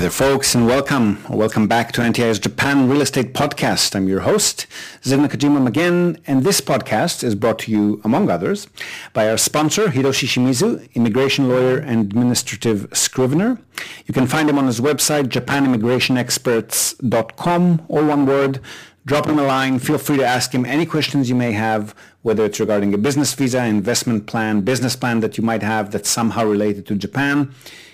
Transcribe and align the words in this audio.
there, 0.00 0.08
folks, 0.08 0.54
and 0.54 0.66
welcome. 0.66 1.22
Welcome 1.28 1.68
back 1.68 1.92
to 1.92 2.00
NTI's 2.00 2.38
Japan 2.38 2.88
Real 2.88 3.02
Estate 3.02 3.34
Podcast. 3.34 3.94
I'm 3.94 4.08
your 4.08 4.20
host, 4.20 4.66
Zen 5.04 5.20
Nakajima 5.20 5.66
again, 5.66 6.16
and 6.26 6.42
this 6.42 6.62
podcast 6.62 7.22
is 7.22 7.34
brought 7.34 7.58
to 7.58 7.70
you, 7.70 8.00
among 8.02 8.30
others, 8.30 8.66
by 9.12 9.28
our 9.28 9.36
sponsor, 9.36 9.88
Hiroshi 9.88 10.26
Shimizu, 10.26 10.90
immigration 10.94 11.50
lawyer 11.50 11.76
and 11.76 12.06
administrative 12.06 12.88
scrivener. 12.94 13.60
You 14.06 14.14
can 14.14 14.26
find 14.26 14.48
him 14.48 14.56
on 14.56 14.64
his 14.64 14.80
website, 14.80 15.24
japanimmigrationexperts.com, 15.24 17.82
all 17.88 18.06
one 18.06 18.24
word. 18.24 18.60
Drop 19.04 19.26
him 19.26 19.38
a 19.38 19.42
line. 19.42 19.78
Feel 19.78 19.98
free 19.98 20.16
to 20.16 20.24
ask 20.24 20.54
him 20.54 20.64
any 20.64 20.86
questions 20.86 21.28
you 21.28 21.34
may 21.34 21.52
have, 21.52 21.94
whether 22.22 22.46
it's 22.46 22.58
regarding 22.58 22.94
a 22.94 22.98
business 22.98 23.34
visa, 23.34 23.62
investment 23.66 24.26
plan, 24.26 24.62
business 24.62 24.96
plan 24.96 25.20
that 25.20 25.36
you 25.36 25.44
might 25.44 25.62
have 25.62 25.90
that's 25.90 26.08
somehow 26.08 26.46
related 26.46 26.86
to 26.86 26.94
Japan. 26.94 27.52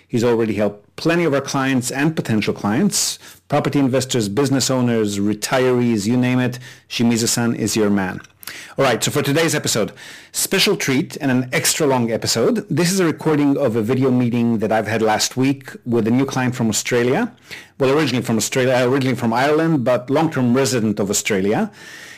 He's 0.08 0.22
already 0.22 0.54
helped 0.54 0.96
plenty 0.96 1.24
of 1.24 1.34
our 1.34 1.40
clients 1.40 1.90
and 1.90 2.14
potential 2.14 2.54
clients, 2.54 3.18
property 3.48 3.78
investors, 3.78 4.28
business 4.28 4.70
owners, 4.70 5.18
retirees, 5.18 6.06
you 6.06 6.16
name 6.16 6.38
it. 6.38 6.58
Shimizu-san 6.88 7.56
is 7.56 7.76
your 7.76 7.90
man. 7.90 8.20
All 8.78 8.84
right, 8.84 9.02
so 9.02 9.10
for 9.10 9.22
today's 9.22 9.54
episode, 9.54 9.92
special 10.30 10.76
treat 10.76 11.16
and 11.20 11.30
an 11.32 11.48
extra 11.52 11.86
long 11.86 12.12
episode. 12.12 12.64
This 12.70 12.92
is 12.92 13.00
a 13.00 13.04
recording 13.04 13.58
of 13.58 13.74
a 13.74 13.82
video 13.82 14.12
meeting 14.12 14.58
that 14.58 14.70
I've 14.70 14.86
had 14.86 15.02
last 15.02 15.36
week 15.36 15.70
with 15.84 16.06
a 16.06 16.12
new 16.12 16.24
client 16.24 16.54
from 16.54 16.68
Australia. 16.68 17.34
Well, 17.78 17.90
originally 17.90 18.22
from 18.22 18.36
Australia, 18.36 18.74
uh, 18.74 18.88
originally 18.88 19.16
from 19.16 19.32
Ireland, 19.32 19.84
but 19.84 20.08
long-term 20.08 20.54
resident 20.54 21.00
of 21.00 21.10
Australia. 21.10 21.72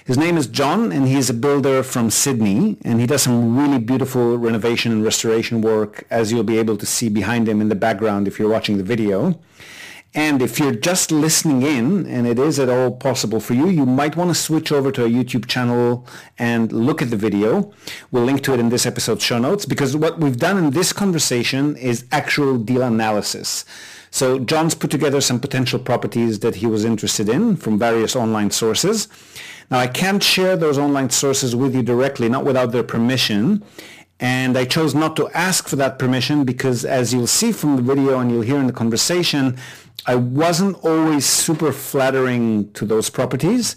His 0.08 0.16
name 0.16 0.38
is 0.38 0.46
John, 0.46 0.90
and 0.90 1.06
he's 1.06 1.28
a 1.28 1.34
builder 1.34 1.82
from 1.82 2.08
Sydney, 2.08 2.78
and 2.82 2.98
he 2.98 3.06
does 3.06 3.24
some 3.24 3.58
really 3.58 3.78
beautiful 3.78 4.38
renovation 4.38 4.90
and 4.90 5.04
restoration 5.04 5.60
work, 5.60 6.06
as 6.08 6.32
you'll 6.32 6.44
be 6.44 6.56
able 6.56 6.78
to 6.78 6.86
see 6.86 7.10
behind 7.10 7.46
him 7.46 7.60
in 7.60 7.68
the 7.68 7.74
background 7.74 8.26
if 8.26 8.38
you're 8.38 8.48
watching 8.48 8.78
the 8.78 8.82
video. 8.82 9.38
And 10.14 10.40
if 10.40 10.58
you're 10.58 10.74
just 10.74 11.12
listening 11.12 11.60
in, 11.60 12.06
and 12.06 12.26
it 12.26 12.38
is 12.38 12.58
at 12.58 12.70
all 12.70 12.90
possible 12.90 13.38
for 13.38 13.52
you, 13.52 13.68
you 13.68 13.84
might 13.84 14.16
want 14.16 14.30
to 14.30 14.34
switch 14.34 14.72
over 14.72 14.90
to 14.92 15.04
a 15.04 15.10
YouTube 15.10 15.46
channel 15.46 16.06
and 16.38 16.72
look 16.72 17.02
at 17.02 17.10
the 17.10 17.16
video. 17.18 17.70
We'll 18.10 18.24
link 18.24 18.42
to 18.44 18.54
it 18.54 18.60
in 18.60 18.70
this 18.70 18.86
episode's 18.86 19.22
show 19.22 19.38
notes 19.38 19.66
because 19.66 19.94
what 19.94 20.20
we've 20.20 20.38
done 20.38 20.56
in 20.56 20.70
this 20.70 20.94
conversation 20.94 21.76
is 21.76 22.06
actual 22.12 22.56
deal 22.56 22.80
analysis. 22.80 23.66
So 24.10 24.38
John's 24.38 24.74
put 24.74 24.90
together 24.90 25.20
some 25.20 25.38
potential 25.38 25.78
properties 25.78 26.38
that 26.38 26.54
he 26.54 26.66
was 26.66 26.86
interested 26.86 27.28
in 27.28 27.56
from 27.56 27.78
various 27.78 28.16
online 28.16 28.50
sources. 28.50 29.06
Now 29.70 29.78
I 29.78 29.86
can't 29.86 30.22
share 30.22 30.56
those 30.56 30.78
online 30.78 31.10
sources 31.10 31.54
with 31.54 31.74
you 31.74 31.82
directly, 31.82 32.28
not 32.28 32.44
without 32.44 32.72
their 32.72 32.82
permission. 32.82 33.62
And 34.20 34.58
I 34.58 34.64
chose 34.64 34.94
not 34.94 35.14
to 35.16 35.28
ask 35.28 35.68
for 35.68 35.76
that 35.76 35.98
permission 35.98 36.44
because 36.44 36.84
as 36.84 37.12
you'll 37.12 37.28
see 37.28 37.52
from 37.52 37.76
the 37.76 37.82
video 37.82 38.18
and 38.18 38.30
you'll 38.30 38.42
hear 38.42 38.58
in 38.58 38.66
the 38.66 38.72
conversation, 38.72 39.56
I 40.06 40.16
wasn't 40.16 40.82
always 40.84 41.26
super 41.26 41.70
flattering 41.70 42.72
to 42.72 42.84
those 42.84 43.10
properties 43.10 43.76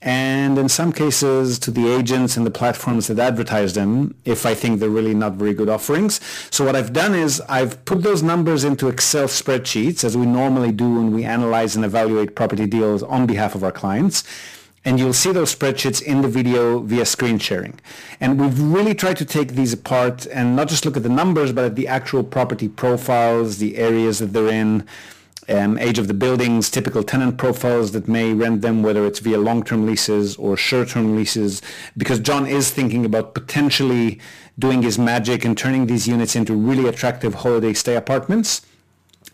and 0.00 0.58
in 0.58 0.68
some 0.68 0.92
cases 0.92 1.58
to 1.58 1.70
the 1.72 1.88
agents 1.88 2.36
and 2.36 2.46
the 2.46 2.50
platforms 2.50 3.08
that 3.08 3.18
advertise 3.18 3.74
them 3.74 4.14
if 4.24 4.46
I 4.46 4.54
think 4.54 4.78
they're 4.78 4.88
really 4.88 5.14
not 5.14 5.32
very 5.34 5.54
good 5.54 5.68
offerings. 5.68 6.20
So 6.50 6.64
what 6.64 6.76
I've 6.76 6.92
done 6.92 7.14
is 7.14 7.40
I've 7.48 7.84
put 7.84 8.02
those 8.02 8.22
numbers 8.22 8.62
into 8.62 8.88
Excel 8.88 9.26
spreadsheets 9.26 10.04
as 10.04 10.16
we 10.16 10.26
normally 10.26 10.70
do 10.70 10.84
when 10.94 11.12
we 11.12 11.24
analyze 11.24 11.74
and 11.74 11.84
evaluate 11.84 12.36
property 12.36 12.66
deals 12.66 13.02
on 13.02 13.26
behalf 13.26 13.54
of 13.54 13.64
our 13.64 13.72
clients. 13.72 14.22
And 14.84 14.98
you'll 14.98 15.12
see 15.12 15.32
those 15.32 15.54
spreadsheets 15.54 16.00
in 16.00 16.22
the 16.22 16.28
video 16.28 16.80
via 16.80 17.04
screen 17.04 17.38
sharing. 17.38 17.78
And 18.20 18.40
we've 18.40 18.60
really 18.60 18.94
tried 18.94 19.16
to 19.18 19.24
take 19.24 19.52
these 19.52 19.72
apart 19.72 20.26
and 20.26 20.56
not 20.56 20.68
just 20.68 20.84
look 20.84 20.96
at 20.96 21.02
the 21.02 21.08
numbers, 21.08 21.52
but 21.52 21.64
at 21.64 21.76
the 21.76 21.88
actual 21.88 22.22
property 22.22 22.68
profiles, 22.68 23.58
the 23.58 23.76
areas 23.76 24.18
that 24.20 24.32
they're 24.32 24.48
in, 24.48 24.86
um, 25.48 25.78
age 25.78 25.98
of 25.98 26.08
the 26.08 26.14
buildings, 26.14 26.70
typical 26.70 27.02
tenant 27.02 27.38
profiles 27.38 27.92
that 27.92 28.06
may 28.06 28.32
rent 28.34 28.62
them, 28.62 28.82
whether 28.82 29.06
it's 29.06 29.18
via 29.18 29.38
long-term 29.38 29.86
leases 29.86 30.36
or 30.36 30.56
short-term 30.56 31.16
leases, 31.16 31.62
because 31.96 32.18
John 32.18 32.46
is 32.46 32.70
thinking 32.70 33.04
about 33.04 33.34
potentially 33.34 34.20
doing 34.58 34.82
his 34.82 34.98
magic 34.98 35.44
and 35.44 35.56
turning 35.56 35.86
these 35.86 36.06
units 36.06 36.36
into 36.36 36.54
really 36.54 36.86
attractive 36.86 37.36
holiday 37.36 37.72
stay 37.72 37.96
apartments. 37.96 38.62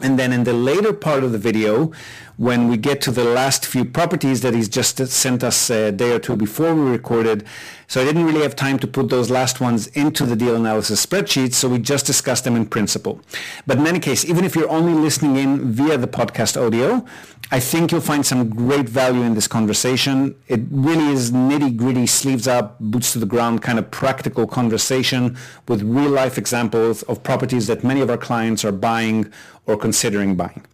And 0.05 0.19
then 0.19 0.35
in 0.35 0.45
the 0.45 0.53
later 0.53 0.93
part 0.93 1.25
of 1.25 1.33
the 1.33 1.39
video, 1.39 1.91
when 2.37 2.69
we 2.69 2.77
get 2.77 3.01
to 3.01 3.13
the 3.13 3.25
last 3.25 3.65
few 3.65 3.85
properties 3.85 4.41
that 4.41 4.55
he's 4.55 4.69
just 4.69 4.99
sent 5.07 5.45
us 5.45 5.71
a 5.71 5.93
day 5.93 6.13
or 6.13 6.19
two 6.19 6.37
before 6.37 6.75
we 6.75 6.91
recorded. 6.91 7.45
So 7.87 8.01
I 8.01 8.05
didn't 8.05 8.25
really 8.25 8.43
have 8.43 8.57
time 8.57 8.79
to 8.81 8.87
put 8.87 9.09
those 9.09 9.31
last 9.31 9.61
ones 9.61 9.87
into 9.89 10.27
the 10.27 10.35
deal 10.35 10.57
analysis 10.57 11.05
spreadsheet, 11.05 11.53
so 11.53 11.69
we 11.69 11.79
just 11.79 12.07
discussed 12.07 12.45
them 12.45 12.57
in 12.57 12.67
principle. 12.67 13.21
But 13.67 13.79
in 13.79 13.87
any 13.87 14.01
case, 14.01 14.25
even 14.25 14.45
if 14.45 14.57
you're 14.57 14.71
only 14.71 14.95
listening 14.95 15.37
in 15.37 15.71
via 15.71 15.97
the 15.97 16.09
podcast 16.09 16.61
audio, 16.61 17.05
I 17.53 17.61
think 17.61 17.93
you'll 17.93 18.01
find 18.01 18.25
some 18.25 18.49
great 18.49 18.89
value 18.89 19.23
in 19.23 19.35
this 19.35 19.47
conversation. 19.47 20.35
It 20.49 20.63
really 20.71 21.13
is 21.13 21.31
nitty 21.31 21.77
gritty, 21.77 22.07
sleeves 22.07 22.49
up, 22.49 22.81
boots 22.81 23.13
to 23.13 23.19
the 23.19 23.27
ground 23.27 23.63
kind 23.63 23.79
of 23.79 23.91
practical 23.91 24.47
conversation 24.47 25.37
with 25.69 25.83
real 25.83 26.11
life 26.11 26.37
examples 26.39 27.03
of 27.05 27.23
properties 27.23 27.67
that 27.67 27.85
many 27.85 28.01
of 28.01 28.11
our 28.11 28.17
clients 28.17 28.65
are 28.65 28.73
buying 28.73 29.31
or 29.67 29.77
considering 29.77 30.37
buying. 30.37 30.65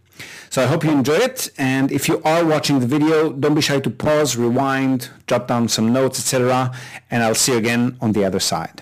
So 0.51 0.61
I 0.61 0.65
hope 0.65 0.83
you 0.83 0.91
enjoy 0.91 1.15
it. 1.15 1.49
And 1.57 1.91
if 1.93 2.09
you 2.09 2.21
are 2.23 2.45
watching 2.45 2.79
the 2.81 2.85
video, 2.85 3.31
don't 3.31 3.55
be 3.55 3.61
shy 3.61 3.79
to 3.79 3.89
pause, 3.89 4.35
rewind, 4.35 5.09
jot 5.25 5.47
down 5.47 5.69
some 5.69 5.93
notes, 5.93 6.19
etc. 6.19 6.73
And 7.09 7.23
I'll 7.23 7.35
see 7.35 7.53
you 7.53 7.57
again 7.57 7.97
on 8.01 8.11
the 8.11 8.25
other 8.25 8.41
side. 8.41 8.81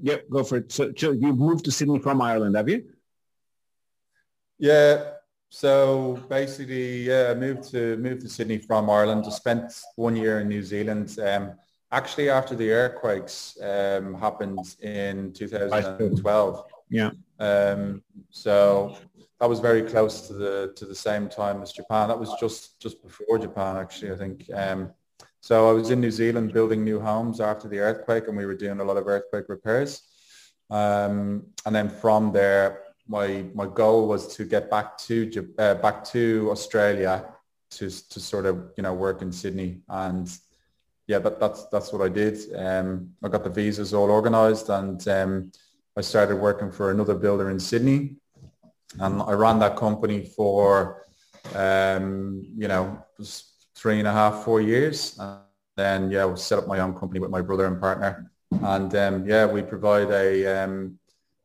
Yep, 0.00 0.28
go 0.28 0.42
for 0.42 0.56
it. 0.56 0.72
So, 0.72 0.92
so 0.96 1.12
you've 1.12 1.38
moved 1.38 1.64
to 1.66 1.70
Sydney 1.70 2.00
from 2.00 2.20
Ireland, 2.20 2.56
have 2.56 2.68
you? 2.68 2.84
Yeah. 4.58 5.12
So 5.50 6.18
basically, 6.28 7.04
yeah, 7.04 7.28
I 7.30 7.34
moved 7.34 7.70
to 7.70 7.96
moved 7.98 8.22
to 8.22 8.28
Sydney 8.28 8.58
from 8.58 8.90
Ireland. 8.90 9.24
I 9.24 9.30
spent 9.30 9.72
one 9.94 10.16
year 10.16 10.40
in 10.40 10.48
New 10.48 10.64
Zealand. 10.64 11.16
Um, 11.20 11.52
actually, 11.92 12.28
after 12.28 12.56
the 12.56 12.72
earthquakes 12.72 13.56
um, 13.62 14.14
happened 14.14 14.76
in 14.82 15.32
2012. 15.32 16.73
Yeah. 16.88 17.10
Um, 17.38 18.02
so 18.30 18.96
that 19.40 19.48
was 19.48 19.60
very 19.60 19.82
close 19.82 20.26
to 20.28 20.32
the 20.34 20.72
to 20.76 20.84
the 20.84 20.94
same 20.94 21.28
time 21.28 21.62
as 21.62 21.72
Japan. 21.72 22.08
That 22.08 22.18
was 22.18 22.32
just 22.40 22.80
just 22.80 23.02
before 23.02 23.38
Japan, 23.38 23.76
actually. 23.76 24.12
I 24.12 24.16
think. 24.16 24.48
Um, 24.52 24.92
so 25.40 25.68
I 25.68 25.72
was 25.72 25.90
in 25.90 26.00
New 26.00 26.10
Zealand 26.10 26.54
building 26.54 26.84
new 26.84 27.00
homes 27.00 27.40
after 27.40 27.68
the 27.68 27.78
earthquake, 27.78 28.28
and 28.28 28.36
we 28.36 28.46
were 28.46 28.54
doing 28.54 28.80
a 28.80 28.84
lot 28.84 28.96
of 28.96 29.06
earthquake 29.06 29.48
repairs. 29.48 30.02
Um, 30.70 31.46
and 31.66 31.74
then 31.74 31.88
from 31.90 32.32
there, 32.32 32.84
my 33.08 33.44
my 33.54 33.66
goal 33.66 34.08
was 34.08 34.34
to 34.36 34.44
get 34.44 34.70
back 34.70 34.96
to 34.98 35.48
uh, 35.58 35.74
back 35.74 36.04
to 36.04 36.48
Australia 36.50 37.26
to 37.70 37.90
to 38.08 38.20
sort 38.20 38.46
of 38.46 38.70
you 38.76 38.82
know 38.82 38.94
work 38.94 39.22
in 39.22 39.32
Sydney 39.32 39.80
and 39.88 40.30
yeah 41.06 41.18
that, 41.18 41.38
that's 41.40 41.66
that's 41.66 41.92
what 41.92 42.02
I 42.02 42.08
did 42.08 42.38
um, 42.54 43.10
I 43.22 43.28
got 43.28 43.44
the 43.44 43.50
visas 43.50 43.92
all 43.92 44.10
organized 44.10 44.70
and 44.70 45.06
um, 45.08 45.52
I 45.96 46.00
started 46.00 46.36
working 46.36 46.70
for 46.70 46.90
another 46.90 47.14
builder 47.14 47.50
in 47.50 47.60
Sydney 47.60 48.16
and 48.98 49.22
I 49.22 49.32
ran 49.32 49.58
that 49.60 49.76
company 49.76 50.24
for 50.36 51.04
um, 51.54 52.44
you 52.56 52.68
know 52.68 53.02
three 53.74 53.98
and 53.98 54.08
a 54.08 54.12
half 54.12 54.44
four 54.44 54.60
years 54.60 55.16
and 55.18 55.40
then 55.76 56.10
yeah 56.10 56.26
I 56.26 56.34
set 56.34 56.58
up 56.58 56.66
my 56.66 56.80
own 56.80 56.94
company 56.94 57.20
with 57.20 57.30
my 57.30 57.40
brother 57.40 57.66
and 57.66 57.80
partner 57.80 58.30
and 58.50 58.94
um, 58.94 59.26
yeah 59.26 59.46
we 59.46 59.62
provide 59.62 60.10
a 60.10 60.64
um, 60.64 60.98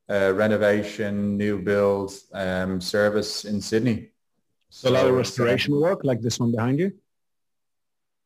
uh, 0.09 0.33
renovation, 0.33 1.37
new 1.37 1.59
build 1.59 2.11
um, 2.33 2.81
service 2.81 3.45
in 3.45 3.61
Sydney. 3.61 4.09
So, 4.69 4.89
a 4.89 4.91
lot 4.91 5.05
of 5.05 5.13
restoration 5.13 5.79
work 5.79 6.03
like 6.03 6.21
this 6.21 6.39
one 6.39 6.51
behind 6.51 6.79
you? 6.79 6.93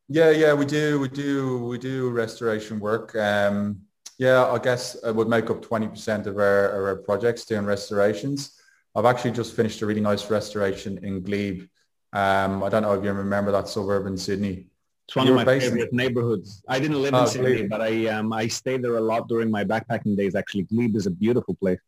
Yeah, 0.08 0.32
yeah, 0.32 0.54
we 0.54 0.66
do. 0.66 1.00
We 1.00 1.10
do. 1.10 1.66
We 1.66 1.78
do 1.78 2.10
restoration 2.10 2.80
work. 2.80 3.16
Um, 3.16 3.82
yeah, 4.18 4.46
I 4.46 4.60
guess 4.60 4.96
it 4.96 5.16
would 5.16 5.28
make 5.28 5.50
up 5.50 5.64
20% 5.64 6.28
of 6.28 6.38
our, 6.38 6.70
of 6.70 6.86
our 6.86 6.96
projects 6.98 7.46
doing 7.46 7.66
restorations. 7.66 8.60
I've 8.96 9.06
actually 9.06 9.32
just 9.32 9.56
finished 9.56 9.82
a 9.82 9.86
really 9.86 10.02
nice 10.02 10.30
restoration 10.30 11.04
in 11.04 11.24
Glebe. 11.24 11.68
Um, 12.14 12.64
I 12.64 12.70
don't 12.70 12.84
know 12.84 12.94
if 12.94 13.04
you 13.04 13.12
remember 13.12 13.52
that 13.52 13.68
suburb 13.68 14.06
in 14.06 14.18
Sydney. 14.18 14.68
It's 15.08 15.16
one 15.16 15.28
of 15.28 15.36
my 15.36 15.46
favorite 15.46 15.90
in... 15.92 15.98
neighborhoods. 15.98 16.64
I 16.68 16.80
didn't 16.80 17.02
live 17.02 17.14
oh, 17.14 17.24
in 17.24 17.28
Sydney, 17.28 17.56
Glebe. 17.56 17.70
but 17.70 17.82
I 17.82 18.08
um, 18.08 18.32
I 18.32 18.48
stayed 18.48 18.84
there 18.84 18.98
a 18.98 19.02
lot 19.02 19.28
during 19.28 19.52
my 19.52 19.64
backpacking 19.64 20.16
days. 20.16 20.36
Actually, 20.36 20.64
Glebe 20.64 20.96
is 20.96 21.08
a 21.08 21.12
beautiful 21.12 21.56
place. 21.56 21.80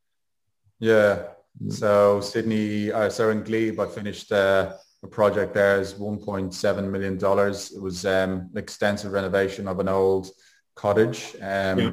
Yeah. 0.80 1.28
Mm. 1.64 1.72
So 1.72 2.20
Sydney, 2.22 2.92
uh, 2.92 3.10
so 3.10 3.30
in 3.30 3.44
Glebe, 3.44 3.80
I 3.80 3.88
finished 3.88 4.32
uh, 4.32 4.74
a 5.04 5.08
project 5.08 5.54
there 5.54 5.80
is 5.80 5.94
1.7 5.94 6.92
million 6.92 7.18
dollars. 7.18 7.72
It 7.72 7.82
was 7.82 8.06
um, 8.06 8.50
extensive 8.56 9.12
renovation 9.12 9.68
of 9.68 9.80
an 9.80 9.88
old 9.88 10.30
cottage, 10.76 11.36
um, 11.42 11.80
yeah. 11.80 11.92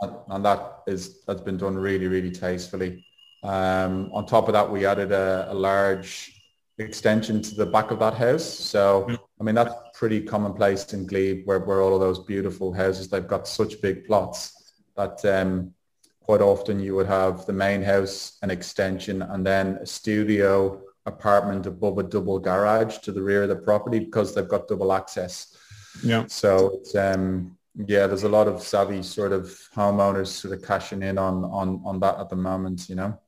And, 0.00 0.44
that 0.44 0.80
is 0.86 1.22
that's 1.24 1.40
been 1.40 1.56
done 1.56 1.76
really, 1.76 2.08
really 2.08 2.30
tastefully. 2.30 3.04
Um, 3.42 4.10
on 4.12 4.26
top 4.26 4.48
of 4.48 4.54
that, 4.54 4.70
we 4.70 4.86
added 4.86 5.12
a, 5.12 5.48
a 5.50 5.54
large 5.54 6.32
extension 6.78 7.42
to 7.42 7.54
the 7.54 7.66
back 7.66 7.90
of 7.90 7.98
that 7.98 8.14
house. 8.14 8.44
So, 8.44 9.06
I 9.38 9.44
mean, 9.44 9.54
that's 9.54 9.74
pretty 9.94 10.22
commonplace 10.22 10.92
in 10.92 11.06
Glebe 11.06 11.46
where, 11.46 11.58
where 11.58 11.80
all 11.80 11.94
of 11.94 12.00
those 12.00 12.20
beautiful 12.20 12.72
houses, 12.72 13.08
they've 13.08 13.26
got 13.26 13.46
such 13.46 13.80
big 13.82 14.06
plots 14.06 14.72
that 14.96 15.24
um, 15.24 15.74
quite 16.20 16.40
often 16.40 16.80
you 16.80 16.94
would 16.94 17.06
have 17.06 17.46
the 17.46 17.52
main 17.52 17.82
house, 17.82 18.38
an 18.42 18.50
extension, 18.50 19.22
and 19.22 19.46
then 19.46 19.78
a 19.82 19.86
studio 19.86 20.82
apartment 21.06 21.66
above 21.66 21.98
a 21.98 22.02
double 22.02 22.38
garage 22.38 22.98
to 22.98 23.12
the 23.12 23.22
rear 23.22 23.42
of 23.42 23.48
the 23.48 23.56
property 23.56 23.98
because 23.98 24.34
they've 24.34 24.48
got 24.48 24.68
double 24.68 24.92
access. 24.92 25.56
Yeah. 26.02 26.24
So 26.28 26.72
it's, 26.74 26.94
um, 26.94 27.56
yeah, 27.88 28.06
there's 28.06 28.24
a 28.24 28.28
lot 28.28 28.48
of 28.48 28.62
savvy 28.62 29.02
sort 29.02 29.32
of 29.32 29.44
homeowners 29.74 30.28
sort 30.28 30.54
of 30.54 30.62
cashing 30.62 31.02
in 31.02 31.18
on 31.18 31.44
on 31.44 31.82
on 31.84 32.00
that 32.00 32.18
at 32.18 32.28
the 32.28 32.36
moment, 32.36 32.88
you 32.88 32.96
know. 32.96 33.18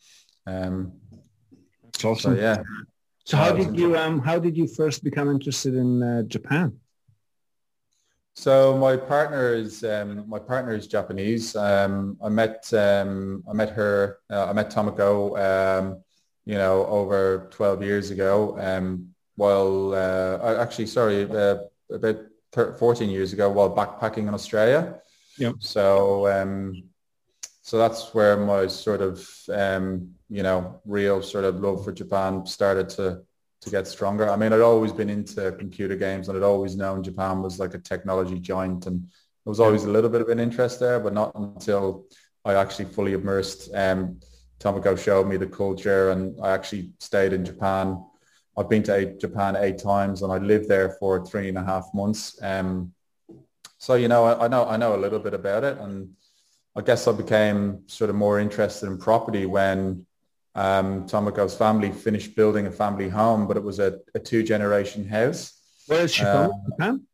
Um, 0.46 0.92
That's 1.84 2.04
awesome. 2.04 2.36
so 2.36 2.40
yeah. 2.40 2.62
So 3.24 3.36
how 3.36 3.52
did 3.52 3.78
you 3.78 3.96
um 3.96 4.18
how 4.20 4.38
did 4.38 4.56
you 4.56 4.66
first 4.66 5.04
become 5.04 5.30
interested 5.30 5.74
in 5.74 6.02
uh, 6.02 6.22
Japan? 6.22 6.78
So 8.34 8.76
my 8.78 8.96
partner 8.96 9.52
is 9.52 9.84
um, 9.84 10.28
my 10.28 10.38
partner 10.38 10.74
is 10.74 10.86
Japanese. 10.86 11.54
Um, 11.54 12.16
I 12.24 12.30
met 12.30 12.72
um, 12.72 13.44
I 13.48 13.52
met 13.52 13.70
her 13.70 14.18
uh, 14.30 14.46
I 14.46 14.52
met 14.54 14.70
Tomoko 14.70 15.36
um, 15.38 16.02
you 16.46 16.54
know 16.54 16.86
over 16.86 17.48
12 17.50 17.82
years 17.82 18.10
ago. 18.10 18.58
Um, 18.58 19.08
while 19.36 19.94
uh, 19.94 20.56
actually 20.60 20.86
sorry 20.86 21.22
uh, 21.24 21.26
about 21.26 22.00
thir- 22.00 22.31
14 22.52 23.08
years 23.10 23.32
ago 23.32 23.50
while 23.50 23.74
backpacking 23.74 24.28
in 24.28 24.34
Australia. 24.34 25.00
So 25.58 26.28
um, 26.28 26.84
so 27.62 27.78
that's 27.78 28.12
where 28.12 28.36
my 28.36 28.66
sort 28.66 29.00
of 29.00 29.28
um, 29.50 30.14
you 30.28 30.42
know 30.42 30.80
real 30.84 31.22
sort 31.22 31.44
of 31.44 31.60
love 31.60 31.84
for 31.84 31.92
Japan 31.92 32.44
started 32.46 32.88
to 32.90 33.22
to 33.62 33.70
get 33.70 33.86
stronger. 33.86 34.28
I 34.28 34.36
mean, 34.36 34.52
I'd 34.52 34.60
always 34.60 34.92
been 34.92 35.08
into 35.08 35.52
computer 35.52 35.96
games 35.96 36.28
and 36.28 36.36
I'd 36.36 36.42
always 36.42 36.76
known 36.76 37.02
Japan 37.02 37.42
was 37.42 37.60
like 37.60 37.74
a 37.74 37.78
technology 37.78 38.40
giant 38.40 38.86
and 38.86 39.00
there 39.00 39.50
was 39.50 39.60
always 39.60 39.84
a 39.84 39.90
little 39.90 40.10
bit 40.10 40.20
of 40.20 40.28
an 40.28 40.40
interest 40.40 40.80
there, 40.80 40.98
but 40.98 41.12
not 41.12 41.32
until 41.36 42.06
I 42.44 42.54
actually 42.54 42.86
fully 42.86 43.12
immersed. 43.12 43.70
Um, 43.72 44.18
Tomoko 44.58 44.98
showed 44.98 45.28
me 45.28 45.36
the 45.36 45.46
culture 45.46 46.10
and 46.10 46.38
I 46.42 46.50
actually 46.50 46.92
stayed 46.98 47.32
in 47.32 47.44
Japan. 47.44 48.04
I've 48.56 48.68
been 48.68 48.82
to 48.84 49.16
Japan 49.18 49.56
eight 49.56 49.78
times 49.78 50.22
and 50.22 50.32
I 50.32 50.38
lived 50.38 50.68
there 50.68 50.90
for 51.00 51.24
three 51.24 51.48
and 51.48 51.56
a 51.58 51.64
half 51.64 51.86
months. 51.94 52.38
Um, 52.42 52.92
so, 53.78 53.94
you 53.94 54.08
know, 54.08 54.24
I, 54.24 54.44
I 54.44 54.48
know, 54.48 54.66
I 54.66 54.76
know 54.76 54.94
a 54.94 55.00
little 55.04 55.18
bit 55.18 55.34
about 55.34 55.64
it 55.64 55.78
and 55.78 56.10
I 56.76 56.80
guess 56.82 57.08
I 57.08 57.12
became 57.12 57.82
sort 57.86 58.10
of 58.10 58.16
more 58.16 58.38
interested 58.40 58.86
in 58.86 58.98
property 58.98 59.46
when 59.46 60.06
um, 60.54 61.06
Tomoko's 61.06 61.54
family 61.54 61.90
finished 61.90 62.36
building 62.36 62.66
a 62.66 62.70
family 62.70 63.08
home, 63.08 63.46
but 63.48 63.56
it 63.56 63.62
was 63.62 63.78
a, 63.78 64.00
a 64.14 64.18
two-generation 64.18 65.08
house. 65.08 65.58
Where 65.86 66.02
is 66.04 66.12
she 66.12 66.24
Uh, 66.24 66.48
from? 66.48 66.62
Japan? 66.70 67.06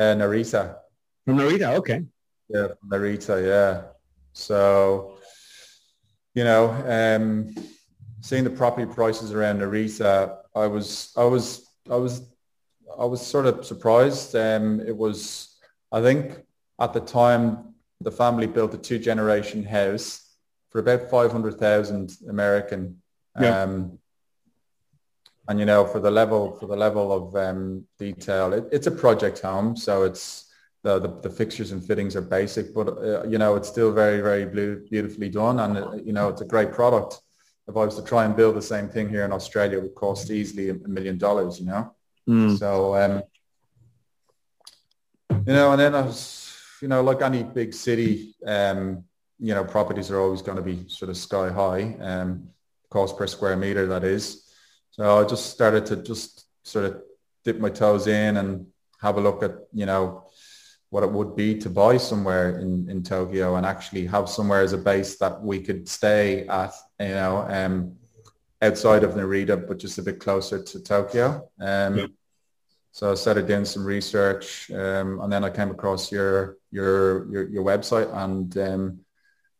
Uh, 0.00 0.02
Narita. 0.14 0.76
From 1.24 1.38
Narita. 1.38 1.74
Okay. 1.76 2.04
Yeah, 2.48 2.68
from 2.68 2.90
Narita, 2.90 3.46
yeah. 3.46 3.82
So, 4.32 5.18
you 6.34 6.44
know, 6.44 6.70
um, 6.86 7.54
seeing 8.20 8.44
the 8.44 8.50
property 8.50 8.86
prices 8.86 9.32
around 9.32 9.60
Narita, 9.60 10.38
I 10.56 10.66
was, 10.66 11.12
I 11.16 11.24
was, 11.24 11.68
I 11.90 11.96
was, 11.96 12.22
I 12.98 13.04
was 13.04 13.24
sort 13.24 13.46
of 13.46 13.64
surprised. 13.64 14.34
Um, 14.34 14.80
it 14.80 14.96
was, 14.96 15.56
I 15.92 16.00
think 16.00 16.44
at 16.80 16.92
the 16.94 17.00
time, 17.00 17.74
the 18.00 18.10
family 18.10 18.46
built 18.46 18.74
a 18.74 18.78
two-generation 18.78 19.64
house 19.64 20.26
for 20.70 20.80
about 20.80 21.10
500,000 21.10 22.16
American. 22.28 23.02
Yeah. 23.40 23.62
Um, 23.62 23.98
and 25.48 25.60
you 25.60 25.66
know, 25.66 25.86
for 25.86 26.00
the 26.00 26.10
level, 26.10 26.56
for 26.58 26.66
the 26.66 26.76
level 26.76 27.12
of 27.12 27.36
um, 27.36 27.84
detail, 27.98 28.52
it, 28.52 28.64
it's 28.72 28.86
a 28.86 28.90
project 28.90 29.40
home, 29.40 29.76
so 29.76 30.02
it's 30.02 30.52
the, 30.82 30.98
the, 30.98 31.20
the 31.20 31.30
fixtures 31.30 31.72
and 31.72 31.84
fittings 31.84 32.16
are 32.16 32.22
basic, 32.22 32.74
but 32.74 32.88
uh, 32.88 33.24
you 33.24 33.38
know, 33.38 33.56
it's 33.56 33.68
still 33.68 33.92
very, 33.92 34.20
very 34.20 34.44
blue, 34.44 34.84
beautifully 34.90 35.28
done, 35.28 35.60
and 35.60 35.78
uh, 35.78 35.92
you 36.04 36.12
know, 36.12 36.28
it's 36.28 36.40
a 36.40 36.46
great 36.46 36.72
product. 36.72 37.20
If 37.68 37.76
I 37.76 37.84
was 37.84 37.96
to 37.96 38.04
try 38.04 38.24
and 38.24 38.36
build 38.36 38.56
the 38.56 38.62
same 38.62 38.88
thing 38.88 39.08
here 39.08 39.24
in 39.24 39.32
Australia, 39.32 39.78
it 39.78 39.82
would 39.82 39.94
cost 39.94 40.30
easily 40.30 40.70
a 40.70 40.74
million 40.74 41.18
dollars. 41.18 41.58
You 41.60 41.66
know. 41.66 41.94
Mm. 42.28 42.58
So, 42.58 42.96
um, 42.96 43.22
you 45.30 45.52
know, 45.52 45.72
and 45.72 45.80
then 45.80 45.94
I 45.94 46.02
was, 46.02 46.56
you 46.82 46.88
know, 46.88 47.02
like 47.02 47.22
any 47.22 47.42
big 47.42 47.72
city, 47.72 48.34
um, 48.46 49.04
you 49.38 49.54
know, 49.54 49.64
properties 49.64 50.10
are 50.10 50.20
always 50.20 50.42
going 50.42 50.56
to 50.56 50.62
be 50.62 50.88
sort 50.88 51.10
of 51.10 51.16
sky 51.16 51.50
high, 51.50 51.96
um, 52.00 52.48
cost 52.90 53.16
per 53.16 53.26
square 53.26 53.56
meter, 53.56 53.86
that 53.86 54.02
is. 54.02 54.50
So 54.90 55.20
I 55.20 55.24
just 55.24 55.50
started 55.50 55.86
to 55.86 55.96
just 55.96 56.46
sort 56.64 56.86
of 56.86 57.02
dip 57.44 57.60
my 57.60 57.68
toes 57.70 58.06
in 58.06 58.38
and 58.38 58.66
have 59.00 59.18
a 59.18 59.20
look 59.20 59.42
at, 59.42 59.52
you 59.72 59.86
know, 59.86 60.25
what 60.90 61.02
it 61.02 61.10
would 61.10 61.34
be 61.34 61.58
to 61.58 61.68
buy 61.68 61.96
somewhere 61.96 62.58
in, 62.60 62.88
in 62.88 63.02
Tokyo 63.02 63.56
and 63.56 63.66
actually 63.66 64.06
have 64.06 64.28
somewhere 64.28 64.60
as 64.60 64.72
a 64.72 64.78
base 64.78 65.18
that 65.18 65.42
we 65.42 65.60
could 65.60 65.88
stay 65.88 66.46
at, 66.46 66.72
you 67.00 67.08
know, 67.08 67.44
um, 67.48 67.96
outside 68.62 69.04
of 69.04 69.12
Narita, 69.12 69.66
but 69.66 69.78
just 69.78 69.98
a 69.98 70.02
bit 70.02 70.20
closer 70.20 70.62
to 70.62 70.82
Tokyo. 70.82 71.48
Um, 71.60 71.96
Yeah. 71.96 72.06
So 72.92 73.12
I 73.12 73.14
started 73.14 73.46
doing 73.46 73.66
some 73.66 73.84
research, 73.84 74.70
um, 74.70 75.20
and 75.20 75.30
then 75.30 75.44
I 75.44 75.50
came 75.50 75.70
across 75.70 76.10
your 76.10 76.56
your 76.70 77.30
your, 77.30 77.48
your 77.50 77.62
website, 77.62 78.10
and 78.24 78.56
um, 78.56 79.00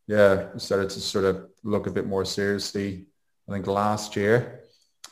yeah, 0.07 0.57
started 0.57 0.89
to 0.89 1.01
sort 1.01 1.27
of 1.27 1.51
look 1.63 1.87
a 1.87 1.91
bit 1.91 2.07
more 2.07 2.25
seriously. 2.25 3.09
I 3.47 3.53
think 3.53 3.67
last 3.67 4.17
year 4.17 4.63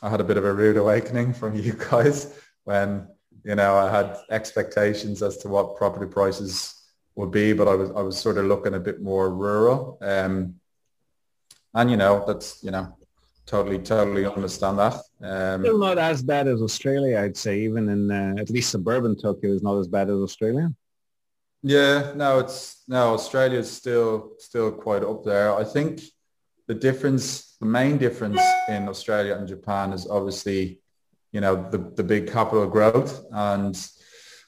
I 0.01 0.09
had 0.09 0.21
a 0.21 0.23
bit 0.23 0.37
of 0.37 0.45
a 0.45 0.51
rude 0.51 0.77
awakening 0.77 1.33
from 1.33 1.55
you 1.65 1.73
guys 1.73 2.33
when 2.63 3.07
you 3.45 3.55
know 3.55 3.77
I 3.77 3.89
had 3.89 4.17
expectations 4.29 5.21
as 5.21 5.37
to 5.37 5.47
what 5.47 5.77
property 5.77 6.07
prices 6.11 6.81
would 7.15 7.31
be, 7.31 7.53
but 7.53 7.67
I 7.67 7.75
was 7.75 7.89
I 7.91 8.01
was 8.01 8.17
sort 8.17 8.37
of 8.37 8.45
looking 8.45 8.73
a 8.73 8.79
bit 8.79 9.01
more 9.01 9.33
rural, 9.33 9.97
um, 10.01 10.55
and 11.73 11.89
you 11.91 11.97
know 11.97 12.23
that's 12.27 12.63
you 12.63 12.71
know 12.71 12.97
totally 13.45 13.79
totally 13.79 14.25
understand 14.25 14.79
that. 14.79 14.95
Um, 15.21 15.61
Still 15.61 15.77
not 15.77 15.97
as 15.97 16.23
bad 16.23 16.47
as 16.47 16.61
Australia, 16.61 17.21
I'd 17.21 17.37
say. 17.37 17.61
Even 17.61 17.89
in 17.89 18.11
uh, 18.11 18.35
at 18.37 18.49
least 18.49 18.71
suburban 18.71 19.15
Tokyo 19.15 19.51
is 19.51 19.63
not 19.63 19.77
as 19.77 19.87
bad 19.87 20.09
as 20.09 20.17
Australia. 20.17 20.73
Yeah, 21.61 22.13
no, 22.15 22.39
it's 22.39 22.83
no 22.87 23.13
Australia's 23.13 23.71
still 23.71 24.33
still 24.39 24.71
quite 24.71 25.03
up 25.03 25.23
there. 25.23 25.55
I 25.55 25.63
think 25.63 26.01
the 26.67 26.75
difference, 26.75 27.55
the 27.59 27.65
main 27.65 27.97
difference 27.97 28.41
in 28.67 28.89
Australia 28.89 29.35
and 29.35 29.47
Japan 29.47 29.93
is 29.93 30.07
obviously, 30.07 30.79
you 31.35 31.41
know, 31.41 31.55
the 31.69 31.79
the 31.99 32.03
big 32.13 32.31
capital 32.31 32.65
growth, 32.65 33.13
and 33.31 33.75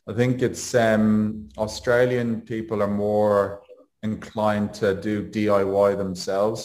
I 0.10 0.13
think 0.13 0.42
it's 0.42 0.74
um, 0.74 1.50
Australian 1.57 2.30
people 2.54 2.81
are 2.81 2.95
more 3.07 3.61
inclined 4.04 4.73
to 4.76 4.88
do 5.09 5.14
DIY 5.35 5.97
themselves, 5.97 6.59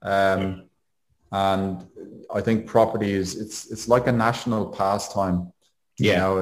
um, 0.00 0.42
and 1.30 1.86
I 2.38 2.40
think 2.46 2.66
property 2.66 3.12
is 3.12 3.28
it's 3.42 3.58
it's 3.72 3.86
like 3.94 4.06
a 4.06 4.12
national 4.28 4.62
pastime. 4.80 5.38
You 5.98 6.12
Yeah. 6.12 6.20
know, 6.20 6.32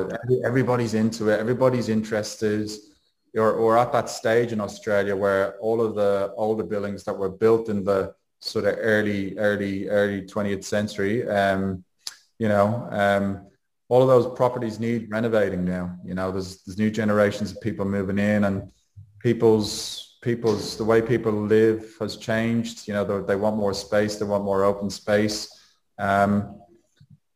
everybody's 0.51 0.95
into 0.95 1.23
it. 1.33 1.41
Everybody's 1.45 1.89
interested 1.89 2.71
or, 3.43 3.51
or 3.63 3.71
at 3.85 3.91
that 3.97 4.09
stage 4.21 4.51
in 4.53 4.61
Australia 4.69 5.15
where 5.25 5.45
all 5.67 5.79
of 5.87 5.91
the 6.01 6.15
older 6.37 6.67
buildings 6.73 7.03
that 7.05 7.17
were 7.23 7.35
built 7.45 7.69
in 7.69 7.79
the 7.91 8.01
sort 8.41 8.65
of 8.71 8.75
early, 8.95 9.23
early, 9.49 9.89
early 9.89 10.21
20th 10.23 10.65
century, 10.77 11.17
um, 11.29 11.85
you 12.39 12.49
know, 12.49 12.89
um, 12.91 13.47
all 13.89 14.03
of 14.03 14.09
those 14.09 14.35
properties 14.37 14.81
need 14.81 15.11
renovating 15.11 15.65
now. 15.65 15.97
You 16.05 16.15
know, 16.15 16.33
there's, 16.33 16.63
there's 16.63 16.79
new 16.79 16.91
generations 16.91 17.53
of 17.53 17.61
people 17.61 17.85
moving 17.85 18.19
in 18.19 18.45
and 18.45 18.71
people's, 19.21 20.19
people's, 20.23 20.77
the 20.77 20.85
way 20.85 21.03
people 21.03 21.33
live 21.33 21.95
has 22.01 22.17
changed. 22.17 22.89
You 22.89 22.95
know, 22.95 23.23
they, 23.23 23.37
want 23.37 23.57
more 23.57 23.75
space, 23.75 24.17
they 24.17 24.25
want 24.25 24.45
more 24.45 24.65
open 24.65 24.91
space. 24.91 25.49
Um, 25.99 26.61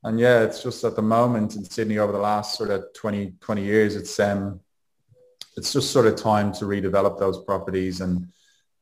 and 0.05 0.19
yeah, 0.19 0.43
it's 0.43 0.63
just 0.63 0.85
at 0.85 0.97
the 0.97 1.03
moment 1.03 1.57
in 1.57 1.65
Sydney 1.65 1.99
over 1.99 2.13
the 2.13 2.19
last 2.19 2.57
sort 2.57 2.71
of 2.71 2.85
20, 2.95 3.35
20 3.41 3.63
years, 3.63 3.95
it's, 3.95 4.19
um, 4.19 4.61
it's 5.57 5.73
just 5.73 5.91
sort 5.91 6.07
of 6.07 6.17
time 6.17 6.53
to 6.55 6.65
redevelop 6.65 7.19
those 7.19 7.45
properties 7.45 8.01
and 8.01 8.29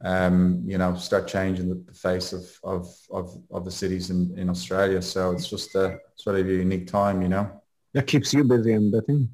um, 0.03 0.63
you 0.67 0.79
know 0.79 0.95
start 0.95 1.27
changing 1.27 1.69
the, 1.69 1.93
face 1.93 2.33
of, 2.33 2.45
of, 2.63 2.95
of, 3.11 3.37
of 3.51 3.65
the 3.65 3.71
cities 3.71 4.11
in, 4.11 4.37
in 4.39 4.51
Australia. 4.51 5.01
So 5.01 5.33
it's 5.33 5.49
just 5.49 5.75
a 5.75 5.99
sort 6.17 6.37
of 6.37 6.47
a 6.47 6.53
unique 6.53 6.87
time, 6.87 7.23
you 7.23 7.29
know. 7.29 7.63
That 7.95 8.07
keeps 8.07 8.33
you 8.33 8.45
busy, 8.45 8.75
I'm 8.75 8.91
betting. 8.91 9.31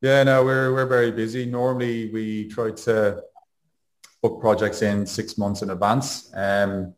Yeah, 0.00 0.22
no, 0.22 0.44
we're 0.44 0.72
we're 0.72 0.86
very 0.86 1.10
busy. 1.10 1.46
Normally 1.46 2.10
we 2.10 2.48
try 2.48 2.70
to 2.70 3.22
book 4.22 4.40
projects 4.40 4.82
in 4.82 5.06
six 5.06 5.36
months 5.36 5.62
in 5.62 5.70
advance. 5.70 6.30
Um, 6.34 6.94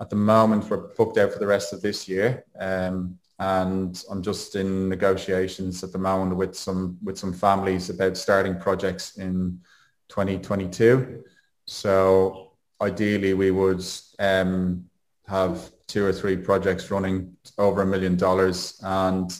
at 0.00 0.10
the 0.10 0.16
moment 0.16 0.68
we're 0.68 0.94
booked 0.94 1.18
out 1.18 1.32
for 1.32 1.38
the 1.38 1.46
rest 1.46 1.72
of 1.72 1.82
this 1.82 2.08
year. 2.08 2.44
Um, 2.58 3.18
and 3.38 4.02
I'm 4.10 4.22
just 4.22 4.56
in 4.56 4.88
negotiations 4.88 5.84
at 5.84 5.92
the 5.92 5.98
moment 5.98 6.36
with 6.36 6.56
some 6.56 6.98
with 7.02 7.18
some 7.18 7.32
families 7.32 7.90
about 7.90 8.16
starting 8.16 8.58
projects 8.58 9.18
in 9.18 9.60
2022. 10.08 11.24
So 11.66 12.52
ideally, 12.80 13.34
we 13.34 13.50
would 13.50 13.84
um, 14.18 14.84
have 15.26 15.70
two 15.86 16.04
or 16.04 16.12
three 16.12 16.36
projects 16.36 16.90
running 16.90 17.36
over 17.58 17.82
a 17.82 17.86
million 17.86 18.16
dollars, 18.16 18.80
and 18.82 19.30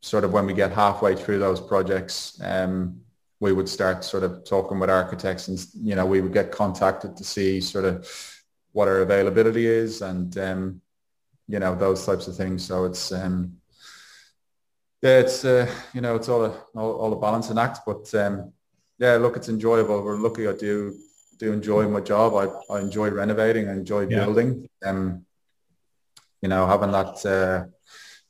sort 0.00 0.24
of 0.24 0.32
when 0.32 0.46
we 0.46 0.52
get 0.52 0.72
halfway 0.72 1.14
through 1.14 1.38
those 1.38 1.60
projects, 1.60 2.40
um, 2.42 3.00
we 3.40 3.52
would 3.52 3.68
start 3.68 4.04
sort 4.04 4.22
of 4.22 4.44
talking 4.44 4.78
with 4.78 4.90
architects, 4.90 5.48
and 5.48 5.64
you 5.74 5.94
know 5.94 6.06
we 6.06 6.20
would 6.20 6.32
get 6.32 6.52
contacted 6.52 7.16
to 7.16 7.24
see 7.24 7.60
sort 7.60 7.84
of 7.84 8.08
what 8.72 8.88
our 8.88 9.00
availability 9.00 9.66
is 9.66 10.00
and 10.00 10.38
um, 10.38 10.80
you 11.48 11.58
know 11.58 11.74
those 11.74 12.04
types 12.04 12.28
of 12.28 12.36
things. 12.36 12.64
So 12.64 12.84
it's 12.84 13.12
um, 13.12 13.56
yeah, 15.02 15.18
it's 15.18 15.44
uh, 15.44 15.72
you 15.94 16.00
know 16.00 16.16
it's 16.16 16.28
all 16.28 16.44
a 16.44 16.50
all, 16.74 16.92
all 16.92 17.12
a 17.12 17.20
balancing 17.20 17.58
act, 17.58 17.80
but 17.86 18.14
um, 18.14 18.52
yeah, 18.98 19.16
look, 19.16 19.36
it's 19.36 19.48
enjoyable. 19.48 20.02
We're 20.02 20.16
lucky 20.16 20.46
I 20.46 20.52
do 20.52 20.94
do 21.42 21.52
enjoy 21.52 21.88
my 21.88 22.00
job. 22.00 22.34
I, 22.34 22.74
I 22.74 22.80
enjoy 22.80 23.10
renovating. 23.10 23.68
I 23.68 23.72
enjoy 23.72 24.02
yeah. 24.02 24.24
building. 24.24 24.68
Um, 24.84 25.26
you 26.40 26.48
know, 26.48 26.66
having 26.66 26.92
that 26.92 27.14
uh, 27.26 27.66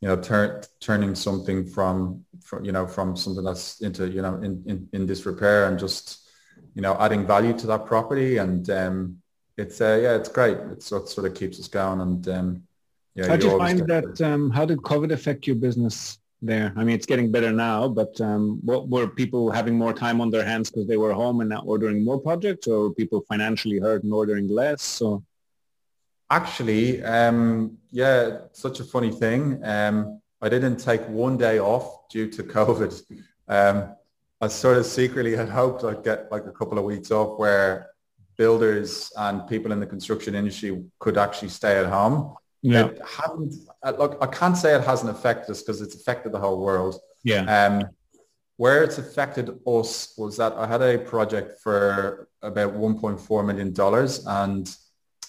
you 0.00 0.09
know 0.09 0.16
turn 0.16 0.62
turning 0.81 1.14
something 1.14 1.66
from 1.66 2.25
from 2.42 2.64
you 2.64 2.73
know 2.73 2.87
from 2.87 3.16
something 3.16 3.45
that's 3.45 3.81
into 3.81 4.09
you 4.09 4.23
know 4.23 4.37
in 4.37 4.62
in, 4.66 4.88
in 4.92 5.07
disrepair 5.07 5.69
and 5.69 5.78
just 5.78 6.28
you 6.75 6.83
know 6.83 6.97
adding 6.99 7.26
value 7.26 7.57
to 7.59 7.66
that 7.66 7.87
property 7.87 8.38
and 8.38 8.69
um, 8.71 9.19
it's 9.57 9.81
uh, 9.81 9.99
yeah 10.02 10.16
it's 10.16 10.28
great. 10.28 10.59
It's 10.73 10.90
what 10.90 11.09
sort 11.09 11.26
of 11.26 11.35
keeps 11.35 11.61
us 11.61 11.69
going 11.69 12.00
and 12.00 12.28
um, 12.28 12.62
yeah. 13.14 13.28
How 13.28 13.37
do 13.37 13.47
you 13.47 13.59
find 13.59 13.81
that? 13.88 14.21
Um, 14.23 14.50
how 14.50 14.64
did 14.64 14.78
COVID 14.78 15.12
affect 15.12 15.47
your 15.47 15.57
business? 15.57 16.19
There? 16.43 16.73
I 16.77 16.85
mean, 16.85 16.95
it's 16.95 17.07
getting 17.07 17.31
better 17.31 17.53
now, 17.53 17.89
but 17.89 18.21
um, 18.21 18.61
what 18.63 18.89
were 18.89 19.09
people 19.09 19.51
having 19.51 19.79
more 19.79 19.93
time 19.93 20.21
on 20.21 20.31
their 20.31 20.45
hands 20.45 20.71
because 20.71 20.87
they 20.87 20.97
were 20.97 21.13
home 21.13 21.41
and 21.41 21.49
not 21.49 21.65
ordering 21.67 22.05
more 22.05 22.19
projects, 22.19 22.67
or 22.67 22.81
were 22.81 22.95
people 22.95 23.25
financially 23.29 23.79
hurt 23.79 24.03
and 24.03 24.13
ordering 24.13 24.49
less? 24.49 24.83
So, 24.83 25.25
actually, 26.31 27.03
um, 27.05 27.79
yeah, 27.91 28.39
such 28.53 28.81
a 28.81 28.85
funny 28.85 29.11
thing. 29.11 29.61
Um, 29.65 30.21
I 30.41 30.49
didn't 30.49 30.77
take 30.77 31.09
one 31.09 31.37
day 31.37 31.61
off 31.61 32.09
due 32.09 32.29
to 32.31 32.43
COVID. 32.43 33.03
Um, 33.49 33.97
I 34.41 34.49
sort 34.49 34.79
of 34.79 34.87
secretly 34.87 35.37
had 35.37 35.49
hoped 35.49 35.85
I'd 35.85 36.03
get 36.03 36.31
like 36.31 36.47
a 36.47 36.53
couple 36.53 36.79
of 36.79 36.85
weeks 36.85 37.11
off 37.11 37.39
where 37.39 37.91
builders 38.37 39.13
and 39.17 39.47
people 39.47 39.73
in 39.73 39.81
the 39.81 39.87
construction 39.87 40.35
industry 40.35 40.83
could 40.99 41.19
actually 41.19 41.49
stay 41.49 41.79
at 41.79 41.87
home. 41.87 42.35
Yeah. 42.62 42.87
It 42.87 43.02
hasn't, 43.04 43.54
uh, 43.83 43.92
look, 43.99 44.19
I 44.21 44.26
can't 44.26 44.57
say 44.57 44.75
it 44.75 44.85
hasn't 44.85 45.11
affected 45.11 45.50
us 45.50 45.62
because 45.62 45.81
it's 45.81 45.97
affected 45.97 46.33
the 46.33 46.38
whole 46.38 46.61
world. 46.61 46.99
Yeah. 47.25 47.42
Um, 47.45 47.90
where 48.57 48.85
it's 48.85 48.99
affected 48.99 49.59
us 49.66 50.14
was 50.16 50.37
that 50.37 50.52
I 50.52 50.66
had 50.66 50.83
a 50.83 50.99
project 50.99 51.61
for 51.61 52.28
about 52.42 52.75
1.4 52.75 53.47
million 53.47 53.73
dollars, 53.73 54.25
and 54.26 54.73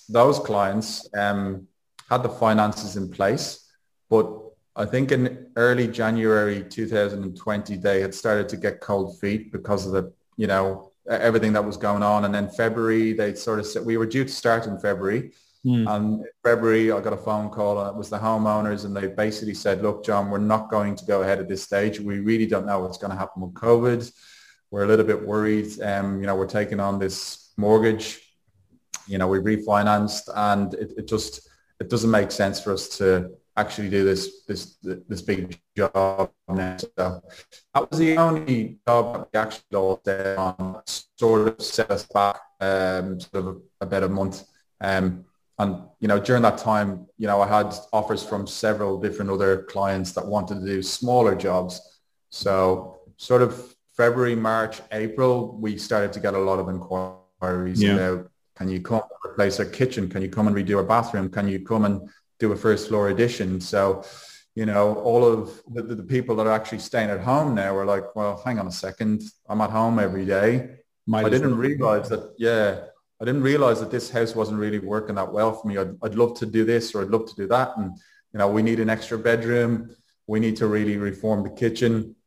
those 0.09 0.37
clients 0.39 1.09
um, 1.17 1.67
had 2.09 2.21
the 2.21 2.29
finances 2.29 2.95
in 2.95 3.09
place, 3.09 3.71
but 4.09 4.39
I 4.75 4.85
think 4.85 5.11
in 5.11 5.47
early 5.55 5.87
January 5.87 6.63
2020 6.63 7.77
they 7.77 8.01
had 8.01 8.13
started 8.13 8.49
to 8.49 8.57
get 8.57 8.81
cold 8.81 9.19
feet 9.19 9.51
because 9.51 9.85
of 9.85 9.93
the 9.93 10.11
you 10.35 10.47
know 10.47 10.91
everything 11.07 11.53
that 11.53 11.63
was 11.63 11.77
going 11.77 12.03
on, 12.03 12.25
and 12.25 12.33
then 12.33 12.49
February 12.49 13.13
they 13.13 13.33
sort 13.35 13.59
of 13.59 13.65
said 13.65 13.85
we 13.85 13.97
were 13.97 14.05
due 14.05 14.25
to 14.25 14.31
start 14.31 14.67
in 14.67 14.79
February, 14.79 15.31
Mm. 15.65 15.95
And 15.95 16.19
in 16.21 16.27
February, 16.43 16.91
I 16.91 16.99
got 16.99 17.13
a 17.13 17.17
phone 17.17 17.49
call 17.49 17.79
and 17.79 17.89
it 17.89 17.95
was 17.95 18.09
the 18.09 18.17
homeowners 18.17 18.85
and 18.85 18.95
they 18.95 19.07
basically 19.07 19.53
said, 19.53 19.81
look, 19.81 20.03
John, 20.03 20.29
we're 20.29 20.37
not 20.39 20.69
going 20.69 20.95
to 20.95 21.05
go 21.05 21.21
ahead 21.21 21.39
at 21.39 21.47
this 21.47 21.63
stage. 21.63 21.99
We 21.99 22.19
really 22.19 22.45
don't 22.45 22.65
know 22.65 22.79
what's 22.79 22.97
going 22.97 23.11
to 23.11 23.17
happen 23.17 23.41
with 23.41 23.53
COVID. 23.53 24.11
We're 24.71 24.83
a 24.83 24.87
little 24.87 25.05
bit 25.05 25.25
worried. 25.25 25.81
Um, 25.81 26.19
you 26.19 26.27
know, 26.27 26.35
we're 26.35 26.47
taking 26.47 26.79
on 26.79 26.99
this 26.99 27.53
mortgage. 27.55 28.19
You 29.07 29.17
know, 29.17 29.27
we 29.27 29.39
refinanced 29.39 30.29
and 30.35 30.73
it, 30.73 30.93
it 30.97 31.07
just, 31.07 31.47
it 31.79 31.89
doesn't 31.89 32.11
make 32.11 32.31
sense 32.31 32.59
for 32.59 32.73
us 32.73 32.97
to 32.97 33.31
actually 33.55 33.89
do 33.89 34.03
this, 34.03 34.43
this, 34.45 34.77
this 34.81 35.21
big 35.21 35.59
job 35.77 36.31
now. 36.49 36.77
So 36.77 37.21
that 37.73 37.89
was 37.89 37.99
the 37.99 38.17
only 38.17 38.79
job 38.85 39.13
that 39.13 39.27
we 39.31 39.39
actually 39.39 39.63
lost 39.71 40.07
on, 40.07 40.81
sort 41.17 41.47
of 41.47 41.61
set 41.61 41.91
us 41.91 42.05
back 42.05 42.39
um, 42.59 43.19
sort 43.19 43.45
of 43.45 43.47
a 43.47 43.85
about 43.85 44.03
a 44.03 44.09
month. 44.09 44.43
Um, 44.81 45.25
and 45.59 45.83
you 45.99 46.07
know 46.07 46.19
during 46.19 46.41
that 46.41 46.57
time 46.57 47.05
you 47.17 47.27
know 47.27 47.41
i 47.41 47.47
had 47.47 47.73
offers 47.91 48.23
from 48.23 48.47
several 48.47 48.99
different 48.99 49.29
other 49.29 49.63
clients 49.63 50.11
that 50.13 50.25
wanted 50.25 50.59
to 50.59 50.65
do 50.65 50.81
smaller 50.81 51.35
jobs. 51.35 51.81
So 52.29 52.97
sort 53.17 53.43
of 53.43 53.75
february 53.95 54.35
march 54.35 54.81
april 54.91 55.55
we 55.59 55.77
started 55.77 56.11
to 56.11 56.19
get 56.19 56.33
a 56.33 56.37
lot 56.39 56.57
of 56.57 56.67
inquiries 56.67 57.79
yeah. 57.79 57.93
about 57.93 58.31
can 58.55 58.69
you 58.69 58.81
come 58.81 59.01
and 59.01 59.31
replace 59.31 59.59
our 59.59 59.65
kitchen? 59.65 60.09
Can 60.09 60.21
you 60.21 60.29
come 60.29 60.47
and 60.47 60.55
redo 60.55 60.77
our 60.77 60.83
bathroom? 60.83 61.29
Can 61.29 61.47
you 61.47 61.59
come 61.59 61.85
and 61.85 62.09
do 62.39 62.51
a 62.51 62.55
first 62.55 62.87
floor 62.87 63.09
addition? 63.09 63.59
So 63.59 64.03
you 64.55 64.67
know 64.67 64.95
all 64.95 65.25
of 65.25 65.61
the, 65.73 65.81
the 65.81 66.03
people 66.03 66.35
that 66.35 66.45
are 66.45 66.51
actually 66.51 66.79
staying 66.79 67.09
at 67.09 67.19
home 67.19 67.55
now 67.55 67.75
are 67.75 67.85
like 67.85 68.15
well 68.15 68.41
hang 68.45 68.59
on 68.59 68.67
a 68.67 68.71
second. 68.71 69.23
I'm 69.49 69.61
at 69.61 69.71
home 69.71 69.99
every 69.99 70.25
day. 70.25 70.77
Might 71.05 71.25
i 71.25 71.29
didn't 71.29 71.57
realize 71.57 72.07
that 72.09 72.33
yeah 72.37 72.85
I 73.23 73.25
didn't 73.25 73.43
realize 73.43 73.79
that 73.79 73.89
this 73.89 74.09
house 74.09 74.35
wasn't 74.35 74.59
really 74.59 74.79
working 74.79 75.15
that 75.15 75.31
well 75.31 75.53
for 75.53 75.65
me. 75.65 75.77
I'd, 75.77 75.95
I'd 76.03 76.15
love 76.15 76.37
to 76.39 76.45
do 76.45 76.65
this 76.65 76.93
or 76.93 77.01
I'd 77.01 77.07
love 77.07 77.25
to 77.27 77.35
do 77.35 77.47
that. 77.47 77.71
And, 77.77 77.95
you 78.33 78.39
know, 78.39 78.49
we 78.49 78.61
need 78.61 78.81
an 78.81 78.89
extra 78.89 79.17
bedroom. 79.17 79.95
We 80.27 80.41
need 80.41 80.57
to 80.57 80.67
really 80.67 80.97
reform 80.97 81.41
the 81.41 81.49
kitchen. 81.49 82.17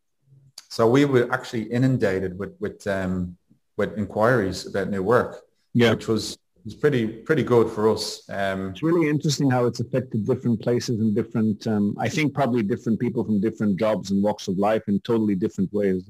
So 0.70 0.88
we 0.88 1.04
were 1.04 1.30
actually 1.30 1.64
inundated 1.64 2.38
with, 2.38 2.54
with, 2.60 2.86
um, 2.86 3.36
with 3.76 3.98
inquiries 3.98 4.66
about 4.66 4.88
new 4.88 5.02
work, 5.02 5.42
yeah. 5.74 5.90
which 5.90 6.08
was, 6.08 6.38
was 6.64 6.74
pretty, 6.74 7.06
pretty 7.06 7.42
good 7.42 7.68
for 7.70 7.90
us. 7.90 8.26
Um, 8.30 8.70
it's 8.70 8.82
really 8.82 9.10
interesting 9.10 9.50
how 9.50 9.66
it's 9.66 9.80
affected 9.80 10.26
different 10.26 10.62
places 10.62 11.00
and 11.00 11.14
different, 11.14 11.66
um, 11.66 11.94
I 12.00 12.08
think 12.08 12.32
probably 12.32 12.62
different 12.62 12.98
people 12.98 13.22
from 13.22 13.42
different 13.42 13.78
jobs 13.78 14.12
and 14.12 14.22
walks 14.22 14.48
of 14.48 14.56
life 14.56 14.84
in 14.88 15.00
totally 15.00 15.34
different 15.34 15.70
ways. 15.74 16.08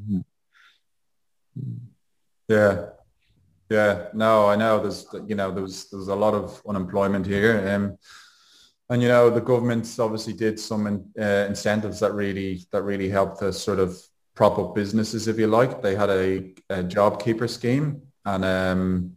Yeah, 2.46 2.90
yeah, 3.68 4.08
no, 4.14 4.48
I 4.48 4.56
know. 4.56 4.80
There's, 4.80 5.06
you 5.26 5.34
know, 5.34 5.50
there's 5.50 5.90
there's 5.90 6.08
a 6.08 6.14
lot 6.14 6.34
of 6.34 6.62
unemployment 6.68 7.26
here, 7.26 7.68
um, 7.68 7.98
and 8.88 9.02
you 9.02 9.08
know, 9.08 9.28
the 9.30 9.40
government 9.40 9.92
obviously 9.98 10.32
did 10.32 10.60
some 10.60 11.10
uh, 11.18 11.46
incentives 11.48 12.00
that 12.00 12.12
really 12.12 12.66
that 12.70 12.82
really 12.82 13.08
helped 13.08 13.40
to 13.40 13.52
sort 13.52 13.80
of 13.80 13.98
prop 14.34 14.58
up 14.58 14.74
businesses, 14.74 15.26
if 15.26 15.38
you 15.38 15.48
like. 15.48 15.82
They 15.82 15.96
had 15.96 16.10
a, 16.10 16.54
a 16.70 16.84
JobKeeper 16.84 17.48
scheme, 17.50 18.02
and 18.24 18.44
um, 18.44 19.16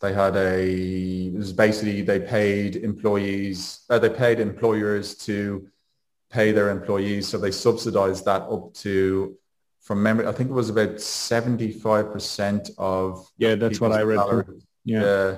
they 0.00 0.12
had 0.12 0.36
a 0.36 0.62
it 0.62 1.34
was 1.36 1.52
basically 1.52 2.02
they 2.02 2.20
paid 2.20 2.76
employees, 2.76 3.84
uh, 3.90 3.98
they 3.98 4.10
paid 4.10 4.38
employers 4.38 5.16
to 5.26 5.68
pay 6.30 6.52
their 6.52 6.70
employees, 6.70 7.26
so 7.26 7.38
they 7.38 7.50
subsidized 7.50 8.24
that 8.26 8.42
up 8.42 8.74
to 8.74 9.36
from 9.88 10.02
memory, 10.02 10.26
I 10.26 10.32
think 10.32 10.50
it 10.50 10.52
was 10.52 10.68
about 10.68 10.96
75% 10.96 12.70
of 12.76 13.26
Yeah, 13.38 13.54
that's 13.54 13.80
what 13.80 13.92
I 13.92 14.02
read. 14.02 14.18
Yeah. 14.84 15.00
yeah. 15.00 15.36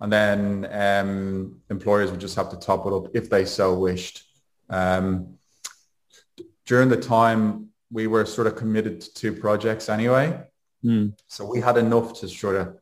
And 0.00 0.12
then 0.12 0.68
um, 0.70 1.56
employers 1.68 2.12
would 2.12 2.20
just 2.20 2.36
have 2.36 2.48
to 2.50 2.56
top 2.56 2.86
it 2.86 2.92
up 2.92 3.08
if 3.12 3.28
they 3.28 3.44
so 3.44 3.76
wished. 3.76 4.22
Um, 4.70 5.34
during 6.64 6.88
the 6.88 6.96
time, 6.96 7.70
we 7.90 8.06
were 8.06 8.24
sort 8.24 8.46
of 8.46 8.54
committed 8.54 9.00
to 9.00 9.14
two 9.14 9.32
projects 9.32 9.88
anyway. 9.88 10.44
Mm. 10.84 11.18
So 11.26 11.44
we 11.44 11.60
had 11.60 11.76
enough 11.76 12.20
to 12.20 12.28
sort 12.28 12.54
of, 12.54 12.76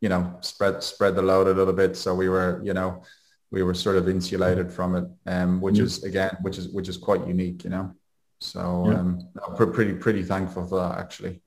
you 0.00 0.08
know, 0.08 0.36
spread 0.40 0.82
spread 0.82 1.14
the 1.14 1.22
load 1.22 1.46
a 1.46 1.54
little 1.54 1.74
bit. 1.74 1.96
So 1.96 2.12
we 2.12 2.28
were, 2.28 2.60
you 2.64 2.74
know, 2.74 3.04
we 3.52 3.62
were 3.62 3.74
sort 3.74 3.98
of 3.98 4.08
insulated 4.08 4.72
from 4.72 4.96
it, 4.96 5.04
um, 5.26 5.60
which 5.60 5.76
mm. 5.76 5.82
is 5.82 6.02
again, 6.02 6.36
which 6.42 6.58
is 6.58 6.66
which 6.70 6.88
is 6.88 6.96
quite 6.96 7.24
unique, 7.28 7.62
you 7.62 7.70
know. 7.70 7.94
So 8.40 8.86
yeah. 8.86 8.98
um, 8.98 9.28
pretty 9.56 9.94
pretty 9.94 10.22
thankful 10.22 10.66
for 10.66 10.78
that 10.80 10.98
actually. 10.98 11.40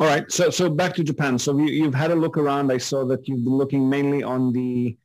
All 0.00 0.06
right, 0.06 0.30
so 0.32 0.50
so 0.50 0.70
back 0.70 0.94
to 0.94 1.04
Japan. 1.04 1.38
So 1.38 1.56
you, 1.58 1.84
have 1.84 1.94
had 1.94 2.10
a 2.10 2.14
look 2.14 2.38
around. 2.38 2.72
I 2.72 2.78
saw 2.78 3.04
that 3.06 3.28
you've 3.28 3.44
been 3.44 3.56
looking 3.56 3.88
mainly 3.88 4.22
on 4.22 4.52
the 4.52 4.96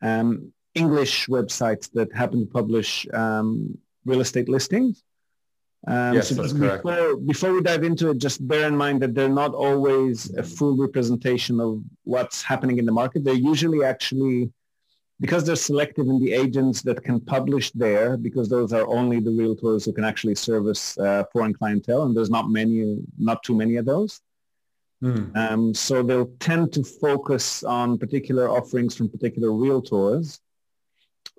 um, 0.00 0.52
English 0.74 1.26
websites 1.26 1.90
that 1.92 2.12
happen 2.14 2.40
to 2.40 2.46
publish 2.46 3.06
um, 3.12 3.76
real 4.04 4.20
estate 4.20 4.48
listings. 4.48 5.02
Um, 5.86 6.14
yes, 6.14 6.28
so 6.28 6.34
that's 6.36 6.52
before, 6.52 6.78
correct. 6.78 7.26
Before 7.26 7.52
we 7.52 7.62
dive 7.62 7.84
into 7.84 8.10
it, 8.10 8.18
just 8.18 8.46
bear 8.46 8.66
in 8.68 8.76
mind 8.76 9.02
that 9.02 9.14
they're 9.14 9.28
not 9.28 9.54
always 9.54 10.32
a 10.36 10.42
full 10.42 10.76
representation 10.76 11.60
of 11.60 11.82
what's 12.04 12.42
happening 12.42 12.78
in 12.78 12.86
the 12.86 12.92
market. 12.92 13.24
They're 13.24 13.34
usually 13.34 13.84
actually 13.84 14.52
because 15.20 15.44
they're 15.44 15.56
selective 15.56 16.06
in 16.06 16.20
the 16.20 16.32
agents 16.32 16.82
that 16.82 17.02
can 17.02 17.20
publish 17.20 17.72
there, 17.72 18.16
because 18.16 18.48
those 18.48 18.72
are 18.72 18.86
only 18.86 19.18
the 19.18 19.30
realtors 19.30 19.84
who 19.84 19.92
can 19.92 20.04
actually 20.04 20.34
service 20.34 20.96
uh, 20.98 21.24
foreign 21.32 21.52
clientele, 21.52 22.04
and 22.04 22.16
there's 22.16 22.30
not 22.30 22.48
many, 22.48 22.98
not 23.18 23.42
too 23.42 23.54
many 23.54 23.76
of 23.76 23.84
those. 23.84 24.20
Mm. 25.02 25.36
Um, 25.36 25.74
so 25.74 26.02
they'll 26.02 26.32
tend 26.40 26.72
to 26.74 26.84
focus 26.84 27.62
on 27.64 27.98
particular 27.98 28.48
offerings 28.48 28.96
from 28.96 29.08
particular 29.08 29.48
realtors. 29.48 30.40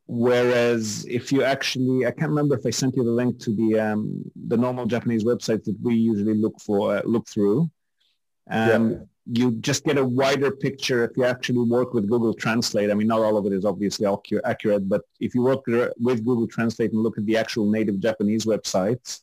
Whereas 0.08 1.06
if 1.08 1.32
you 1.32 1.44
actually, 1.44 2.06
I 2.06 2.12
can't 2.12 2.30
remember 2.30 2.56
if 2.56 2.66
I 2.66 2.72
sent 2.72 2.96
you 2.96 3.04
the 3.04 3.12
link 3.12 3.40
to 3.42 3.56
the 3.56 3.80
um, 3.80 4.24
the 4.48 4.58
normal 4.58 4.88
Japanese 4.88 5.24
websites 5.24 5.66
that 5.66 5.78
we 5.82 5.96
usually 5.96 6.34
look 6.34 6.60
for, 6.60 6.98
uh, 6.98 7.02
look 7.06 7.28
through. 7.28 7.70
Um, 8.50 8.92
yeah 8.92 8.98
you 9.32 9.52
just 9.62 9.84
get 9.84 9.98
a 9.98 10.04
wider 10.04 10.50
picture 10.50 11.04
if 11.04 11.16
you 11.16 11.24
actually 11.24 11.60
work 11.60 11.94
with 11.94 12.10
Google 12.10 12.34
Translate. 12.34 12.90
I 12.90 12.96
mean, 12.96 13.08
not 13.08 13.20
all 13.20 13.38
of 13.38 13.46
it 13.46 13.54
is 13.54 13.64
obviously 13.64 14.08
accurate, 14.44 14.90
but 14.90 15.02
if 15.20 15.36
you 15.36 15.44
work 15.44 15.66
with 15.68 16.26
Google 16.26 16.48
Translate 16.48 16.94
and 16.94 17.04
look 17.04 17.18
at 17.18 17.26
the 17.26 17.38
actual 17.38 17.70
native 17.70 18.00
Japanese 18.00 18.46
websites, 18.46 19.22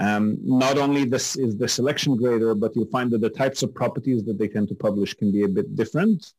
um, 0.00 0.38
not 0.42 0.78
only 0.78 1.04
this 1.04 1.36
is 1.36 1.56
the 1.56 1.66
selection 1.66 2.16
grader, 2.16 2.54
but 2.54 2.76
you'll 2.76 2.86
find 2.86 3.10
that 3.10 3.20
the 3.20 3.30
types 3.30 3.64
of 3.64 3.74
properties 3.74 4.24
that 4.24 4.38
they 4.38 4.46
tend 4.46 4.68
to 4.68 4.74
publish 4.74 5.14
can 5.14 5.32
be 5.32 5.42
a 5.42 5.48
bit 5.48 5.74
different. 5.74 6.34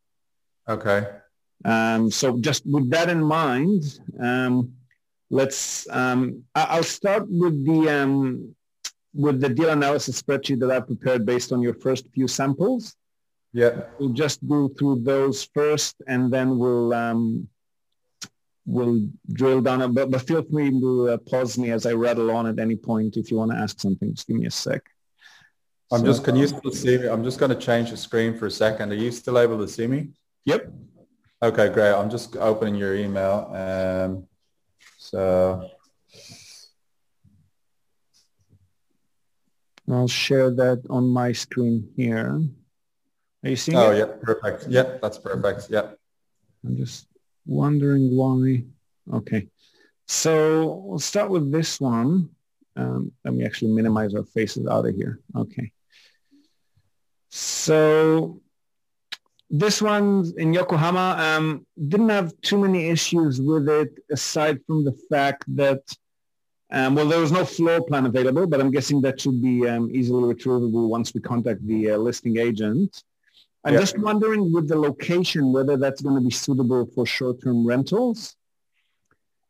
Okay. 0.69 1.05
Um, 1.65 2.09
so 2.09 2.39
just 2.39 2.65
with 2.65 2.89
that 2.91 3.09
in 3.09 3.21
mind, 3.21 3.99
um, 4.21 4.73
let's. 5.29 5.89
Um, 5.89 6.43
I'll 6.55 6.83
start 6.83 7.25
with 7.27 7.65
the 7.65 7.89
um, 7.89 8.55
with 9.13 9.41
the 9.41 9.49
deal 9.49 9.69
analysis 9.69 10.21
spreadsheet 10.21 10.59
that 10.59 10.71
I've 10.71 10.87
prepared 10.87 11.25
based 11.25 11.51
on 11.51 11.61
your 11.61 11.73
first 11.73 12.07
few 12.13 12.27
samples. 12.27 12.95
Yeah. 13.53 13.81
We'll 13.99 14.09
just 14.09 14.47
go 14.47 14.67
through 14.67 15.01
those 15.03 15.43
first, 15.53 16.01
and 16.07 16.31
then 16.31 16.59
we'll 16.59 16.93
um, 16.93 17.47
we'll 18.65 19.07
drill 19.33 19.61
down. 19.61 19.93
But, 19.93 20.11
but 20.11 20.21
feel 20.21 20.43
free 20.43 20.69
to 20.69 21.09
uh, 21.09 21.17
pause 21.17 21.57
me 21.57 21.71
as 21.71 21.85
I 21.85 21.93
rattle 21.93 22.29
on 22.31 22.45
at 22.45 22.59
any 22.59 22.75
point 22.75 23.17
if 23.17 23.31
you 23.31 23.37
want 23.37 23.51
to 23.51 23.57
ask 23.57 23.79
something. 23.79 24.13
Just 24.13 24.27
give 24.27 24.37
me 24.37 24.45
a 24.45 24.51
sec. 24.51 24.83
I'm 25.91 26.01
so, 26.01 26.05
just. 26.05 26.23
Can 26.23 26.35
you 26.35 26.47
still 26.47 26.71
see 26.71 26.99
me? 26.99 27.07
I'm 27.07 27.23
just 27.23 27.39
going 27.39 27.49
to 27.49 27.57
change 27.57 27.89
the 27.89 27.97
screen 27.97 28.37
for 28.37 28.45
a 28.45 28.51
second. 28.51 28.91
Are 28.91 28.95
you 28.95 29.11
still 29.11 29.39
able 29.39 29.57
to 29.57 29.67
see 29.67 29.87
me? 29.87 30.09
Yep. 30.45 30.71
Okay, 31.41 31.69
great. 31.69 31.93
I'm 31.93 32.09
just 32.09 32.35
opening 32.35 32.75
your 32.75 32.95
email. 32.95 33.49
Um, 33.53 34.27
so 34.97 35.69
I'll 39.91 40.07
share 40.07 40.51
that 40.51 40.83
on 40.89 41.07
my 41.07 41.31
screen 41.31 41.89
here. 41.95 42.41
Are 43.43 43.49
you 43.49 43.55
seeing 43.55 43.77
oh, 43.77 43.91
it? 43.91 43.97
yeah, 43.97 44.05
perfect. 44.21 44.67
Yeah, 44.69 44.97
that's 45.01 45.17
perfect. 45.17 45.67
Yeah. 45.69 45.91
I'm 46.65 46.77
just 46.77 47.07
wondering 47.45 48.15
why. 48.15 48.63
Okay. 49.13 49.47
So 50.07 50.83
we'll 50.85 50.99
start 50.99 51.29
with 51.29 51.51
this 51.51 51.79
one. 51.79 52.29
Um, 52.75 53.11
let 53.23 53.33
me 53.33 53.45
actually 53.45 53.71
minimize 53.71 54.13
our 54.13 54.23
faces 54.23 54.67
out 54.67 54.85
of 54.85 54.95
here. 54.95 55.19
Okay. 55.35 55.71
So 57.29 58.41
this 59.49 59.81
one 59.81 60.31
in 60.37 60.53
Yokohama 60.53 61.15
um, 61.17 61.65
didn't 61.87 62.09
have 62.09 62.33
too 62.41 62.59
many 62.59 62.89
issues 62.89 63.41
with 63.41 63.67
it 63.67 63.97
aside 64.11 64.59
from 64.65 64.85
the 64.85 64.93
fact 65.09 65.43
that 65.55 65.81
um, 66.71 66.95
well, 66.95 67.07
there 67.07 67.19
was 67.19 67.31
no 67.31 67.45
floor 67.45 67.81
plan 67.81 68.05
available, 68.05 68.45
but 68.45 68.61
I'm 68.61 68.69
guessing 68.69 69.01
that 69.01 69.19
should 69.19 69.41
be 69.41 69.67
um, 69.67 69.89
easily 69.91 70.33
retrievable 70.33 70.87
once 70.87 71.13
we 71.13 71.21
contact 71.21 71.65
the 71.65 71.91
uh, 71.91 71.97
listing 71.97 72.37
agent. 72.37 73.03
I'm 73.65 73.73
just 73.73 73.97
wondering 73.97 74.53
with 74.53 74.67
the 74.67 74.77
location 74.77 75.51
whether 75.51 75.77
that's 75.77 76.01
going 76.01 76.15
to 76.15 76.21
be 76.21 76.31
suitable 76.31 76.85
for 76.95 77.05
short-term 77.05 77.65
rentals. 77.65 78.35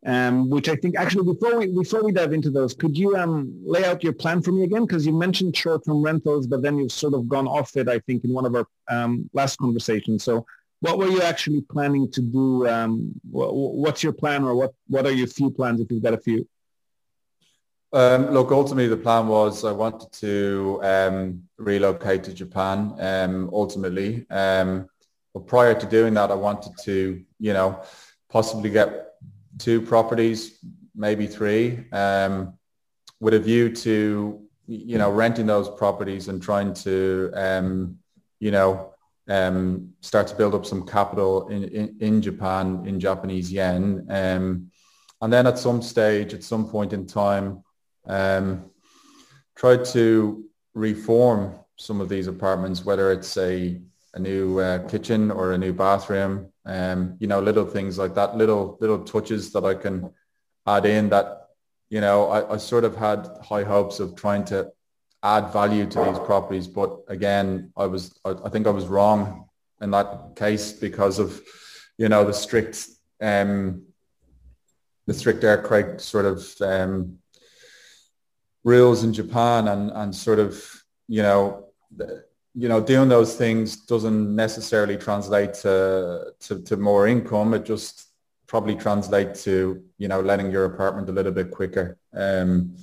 Um, 0.06 0.50
which 0.50 0.70
I 0.70 0.78
think 0.78 0.98
actually 0.98 1.26
before 1.26 1.60
we 1.60 1.68
before 1.68 2.02
we 2.02 2.14
dive 2.14 2.32
into 2.32 2.50
those, 2.50 2.74
could 2.74 2.98
you 2.98 3.18
um, 3.18 3.54
lay 3.66 3.84
out 3.84 4.02
your 4.02 4.14
plan 4.14 4.42
for 4.42 4.54
me 4.54 4.64
again? 4.64 4.86
Because 4.86 5.06
you 5.06 5.12
mentioned 5.12 5.58
short-term 5.58 6.02
rentals, 6.02 6.48
but 6.48 6.62
then 6.62 6.78
you've 6.78 6.94
sort 6.94 7.14
of 7.14 7.28
gone 7.28 7.50
off 7.50 7.76
it. 7.76 7.90
I 7.90 8.00
think 8.00 8.24
in 8.24 8.34
one 8.34 8.46
of 8.46 8.56
our 8.56 8.66
um, 8.88 9.30
last 9.34 9.58
conversations. 9.58 10.24
So, 10.24 10.46
what 10.80 10.98
were 10.98 11.10
you 11.10 11.22
actually 11.22 11.62
planning 11.62 12.10
to 12.14 12.22
do? 12.22 12.66
Um, 12.70 13.12
what's 13.30 14.02
your 14.02 14.14
plan, 14.14 14.46
or 14.46 14.56
what 14.56 14.74
what 14.88 15.06
are 15.06 15.12
your 15.12 15.28
few 15.28 15.52
plans 15.52 15.82
if 15.82 15.92
you've 15.92 16.02
got 16.02 16.14
a 16.14 16.18
few? 16.18 16.48
Um, 17.92 18.30
look, 18.30 18.52
ultimately 18.52 18.88
the 18.88 18.98
plan 18.98 19.28
was 19.28 19.66
I 19.66 19.72
wanted 19.72 20.12
to 20.14 20.80
um, 20.84 21.44
relocate 21.58 22.24
to 22.26 22.34
Japan. 22.34 22.94
Um, 23.00 23.50
ultimately, 23.52 24.28
um, 24.30 24.88
but 25.34 25.48
prior 25.48 25.74
to 25.80 25.86
doing 25.88 26.14
that, 26.14 26.30
I 26.30 26.36
wanted 26.36 26.74
to, 26.84 27.24
you 27.40 27.54
know, 27.54 27.82
possibly 28.30 28.70
get 28.70 29.14
two 29.58 29.82
properties, 29.82 30.60
maybe 30.96 31.26
three, 31.26 31.86
um, 31.92 32.54
with 33.20 33.34
a 33.34 33.40
view 33.40 33.74
to, 33.76 34.40
you 34.68 34.98
know, 35.00 35.10
renting 35.12 35.48
those 35.48 35.68
properties 35.68 36.28
and 36.28 36.42
trying 36.42 36.74
to, 36.76 37.32
um, 37.34 37.98
you 38.40 38.52
know, 38.52 38.94
start 40.02 40.28
to 40.28 40.36
build 40.36 40.54
up 40.54 40.66
some 40.66 40.86
capital 40.86 41.48
in, 41.50 41.64
in, 41.66 41.98
in 42.00 42.22
Japan 42.22 42.84
in 42.86 43.00
Japanese 43.00 43.52
yen. 43.52 44.06
and 44.10 45.34
then 45.34 45.48
at 45.48 45.58
some 45.58 45.82
stage, 45.82 46.36
at 46.36 46.44
some 46.44 46.68
point 46.68 46.94
in 46.94 47.08
time, 47.08 47.64
um, 48.10 48.66
tried 49.56 49.86
to 49.86 50.44
reform 50.74 51.56
some 51.78 52.02
of 52.02 52.10
these 52.10 52.28
apartments, 52.28 52.84
whether 52.84 53.12
it's 53.12 53.38
a, 53.38 53.80
a 54.16 54.20
new 54.20 54.60
uh, 54.60 54.86
kitchen 54.90 55.32
or 55.32 55.54
a 55.54 55.58
new 55.58 55.72
bathroom, 55.72 56.52
um, 56.66 57.16
you 57.20 57.28
know, 57.28 57.40
little 57.40 57.66
things 57.66 57.98
like 57.98 58.16
that, 58.16 58.36
little 58.36 58.78
little 58.82 59.04
touches 59.04 59.54
that 59.54 59.64
I 59.64 59.76
can 59.76 60.12
add 60.68 60.86
in 60.86 61.10
that, 61.10 61.48
you 61.90 62.02
know, 62.02 62.28
I, 62.28 62.56
I 62.56 62.58
sort 62.58 62.84
of 62.84 62.96
had 62.96 63.28
high 63.44 63.64
hopes 63.64 64.00
of 64.00 64.16
trying 64.16 64.44
to 64.46 64.72
add 65.24 65.54
value 65.54 65.86
to 65.86 66.04
these 66.04 66.20
properties. 66.20 66.68
But 66.68 67.00
again, 67.08 67.72
I 67.78 67.86
was, 67.86 68.20
I, 68.26 68.32
I 68.46 68.50
think 68.50 68.68
I 68.68 68.72
was 68.72 68.88
wrong 68.88 69.48
in 69.82 69.92
that 69.92 70.36
case 70.36 70.74
because 70.74 71.20
of, 71.20 71.42
you 71.98 72.10
know, 72.10 72.26
the 72.26 72.34
strict, 72.34 72.88
um, 73.22 73.84
the 75.06 75.14
strict 75.14 75.44
air 75.44 75.58
earthquake 75.58 76.00
sort 76.00 76.26
of 76.26 76.46
um, 76.62 77.19
rules 78.74 79.00
in 79.06 79.12
Japan 79.22 79.68
and, 79.74 79.92
and 80.00 80.10
sort 80.28 80.40
of, 80.46 80.52
you 81.08 81.24
know, 81.28 81.40
you 82.62 82.68
know, 82.72 82.82
doing 82.94 83.10
those 83.10 83.32
things 83.36 83.68
doesn't 83.94 84.36
necessarily 84.36 84.98
translate 84.98 85.54
to, 85.64 86.34
to, 86.46 86.62
to 86.68 86.78
more 86.78 87.08
income. 87.08 87.54
It 87.58 87.64
just 87.74 87.94
probably 88.48 88.76
translates 88.76 89.44
to, 89.44 89.84
you 90.02 90.08
know, 90.12 90.20
letting 90.30 90.50
your 90.52 90.66
apartment 90.66 91.10
a 91.10 91.16
little 91.18 91.32
bit 91.32 91.50
quicker. 91.52 91.98
Um, 92.14 92.76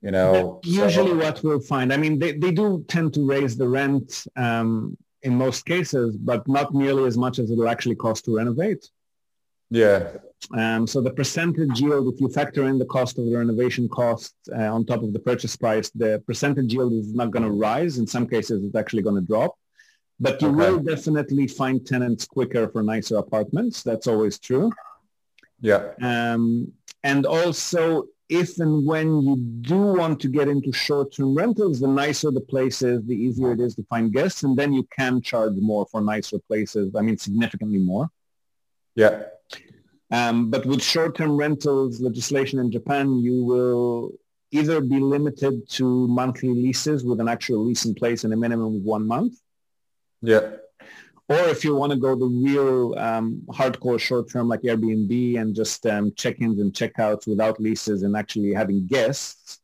you 0.00 0.10
know, 0.10 0.60
usually 0.64 1.16
so. 1.16 1.22
what 1.24 1.42
we'll 1.42 1.60
find, 1.74 1.92
I 1.92 1.96
mean, 1.96 2.18
they, 2.18 2.32
they 2.42 2.52
do 2.52 2.84
tend 2.94 3.14
to 3.14 3.22
raise 3.34 3.56
the 3.56 3.68
rent 3.68 4.26
um, 4.36 4.96
in 5.22 5.32
most 5.46 5.64
cases, 5.64 6.16
but 6.30 6.46
not 6.46 6.74
nearly 6.74 7.04
as 7.06 7.16
much 7.16 7.38
as 7.38 7.50
it 7.50 7.56
will 7.56 7.70
actually 7.74 7.96
cost 7.96 8.24
to 8.26 8.36
renovate. 8.36 8.84
Yeah. 9.70 10.12
Um, 10.52 10.86
so 10.86 11.00
the 11.00 11.10
percentage 11.10 11.80
yield, 11.80 12.12
if 12.12 12.20
you 12.20 12.28
factor 12.28 12.68
in 12.68 12.78
the 12.78 12.84
cost 12.84 13.18
of 13.18 13.24
the 13.24 13.36
renovation 13.36 13.88
cost 13.88 14.34
uh, 14.54 14.74
on 14.74 14.84
top 14.84 15.02
of 15.02 15.12
the 15.12 15.18
purchase 15.18 15.56
price, 15.56 15.90
the 15.90 16.22
percentage 16.26 16.72
yield 16.72 16.92
is 16.92 17.14
not 17.14 17.30
going 17.30 17.44
to 17.44 17.50
rise. 17.50 17.98
In 17.98 18.06
some 18.06 18.26
cases, 18.26 18.62
it's 18.62 18.76
actually 18.76 19.02
going 19.02 19.16
to 19.16 19.22
drop. 19.22 19.56
But 20.20 20.40
you 20.42 20.48
okay. 20.48 20.56
will 20.56 20.78
definitely 20.78 21.48
find 21.48 21.84
tenants 21.84 22.24
quicker 22.26 22.68
for 22.68 22.82
nicer 22.82 23.16
apartments. 23.16 23.82
That's 23.82 24.06
always 24.06 24.38
true. 24.38 24.70
Yeah. 25.60 25.92
Um, 26.00 26.72
and 27.02 27.26
also, 27.26 28.04
if 28.28 28.58
and 28.58 28.86
when 28.86 29.22
you 29.22 29.36
do 29.36 29.76
want 29.76 30.20
to 30.20 30.28
get 30.28 30.48
into 30.48 30.72
short-term 30.72 31.34
rentals, 31.34 31.80
the 31.80 31.88
nicer 31.88 32.30
the 32.30 32.40
place 32.40 32.82
is, 32.82 33.04
the 33.04 33.14
easier 33.14 33.52
it 33.52 33.60
is 33.60 33.74
to 33.76 33.82
find 33.84 34.12
guests, 34.12 34.44
and 34.44 34.56
then 34.56 34.72
you 34.72 34.86
can 34.96 35.20
charge 35.20 35.54
more 35.56 35.86
for 35.90 36.00
nicer 36.00 36.38
places. 36.38 36.94
I 36.94 37.00
mean, 37.00 37.18
significantly 37.18 37.78
more. 37.78 38.10
Yeah. 38.94 39.24
Um, 40.10 40.50
but 40.50 40.64
with 40.66 40.82
short-term 40.82 41.36
rentals 41.36 42.00
legislation 42.00 42.58
in 42.58 42.70
Japan, 42.70 43.18
you 43.18 43.44
will 43.44 44.12
either 44.50 44.80
be 44.80 45.00
limited 45.00 45.68
to 45.68 46.06
monthly 46.06 46.50
leases 46.50 47.04
with 47.04 47.20
an 47.20 47.28
actual 47.28 47.64
lease 47.64 47.84
in 47.84 47.94
place 47.94 48.22
and 48.24 48.32
a 48.32 48.36
minimum 48.36 48.76
of 48.76 48.82
one 48.82 49.06
month. 49.06 49.34
Yeah. 50.22 50.50
Or 51.28 51.38
if 51.48 51.64
you 51.64 51.74
want 51.74 51.90
to 51.92 51.98
go 51.98 52.14
the 52.14 52.26
real 52.26 52.96
um, 52.98 53.42
hardcore 53.48 53.98
short-term 53.98 54.46
like 54.46 54.60
Airbnb 54.60 55.40
and 55.40 55.54
just 55.54 55.86
um, 55.86 56.12
check-ins 56.14 56.60
and 56.60 56.74
check-outs 56.74 57.26
without 57.26 57.58
leases 57.58 58.02
and 58.02 58.14
actually 58.14 58.52
having 58.52 58.86
guests, 58.86 59.58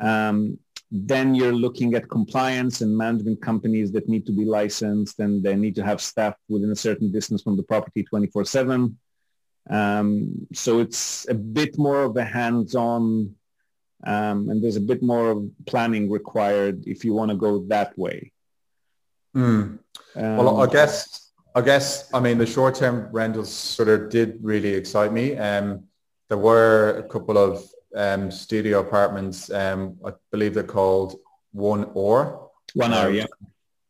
um, 0.00 0.58
then 0.90 1.34
you're 1.34 1.52
looking 1.52 1.94
at 1.94 2.08
compliance 2.08 2.80
and 2.80 2.96
management 2.96 3.42
companies 3.42 3.90
that 3.92 4.08
need 4.08 4.24
to 4.26 4.32
be 4.32 4.44
licensed 4.44 5.18
and 5.18 5.42
they 5.42 5.56
need 5.56 5.74
to 5.74 5.84
have 5.84 6.00
staff 6.00 6.34
within 6.48 6.70
a 6.70 6.76
certain 6.76 7.10
distance 7.10 7.42
from 7.42 7.56
the 7.56 7.62
property 7.62 8.06
24-7 8.12 8.94
um, 9.68 10.46
so 10.52 10.78
it's 10.78 11.28
a 11.28 11.34
bit 11.34 11.76
more 11.76 12.04
of 12.04 12.16
a 12.16 12.24
hands-on 12.24 13.34
um, 14.04 14.48
and 14.50 14.62
there's 14.62 14.76
a 14.76 14.80
bit 14.80 15.02
more 15.02 15.30
of 15.30 15.50
planning 15.66 16.10
required 16.10 16.84
if 16.86 17.04
you 17.04 17.14
want 17.14 17.30
to 17.30 17.36
go 17.36 17.64
that 17.68 17.96
way. 17.98 18.32
Mm. 19.34 19.78
Um, 20.14 20.36
well, 20.36 20.60
I 20.60 20.66
guess, 20.66 21.32
I 21.54 21.60
guess, 21.60 22.08
I 22.14 22.20
mean, 22.20 22.38
the 22.38 22.46
short-term 22.46 23.08
rentals 23.12 23.52
sort 23.52 23.88
of 23.88 24.10
did 24.10 24.38
really 24.42 24.74
excite 24.74 25.12
me. 25.12 25.36
Um, 25.36 25.84
there 26.28 26.38
were 26.38 26.98
a 26.98 27.02
couple 27.02 27.38
of 27.38 27.64
um, 27.96 28.30
studio 28.30 28.80
apartments, 28.80 29.50
um, 29.50 29.98
I 30.04 30.12
believe 30.30 30.54
they're 30.54 30.62
called 30.62 31.16
One 31.52 31.84
R. 31.96 32.48
One 32.74 32.92
R, 32.92 33.10
yeah. 33.10 33.26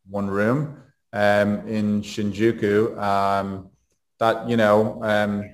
One 0.09 0.29
room 0.29 0.83
um, 1.13 1.67
in 1.67 2.03
Shinjuku. 2.03 2.97
Um, 2.99 3.71
that, 4.19 4.49
you 4.49 4.57
know, 4.57 5.03
um, 5.03 5.51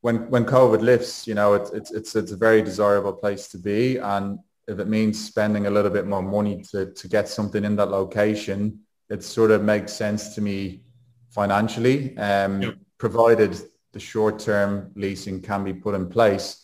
when 0.00 0.28
when 0.30 0.44
COVID 0.44 0.80
lifts, 0.80 1.26
you 1.26 1.34
know, 1.34 1.54
it's 1.54 1.70
it's 1.70 1.92
it's 1.92 2.16
it's 2.16 2.32
a 2.32 2.36
very 2.36 2.60
desirable 2.60 3.12
place 3.12 3.48
to 3.48 3.58
be, 3.58 3.98
and 3.98 4.38
if 4.66 4.78
it 4.78 4.88
means 4.88 5.24
spending 5.24 5.66
a 5.66 5.70
little 5.70 5.90
bit 5.90 6.06
more 6.06 6.22
money 6.22 6.62
to 6.72 6.92
to 6.92 7.08
get 7.08 7.28
something 7.28 7.64
in 7.64 7.76
that 7.76 7.90
location, 7.90 8.80
it 9.08 9.22
sort 9.22 9.50
of 9.50 9.62
makes 9.62 9.92
sense 9.92 10.34
to 10.34 10.40
me 10.40 10.82
financially, 11.30 12.16
um, 12.18 12.62
yep. 12.62 12.74
provided 12.98 13.56
the 13.92 14.00
short 14.00 14.38
term 14.38 14.90
leasing 14.96 15.40
can 15.40 15.62
be 15.64 15.72
put 15.72 15.94
in 15.94 16.08
place. 16.08 16.61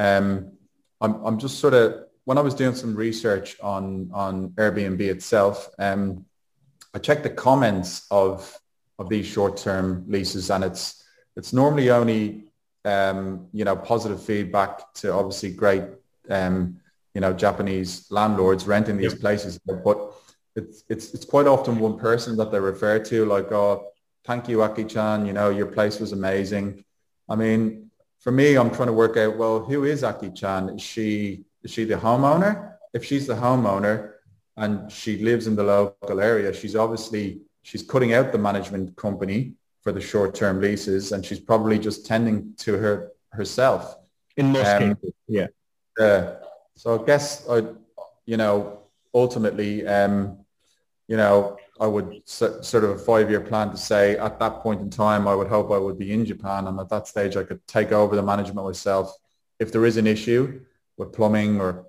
Um, 0.00 0.52
I'm 1.02 1.14
I'm 1.26 1.38
just 1.38 1.58
sort 1.58 1.74
of 1.74 2.06
when 2.24 2.38
I 2.38 2.40
was 2.40 2.54
doing 2.54 2.74
some 2.74 2.94
research 2.94 3.56
on 3.60 4.10
on 4.14 4.50
Airbnb 4.50 5.00
itself, 5.00 5.68
um, 5.78 6.24
I 6.94 6.98
checked 6.98 7.22
the 7.22 7.30
comments 7.30 8.06
of 8.10 8.56
of 8.98 9.08
these 9.08 9.26
short-term 9.26 10.04
leases, 10.08 10.50
and 10.50 10.64
it's 10.64 11.04
it's 11.36 11.52
normally 11.52 11.90
only 11.90 12.52
um, 12.84 13.46
you 13.52 13.64
know 13.64 13.76
positive 13.76 14.22
feedback 14.22 14.92
to 14.94 15.12
obviously 15.12 15.50
great 15.50 15.84
um, 16.30 16.80
you 17.14 17.20
know 17.20 17.32
Japanese 17.34 18.06
landlords 18.10 18.66
renting 18.66 18.96
these 18.96 19.12
yep. 19.12 19.20
places, 19.20 19.58
but 19.84 19.98
it's 20.56 20.84
it's 20.88 21.12
it's 21.14 21.26
quite 21.26 21.46
often 21.46 21.78
one 21.78 21.98
person 21.98 22.38
that 22.38 22.50
they 22.50 22.60
refer 22.60 22.98
to, 22.98 23.26
like 23.26 23.52
oh 23.52 23.86
thank 24.24 24.48
you 24.48 24.62
Aki-chan, 24.62 25.26
you 25.26 25.34
know 25.34 25.50
your 25.50 25.66
place 25.66 26.00
was 26.00 26.12
amazing. 26.12 26.84
I 27.28 27.36
mean, 27.36 27.89
for 28.20 28.30
me, 28.30 28.56
I'm 28.56 28.70
trying 28.70 28.88
to 28.88 28.92
work 28.92 29.16
out 29.16 29.36
well 29.36 29.60
who 29.60 29.84
is 29.84 30.04
Aki-chan? 30.04 30.68
Is 30.70 30.82
she 30.82 31.44
is 31.62 31.70
she 31.70 31.84
the 31.84 31.96
homeowner? 31.96 32.74
If 32.92 33.04
she's 33.04 33.26
the 33.26 33.34
homeowner 33.34 34.12
and 34.56 34.90
she 34.90 35.18
lives 35.22 35.46
in 35.46 35.56
the 35.56 35.64
local 35.64 36.20
area, 36.20 36.52
she's 36.52 36.76
obviously 36.76 37.40
she's 37.62 37.82
cutting 37.82 38.12
out 38.12 38.32
the 38.32 38.38
management 38.38 38.94
company 38.96 39.54
for 39.82 39.92
the 39.92 40.00
short-term 40.00 40.60
leases 40.60 41.12
and 41.12 41.24
she's 41.24 41.40
probably 41.40 41.78
just 41.78 42.04
tending 42.06 42.54
to 42.58 42.76
her 42.76 43.12
herself. 43.30 43.96
In 44.36 44.52
most 44.52 44.66
um, 44.66 44.94
cases, 44.94 45.14
yeah. 45.26 45.46
Uh, 45.98 46.34
so 46.74 47.00
I 47.00 47.06
guess 47.06 47.48
I, 47.48 47.64
you 48.26 48.36
know, 48.36 48.80
ultimately, 49.14 49.86
um, 49.86 50.38
you 51.08 51.16
know, 51.16 51.56
I 51.80 51.86
would 51.86 52.20
sort 52.26 52.84
of 52.84 52.90
a 52.90 52.98
five-year 52.98 53.40
plan 53.40 53.70
to 53.70 53.76
say 53.76 54.18
at 54.18 54.38
that 54.38 54.60
point 54.60 54.82
in 54.82 54.90
time, 54.90 55.26
I 55.26 55.34
would 55.34 55.48
hope 55.48 55.70
I 55.70 55.78
would 55.78 55.98
be 55.98 56.12
in 56.12 56.26
Japan, 56.26 56.66
and 56.66 56.78
at 56.78 56.90
that 56.90 57.08
stage, 57.08 57.36
I 57.38 57.44
could 57.44 57.66
take 57.66 57.90
over 57.90 58.14
the 58.14 58.22
management 58.22 58.66
myself. 58.66 59.10
If 59.58 59.72
there 59.72 59.86
is 59.86 59.96
an 59.96 60.06
issue 60.06 60.60
with 60.98 61.12
plumbing 61.12 61.58
or 61.58 61.86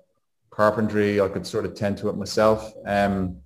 carpentry, 0.48 1.20
I 1.20 1.28
could 1.28 1.46
sort 1.46 1.66
of 1.66 1.74
tend 1.74 1.98
to 1.98 2.08
it 2.08 2.16
myself. 2.16 2.72
Um, 2.86 3.36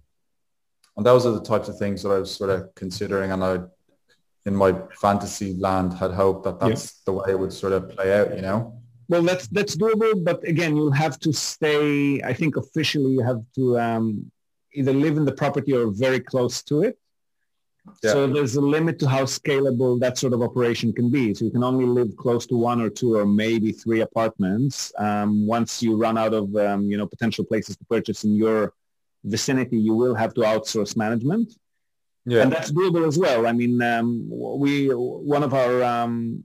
and 0.97 1.05
those 1.05 1.27
are 1.27 1.33
the 1.33 1.43
types 1.43 1.69
of 1.69 1.79
things 1.79 2.03
that 2.03 2.11
I 2.11 2.19
was 2.19 2.33
sort 2.33 2.51
of 2.51 2.75
considering, 2.77 3.33
and 3.33 3.43
I, 3.43 3.59
in 4.45 4.55
my 4.55 4.73
fantasy 4.93 5.55
land, 5.55 5.95
had 5.95 6.13
hoped 6.13 6.45
that 6.45 6.61
that's 6.61 6.85
yeah. 6.85 7.03
the 7.07 7.13
way 7.13 7.31
it 7.31 7.39
would 7.39 7.53
sort 7.53 7.73
of 7.73 7.91
play 7.91 8.19
out. 8.19 8.37
You 8.37 8.43
know. 8.43 8.81
Well, 9.09 9.23
that's 9.23 9.49
that's 9.49 9.77
doable, 9.77 10.25
but 10.25 10.45
again, 10.45 10.77
you'll 10.77 10.93
have 10.93 11.19
to 11.21 11.33
stay. 11.33 12.23
I 12.23 12.33
think 12.33 12.57
officially, 12.57 13.13
you 13.13 13.23
have 13.23 13.43
to 13.57 13.79
um, 13.79 14.31
either 14.77 14.93
live 14.93 15.17
in 15.17 15.25
the 15.25 15.33
property 15.33 15.73
or 15.73 15.91
very 15.91 16.21
close 16.21 16.63
to 16.65 16.83
it. 16.83 16.99
Yeah. 18.03 18.13
So 18.13 18.27
there's 18.27 18.57
a 18.57 18.61
limit 18.61 18.99
to 19.01 19.09
how 19.09 19.23
scalable 19.23 19.99
that 20.01 20.19
sort 20.19 20.33
of 20.33 20.43
operation 20.43 20.93
can 20.93 21.09
be. 21.11 21.35
So 21.35 21.45
you 21.45 21.51
can 21.51 21.65
only 21.65 21.87
live 21.87 22.17
close 22.17 22.47
to 22.47 22.57
one 22.57 22.81
or 22.81 22.91
two 22.91 23.15
or 23.15 23.25
maybe 23.25 23.73
three 23.73 24.01
apartments. 24.01 24.93
Um, 24.99 25.47
once 25.47 25.83
you 25.83 25.97
run 25.97 26.19
out 26.19 26.35
of 26.35 26.55
um, 26.57 26.91
you 26.91 26.97
know 26.99 27.07
potential 27.07 27.45
places 27.45 27.77
to 27.77 27.85
purchase 27.85 28.25
in 28.25 28.35
your 28.35 28.75
vicinity, 29.25 29.79
you 29.79 29.95
will 29.95 30.15
have 30.15 30.35
to 30.35 30.41
outsource 30.41 30.97
management. 30.97 31.55
Yeah. 32.25 32.43
And 32.43 32.53
that's 32.53 32.73
doable 32.73 33.07
as 33.07 33.19
well. 33.19 33.47
I 33.47 33.53
mean, 33.53 33.81
um, 33.81 34.29
we 34.29 34.89
one 34.89 35.45
of 35.45 35.55
our 35.55 35.83
um, 35.85 36.45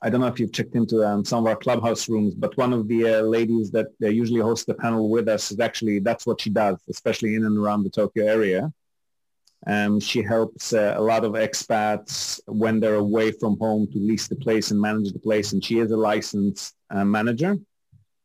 I 0.00 0.10
don't 0.10 0.20
know 0.20 0.26
if 0.26 0.40
you've 0.40 0.52
checked 0.52 0.74
into 0.74 1.04
um, 1.06 1.24
some 1.24 1.44
of 1.44 1.50
our 1.50 1.56
clubhouse 1.56 2.08
rooms, 2.08 2.34
but 2.34 2.56
one 2.56 2.72
of 2.72 2.88
the 2.88 3.18
uh, 3.18 3.20
ladies 3.22 3.70
that 3.72 3.88
uh, 4.02 4.08
usually 4.08 4.40
hosts 4.40 4.64
the 4.64 4.74
panel 4.74 5.08
with 5.10 5.28
us 5.28 5.52
is 5.52 5.60
actually 5.60 5.98
that's 5.98 6.26
what 6.26 6.40
she 6.40 6.50
does, 6.50 6.78
especially 6.88 7.34
in 7.34 7.44
and 7.44 7.58
around 7.58 7.84
the 7.84 7.90
Tokyo 7.90 8.26
area. 8.26 8.72
Um, 9.66 10.00
she 10.00 10.22
helps 10.22 10.72
uh, 10.72 10.94
a 10.96 11.00
lot 11.00 11.24
of 11.24 11.32
expats 11.32 12.40
when 12.46 12.80
they're 12.80 12.96
away 12.96 13.30
from 13.30 13.58
home 13.58 13.86
to 13.92 13.98
lease 13.98 14.26
the 14.26 14.36
place 14.36 14.72
and 14.72 14.80
manage 14.80 15.12
the 15.12 15.20
place, 15.20 15.52
and 15.52 15.64
she 15.64 15.78
is 15.78 15.92
a 15.92 15.96
licensed 15.96 16.74
uh, 16.90 17.04
manager. 17.04 17.58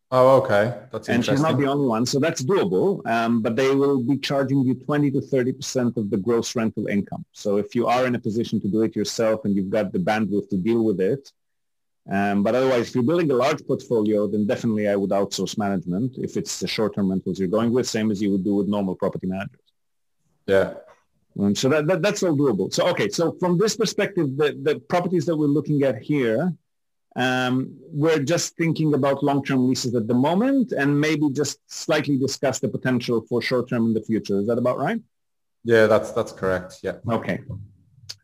Oh, 0.10 0.38
okay. 0.42 0.74
That's 0.92 1.10
and 1.10 1.24
she's 1.24 1.42
not 1.42 1.58
the 1.58 1.68
only 1.68 1.86
one, 1.86 2.06
so 2.06 2.18
that's 2.18 2.42
doable. 2.42 3.06
Um, 3.06 3.42
but 3.42 3.58
they 3.58 3.76
will 3.76 4.02
be 4.02 4.18
charging 4.18 4.64
you 4.64 4.74
20 4.74 5.12
to 5.12 5.22
30 5.22 5.52
percent 5.52 5.98
of 5.98 6.10
the 6.10 6.18
gross 6.18 6.56
rental 6.56 6.88
income. 6.88 7.26
So 7.34 7.58
if 7.58 7.76
you 7.76 7.88
are 7.88 8.06
in 8.06 8.16
a 8.16 8.20
position 8.20 8.62
to 8.62 8.70
do 8.70 8.84
it 8.84 8.96
yourself 8.96 9.44
and 9.44 9.54
you've 9.56 9.70
got 9.70 9.92
the 9.92 10.00
bandwidth 10.00 10.50
to 10.50 10.58
deal 10.58 10.84
with 10.86 11.02
it, 11.02 11.32
um, 12.10 12.42
but 12.42 12.56
otherwise, 12.56 12.88
if 12.88 12.96
you're 12.96 13.04
building 13.04 13.30
a 13.32 13.36
large 13.36 13.66
portfolio, 13.66 14.28
then 14.28 14.48
definitely 14.48 14.88
I 14.88 14.96
would 14.96 15.10
outsource 15.10 15.58
management 15.58 16.18
if 16.18 16.38
it's 16.38 16.60
the 16.60 16.68
short-term 16.68 17.10
rentals 17.10 17.38
you're 17.40 17.50
going 17.50 17.72
with, 17.72 17.88
same 17.88 18.12
as 18.12 18.22
you 18.22 18.32
would 18.32 18.46
do 18.46 18.56
with 18.56 18.68
normal 18.68 18.96
property 18.96 19.28
managers. 19.28 19.60
Yeah. 20.46 20.76
Um, 21.40 21.54
so 21.54 21.70
that, 21.70 21.86
that, 21.88 22.02
that's 22.02 22.24
all 22.24 22.36
doable. 22.36 22.74
So, 22.74 22.88
okay. 22.88 23.10
So 23.10 23.36
from 23.40 23.58
this 23.58 23.76
perspective, 23.76 24.38
the, 24.38 24.58
the 24.62 24.80
properties 24.80 25.26
that 25.26 25.36
we're 25.36 25.48
looking 25.48 25.84
at 25.84 26.02
here, 26.02 26.54
um, 27.18 27.76
we're 27.92 28.24
just 28.24 28.56
thinking 28.56 28.94
about 28.94 29.24
long-term 29.24 29.68
leases 29.68 29.94
at 29.94 30.08
the 30.08 30.14
moment 30.14 30.72
and 30.72 31.00
maybe 31.00 31.30
just 31.32 31.60
slightly 31.68 32.18
discuss 32.18 32.60
the 32.60 32.70
potential 32.70 33.26
for 33.28 33.42
short-term 33.42 33.86
in 33.88 33.94
the 33.94 34.02
future. 34.02 34.40
Is 34.40 34.48
that 34.48 34.58
about 34.58 34.78
right? 34.78 35.02
Yeah, 35.64 35.88
that's, 35.88 36.12
that's 36.12 36.32
correct. 36.32 36.80
Yeah. 36.84 36.98
Okay. 37.10 37.42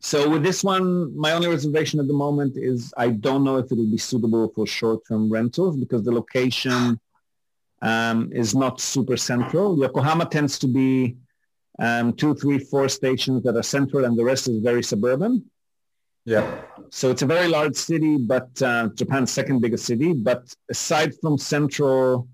So 0.00 0.28
with 0.28 0.42
this 0.42 0.62
one, 0.62 1.16
my 1.16 1.32
only 1.32 1.48
reservation 1.48 1.98
at 2.00 2.06
the 2.06 2.14
moment 2.14 2.56
is 2.56 2.92
I 2.96 3.08
don't 3.08 3.44
know 3.44 3.56
if 3.56 3.72
it'll 3.72 3.90
be 3.90 3.98
suitable 3.98 4.48
for 4.54 4.66
short-term 4.66 5.30
rentals 5.30 5.76
because 5.76 6.02
the 6.02 6.12
location 6.12 7.00
um, 7.82 8.30
is 8.32 8.54
not 8.54 8.80
super 8.80 9.16
central. 9.16 9.78
Yokohama 9.78 10.26
tends 10.26 10.58
to 10.60 10.66
be 10.66 11.16
um, 11.78 12.12
two, 12.12 12.34
three, 12.34 12.58
four 12.58 12.88
stations 12.88 13.42
that 13.44 13.56
are 13.56 13.62
central 13.62 14.04
and 14.04 14.18
the 14.18 14.24
rest 14.24 14.48
is 14.48 14.58
very 14.58 14.82
suburban. 14.82 15.44
Yeah. 16.24 16.62
So 16.90 17.10
it's 17.10 17.22
a 17.22 17.26
very 17.26 17.48
large 17.48 17.76
city, 17.76 18.16
but 18.16 18.50
uh, 18.62 18.88
Japan's 18.94 19.30
second 19.32 19.60
biggest 19.60 19.84
city. 19.84 20.12
But 20.14 20.54
aside 20.70 21.12
from 21.20 21.36
central 21.36 22.28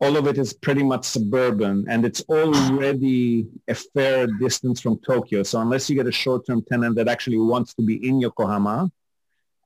all 0.00 0.16
of 0.16 0.26
it 0.26 0.38
is 0.38 0.52
pretty 0.52 0.82
much 0.82 1.04
suburban 1.04 1.84
and 1.88 2.04
it's 2.04 2.20
already 2.28 3.48
a 3.66 3.74
fair 3.74 4.26
distance 4.26 4.80
from 4.80 4.98
Tokyo. 5.00 5.42
So 5.42 5.60
unless 5.60 5.90
you 5.90 5.96
get 5.96 6.06
a 6.06 6.12
short-term 6.12 6.62
tenant 6.62 6.94
that 6.96 7.08
actually 7.08 7.38
wants 7.38 7.74
to 7.74 7.82
be 7.82 8.06
in 8.06 8.20
Yokohama 8.20 8.90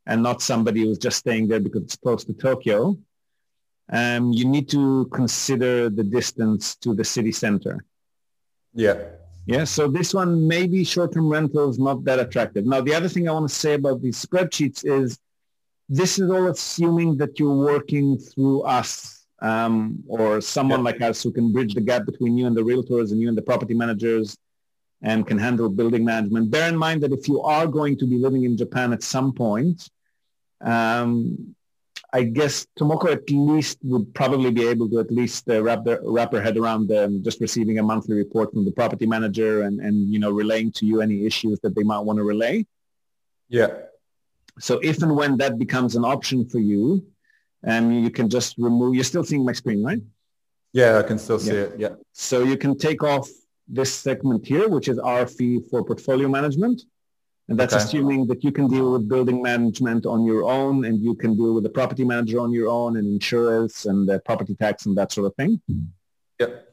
and 0.07 0.23
not 0.23 0.41
somebody 0.41 0.83
who's 0.83 0.99
just 0.99 1.19
staying 1.19 1.49
there 1.49 1.61
because 1.61 1.83
it's 1.83 1.97
close 1.97 2.25
to 2.25 2.33
Tokyo, 2.33 2.97
um, 3.91 4.33
you 4.33 4.47
need 4.47 4.71
to 4.71 5.07
consider 5.13 5.91
the 5.91 6.05
distance 6.05 6.77
to 6.77 6.95
the 6.95 7.05
city 7.05 7.33
center. 7.33 7.85
Yeah. 8.73 9.03
Yeah, 9.45 9.65
so 9.65 9.89
this 9.89 10.15
one 10.15 10.47
maybe 10.47 10.85
short-term 10.85 11.29
rental 11.29 11.69
is 11.69 11.79
not 11.79 12.05
that 12.05 12.21
attractive. 12.21 12.65
Now, 12.65 12.81
the 12.81 12.95
other 12.95 13.09
thing 13.09 13.29
I 13.29 13.33
want 13.33 13.49
to 13.49 13.55
say 13.55 13.75
about 13.75 14.01
these 14.01 14.25
spreadsheets 14.25 14.85
is 14.85 15.19
this 15.89 16.19
is 16.19 16.31
all 16.31 16.47
assuming 16.47 17.17
that 17.19 17.41
you're 17.41 17.53
working 17.53 18.19
through 18.19 18.63
us 18.63 19.22
um, 19.43 20.03
or 20.07 20.41
someone 20.41 20.81
yeah. 20.81 20.85
like 20.85 21.03
us 21.03 21.23
who 21.23 21.33
can 21.33 21.53
bridge 21.53 21.75
the 21.75 21.81
gap 21.81 22.07
between 22.07 22.39
you 22.39 22.47
and 22.47 22.57
the 22.57 22.63
realtors 22.63 23.11
and 23.11 23.21
you 23.21 23.29
and 23.29 23.37
the 23.37 23.43
property 23.43 23.75
managers 23.75 24.39
and 25.03 25.27
can 25.27 25.37
handle 25.37 25.69
building 25.69 26.05
management. 26.05 26.51
Bear 26.51 26.69
in 26.69 26.77
mind 26.77 27.03
that 27.03 27.13
if 27.13 27.27
you 27.29 27.43
are 27.43 27.67
going 27.67 27.99
to 27.99 28.07
be 28.07 28.19
living 28.19 28.45
in 28.45 28.57
Japan 28.57 28.93
at 28.93 29.03
some 29.03 29.33
point, 29.33 29.91
um, 30.61 31.55
I 32.15 32.23
guess 32.23 32.67
Tomoko 32.79 33.11
at 33.11 33.29
least 33.31 33.79
would 33.83 34.15
probably 34.15 34.53
be 34.53 34.69
able 34.69 34.89
to 34.91 35.01
at 35.01 35.11
least 35.11 35.49
uh, 35.49 35.61
wrap, 35.61 35.83
their, 35.85 35.99
wrap 36.05 36.31
her 36.33 36.43
head 36.43 36.57
around 36.57 36.93
um, 36.93 37.23
just 37.25 37.41
receiving 37.41 37.79
a 37.81 37.83
monthly 37.83 38.15
report 38.15 38.53
from 38.53 38.65
the 38.65 38.71
property 38.71 39.07
manager 39.07 39.63
and, 39.63 39.81
and, 39.81 40.13
you 40.13 40.21
know, 40.21 40.31
relaying 40.31 40.71
to 40.73 40.87
you 40.87 41.01
any 41.01 41.27
issues 41.27 41.59
that 41.61 41.75
they 41.75 41.83
might 41.83 42.01
want 42.01 42.19
to 42.19 42.23
relay. 42.23 42.65
Yeah. 43.49 43.71
So 44.61 44.79
if 44.83 45.03
and 45.03 45.17
when 45.17 45.39
that 45.39 45.59
becomes 45.59 45.97
an 45.97 46.05
option 46.05 46.49
for 46.49 46.61
you, 46.61 47.05
and 47.65 48.05
you 48.05 48.11
can 48.11 48.29
just 48.29 48.57
remove, 48.59 48.95
you're 48.95 49.05
still 49.05 49.25
seeing 49.25 49.45
my 49.45 49.53
screen, 49.53 49.83
right? 49.83 50.01
Yeah, 50.73 50.99
I 50.99 51.03
can 51.03 51.19
still 51.19 51.39
see 51.39 51.55
yeah. 51.55 51.61
it. 51.61 51.75
Yeah. 51.79 51.95
So 52.13 52.43
you 52.43 52.57
can 52.57 52.77
take 52.77 53.03
off 53.03 53.29
this 53.69 53.95
segment 53.95 54.47
here, 54.47 54.69
which 54.69 54.89
is 54.89 54.99
our 54.99 55.27
fee 55.27 55.61
for 55.71 55.85
portfolio 55.85 56.29
management. 56.29 56.83
And 57.49 57.59
that's 57.59 57.75
okay. 57.75 57.83
assuming 57.83 58.27
that 58.29 58.43
you 58.45 58.53
can 58.53 58.69
deal 58.69 58.93
with 58.93 59.09
building 59.09 59.43
management 59.43 60.07
on 60.07 60.25
your 60.25 60.45
own 60.45 60.85
and 60.85 60.99
you 61.03 61.15
can 61.15 61.37
deal 61.37 61.55
with 61.55 61.65
the 61.65 61.71
property 61.71 62.05
manager 62.05 62.41
on 62.41 62.53
your 62.53 62.69
own 62.69 62.97
and 62.97 63.07
insurance 63.07 63.85
and 63.85 64.09
the 64.09 64.21
property 64.21 64.55
tax 64.55 64.87
and 64.87 64.97
that 64.97 65.13
sort 65.13 65.27
of 65.27 65.35
thing. 65.35 65.61
Yep. 66.39 66.69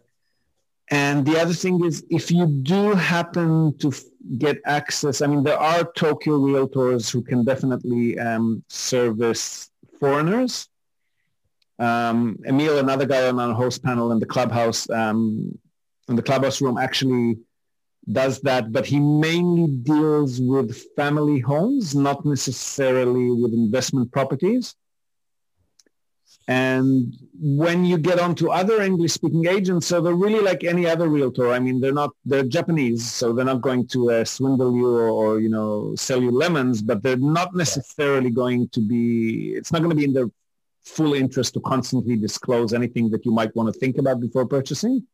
And 0.91 1.25
the 1.25 1.39
other 1.39 1.53
thing 1.53 1.83
is 1.83 2.03
if 2.09 2.31
you 2.31 2.47
do 2.47 2.93
happen 2.93 3.77
to 3.79 3.93
get 4.37 4.57
access, 4.65 5.21
I 5.21 5.27
mean, 5.27 5.43
there 5.43 5.59
are 5.59 5.83
Tokyo 5.95 6.39
realtors 6.39 7.11
who 7.11 7.21
can 7.21 7.43
definitely 7.43 8.17
um, 8.17 8.63
service 8.69 9.69
foreigners 9.99 10.69
um, 11.79 12.37
Emil, 12.45 12.77
another 12.77 13.05
guy 13.05 13.27
on 13.27 13.39
our 13.39 13.53
host 13.53 13.83
panel 13.83 14.11
in 14.11 14.19
the 14.19 14.25
clubhouse, 14.25 14.89
um, 14.89 15.57
in 16.07 16.15
the 16.15 16.21
clubhouse 16.21 16.61
room, 16.61 16.77
actually 16.77 17.37
does 18.11 18.41
that, 18.41 18.71
but 18.71 18.85
he 18.85 18.99
mainly 18.99 19.67
deals 19.67 20.41
with 20.41 20.75
family 20.95 21.39
homes, 21.39 21.95
not 21.95 22.25
necessarily 22.25 23.31
with 23.31 23.53
investment 23.53 24.11
properties. 24.11 24.75
And 26.47 27.15
when 27.39 27.85
you 27.85 27.99
get 27.99 28.17
onto 28.19 28.49
other 28.49 28.81
English-speaking 28.81 29.45
agents, 29.45 29.85
so 29.85 30.01
they're 30.01 30.15
really 30.15 30.41
like 30.41 30.63
any 30.63 30.87
other 30.87 31.07
realtor. 31.07 31.51
I 31.51 31.59
mean, 31.59 31.79
they're 31.79 31.93
not 31.93 32.09
they're 32.25 32.43
Japanese, 32.43 33.09
so 33.09 33.33
they're 33.33 33.45
not 33.45 33.61
going 33.61 33.85
to 33.89 34.09
uh, 34.09 34.25
swindle 34.25 34.75
you 34.75 34.87
or, 34.87 35.09
or, 35.09 35.39
you 35.39 35.49
know 35.49 35.93
sell 35.95 36.19
you 36.19 36.31
lemons, 36.31 36.81
but 36.81 37.03
they're 37.03 37.17
not 37.17 37.53
necessarily 37.53 38.31
going 38.31 38.67
to 38.69 38.79
be. 38.79 39.53
It's 39.57 39.71
not 39.71 39.83
going 39.83 39.91
to 39.91 39.95
be 39.95 40.05
in 40.05 40.13
their 40.13 40.31
full 40.89 41.13
interest 41.13 41.53
to 41.53 41.59
constantly 41.61 42.15
disclose 42.15 42.73
anything 42.73 43.09
that 43.11 43.25
you 43.25 43.31
might 43.31 43.55
want 43.55 43.73
to 43.73 43.79
think 43.79 43.97
about 43.97 44.19
before 44.19 44.45
purchasing. 44.45 45.05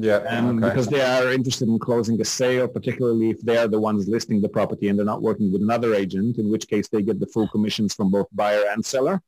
Yeah, 0.00 0.18
um, 0.28 0.58
okay. 0.58 0.68
because 0.68 0.86
they 0.86 1.00
are 1.00 1.32
interested 1.32 1.68
in 1.68 1.78
closing 1.80 2.20
a 2.20 2.24
sale, 2.24 2.68
particularly 2.68 3.30
if 3.30 3.40
they 3.40 3.56
are 3.56 3.66
the 3.66 3.80
ones 3.80 4.06
listing 4.06 4.40
the 4.40 4.48
property 4.48 4.88
and 4.88 4.96
they're 4.96 5.04
not 5.04 5.22
working 5.22 5.52
with 5.52 5.60
another 5.60 5.92
agent, 5.94 6.38
in 6.38 6.48
which 6.50 6.68
case 6.68 6.88
they 6.88 7.02
get 7.02 7.18
the 7.18 7.26
full 7.26 7.48
commissions 7.48 7.94
from 7.94 8.10
both 8.10 8.28
buyer 8.32 8.62
and 8.70 8.84
seller. 8.84 9.20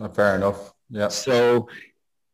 Uh, 0.00 0.08
Fair 0.08 0.34
enough. 0.34 0.72
Yeah. 0.90 1.06
So 1.08 1.68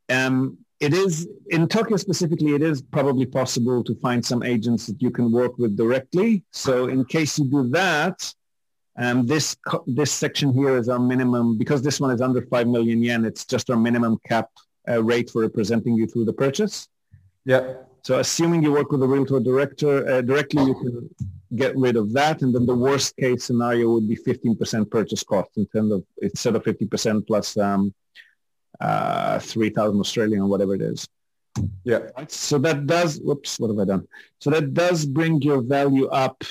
um, 0.09 0.59
it 0.81 0.95
is 0.95 1.29
in 1.51 1.69
Tokyo 1.69 1.97
specifically. 1.99 2.55
It 2.55 2.63
is 2.63 2.81
probably 2.81 3.27
possible 3.27 3.85
to 3.85 3.95
find 3.97 4.25
some 4.25 4.43
agents 4.43 4.87
that 4.87 5.01
you 5.03 5.11
can 5.11 5.31
work 5.31 5.59
with 5.59 5.77
directly. 5.77 6.45
So 6.53 6.89
in 6.89 7.05
case 7.05 7.39
you 7.39 7.45
do 7.45 7.69
that, 7.71 8.35
um, 8.97 9.27
this 9.27 9.57
this 9.87 10.13
section 10.13 10.53
here 10.53 10.77
is 10.77 10.89
our 10.89 10.99
minimum 10.99 11.57
because 11.57 11.83
this 11.83 11.99
one 11.99 12.11
is 12.11 12.21
under 12.21 12.43
five 12.43 12.67
million 12.67 13.03
yen. 13.03 13.25
It's 13.25 13.45
just 13.45 13.71
our 13.71 13.77
minimum 13.77 14.19
cap 14.29 14.51
uh, 14.89 15.03
rate 15.03 15.31
for 15.31 15.43
representing 15.43 15.95
you 15.95 16.07
through 16.07 16.27
the 16.27 16.33
purchase. 16.33 16.89
Yeah. 17.45 17.75
So 18.03 18.19
assuming 18.19 18.63
you 18.63 18.73
work 18.73 18.91
with 18.91 19.03
a 19.03 19.07
realtor 19.07 19.41
director 19.41 20.09
uh, 20.09 20.21
directly, 20.23 20.65
you 20.65 20.75
can 20.75 21.11
get 21.57 21.77
rid 21.77 21.97
of 21.97 22.13
that. 22.13 22.43
And 22.43 22.55
then 22.55 22.67
the 22.67 22.75
worst 22.75 23.17
case 23.17 23.45
scenario 23.45 23.93
would 23.93 24.09
be 24.09 24.17
15% 24.17 24.91
purchase 24.91 25.23
cost 25.23 25.51
in 25.57 25.67
terms 25.67 25.93
of 25.93 26.05
instead 26.21 26.57
of 26.57 26.65
50% 26.65 27.27
plus 27.27 27.57
um, 27.57 27.95
uh, 28.81 29.39
3,000 29.39 30.01
Australian 30.01 30.43
or 30.43 30.49
whatever 30.49 30.75
it 30.75 30.83
is. 30.83 31.07
Yeah. 31.85 32.09
So 32.29 32.59
that 32.59 32.87
does, 32.87 33.21
whoops, 33.21 33.61
what 33.61 33.69
have 33.69 33.79
I 33.79 33.85
done? 33.85 34.09
So 34.41 34.51
that 34.51 34.75
does 34.75 35.07
bring 35.07 35.41
your 35.43 35.63
value 35.63 36.09
up 36.09 36.43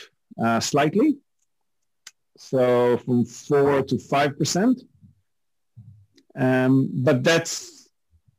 uh, 0.42 0.60
slightly. 0.60 1.18
So 2.42 2.98
from 2.98 3.24
4 3.24 3.84
to 3.84 3.96
5%. 3.96 4.82
Um, 6.36 6.90
but 6.92 7.24
that's 7.24 7.90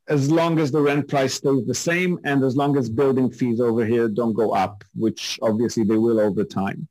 as 0.09 0.29
long 0.29 0.59
as 0.59 0.71
the 0.71 0.81
rent 0.81 1.07
price 1.07 1.35
stays 1.35 1.65
the 1.65 1.73
same 1.73 2.19
and 2.25 2.43
as 2.43 2.57
long 2.57 2.77
as 2.77 2.89
building 2.89 3.31
fees 3.31 3.61
over 3.61 3.85
here 3.85 4.09
don't 4.09 4.33
go 4.33 4.51
up, 4.51 4.83
which 4.93 5.39
obviously 5.41 5.83
they 5.85 5.97
will 5.97 6.19
over 6.19 6.43
time. 6.43 6.87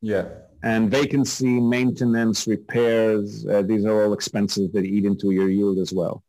Yeah. 0.00 0.26
And 0.62 0.88
vacancy, 0.88 1.60
maintenance, 1.60 2.46
repairs, 2.46 3.44
uh, 3.46 3.62
these 3.62 3.84
are 3.84 4.04
all 4.04 4.12
expenses 4.12 4.70
that 4.72 4.84
eat 4.84 5.04
into 5.04 5.32
your 5.32 5.50
yield 5.50 5.78
as 5.78 5.92
well. 5.92 6.22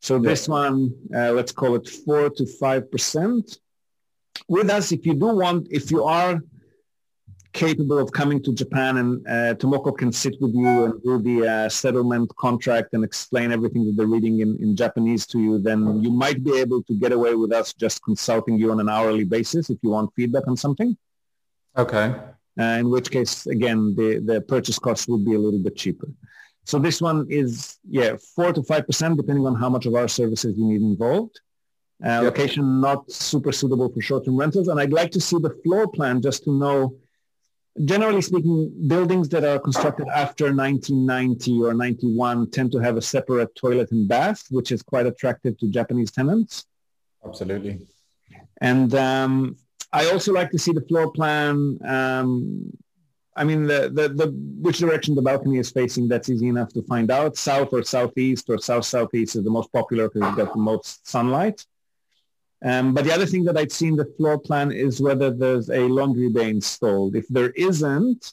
So 0.00 0.20
this 0.20 0.48
one, 0.48 0.94
uh, 1.14 1.32
let's 1.32 1.52
call 1.52 1.74
it 1.74 1.88
4 1.88 2.30
to 2.30 2.44
5%. 2.44 3.58
With 4.48 4.70
us, 4.70 4.92
if 4.92 5.04
you 5.04 5.14
do 5.14 5.28
want, 5.42 5.66
if 5.70 5.90
you 5.90 6.04
are 6.04 6.40
capable 7.52 7.98
of 7.98 8.12
coming 8.12 8.42
to 8.42 8.52
Japan 8.52 8.96
and 8.96 9.26
uh, 9.26 9.54
Tomoko 9.54 9.96
can 9.96 10.10
sit 10.10 10.34
with 10.40 10.54
you 10.54 10.84
and 10.84 11.02
do 11.02 11.20
the 11.20 11.46
uh, 11.46 11.68
settlement 11.68 12.34
contract 12.36 12.94
and 12.94 13.04
explain 13.04 13.52
everything 13.52 13.84
that 13.86 13.96
they're 13.96 14.06
reading 14.06 14.40
in, 14.40 14.56
in 14.60 14.74
Japanese 14.74 15.26
to 15.26 15.38
you, 15.38 15.58
then 15.58 16.02
you 16.02 16.10
might 16.10 16.42
be 16.42 16.58
able 16.58 16.82
to 16.84 16.94
get 16.94 17.12
away 17.12 17.34
with 17.34 17.52
us 17.52 17.72
just 17.74 18.02
consulting 18.02 18.58
you 18.58 18.72
on 18.72 18.80
an 18.80 18.88
hourly 18.88 19.24
basis 19.24 19.68
if 19.68 19.78
you 19.82 19.90
want 19.90 20.10
feedback 20.16 20.48
on 20.48 20.56
something. 20.56 20.96
Okay. 21.76 22.14
Uh, 22.58 22.62
in 22.62 22.90
which 22.90 23.10
case, 23.10 23.46
again, 23.46 23.94
the, 23.96 24.18
the 24.24 24.40
purchase 24.42 24.78
cost 24.78 25.08
would 25.08 25.24
be 25.24 25.34
a 25.34 25.38
little 25.38 25.60
bit 25.60 25.76
cheaper. 25.76 26.08
So 26.64 26.78
this 26.78 27.00
one 27.00 27.26
is, 27.28 27.78
yeah, 27.88 28.16
4 28.34 28.52
to 28.54 28.60
5%, 28.60 29.16
depending 29.16 29.46
on 29.46 29.56
how 29.56 29.68
much 29.68 29.86
of 29.86 29.94
our 29.94 30.08
services 30.08 30.56
you 30.56 30.64
need 30.66 30.82
involved. 30.82 31.40
Uh, 32.04 32.08
Yep. 32.08 32.22
Location 32.24 32.80
not 32.80 33.10
super 33.10 33.52
suitable 33.52 33.88
for 33.88 34.00
short-term 34.00 34.36
rentals. 34.36 34.68
And 34.68 34.80
I'd 34.80 34.92
like 34.92 35.12
to 35.12 35.20
see 35.20 35.38
the 35.38 35.56
floor 35.62 35.86
plan 35.86 36.20
just 36.20 36.42
to 36.44 36.50
know 36.50 36.96
generally 37.84 38.22
speaking, 38.22 38.72
buildings 38.86 39.28
that 39.30 39.44
are 39.44 39.58
constructed 39.58 40.06
after 40.08 40.54
1990 40.54 41.62
or 41.62 41.74
91 41.74 42.50
tend 42.50 42.72
to 42.72 42.78
have 42.78 42.96
a 42.96 43.02
separate 43.02 43.54
toilet 43.54 43.90
and 43.92 44.08
bath, 44.08 44.44
which 44.50 44.72
is 44.72 44.82
quite 44.82 45.06
attractive 45.06 45.58
to 45.58 45.68
Japanese 45.68 46.10
tenants. 46.10 46.66
Absolutely. 47.24 47.86
And 48.60 48.94
um, 48.94 49.56
I 49.92 50.10
also 50.10 50.32
like 50.32 50.50
to 50.50 50.58
see 50.58 50.72
the 50.72 50.82
floor 50.82 51.10
plan. 51.10 51.78
Um, 51.84 52.72
I 53.34 53.44
mean, 53.44 53.64
the, 53.64 53.90
the, 53.92 54.08
the, 54.08 54.26
which 54.60 54.78
direction 54.78 55.14
the 55.14 55.22
balcony 55.22 55.58
is 55.58 55.70
facing, 55.70 56.08
that's 56.08 56.28
easy 56.28 56.48
enough 56.48 56.72
to 56.74 56.82
find 56.82 57.10
out. 57.10 57.36
South 57.36 57.72
or 57.72 57.82
southeast 57.82 58.50
or 58.50 58.58
south-southeast 58.58 59.36
is 59.36 59.44
the 59.44 59.50
most 59.50 59.72
popular 59.72 60.08
because 60.08 60.28
you've 60.28 60.36
got 60.36 60.52
the 60.52 60.60
most 60.60 61.08
sunlight. 61.08 61.64
Um, 62.64 62.94
but 62.94 63.04
the 63.04 63.12
other 63.12 63.26
thing 63.26 63.44
that 63.44 63.56
I'd 63.56 63.72
see 63.72 63.88
in 63.88 63.96
the 63.96 64.04
floor 64.16 64.38
plan 64.38 64.70
is 64.70 65.00
whether 65.00 65.30
there's 65.30 65.68
a 65.68 65.80
laundry 65.88 66.28
bay 66.28 66.48
installed. 66.50 67.16
If 67.16 67.26
there 67.28 67.50
isn't, 67.50 68.32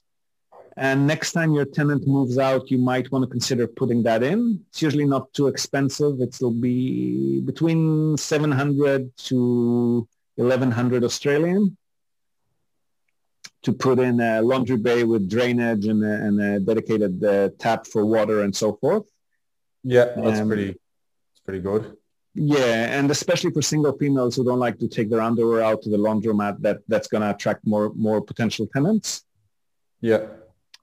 and 0.77 1.07
next 1.07 1.33
time 1.33 1.51
your 1.53 1.65
tenant 1.65 2.07
moves 2.07 2.37
out, 2.37 2.69
you 2.71 2.77
might 2.77 3.11
want 3.11 3.23
to 3.25 3.29
consider 3.29 3.67
putting 3.67 4.03
that 4.03 4.21
in. 4.23 4.63
It's 4.69 4.81
usually 4.81 5.05
not 5.05 5.33
too 5.33 5.47
expensive. 5.47 6.21
It'll 6.21 6.51
be 6.51 7.41
between 7.41 8.15
700 8.17 9.11
to 9.29 10.07
1100 10.35 11.03
Australian 11.03 11.75
to 13.63 13.73
put 13.73 13.99
in 13.99 14.21
a 14.21 14.41
laundry 14.41 14.77
bay 14.77 15.03
with 15.03 15.29
drainage 15.29 15.85
and 15.87 16.01
a, 16.03 16.13
and 16.13 16.41
a 16.41 16.59
dedicated 16.61 17.21
uh, 17.23 17.49
tap 17.59 17.85
for 17.85 18.05
water 18.05 18.43
and 18.43 18.55
so 18.55 18.73
forth. 18.73 19.03
Yeah, 19.83 20.13
that's 20.15 20.39
Um, 20.39 20.47
pretty. 20.47 20.69
It's 20.69 21.41
pretty 21.43 21.59
good. 21.59 21.97
Yeah, 22.41 22.97
and 22.97 23.11
especially 23.11 23.51
for 23.51 23.61
single 23.61 23.91
females 23.97 24.37
who 24.37 24.45
don't 24.45 24.59
like 24.59 24.79
to 24.79 24.87
take 24.87 25.09
their 25.09 25.19
underwear 25.19 25.61
out 25.61 25.81
to 25.81 25.89
the 25.89 25.97
laundromat, 25.97 26.61
that 26.61 26.77
that's 26.87 27.09
going 27.09 27.21
to 27.21 27.31
attract 27.31 27.67
more 27.67 27.91
more 27.95 28.21
potential 28.21 28.65
tenants. 28.71 29.25
Yeah. 29.99 30.27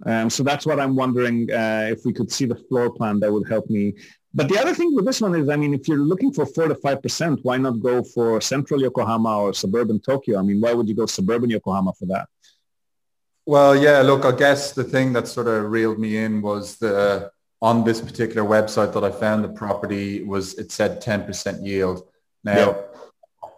Um, 0.05 0.29
so 0.29 0.43
that's 0.43 0.67
what 0.67 0.79
I'm 0.79 0.95
wondering 0.95 1.51
uh, 1.51 1.89
if 1.91 2.05
we 2.05 2.13
could 2.13 2.31
see 2.31 2.45
the 2.45 2.57
floor 2.69 2.91
plan 2.91 3.21
that 3.21 3.33
would 3.33 3.49
help 3.49 3.71
me. 3.71 3.95
But 4.35 4.51
the 4.51 4.59
other 4.59 4.75
thing 4.75 4.95
with 4.95 5.07
this 5.07 5.23
one 5.23 5.35
is, 5.35 5.49
I 5.49 5.57
mean, 5.57 5.73
if 5.73 5.89
you're 5.89 6.07
looking 6.13 6.31
for 6.31 6.45
four 6.45 6.69
to 6.69 6.75
five 6.75 7.01
percent, 7.01 7.41
why 7.43 7.57
not 7.57 7.81
go 7.81 8.05
for 8.05 8.39
central 8.43 8.83
Yokohama 8.83 9.39
or 9.45 9.55
suburban 9.55 9.99
Tokyo? 9.99 10.39
I 10.39 10.43
mean, 10.43 10.61
why 10.61 10.75
would 10.75 10.89
you 10.91 10.95
go 10.95 11.07
suburban 11.07 11.49
Yokohama 11.49 11.95
for 11.99 12.05
that? 12.13 12.29
Well, 13.47 13.75
yeah. 13.75 14.03
Look, 14.03 14.27
I 14.27 14.33
guess 14.33 14.73
the 14.73 14.85
thing 14.85 15.15
that 15.15 15.27
sort 15.27 15.49
of 15.49 15.71
reeled 15.71 15.99
me 15.99 16.19
in 16.19 16.43
was 16.43 16.77
the 16.77 17.31
on 17.63 17.85
this 17.85 18.01
particular 18.01 18.47
website 18.47 18.93
that 18.93 19.05
I 19.05 19.11
found 19.11 19.43
the 19.43 19.49
property 19.49 20.23
was 20.23 20.55
it 20.55 20.71
said 20.71 21.03
10% 21.03 21.65
yield. 21.65 22.07
Now, 22.45 22.55
Yeah. 22.55 22.83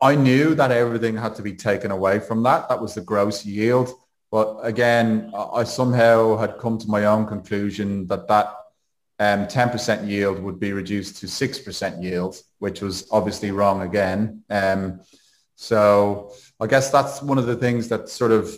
I 0.00 0.14
knew 0.14 0.54
that 0.54 0.70
everything 0.70 1.16
had 1.16 1.34
to 1.36 1.42
be 1.42 1.54
taken 1.54 1.90
away 1.90 2.20
from 2.20 2.44
that. 2.44 2.68
That 2.68 2.80
was 2.80 2.94
the 2.94 3.00
gross 3.00 3.44
yield. 3.44 3.90
But 4.30 4.58
again, 4.62 5.32
I 5.34 5.64
somehow 5.64 6.36
had 6.36 6.58
come 6.58 6.78
to 6.78 6.88
my 6.88 7.06
own 7.06 7.26
conclusion 7.26 8.06
that 8.06 8.28
that 8.28 8.54
um, 9.18 9.46
10% 9.46 10.06
yield 10.06 10.38
would 10.38 10.60
be 10.60 10.72
reduced 10.72 11.16
to 11.18 11.26
6% 11.26 12.02
yield, 12.02 12.36
which 12.60 12.80
was 12.80 13.08
obviously 13.10 13.50
wrong 13.50 13.82
again. 13.82 14.44
Um, 14.48 15.00
so 15.56 16.32
I 16.60 16.68
guess 16.68 16.90
that's 16.90 17.20
one 17.20 17.38
of 17.38 17.46
the 17.46 17.56
things 17.56 17.88
that 17.88 18.08
sort 18.08 18.30
of 18.30 18.56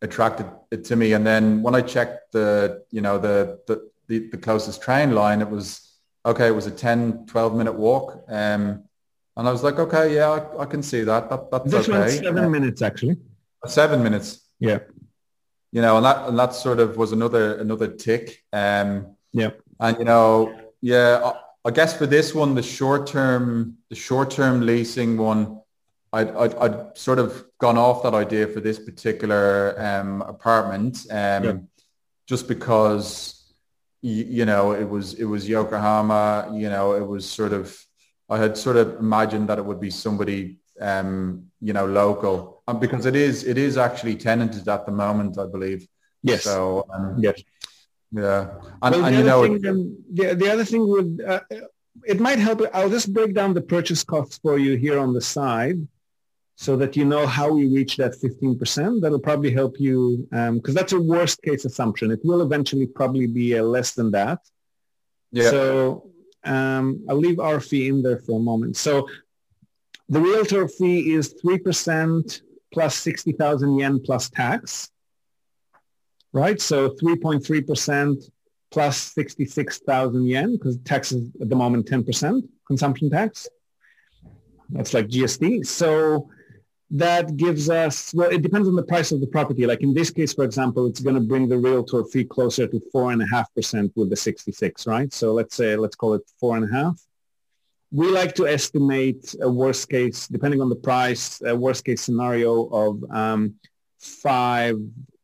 attracted 0.00 0.46
it 0.70 0.84
to 0.86 0.96
me. 0.96 1.12
And 1.12 1.26
then 1.26 1.62
when 1.62 1.74
I 1.74 1.82
checked 1.82 2.32
the, 2.32 2.84
you 2.90 3.02
know, 3.02 3.18
the, 3.18 3.60
the, 3.66 3.90
the, 4.10 4.28
the 4.30 4.36
closest 4.36 4.82
train 4.82 5.14
line, 5.14 5.40
it 5.40 5.48
was, 5.48 5.66
okay, 6.26 6.48
it 6.48 6.54
was 6.54 6.66
a 6.66 6.70
10, 6.70 7.26
12 7.26 7.54
minute 7.54 7.72
walk. 7.74 8.24
Um, 8.28 8.84
and 9.36 9.48
I 9.48 9.52
was 9.52 9.62
like, 9.62 9.78
okay, 9.78 10.14
yeah, 10.16 10.28
I, 10.30 10.62
I 10.62 10.66
can 10.66 10.82
see 10.82 11.02
that. 11.04 11.30
that 11.30 11.50
that's 11.50 11.70
This 11.70 11.88
okay. 11.88 12.10
seven 12.10 12.44
Uh, 12.44 12.48
minutes 12.48 12.82
actually. 12.82 13.16
seven 13.66 14.02
minutes 14.02 14.28
Yeah. 14.58 14.80
you 15.72 15.80
know, 15.80 15.96
and 15.98 16.04
that 16.04 16.28
and 16.28 16.36
that 16.38 16.52
sort 16.54 16.80
of 16.80 16.96
was 16.96 17.12
another 17.12 17.56
another 17.64 17.88
tick. 18.06 18.42
Um, 18.52 19.16
Yeah. 19.32 19.50
and 19.78 19.96
you 20.00 20.04
know, 20.04 20.28
yeah, 20.82 21.22
I, 21.24 21.68
I 21.68 21.70
guess 21.70 21.96
for 21.96 22.06
this 22.06 22.34
one, 22.34 22.54
the 22.56 22.62
short 22.78 23.06
term, 23.06 23.76
the 23.88 23.94
short 24.08 24.30
term 24.32 24.60
leasing 24.66 25.16
one, 25.16 25.60
I'd, 26.12 26.30
I'd 26.42 26.54
I'd 26.64 26.98
sort 26.98 27.18
of 27.20 27.44
gone 27.64 27.78
off 27.78 28.02
that 28.02 28.14
idea 28.14 28.46
for 28.48 28.60
this 28.60 28.78
particular 28.80 29.46
um, 29.88 30.22
apartment, 30.22 30.94
um, 31.10 31.44
Yeah. 31.44 31.56
just 32.26 32.48
because 32.48 33.39
you, 34.02 34.24
you 34.24 34.44
know 34.44 34.72
it 34.72 34.88
was 34.88 35.14
it 35.14 35.24
was 35.24 35.48
Yokohama, 35.48 36.50
you 36.54 36.68
know, 36.68 36.94
it 36.94 37.06
was 37.06 37.28
sort 37.28 37.52
of 37.52 37.76
I 38.28 38.38
had 38.38 38.56
sort 38.56 38.76
of 38.76 38.98
imagined 38.98 39.48
that 39.48 39.58
it 39.58 39.64
would 39.64 39.80
be 39.80 39.90
somebody 39.90 40.58
um, 40.80 41.46
you 41.60 41.72
know 41.72 41.86
local, 41.86 42.62
um, 42.68 42.78
because 42.78 43.06
it 43.06 43.16
is 43.16 43.44
it 43.44 43.58
is 43.58 43.76
actually 43.76 44.16
tenanted 44.16 44.66
at 44.68 44.86
the 44.86 44.92
moment, 44.92 45.38
I 45.38 45.46
believe. 45.46 45.86
Yes. 46.22 46.44
So 46.44 46.86
um, 46.92 47.16
yes. 47.18 47.42
yeah, 48.12 48.54
and, 48.82 48.94
Well, 48.94 49.04
and 49.04 49.16
you 49.16 49.24
know, 49.24 49.42
thing, 49.42 49.66
um, 49.66 49.96
the, 50.12 50.34
the 50.34 50.50
other 50.50 50.64
thing 50.64 50.86
would, 50.88 51.22
uh, 51.26 51.40
it 52.04 52.20
might 52.20 52.38
help. 52.38 52.62
I'll 52.72 52.90
just 52.90 53.12
break 53.12 53.34
down 53.34 53.54
the 53.54 53.62
purchase 53.62 54.04
costs 54.04 54.38
for 54.38 54.58
you 54.58 54.76
here 54.76 54.98
on 54.98 55.12
the 55.12 55.20
side 55.20 55.86
so 56.60 56.76
that 56.76 56.94
you 56.94 57.06
know 57.06 57.26
how 57.26 57.50
we 57.50 57.66
reach 57.68 57.96
that 57.96 58.12
15%. 58.12 59.00
That'll 59.00 59.18
probably 59.18 59.50
help 59.50 59.80
you 59.80 60.28
because 60.30 60.74
that's 60.74 60.92
a 60.92 61.00
worst 61.00 61.40
case 61.40 61.64
assumption. 61.64 62.10
It 62.10 62.20
will 62.22 62.42
eventually 62.42 62.86
probably 62.86 63.26
be 63.26 63.58
uh, 63.58 63.62
less 63.62 63.92
than 63.92 64.10
that. 64.10 64.40
yeah, 65.32 65.48
So 65.48 66.10
um, 66.44 67.02
I'll 67.08 67.16
leave 67.16 67.40
our 67.40 67.60
fee 67.60 67.88
in 67.88 68.02
there 68.02 68.18
for 68.18 68.38
a 68.38 68.42
moment. 68.42 68.76
So 68.76 69.08
the 70.10 70.20
realtor 70.20 70.68
fee 70.68 71.14
is 71.14 71.34
3% 71.42 72.42
plus 72.74 72.94
60,000 72.94 73.78
yen 73.78 73.98
plus 73.98 74.28
tax, 74.28 74.90
right? 76.34 76.60
So 76.60 76.90
3.3% 76.90 78.30
plus 78.70 78.98
66,000 78.98 80.26
yen 80.26 80.58
because 80.58 80.76
tax 80.84 81.10
is 81.12 81.30
at 81.40 81.48
the 81.48 81.56
moment 81.56 81.86
10% 81.86 82.46
consumption 82.66 83.08
tax. 83.08 83.48
That's 84.68 84.92
like 84.92 85.08
GST. 85.08 85.64
So 85.66 86.28
that 86.90 87.36
gives 87.36 87.70
us, 87.70 88.12
well, 88.12 88.30
it 88.30 88.42
depends 88.42 88.66
on 88.66 88.74
the 88.74 88.82
price 88.82 89.12
of 89.12 89.20
the 89.20 89.26
property. 89.26 89.64
Like 89.64 89.82
in 89.82 89.94
this 89.94 90.10
case, 90.10 90.34
for 90.34 90.44
example, 90.44 90.86
it's 90.86 91.00
going 91.00 91.14
to 91.14 91.20
bring 91.20 91.48
the 91.48 91.58
realtor 91.58 92.04
fee 92.04 92.24
closer 92.24 92.66
to 92.66 92.80
four 92.92 93.12
and 93.12 93.22
a 93.22 93.26
half 93.26 93.52
percent 93.54 93.92
with 93.94 94.10
the 94.10 94.16
66, 94.16 94.86
right? 94.86 95.12
So 95.12 95.32
let's 95.32 95.54
say, 95.54 95.76
let's 95.76 95.94
call 95.94 96.14
it 96.14 96.22
four 96.40 96.56
and 96.56 96.64
a 96.68 96.72
half. 96.72 97.00
We 97.92 98.10
like 98.10 98.34
to 98.36 98.46
estimate 98.46 99.34
a 99.40 99.50
worst 99.50 99.88
case, 99.88 100.26
depending 100.26 100.60
on 100.60 100.68
the 100.68 100.76
price, 100.76 101.40
a 101.42 101.54
worst 101.54 101.84
case 101.84 102.02
scenario 102.02 102.66
of 102.66 103.04
um, 103.10 103.54
five, 103.98 104.76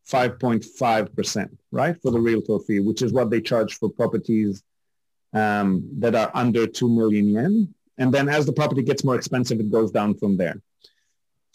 5.5%, 0.08 1.48
right? 1.72 2.00
For 2.00 2.12
the 2.12 2.20
realtor 2.20 2.60
fee, 2.60 2.80
which 2.80 3.02
is 3.02 3.12
what 3.12 3.30
they 3.30 3.40
charge 3.40 3.74
for 3.78 3.88
properties 3.90 4.62
um, 5.32 5.88
that 5.98 6.14
are 6.14 6.30
under 6.32 6.66
2 6.66 6.88
million 6.88 7.28
yen. 7.28 7.74
And 7.98 8.12
then 8.12 8.28
as 8.28 8.46
the 8.46 8.52
property 8.52 8.82
gets 8.82 9.02
more 9.02 9.16
expensive, 9.16 9.58
it 9.58 9.70
goes 9.70 9.90
down 9.90 10.16
from 10.16 10.36
there. 10.36 10.60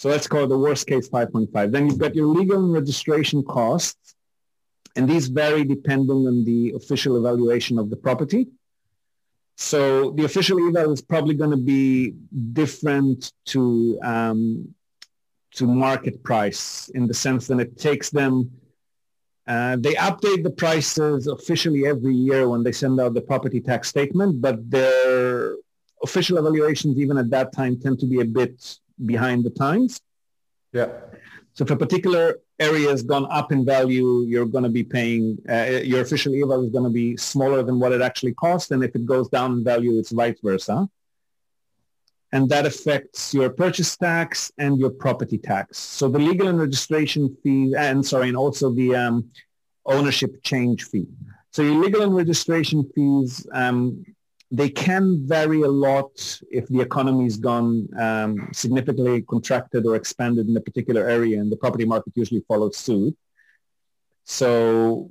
So 0.01 0.09
let's 0.09 0.25
call 0.25 0.45
it 0.45 0.47
the 0.47 0.57
worst 0.57 0.87
case 0.87 1.07
5.5. 1.07 1.71
Then 1.71 1.85
you've 1.85 1.99
got 1.99 2.15
your 2.15 2.25
legal 2.25 2.57
and 2.57 2.73
registration 2.73 3.43
costs, 3.43 4.15
and 4.95 5.07
these 5.07 5.27
vary 5.27 5.63
depending 5.63 6.25
on 6.25 6.43
the 6.43 6.71
official 6.71 7.17
evaluation 7.17 7.77
of 7.77 7.91
the 7.91 7.95
property. 7.95 8.47
So 9.57 10.09
the 10.09 10.25
official 10.25 10.57
eval 10.67 10.91
is 10.91 11.03
probably 11.03 11.35
going 11.35 11.51
to 11.51 11.63
be 11.75 12.15
different 12.51 13.31
to 13.53 13.99
um, 14.01 14.73
to 15.57 15.67
market 15.67 16.23
price 16.23 16.89
in 16.95 17.05
the 17.05 17.13
sense 17.13 17.45
that 17.45 17.59
it 17.59 17.77
takes 17.77 18.09
them. 18.09 18.49
Uh, 19.45 19.75
they 19.75 19.93
update 19.93 20.41
the 20.41 20.49
prices 20.63 21.27
officially 21.27 21.85
every 21.85 22.15
year 22.15 22.49
when 22.49 22.63
they 22.63 22.71
send 22.71 22.99
out 22.99 23.13
the 23.13 23.21
property 23.21 23.61
tax 23.61 23.89
statement, 23.89 24.41
but 24.41 24.67
their 24.67 25.57
official 26.01 26.39
evaluations, 26.39 26.97
even 26.97 27.19
at 27.19 27.29
that 27.29 27.53
time, 27.53 27.79
tend 27.79 27.99
to 27.99 28.07
be 28.07 28.21
a 28.21 28.25
bit 28.25 28.79
behind 29.05 29.43
the 29.43 29.49
times. 29.49 30.01
Yeah. 30.73 30.89
So 31.53 31.65
if 31.65 31.71
a 31.71 31.75
particular 31.75 32.39
area 32.59 32.89
has 32.89 33.03
gone 33.03 33.27
up 33.29 33.51
in 33.51 33.65
value, 33.65 34.21
you're 34.21 34.45
going 34.45 34.63
to 34.63 34.69
be 34.69 34.83
paying, 34.83 35.37
uh, 35.49 35.81
your 35.83 36.01
official 36.01 36.33
eval 36.33 36.63
is 36.63 36.71
going 36.71 36.85
to 36.85 36.89
be 36.89 37.17
smaller 37.17 37.63
than 37.63 37.79
what 37.79 37.91
it 37.91 38.01
actually 38.01 38.33
costs. 38.33 38.71
And 38.71 38.83
if 38.83 38.95
it 38.95 39.05
goes 39.05 39.27
down 39.29 39.53
in 39.53 39.63
value, 39.63 39.99
it's 39.99 40.11
vice 40.11 40.39
versa. 40.41 40.87
And 42.31 42.47
that 42.49 42.65
affects 42.65 43.33
your 43.33 43.49
purchase 43.49 43.97
tax 43.97 44.51
and 44.57 44.79
your 44.79 44.91
property 44.91 45.37
tax. 45.37 45.77
So 45.77 46.07
the 46.07 46.19
legal 46.19 46.47
and 46.47 46.59
registration 46.59 47.35
fee, 47.43 47.73
and 47.77 48.05
sorry, 48.05 48.29
and 48.29 48.37
also 48.37 48.71
the 48.71 48.95
um, 48.95 49.29
ownership 49.85 50.41
change 50.41 50.85
fee. 50.85 51.07
So 51.51 51.63
your 51.63 51.75
legal 51.75 52.03
and 52.03 52.15
registration 52.15 52.89
fees, 52.95 53.45
um, 53.51 54.05
they 54.51 54.69
can 54.69 55.25
vary 55.25 55.61
a 55.61 55.67
lot 55.67 56.41
if 56.51 56.67
the 56.67 56.81
economy's 56.81 57.37
gone 57.37 57.87
um, 57.97 58.49
significantly 58.51 59.21
contracted 59.21 59.85
or 59.85 59.95
expanded 59.95 60.47
in 60.49 60.57
a 60.57 60.61
particular 60.61 61.07
area 61.07 61.39
and 61.39 61.49
the 61.49 61.55
property 61.55 61.85
market 61.85 62.11
usually 62.15 62.43
follows 62.47 62.75
suit. 62.77 63.15
So 64.25 65.09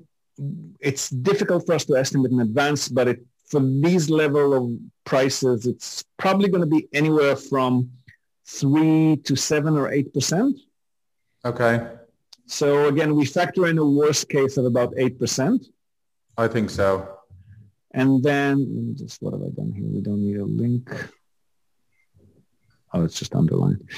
it's 0.79 1.09
difficult 1.09 1.65
for 1.67 1.75
us 1.75 1.87
to 1.87 1.97
estimate 1.97 2.33
in 2.33 2.41
advance, 2.41 2.89
but 2.89 3.09
it, 3.09 3.25
for 3.47 3.61
these 3.61 4.11
level 4.11 4.53
of 4.55 4.71
prices, 5.05 5.67
it's 5.67 6.05
probably 6.19 6.49
going 6.51 6.63
to 6.63 6.67
be 6.67 6.87
anywhere 6.93 7.35
from 7.35 7.91
three 8.47 9.17
to 9.25 9.37
seven 9.37 9.77
or 9.77 9.91
eight 9.91 10.13
percent. 10.13 10.59
Okay. 11.45 11.87
So 12.47 12.89
again, 12.89 13.15
we 13.15 13.25
factor 13.25 13.67
in 13.69 13.79
a 13.79 13.85
worst 13.85 14.29
case 14.29 14.57
of 14.57 14.67
about 14.67 14.93
eight 14.99 15.19
percent. 15.19 15.67
I 16.37 16.47
think 16.47 16.69
so. 16.69 17.20
And 17.93 18.23
then 18.23 18.95
just 18.97 19.21
what 19.21 19.33
have 19.33 19.43
I 19.43 19.49
done 19.49 19.73
here? 19.73 19.87
We 19.87 20.01
don't 20.01 20.23
need 20.23 20.37
a 20.37 20.45
link. 20.45 20.91
Oh, 22.93 23.05
it's 23.05 23.19
just 23.19 23.35
underlined. 23.35 23.89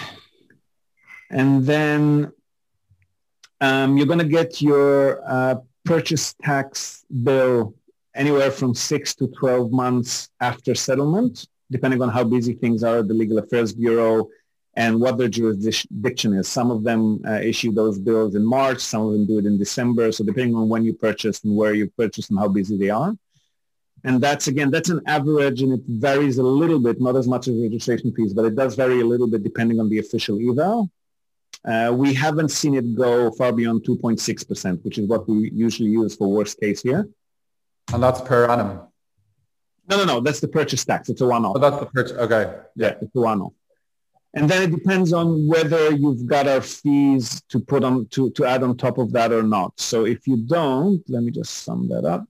And 1.31 1.65
then 1.65 2.33
um, 3.61 3.97
you're 3.97 4.07
going 4.07 4.19
to 4.19 4.25
get 4.25 4.61
your 4.61 5.23
uh, 5.27 5.57
purchase 5.85 6.35
tax 6.43 7.05
bill 7.23 7.75
anywhere 8.15 8.51
from 8.51 8.75
six 8.75 9.15
to 9.17 9.29
12 9.29 9.73
months 9.73 10.29
after 10.41 10.75
settlement, 10.75 11.47
depending 11.71 12.03
on 12.03 12.11
how 12.11 12.25
busy 12.25 12.53
things 12.55 12.85
are 12.85 12.99
at 12.99 13.09
the 13.09 13.15
Legal 13.15 13.39
Affairs 13.39 13.73
Bureau 13.73 14.29
and 14.75 15.01
what 15.01 15.19
their 15.19 15.29
jurisdiction 15.29 16.35
is. 16.35 16.49
Some 16.49 16.71
of 16.71 16.83
them 16.83 17.21
uh, 17.27 17.41
issue 17.41 17.73
those 17.73 17.99
bills 17.99 18.35
in 18.35 18.45
March, 18.45 18.81
some 18.81 19.07
of 19.07 19.13
them 19.13 19.27
do 19.27 19.39
it 19.39 19.47
in 19.47 19.59
December. 19.59 20.13
So 20.13 20.25
depending 20.25 20.57
on 20.57 20.69
when 20.69 20.85
you 20.85 20.95
purchased 20.95 21.45
and 21.45 21.55
where 21.57 21.75
you 21.75 21.91
purchased 21.91 22.31
and 22.31 22.39
how 22.39 22.49
busy 22.49 22.77
they 22.79 22.91
are. 22.91 23.15
And 24.05 24.21
that's 24.21 24.49
again, 24.49 24.71
that's 24.71 24.88
an 24.88 25.01
average 25.07 25.62
and 25.62 25.73
it 25.73 25.83
varies 25.87 26.38
a 26.38 26.43
little 26.43 26.81
bit, 26.81 27.01
not 27.01 27.17
as 27.17 27.29
much 27.29 27.49
as 27.49 27.55
registration 27.57 28.12
fees, 28.12 28.35
but 28.35 28.45
it 28.45 28.57
does 28.57 28.75
vary 28.75 29.01
a 29.01 29.05
little 29.05 29.29
bit 29.29 29.43
depending 29.43 29.79
on 29.79 29.88
the 29.88 29.99
official 29.99 30.38
eval. 30.41 30.91
Uh, 31.65 31.93
we 31.95 32.12
haven't 32.12 32.49
seen 32.49 32.75
it 32.75 32.97
go 32.97 33.31
far 33.33 33.53
beyond 33.53 33.85
2.6%, 33.85 34.85
which 34.85 34.99
is 34.99 35.07
what 35.07 35.29
we 35.29 35.51
usually 35.51 35.91
use 35.91 36.17
for 36.17 36.27
worst 36.27 36.59
case 36.59 36.83
here. 36.83 37.09
And 37.93 38.03
that's 38.03 38.21
per 38.21 38.51
annum? 38.51 38.81
No, 39.88 39.99
no, 39.99 40.05
no. 40.05 40.21
That's 40.21 40.41
the 40.41 40.49
purchase 40.49 40.85
tax. 40.85 41.09
It's 41.09 41.21
a 41.21 41.27
one-off. 41.27 41.57
Oh, 41.57 41.59
that's 41.61 41.79
the 41.79 41.87
purchase. 41.87 42.17
Okay. 42.17 42.61
Yeah, 42.75 42.95
it's 43.01 43.15
a 43.15 43.21
one-off. 43.21 43.53
And 44.35 44.49
then 44.49 44.62
it 44.62 44.75
depends 44.75 45.12
on 45.12 45.47
whether 45.47 45.93
you've 45.93 46.27
got 46.27 46.49
our 46.49 46.62
fees 46.62 47.43
to 47.51 47.61
put 47.61 47.85
on 47.85 48.07
to, 48.09 48.31
to 48.31 48.45
add 48.47 48.62
on 48.62 48.77
top 48.77 48.99
of 48.99 49.12
that 49.12 49.31
or 49.31 49.43
not. 49.43 49.79
So 49.79 50.07
if 50.07 50.27
you 50.27 50.38
don't, 50.38 51.03
let 51.09 51.23
me 51.23 51.31
just 51.31 51.53
sum 51.65 51.88
that 51.88 52.05
up. 52.05 52.25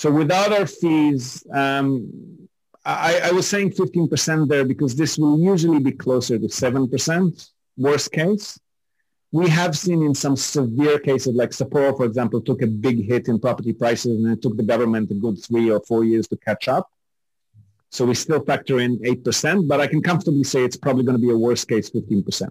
So 0.00 0.10
without 0.10 0.50
our 0.50 0.66
fees, 0.66 1.46
um, 1.52 2.48
I, 2.86 3.20
I, 3.24 3.32
was 3.32 3.46
saying 3.46 3.72
15% 3.72 4.48
there 4.48 4.64
because 4.64 4.96
this 4.96 5.18
will 5.18 5.38
usually 5.38 5.78
be 5.78 5.92
closer 5.92 6.38
to 6.38 6.46
7%, 6.46 7.50
worst 7.76 8.10
case. 8.10 8.58
We 9.30 9.50
have 9.50 9.76
seen 9.76 10.02
in 10.02 10.14
some 10.14 10.36
severe 10.36 10.98
cases, 11.00 11.34
like 11.34 11.50
Sapporo, 11.50 11.94
for 11.94 12.06
example, 12.06 12.40
took 12.40 12.62
a 12.62 12.66
big 12.66 13.04
hit 13.04 13.28
in 13.28 13.38
property 13.38 13.74
prices 13.74 14.24
and 14.24 14.32
it 14.32 14.40
took 14.40 14.56
the 14.56 14.62
government 14.62 15.10
a 15.10 15.14
good 15.16 15.36
three 15.44 15.70
or 15.70 15.80
four 15.80 16.02
years 16.02 16.26
to 16.28 16.36
catch 16.38 16.66
up. 16.66 16.90
So 17.90 18.06
we 18.06 18.14
still 18.14 18.42
factor 18.42 18.80
in 18.80 18.98
8%, 19.00 19.68
but 19.68 19.82
I 19.82 19.86
can 19.86 20.02
comfortably 20.02 20.44
say 20.44 20.64
it's 20.64 20.78
probably 20.78 21.04
going 21.04 21.18
to 21.18 21.22
be 21.22 21.30
a 21.30 21.36
worst 21.36 21.68
case 21.68 21.90
15%. 21.90 22.48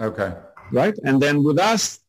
Okay. 0.00 0.32
Right? 0.72 0.96
And 1.04 1.20
then 1.20 1.42
with 1.42 1.58
us, 1.58 2.00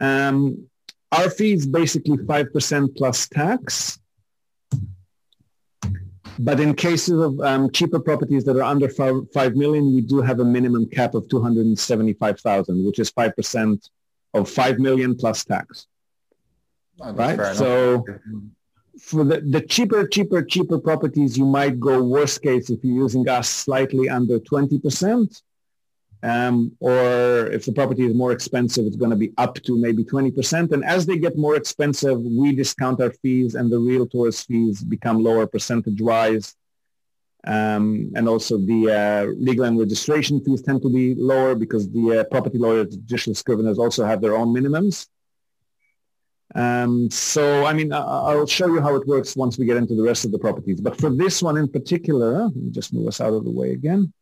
um, 0.00 0.68
our 1.12 1.30
fee 1.30 1.52
is 1.52 1.66
basically 1.66 2.16
5% 2.16 2.96
plus 2.96 3.28
tax. 3.28 3.98
But 6.38 6.60
in 6.60 6.74
cases 6.74 7.18
of 7.18 7.40
um, 7.40 7.70
cheaper 7.70 7.98
properties 7.98 8.44
that 8.44 8.56
are 8.56 8.62
under 8.62 8.88
five, 8.88 9.14
5 9.32 9.56
million, 9.56 9.94
we 9.94 10.02
do 10.02 10.20
have 10.20 10.40
a 10.40 10.44
minimum 10.44 10.86
cap 10.86 11.14
of 11.14 11.28
275,000, 11.28 12.84
which 12.84 12.98
is 12.98 13.10
5% 13.10 13.88
of 14.34 14.50
5 14.50 14.78
million 14.78 15.14
plus 15.16 15.44
tax. 15.44 15.86
Oh, 17.00 17.12
right? 17.12 17.56
So 17.56 18.04
for 19.00 19.24
the, 19.24 19.40
the 19.40 19.60
cheaper, 19.62 20.06
cheaper, 20.06 20.42
cheaper 20.42 20.78
properties, 20.78 21.38
you 21.38 21.46
might 21.46 21.80
go 21.80 22.02
worst 22.02 22.42
case 22.42 22.70
if 22.70 22.82
you're 22.82 22.96
using 22.96 23.28
us 23.28 23.48
slightly 23.48 24.08
under 24.08 24.38
20%. 24.38 25.42
Um, 26.26 26.72
or 26.80 27.46
if 27.56 27.66
the 27.66 27.72
property 27.72 28.04
is 28.04 28.12
more 28.12 28.32
expensive, 28.32 28.84
it's 28.84 28.96
going 28.96 29.12
to 29.12 29.22
be 29.24 29.32
up 29.38 29.54
to 29.62 29.78
maybe 29.78 30.02
20%. 30.02 30.72
And 30.72 30.84
as 30.84 31.06
they 31.06 31.18
get 31.18 31.38
more 31.38 31.54
expensive, 31.54 32.18
we 32.20 32.52
discount 32.52 33.00
our 33.00 33.12
fees 33.22 33.54
and 33.54 33.70
the 33.70 33.78
realtor's 33.78 34.40
fees 34.42 34.82
become 34.82 35.22
lower 35.22 35.46
percentage-wise. 35.46 36.56
Um, 37.46 38.10
and 38.16 38.28
also 38.28 38.58
the 38.58 38.82
uh, 38.90 39.32
legal 39.38 39.66
and 39.66 39.78
registration 39.78 40.44
fees 40.44 40.62
tend 40.62 40.82
to 40.82 40.90
be 40.90 41.14
lower 41.14 41.54
because 41.54 41.88
the 41.92 42.20
uh, 42.20 42.24
property 42.24 42.58
lawyers, 42.58 42.96
judicial 42.96 43.34
scriveners 43.34 43.78
also 43.78 44.04
have 44.04 44.20
their 44.20 44.36
own 44.36 44.48
minimums. 44.48 45.06
Um, 46.56 47.08
so, 47.08 47.66
I 47.66 47.72
mean, 47.72 47.92
I'll 47.92 48.46
show 48.46 48.66
you 48.66 48.80
how 48.80 48.96
it 48.96 49.06
works 49.06 49.36
once 49.36 49.58
we 49.58 49.64
get 49.64 49.76
into 49.76 49.94
the 49.94 50.02
rest 50.02 50.24
of 50.24 50.32
the 50.32 50.40
properties. 50.40 50.80
But 50.80 50.98
for 50.98 51.10
this 51.10 51.40
one 51.40 51.56
in 51.56 51.68
particular, 51.68 52.50
just 52.72 52.92
move 52.92 53.06
us 53.06 53.20
out 53.20 53.32
of 53.32 53.44
the 53.44 53.50
way 53.52 53.70
again. 53.70 54.12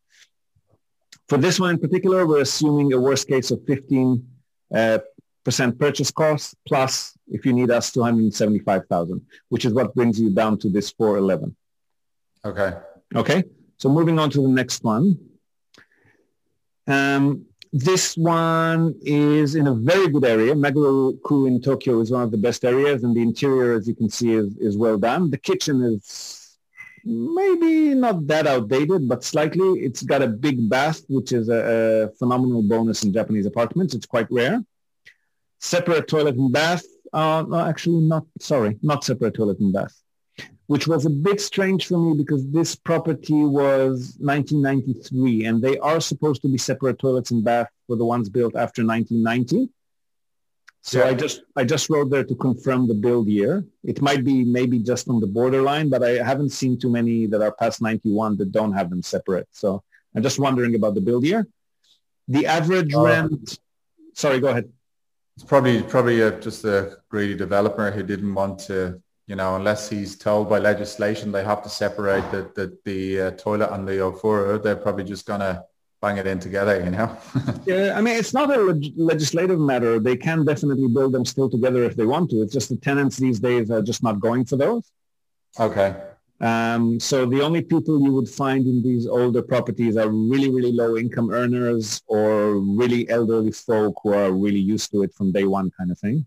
For 1.28 1.38
this 1.38 1.58
one 1.58 1.70
in 1.70 1.78
particular, 1.78 2.26
we're 2.26 2.42
assuming 2.42 2.92
a 2.92 3.00
worst 3.00 3.28
case 3.28 3.50
of 3.50 3.64
15 3.66 4.26
uh, 4.74 4.98
percent 5.44 5.78
purchase 5.78 6.10
cost 6.10 6.54
plus, 6.66 7.16
if 7.28 7.46
you 7.46 7.52
need 7.52 7.70
us, 7.70 7.92
275,000, 7.92 9.20
which 9.48 9.64
is 9.64 9.72
what 9.72 9.94
brings 9.94 10.20
you 10.20 10.30
down 10.30 10.58
to 10.58 10.68
this 10.68 10.90
411. 10.90 11.54
Okay. 12.44 12.76
Okay. 13.14 13.44
So 13.78 13.88
moving 13.88 14.18
on 14.18 14.30
to 14.30 14.42
the 14.42 14.48
next 14.48 14.82
one. 14.84 15.18
Um, 16.86 17.46
this 17.72 18.16
one 18.16 18.94
is 19.02 19.56
in 19.56 19.66
a 19.66 19.74
very 19.74 20.08
good 20.08 20.24
area. 20.24 20.54
Meguro-ku 20.54 21.46
in 21.46 21.60
Tokyo 21.60 22.00
is 22.00 22.10
one 22.10 22.22
of 22.22 22.30
the 22.30 22.38
best 22.38 22.64
areas, 22.64 23.02
and 23.02 23.16
the 23.16 23.22
interior, 23.22 23.74
as 23.74 23.88
you 23.88 23.94
can 23.94 24.08
see, 24.08 24.32
is, 24.32 24.56
is 24.58 24.76
well 24.76 24.96
done. 24.96 25.30
The 25.30 25.38
kitchen 25.38 25.82
is 25.82 26.43
maybe 27.04 27.94
not 27.94 28.26
that 28.26 28.46
outdated, 28.46 29.08
but 29.08 29.24
slightly. 29.24 29.80
It's 29.80 30.02
got 30.02 30.22
a 30.22 30.28
big 30.28 30.68
bath, 30.68 31.02
which 31.08 31.32
is 31.32 31.48
a, 31.48 32.10
a 32.12 32.16
phenomenal 32.16 32.62
bonus 32.62 33.04
in 33.04 33.12
Japanese 33.12 33.46
apartments. 33.46 33.94
It's 33.94 34.06
quite 34.06 34.30
rare. 34.30 34.62
Separate 35.60 36.08
toilet 36.08 36.36
and 36.36 36.52
bath. 36.52 36.84
Uh, 37.12 37.44
no, 37.48 37.60
actually 37.60 38.00
not, 38.00 38.26
sorry, 38.40 38.78
not 38.82 39.04
separate 39.04 39.34
toilet 39.34 39.60
and 39.60 39.72
bath. 39.72 39.94
which 40.66 40.86
was 40.86 41.04
a 41.04 41.10
bit 41.10 41.40
strange 41.40 41.86
for 41.86 41.98
me 41.98 42.16
because 42.16 42.46
this 42.50 42.74
property 42.74 43.44
was 43.44 44.16
1993 44.20 45.44
and 45.44 45.62
they 45.62 45.78
are 45.78 46.00
supposed 46.00 46.40
to 46.42 46.48
be 46.48 46.58
separate 46.58 46.98
toilets 46.98 47.30
and 47.30 47.44
bath 47.44 47.68
for 47.86 47.96
the 47.96 48.04
ones 48.04 48.28
built 48.28 48.56
after 48.56 48.84
1990. 48.84 49.70
So 50.86 50.98
yeah. 50.98 51.06
I 51.06 51.14
just 51.14 51.40
I 51.56 51.64
just 51.64 51.88
wrote 51.88 52.10
there 52.10 52.24
to 52.24 52.34
confirm 52.34 52.86
the 52.86 52.94
build 52.94 53.26
year. 53.26 53.64
It 53.84 54.02
might 54.02 54.22
be 54.22 54.44
maybe 54.44 54.78
just 54.78 55.08
on 55.08 55.18
the 55.18 55.26
borderline, 55.26 55.88
but 55.88 56.02
I 56.04 56.22
haven't 56.22 56.50
seen 56.50 56.78
too 56.78 56.90
many 56.90 57.24
that 57.26 57.40
are 57.40 57.52
past 57.52 57.80
91 57.80 58.36
that 58.36 58.52
don't 58.52 58.74
have 58.74 58.90
them 58.90 59.02
separate. 59.02 59.48
So 59.50 59.82
I'm 60.14 60.22
just 60.22 60.38
wondering 60.38 60.74
about 60.74 60.94
the 60.94 61.00
build 61.00 61.24
year. 61.24 61.48
The 62.28 62.44
average 62.46 62.92
uh, 62.94 63.00
rent. 63.00 63.58
Sorry, 64.12 64.40
go 64.40 64.48
ahead. 64.48 64.68
It's 65.36 65.44
probably 65.44 65.82
probably 65.82 66.20
a, 66.20 66.38
just 66.38 66.66
a 66.66 66.98
greedy 67.08 67.34
developer 67.34 67.90
who 67.90 68.02
didn't 68.02 68.34
want 68.34 68.58
to 68.68 69.00
you 69.26 69.36
know, 69.36 69.56
unless 69.56 69.88
he's 69.88 70.18
told 70.18 70.50
by 70.50 70.58
legislation 70.58 71.32
they 71.32 71.44
have 71.44 71.62
to 71.62 71.70
separate 71.70 72.30
the 72.30 72.50
the, 72.54 72.78
the 72.84 73.20
uh, 73.22 73.30
toilet 73.30 73.70
and 73.72 73.88
the 73.88 74.04
Ofuro, 74.08 74.62
they're 74.62 74.76
probably 74.76 75.04
just 75.04 75.24
gonna 75.24 75.64
bang 76.04 76.18
it 76.18 76.26
in 76.26 76.38
together, 76.48 76.76
you 76.84 76.90
know. 76.96 77.08
yeah, 77.72 77.94
I 77.96 78.00
mean, 78.04 78.16
it's 78.20 78.34
not 78.38 78.48
a 78.56 78.60
leg- 78.70 78.94
legislative 78.96 79.60
matter. 79.72 79.92
They 80.08 80.16
can 80.26 80.44
definitely 80.44 80.88
build 80.96 81.12
them 81.16 81.24
still 81.24 81.48
together 81.56 81.82
if 81.84 81.94
they 81.98 82.06
want 82.14 82.26
to. 82.30 82.36
It's 82.42 82.52
just 82.58 82.68
the 82.68 82.76
tenants 82.88 83.16
these 83.16 83.40
days 83.48 83.70
are 83.70 83.84
just 83.90 84.02
not 84.08 84.20
going 84.20 84.44
for 84.44 84.56
those. 84.64 84.84
Okay. 85.58 85.90
Um, 86.40 87.00
so 87.08 87.16
the 87.34 87.40
only 87.46 87.62
people 87.62 87.94
you 88.06 88.12
would 88.12 88.28
find 88.28 88.62
in 88.72 88.82
these 88.88 89.06
older 89.06 89.42
properties 89.52 89.96
are 89.96 90.10
really, 90.10 90.50
really 90.56 90.72
low 90.72 90.90
income 91.02 91.30
earners 91.30 92.02
or 92.06 92.58
really 92.82 93.08
elderly 93.08 93.52
folk 93.52 93.94
who 94.02 94.12
are 94.12 94.30
really 94.44 94.64
used 94.74 94.90
to 94.92 95.02
it 95.04 95.12
from 95.14 95.32
day 95.32 95.44
one 95.58 95.70
kind 95.78 95.90
of 95.90 95.98
thing. 95.98 96.26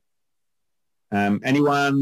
Um, 1.12 1.40
anyone 1.52 1.98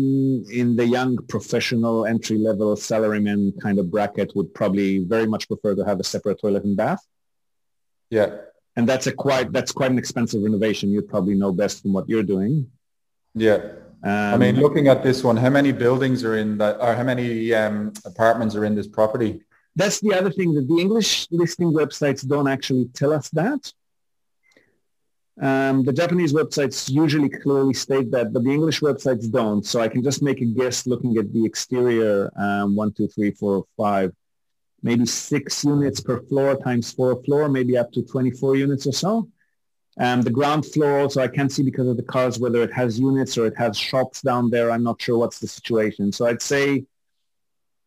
in 0.61 0.75
the 0.79 0.87
young 0.97 1.11
professional 1.33 1.97
entry 2.13 2.37
level 2.37 2.69
salaryman 2.75 3.41
kind 3.61 3.77
of 3.81 3.91
bracket 3.91 4.29
would 4.35 4.49
probably 4.59 5.03
very 5.15 5.27
much 5.33 5.47
prefer 5.51 5.75
to 5.75 5.85
have 5.89 5.99
a 5.99 6.03
separate 6.13 6.39
toilet 6.39 6.63
and 6.63 6.77
bath. 6.77 7.03
Yeah. 8.15 8.29
And 8.77 8.87
that's 8.89 9.07
a 9.07 9.13
quite 9.25 9.51
that's 9.51 9.73
quite 9.79 9.91
an 9.91 9.99
expensive 10.03 10.41
renovation. 10.47 10.89
You'd 10.89 11.09
probably 11.15 11.35
know 11.41 11.51
best 11.51 11.81
from 11.81 11.91
what 11.93 12.07
you're 12.09 12.29
doing. 12.35 12.53
Yeah. 13.47 13.59
Um, 14.03 14.33
I 14.35 14.37
mean, 14.37 14.55
looking 14.65 14.87
at 14.87 15.03
this 15.03 15.23
one, 15.23 15.37
how 15.45 15.49
many 15.49 15.71
buildings 15.71 16.23
are 16.23 16.37
in 16.37 16.57
that, 16.59 16.73
or 16.79 16.93
how 16.99 17.03
many 17.03 17.53
um, 17.53 17.91
apartments 18.11 18.55
are 18.55 18.65
in 18.69 18.73
this 18.75 18.87
property? 18.87 19.31
That's 19.75 19.99
the 19.99 20.13
other 20.13 20.31
thing 20.37 20.53
that 20.55 20.67
the 20.71 20.79
English 20.85 21.27
listing 21.31 21.73
websites 21.73 22.21
don't 22.33 22.47
actually 22.55 22.85
tell 22.99 23.11
us 23.11 23.27
that. 23.41 23.61
Um, 25.49 25.83
the 25.83 25.91
Japanese 26.01 26.31
websites 26.31 26.77
usually 27.03 27.29
clearly 27.43 27.73
state 27.73 28.09
that, 28.11 28.31
but 28.31 28.43
the 28.45 28.51
English 28.51 28.79
websites 28.79 29.25
don't. 29.29 29.65
So 29.65 29.81
I 29.81 29.89
can 29.93 30.01
just 30.09 30.21
make 30.21 30.39
a 30.41 30.45
guess 30.59 30.87
looking 30.87 31.17
at 31.17 31.33
the 31.33 31.43
exterior, 31.43 32.31
um, 32.37 32.67
one, 32.81 32.93
two, 32.93 33.07
three, 33.09 33.31
four, 33.31 33.65
five, 33.75 34.13
maybe 34.85 35.05
six 35.05 35.65
units 35.65 35.99
per 35.99 36.21
floor 36.21 36.55
times 36.55 36.93
four 36.93 37.21
floor, 37.23 37.49
maybe 37.49 37.75
up 37.75 37.91
to 37.91 38.03
24 38.03 38.55
units 38.55 38.85
or 38.85 38.91
so. 38.91 39.27
Um, 39.97 40.21
the 40.21 40.29
ground 40.29 40.63
floor 40.63 40.99
also 40.99 41.21
I 41.21 41.27
can't 41.27 41.51
see 41.51 41.63
because 41.63 41.87
of 41.87 41.97
the 41.97 42.03
cars 42.03 42.37
whether 42.37 42.61
it 42.61 42.71
has 42.73 42.99
units 42.99 43.35
or 43.37 43.47
it 43.47 43.57
has 43.57 43.75
shops 43.75 44.21
down 44.21 44.51
there. 44.51 44.69
I'm 44.69 44.83
not 44.83 45.01
sure 45.01 45.17
what's 45.17 45.39
the 45.39 45.47
situation. 45.47 46.11
So 46.11 46.27
I'd 46.27 46.41
say 46.41 46.85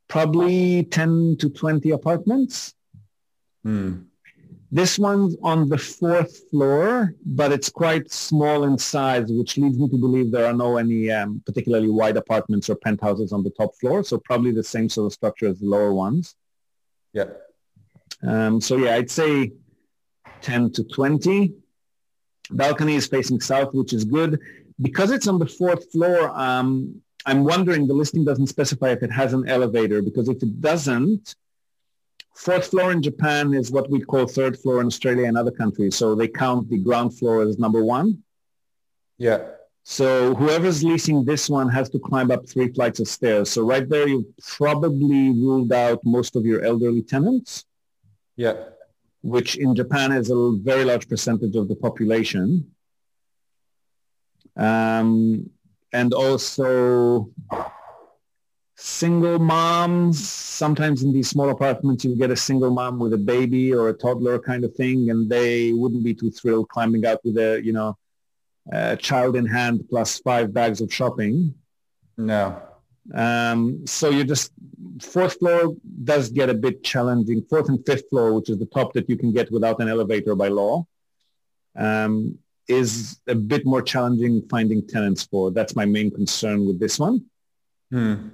probably 0.09 0.85
10 0.85 1.37
to 1.39 1.49
20 1.49 1.91
apartments. 1.93 2.75
Hmm. 3.63 4.01
This 4.73 4.99
one's 4.99 5.37
on 5.43 5.69
the 5.69 5.79
fourth 5.79 6.51
floor, 6.51 7.15
but 7.25 7.53
it's 7.53 7.71
quite 7.71 8.11
small 8.11 8.65
in 8.65 8.77
size, 8.77 9.31
which 9.31 9.57
leads 9.57 9.79
me 9.79 9.89
to 9.89 9.97
believe 9.97 10.33
there 10.33 10.47
are 10.47 10.53
no 10.53 10.79
any 10.79 11.11
um, 11.13 11.43
particularly 11.47 11.91
wide 11.91 12.17
apartments 12.17 12.69
or 12.69 12.75
penthouses 12.75 13.33
on 13.33 13.45
the 13.45 13.51
top 13.51 13.77
floor. 13.77 14.03
So 14.03 14.19
probably 14.19 14.51
the 14.51 14.65
same 14.65 14.89
sort 14.89 15.07
of 15.07 15.13
structure 15.13 15.47
as 15.47 15.61
the 15.61 15.67
lower 15.67 15.95
ones. 15.95 16.35
Yeah. 17.19 17.31
Um, 18.23 18.61
so 18.61 18.77
yeah, 18.77 18.95
I'd 18.95 19.11
say 19.11 19.53
10 20.43 20.73
to 20.73 20.85
20. 20.85 21.53
Balcony 22.51 22.95
is 22.95 23.07
facing 23.07 23.41
south, 23.41 23.75
which 23.75 23.93
is 23.93 24.05
good. 24.05 24.41
Because 24.81 25.11
it's 25.11 25.27
on 25.27 25.39
the 25.39 25.47
fourth 25.47 25.91
floor, 25.93 26.31
um, 26.31 27.03
I'm 27.27 27.45
wondering 27.45 27.87
the 27.87 27.95
listing 27.95 28.25
doesn't 28.25 28.47
specify 28.47 28.91
if 28.91 29.03
it 29.03 29.11
has 29.11 29.33
an 29.33 29.49
elevator 29.49 30.01
because 30.03 30.29
if 30.29 30.43
it 30.43 30.61
doesn't, 30.61 31.35
Fourth 32.39 32.69
floor 32.69 32.93
in 32.93 33.03
Japan 33.03 33.53
is 33.53 33.73
what 33.73 33.91
we 33.91 34.01
call 34.01 34.25
third 34.25 34.57
floor 34.57 34.81
in 34.81 34.87
Australia 34.87 35.27
and 35.27 35.37
other 35.37 35.51
countries. 35.51 35.97
So 35.97 36.15
they 36.15 36.29
count 36.29 36.71
the 36.71 36.79
ground 36.79 37.19
floor 37.19 37.43
as 37.43 37.59
number 37.59 37.83
one. 37.85 38.23
Yeah. 39.19 39.41
So 39.91 40.35
whoever's 40.35 40.85
leasing 40.85 41.25
this 41.25 41.49
one 41.49 41.71
has 41.71 41.89
to 41.89 41.99
climb 41.99 42.31
up 42.31 42.47
three 42.47 42.71
flights 42.71 43.01
of 43.01 43.09
stairs. 43.09 43.49
So 43.49 43.63
right 43.63 43.89
there, 43.89 44.07
you 44.07 44.35
probably 44.47 45.31
ruled 45.31 45.73
out 45.73 46.05
most 46.05 46.37
of 46.37 46.45
your 46.45 46.63
elderly 46.63 47.01
tenants. 47.01 47.65
Yeah. 48.37 48.57
Which 49.23 49.57
in 49.57 49.75
Japan 49.75 50.13
is 50.13 50.31
a 50.31 50.53
very 50.63 50.85
large 50.85 51.09
percentage 51.09 51.57
of 51.57 51.69
the 51.69 51.75
population. 51.75 52.71
Um, 54.59 55.49
and 55.95 56.13
also 56.13 57.31
single 58.77 59.39
moms. 59.39 60.23
Sometimes 60.29 61.03
in 61.03 61.15
these 61.15 61.31
small 61.31 61.49
apartments, 61.49 62.05
you 62.05 62.15
get 62.15 62.31
a 62.31 62.37
single 62.37 62.71
mom 62.71 62.99
with 62.99 63.15
a 63.15 63.25
baby 63.35 63.73
or 63.73 63.89
a 63.89 63.95
toddler 63.95 64.39
kind 64.39 64.65
of 64.65 64.75
thing, 64.75 65.09
and 65.09 65.31
they 65.31 65.73
wouldn't 65.73 66.05
be 66.05 66.13
too 66.13 66.31
thrilled 66.31 66.69
climbing 66.69 67.07
out 67.07 67.21
with 67.25 67.39
a, 67.39 67.63
you 67.65 67.73
know, 67.73 67.97
a 68.71 68.97
child 68.97 69.37
in 69.37 69.47
hand 69.47 69.85
plus 69.89 70.19
five 70.19 70.53
bags 70.53 70.81
of 70.81 70.93
shopping. 70.93 71.55
No. 72.17 72.61
Um, 73.15 73.87
so 73.87 74.11
you 74.11 74.25
just, 74.25 74.53
fourth 75.01 75.39
floor 75.39 75.75
does 76.05 76.31
get 76.31 76.51
a 76.51 76.55
bit 76.55 76.85
challenging. 76.85 77.43
Fourth 77.49 77.69
and 77.69 77.85
fifth 77.87 78.09
floor, 78.11 78.35
which 78.35 78.51
is 78.51 78.59
the 78.59 78.67
top 78.67 78.93
that 78.93 79.09
you 79.09 79.17
can 79.17 79.33
get 79.33 79.51
without 79.51 79.81
an 79.81 79.89
elevator 79.89 80.35
by 80.35 80.49
law, 80.49 80.87
um, 81.77 82.39
is 82.67 83.19
a 83.27 83.35
bit 83.35 83.65
more 83.65 83.81
challenging 83.81 84.43
finding 84.51 84.87
tenants 84.87 85.25
for. 85.25 85.51
That's 85.51 85.75
my 85.75 85.87
main 85.87 86.11
concern 86.11 86.67
with 86.67 86.79
this 86.79 86.99
one. 86.99 87.25
Hmm. 87.91 88.29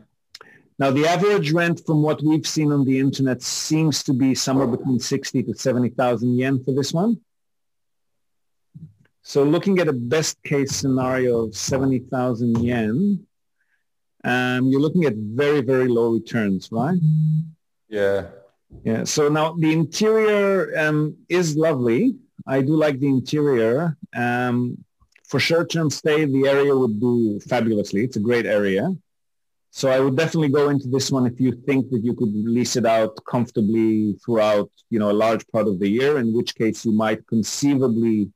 Now, 0.76 0.90
the 0.90 1.06
average 1.06 1.52
rent 1.52 1.82
from 1.86 2.02
what 2.02 2.20
we've 2.20 2.46
seen 2.46 2.72
on 2.72 2.84
the 2.84 2.98
internet 2.98 3.42
seems 3.42 4.02
to 4.04 4.12
be 4.12 4.34
somewhere 4.34 4.66
between 4.66 4.98
60 4.98 5.44
to 5.44 5.54
70,000 5.54 6.36
yen 6.36 6.64
for 6.64 6.74
this 6.74 6.92
one. 6.92 7.20
So 9.26 9.42
looking 9.42 9.78
at 9.78 9.88
a 9.88 9.92
best 9.92 10.40
case 10.42 10.72
scenario 10.72 11.46
of 11.46 11.56
70,000 11.56 12.62
yen, 12.62 13.26
um, 14.22 14.66
you're 14.66 14.82
looking 14.82 15.04
at 15.04 15.14
very, 15.16 15.62
very 15.62 15.88
low 15.88 16.12
returns, 16.12 16.68
right? 16.70 16.98
Yeah. 17.88 18.26
Yeah. 18.84 19.04
So 19.04 19.30
now 19.30 19.54
the 19.54 19.72
interior 19.72 20.78
um, 20.78 21.16
is 21.30 21.56
lovely. 21.56 22.16
I 22.46 22.60
do 22.60 22.76
like 22.76 23.00
the 23.00 23.08
interior. 23.08 23.96
Um, 24.14 24.84
for 25.26 25.40
short-term 25.40 25.88
stay, 25.88 26.26
the 26.26 26.46
area 26.46 26.76
would 26.76 27.00
do 27.00 27.40
fabulously. 27.48 28.04
It's 28.04 28.16
a 28.16 28.20
great 28.20 28.44
area. 28.44 28.94
So 29.70 29.88
I 29.88 30.00
would 30.00 30.18
definitely 30.18 30.50
go 30.50 30.68
into 30.68 30.88
this 30.88 31.10
one 31.10 31.26
if 31.26 31.40
you 31.40 31.50
think 31.50 31.90
that 31.90 32.04
you 32.04 32.12
could 32.12 32.32
lease 32.32 32.76
it 32.76 32.84
out 32.84 33.18
comfortably 33.24 34.18
throughout, 34.22 34.70
you 34.90 34.98
know, 34.98 35.10
a 35.10 35.20
large 35.26 35.48
part 35.48 35.66
of 35.66 35.78
the 35.78 35.88
year, 35.88 36.18
in 36.18 36.34
which 36.34 36.54
case 36.54 36.84
you 36.84 36.92
might 36.92 37.26
conceivably 37.26 38.30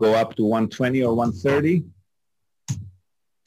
go 0.00 0.14
up 0.14 0.34
to 0.36 0.42
120 0.42 1.04
or 1.04 1.14
130. 1.14 1.84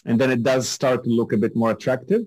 And 0.06 0.20
then 0.20 0.32
it 0.32 0.44
does 0.44 0.70
start 0.70 1.04
to 1.04 1.10
look 1.10 1.34
a 1.34 1.38
bit 1.38 1.56
more 1.56 1.72
attractive. 1.72 2.22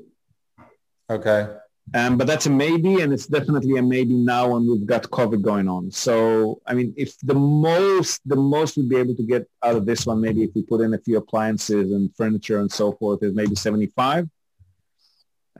Okay. 1.09 1.49
Um, 1.95 2.19
but 2.19 2.27
that's 2.27 2.47
a 2.47 2.51
maybe, 2.51 3.01
and 3.03 3.13
it's 3.13 3.27
definitely 3.27 3.79
a 3.79 3.83
maybe 3.83 4.15
now 4.15 4.53
when 4.53 4.67
we've 4.69 4.87
got 4.87 5.05
COVID 5.05 5.41
going 5.41 5.69
on. 5.69 5.91
So, 5.93 6.61
I 6.67 6.75
mean, 6.75 6.93
if 6.97 7.17
the 7.21 7.35
most, 7.35 8.23
the 8.27 8.35
most 8.35 8.77
we'd 8.77 8.89
be 8.89 8.97
able 8.97 9.15
to 9.15 9.23
get 9.23 9.49
out 9.63 9.77
of 9.77 9.87
this 9.87 10.05
one, 10.05 10.21
maybe 10.21 10.43
if 10.43 10.51
we 10.55 10.63
put 10.63 10.81
in 10.81 10.95
a 10.95 10.99
few 10.99 11.19
appliances 11.19 11.93
and 11.93 12.15
furniture 12.17 12.59
and 12.59 12.71
so 12.71 12.93
forth, 12.93 13.23
is 13.23 13.35
maybe 13.35 13.55
75. 13.55 14.29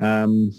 Um, 0.01 0.51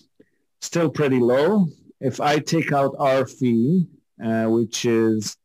still 0.61 0.89
pretty 0.89 1.19
low. 1.19 1.67
If 1.99 2.21
I 2.21 2.39
take 2.39 2.71
out 2.71 2.95
our 2.97 3.27
fee, 3.27 3.87
uh, 4.23 4.45
which 4.45 4.85
is 4.85 5.35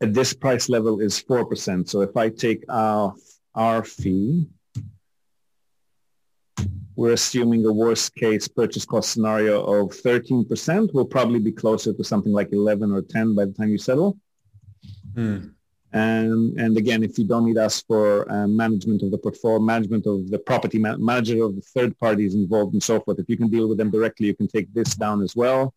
at 0.00 0.12
this 0.12 0.32
price 0.32 0.68
level 0.68 1.00
is 1.00 1.22
4%. 1.22 1.88
So 1.88 2.02
if 2.02 2.16
I 2.16 2.28
take 2.28 2.64
off 2.68 3.18
our 3.54 3.82
fee, 3.84 4.48
we're 6.96 7.12
assuming 7.12 7.64
a 7.66 7.72
worst 7.72 8.14
case 8.14 8.48
purchase 8.48 8.86
cost 8.86 9.10
scenario 9.10 9.62
of 9.62 9.90
13%. 9.90 10.92
We'll 10.94 11.04
probably 11.04 11.40
be 11.40 11.52
closer 11.52 11.92
to 11.92 12.04
something 12.04 12.32
like 12.32 12.52
11 12.52 12.90
or 12.90 13.02
10 13.02 13.34
by 13.34 13.44
the 13.44 13.52
time 13.52 13.68
you 13.68 13.78
settle. 13.78 14.18
Hmm. 15.14 15.48
And, 15.92 16.58
and 16.58 16.76
again, 16.76 17.02
if 17.02 17.18
you 17.18 17.24
don't 17.24 17.46
need 17.46 17.58
us 17.58 17.82
for 17.82 18.30
uh, 18.30 18.46
management 18.46 19.02
of 19.02 19.10
the 19.10 19.18
portfolio, 19.18 19.58
management 19.60 20.06
of 20.06 20.30
the 20.30 20.38
property, 20.38 20.78
ma- 20.78 20.96
manager 20.96 21.44
of 21.44 21.54
the 21.54 21.62
third 21.62 21.98
parties 21.98 22.34
involved 22.34 22.72
and 22.74 22.82
so 22.82 23.00
forth, 23.00 23.18
if 23.18 23.28
you 23.28 23.36
can 23.36 23.48
deal 23.48 23.68
with 23.68 23.78
them 23.78 23.90
directly, 23.90 24.26
you 24.26 24.34
can 24.34 24.48
take 24.48 24.72
this 24.74 24.94
down 24.94 25.22
as 25.22 25.36
well. 25.36 25.72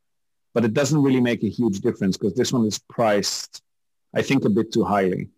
But 0.54 0.66
it 0.66 0.74
doesn't 0.74 1.02
really 1.02 1.22
make 1.22 1.44
a 1.44 1.50
huge 1.50 1.80
difference 1.80 2.18
because 2.18 2.34
this 2.34 2.52
one 2.52 2.66
is 2.66 2.80
priced, 2.80 3.62
I 4.14 4.22
think, 4.22 4.46
a 4.46 4.50
bit 4.50 4.72
too 4.72 4.84
highly. 4.84 5.30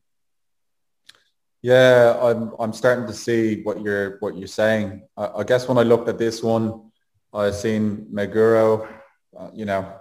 Yeah, 1.61 2.17
I'm 2.22 2.53
I'm 2.57 2.74
starting 2.74 3.05
to 3.05 3.13
see 3.13 3.61
what 3.63 3.82
you're 3.82 4.17
what 4.19 4.36
you're 4.36 4.47
saying. 4.47 5.03
I, 5.15 5.28
I 5.38 5.43
guess 5.43 5.67
when 5.67 5.78
I 5.78 5.84
looked 5.84 6.09
at 6.09 6.17
this 6.17 6.41
one, 6.41 6.91
I 7.34 7.51
seen 7.51 8.07
Meguro, 8.11 8.88
uh, 9.38 9.49
you 9.53 9.65
know, 9.65 9.93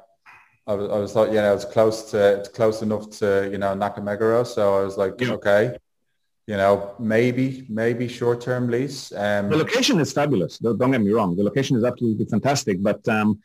I 0.66 0.75
was, 0.75 0.91
I 0.91 0.99
was 0.99 1.12
thought, 1.12 1.29
you 1.29 1.35
know, 1.35 1.55
it's 1.55 1.64
close 1.64 2.11
to, 2.11 2.39
it's 2.39 2.49
close 2.49 2.83
enough 2.83 3.11
to, 3.18 3.49
you 3.51 3.59
know, 3.59 3.75
Nakameguro. 3.75 4.47
So 4.47 4.79
I 4.79 4.85
was 4.85 4.97
like, 4.97 5.14
yeah. 5.18 5.33
okay, 5.33 5.77
you 6.47 6.57
know, 6.57 6.95
maybe, 6.99 7.66
maybe 7.68 8.09
short-term 8.09 8.68
lease. 8.68 9.12
Um, 9.12 9.49
the 9.49 9.57
location 9.57 10.01
is 10.01 10.12
fabulous. 10.12 10.59
Don't, 10.59 10.79
don't, 10.79 10.91
get 10.91 11.01
me 11.01 11.12
wrong. 11.12 11.37
The 11.37 11.45
location 11.45 11.77
is 11.77 11.85
absolutely 11.85 12.27
fantastic. 12.27 12.83
But 12.83 13.07
um, 13.09 13.41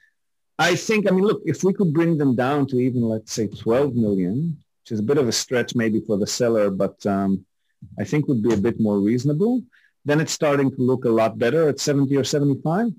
I 0.57 0.75
think, 0.75 1.07
I 1.07 1.11
mean, 1.11 1.25
look, 1.25 1.41
if 1.45 1.63
we 1.63 1.73
could 1.73 1.93
bring 1.93 2.17
them 2.17 2.35
down 2.35 2.67
to 2.67 2.77
even, 2.77 3.01
let's 3.01 3.31
say, 3.31 3.47
12 3.47 3.95
million, 3.95 4.57
which 4.85 4.91
is 4.91 4.99
a 4.99 5.03
bit 5.03 5.17
of 5.17 5.27
a 5.27 5.31
stretch 5.31 5.73
maybe 5.73 5.99
for 5.99 6.15
the 6.15 6.27
seller, 6.27 6.69
but 6.69 7.03
um, 7.07 7.43
I 7.99 8.03
think 8.03 8.27
would 8.27 8.43
be 8.43 8.53
a 8.53 8.57
bit 8.57 8.79
more 8.79 8.99
reasonable. 8.99 9.63
Then 10.05 10.19
it's 10.19 10.31
starting 10.31 10.69
to 10.69 10.79
look 10.79 11.05
a 11.05 11.09
lot 11.09 11.39
better 11.39 11.67
at 11.69 11.79
70 11.79 12.15
or 12.15 12.23
75. 12.23 12.91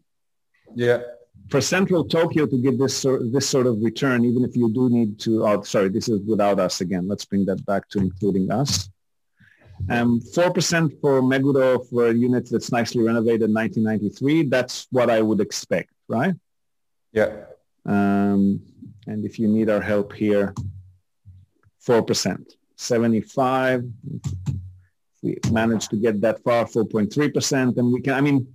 Yeah. 0.75 1.03
For 1.49 1.61
central 1.61 2.05
Tokyo 2.05 2.47
to 2.47 2.59
get 2.61 2.77
this 2.77 2.97
sort, 2.97 3.33
this 3.33 3.49
sort 3.49 3.69
of 3.69 3.81
return, 3.81 4.25
even 4.25 4.43
if 4.43 4.57
you 4.57 4.69
do 4.75 4.91
need 4.91 5.21
to, 5.21 5.47
oh, 5.47 5.63
sorry, 5.63 5.89
this 5.89 6.09
is 6.09 6.21
without 6.23 6.59
us 6.59 6.81
again. 6.81 7.07
Let's 7.07 7.25
bring 7.25 7.47
that 7.47 7.65
back 7.65 7.89
to 7.91 8.01
including 8.01 8.51
us. 8.51 8.91
Um, 9.89 10.21
4% 10.21 11.01
for 11.01 11.23
Meguro 11.23 11.89
for 11.89 12.09
a 12.09 12.13
unit 12.13 12.51
that's 12.51 12.73
nicely 12.73 13.05
renovated 13.05 13.55
1993. 13.55 14.49
That's 14.49 14.89
what 14.91 15.09
I 15.09 15.23
would 15.23 15.41
expect, 15.41 15.91
right? 16.09 16.35
Yeah. 17.13 17.45
Um, 17.85 18.61
and 19.07 19.25
if 19.25 19.39
you 19.39 19.47
need 19.47 19.71
our 19.71 19.81
help 19.81 20.13
here, 20.13 20.53
4%. 21.87 22.45
75, 22.77 23.85
we 25.23 25.39
managed 25.51 25.91
to 25.91 25.97
get 25.97 26.21
that 26.21 26.43
far, 26.43 26.67
4.3%, 26.67 27.77
and 27.79 27.93
we 27.93 28.01
can, 28.01 28.15
I 28.15 28.21
mean, 28.21 28.47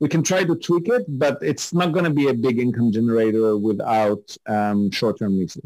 we 0.00 0.08
can 0.08 0.22
try 0.22 0.44
to 0.44 0.54
tweak 0.54 0.88
it, 0.88 1.04
but 1.08 1.38
it's 1.42 1.74
not 1.74 1.92
going 1.92 2.04
to 2.04 2.10
be 2.10 2.28
a 2.28 2.34
big 2.34 2.58
income 2.58 2.92
generator 2.92 3.58
without 3.58 4.36
um, 4.46 4.90
short-term 4.90 5.38
leases. 5.38 5.64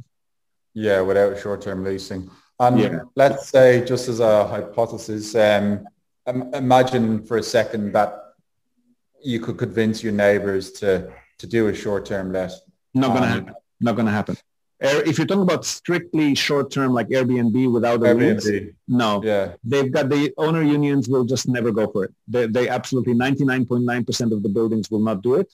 Yeah, 0.74 1.02
without 1.02 1.38
short-term 1.38 1.84
leasing. 1.84 2.30
And 2.58 2.78
yeah. 2.80 3.00
let's 3.14 3.48
say, 3.48 3.84
just 3.84 4.08
as 4.08 4.20
a 4.20 4.46
hypothesis, 4.46 5.34
um, 5.34 5.86
imagine 6.26 7.22
for 7.24 7.36
a 7.36 7.42
second 7.42 7.92
that 7.92 8.34
you 9.22 9.38
could 9.38 9.58
convince 9.58 10.02
your 10.02 10.12
neighbors 10.12 10.72
to, 10.72 11.12
to 11.38 11.46
do 11.46 11.68
a 11.68 11.74
short-term 11.74 12.32
let. 12.32 12.52
Not 12.94 13.08
going 13.08 13.22
to 13.22 13.28
happen. 13.28 13.54
Not 13.80 13.96
going 13.96 14.06
to 14.06 14.12
happen 14.12 14.36
if 14.82 15.18
you're 15.18 15.26
talking 15.26 15.42
about 15.42 15.64
strictly 15.64 16.34
short 16.34 16.70
term 16.70 16.92
like 16.92 17.08
Airbnb 17.08 17.72
without 17.72 18.02
a 18.02 18.06
Airbnb. 18.06 18.74
no. 18.88 19.22
Yeah. 19.22 19.54
They've 19.62 19.90
got 19.90 20.08
the 20.08 20.32
owner 20.36 20.62
unions 20.62 21.08
will 21.08 21.24
just 21.24 21.48
never 21.48 21.70
go 21.70 21.90
for 21.90 22.04
it. 22.04 22.14
They, 22.26 22.46
they 22.46 22.68
absolutely 22.68 23.14
99.9% 23.14 24.32
of 24.32 24.42
the 24.42 24.48
buildings 24.48 24.90
will 24.90 25.00
not 25.00 25.22
do 25.22 25.36
it. 25.36 25.52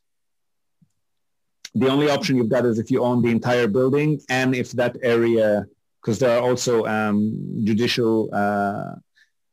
The 1.74 1.88
only 1.88 2.08
option 2.08 2.36
you've 2.36 2.48
got 2.48 2.64
is 2.64 2.78
if 2.78 2.90
you 2.90 3.04
own 3.04 3.22
the 3.22 3.28
entire 3.28 3.68
building 3.68 4.20
and 4.30 4.54
if 4.54 4.72
that 4.72 4.96
area, 5.02 5.66
because 6.00 6.18
there 6.18 6.38
are 6.38 6.42
also 6.42 6.86
um, 6.86 7.62
judicial 7.64 8.30
uh, 8.32 8.94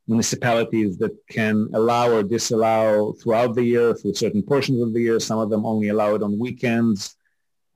municipalities 0.08 0.98
that 1.00 1.12
can 1.30 1.70
allow 1.74 2.10
or 2.12 2.24
disallow 2.24 3.14
throughout 3.14 3.56
the 3.56 3.64
year 3.64 3.96
for 3.96 4.14
certain 4.14 4.42
portions 4.42 4.82
of 4.82 4.94
the 4.94 5.02
year. 5.02 5.20
Some 5.20 5.40
of 5.40 5.50
them 5.50 5.66
only 5.66 5.90
allow 5.90 6.16
it 6.16 6.24
on 6.24 6.40
weekends. 6.40 7.18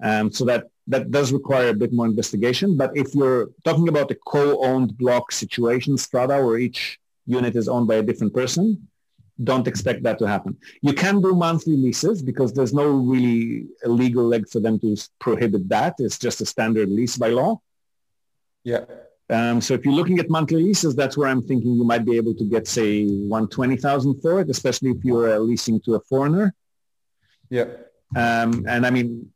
Um, 0.01 0.31
so 0.31 0.45
that 0.45 0.67
that 0.87 1.11
does 1.11 1.31
require 1.31 1.69
a 1.69 1.73
bit 1.73 1.93
more 1.93 2.07
investigation. 2.07 2.75
But 2.75 2.91
if 2.95 3.13
you're 3.13 3.49
talking 3.63 3.89
about 3.89 4.09
a 4.11 4.15
co-owned 4.15 4.97
block 4.97 5.31
situation, 5.31 5.97
strata, 5.97 6.43
where 6.43 6.57
each 6.57 6.99
unit 7.27 7.55
is 7.55 7.67
owned 7.67 7.87
by 7.87 7.95
a 7.95 8.03
different 8.03 8.33
person, 8.33 8.87
don't 9.43 9.67
expect 9.67 10.03
that 10.03 10.19
to 10.19 10.27
happen. 10.27 10.57
You 10.81 10.93
can 10.93 11.21
do 11.21 11.33
monthly 11.35 11.77
leases 11.77 12.21
because 12.21 12.53
there's 12.53 12.73
no 12.73 12.87
really 12.89 13.67
a 13.83 13.89
legal 13.89 14.25
leg 14.25 14.49
for 14.49 14.59
them 14.59 14.79
to 14.79 14.97
prohibit 15.19 15.69
that. 15.69 15.95
It's 15.99 16.17
just 16.17 16.41
a 16.41 16.45
standard 16.45 16.89
lease 16.89 17.17
by 17.17 17.29
law. 17.29 17.61
Yeah. 18.63 18.85
Um, 19.29 19.61
so 19.61 19.75
if 19.75 19.85
you're 19.85 19.93
looking 19.93 20.19
at 20.19 20.29
monthly 20.29 20.63
leases, 20.63 20.95
that's 20.95 21.15
where 21.15 21.29
I'm 21.29 21.43
thinking 21.43 21.75
you 21.75 21.83
might 21.83 22.03
be 22.03 22.17
able 22.17 22.33
to 22.33 22.43
get, 22.43 22.67
say, 22.67 23.05
120,000 23.05 24.21
for 24.21 24.41
it, 24.41 24.49
especially 24.49 24.89
if 24.89 25.05
you're 25.05 25.35
uh, 25.35 25.37
leasing 25.37 25.79
to 25.81 25.95
a 25.95 25.99
foreigner. 25.99 26.53
Yeah. 27.49 27.65
Um, 28.15 28.65
and 28.67 28.87
I 28.87 28.89
mean, 28.89 29.31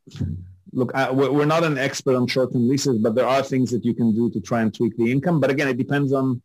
look, 0.74 0.92
I, 0.94 1.12
we're 1.12 1.46
not 1.46 1.64
an 1.64 1.78
expert 1.78 2.16
on 2.16 2.28
short-term 2.28 2.68
leases, 2.68 2.98
but 2.98 3.16
there 3.16 3.28
are 3.28 3.44
things 3.44 3.72
that 3.72 3.86
you 3.86 3.94
can 3.94 4.14
do 4.14 4.30
to 4.32 4.40
try 4.40 4.62
and 4.62 4.74
tweak 4.74 4.98
the 4.98 5.12
income. 5.12 5.40
But 5.40 5.52
again, 5.52 5.68
it 5.68 5.78
depends 5.78 6.12
on, 6.14 6.42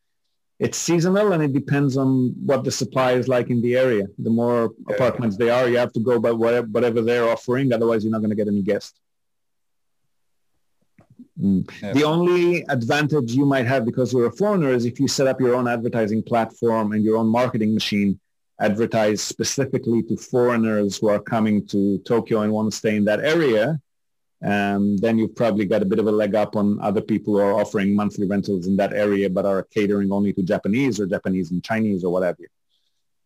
it's 0.58 0.76
seasonal 0.76 1.32
and 1.32 1.42
it 1.42 1.52
depends 1.52 1.96
on 1.96 2.34
what 2.44 2.64
the 2.64 2.70
supply 2.70 3.12
is 3.12 3.28
like 3.28 3.48
in 3.48 3.62
the 3.62 3.76
area. 3.76 4.06
The 4.18 4.30
more 4.30 4.72
yeah. 4.88 4.94
apartments 4.94 5.36
they 5.36 5.50
are, 5.50 5.68
you 5.68 5.78
have 5.78 5.92
to 5.92 6.00
go 6.00 6.18
by 6.18 6.32
whatever, 6.32 6.66
whatever 6.66 7.00
they're 7.00 7.28
offering. 7.28 7.72
Otherwise, 7.72 8.04
you're 8.04 8.12
not 8.12 8.18
going 8.18 8.30
to 8.30 8.36
get 8.36 8.48
any 8.48 8.62
guests. 8.62 8.98
Mm. 11.40 11.70
Yeah. 11.80 11.92
The 11.92 12.04
only 12.04 12.64
advantage 12.68 13.32
you 13.32 13.46
might 13.46 13.66
have 13.66 13.84
because 13.84 14.12
you're 14.12 14.26
a 14.26 14.32
foreigner 14.32 14.70
is 14.70 14.84
if 14.84 14.98
you 14.98 15.06
set 15.06 15.28
up 15.28 15.40
your 15.40 15.54
own 15.54 15.68
advertising 15.68 16.22
platform 16.22 16.92
and 16.92 17.04
your 17.04 17.16
own 17.16 17.28
marketing 17.28 17.72
machine, 17.74 18.18
advertise 18.60 19.22
specifically 19.22 20.02
to 20.02 20.16
foreigners 20.16 20.98
who 20.98 21.08
are 21.08 21.20
coming 21.20 21.64
to 21.68 21.98
Tokyo 21.98 22.40
and 22.40 22.52
want 22.52 22.70
to 22.70 22.76
stay 22.76 22.96
in 22.96 23.04
that 23.04 23.20
area, 23.20 23.80
um, 24.44 24.96
then 24.98 25.18
you've 25.18 25.34
probably 25.34 25.66
got 25.66 25.82
a 25.82 25.86
bit 25.86 25.98
of 25.98 26.06
a 26.06 26.12
leg 26.12 26.34
up 26.34 26.54
on 26.54 26.78
other 26.80 27.00
people 27.00 27.34
who 27.34 27.40
are 27.40 27.60
offering 27.60 27.96
monthly 27.96 28.26
rentals 28.26 28.66
in 28.66 28.76
that 28.76 28.92
area 28.92 29.28
but 29.28 29.44
are 29.44 29.64
catering 29.64 30.12
only 30.12 30.32
to 30.32 30.42
Japanese 30.42 31.00
or 31.00 31.06
Japanese 31.06 31.50
and 31.50 31.64
Chinese 31.64 32.04
or 32.04 32.12
whatever. 32.12 32.38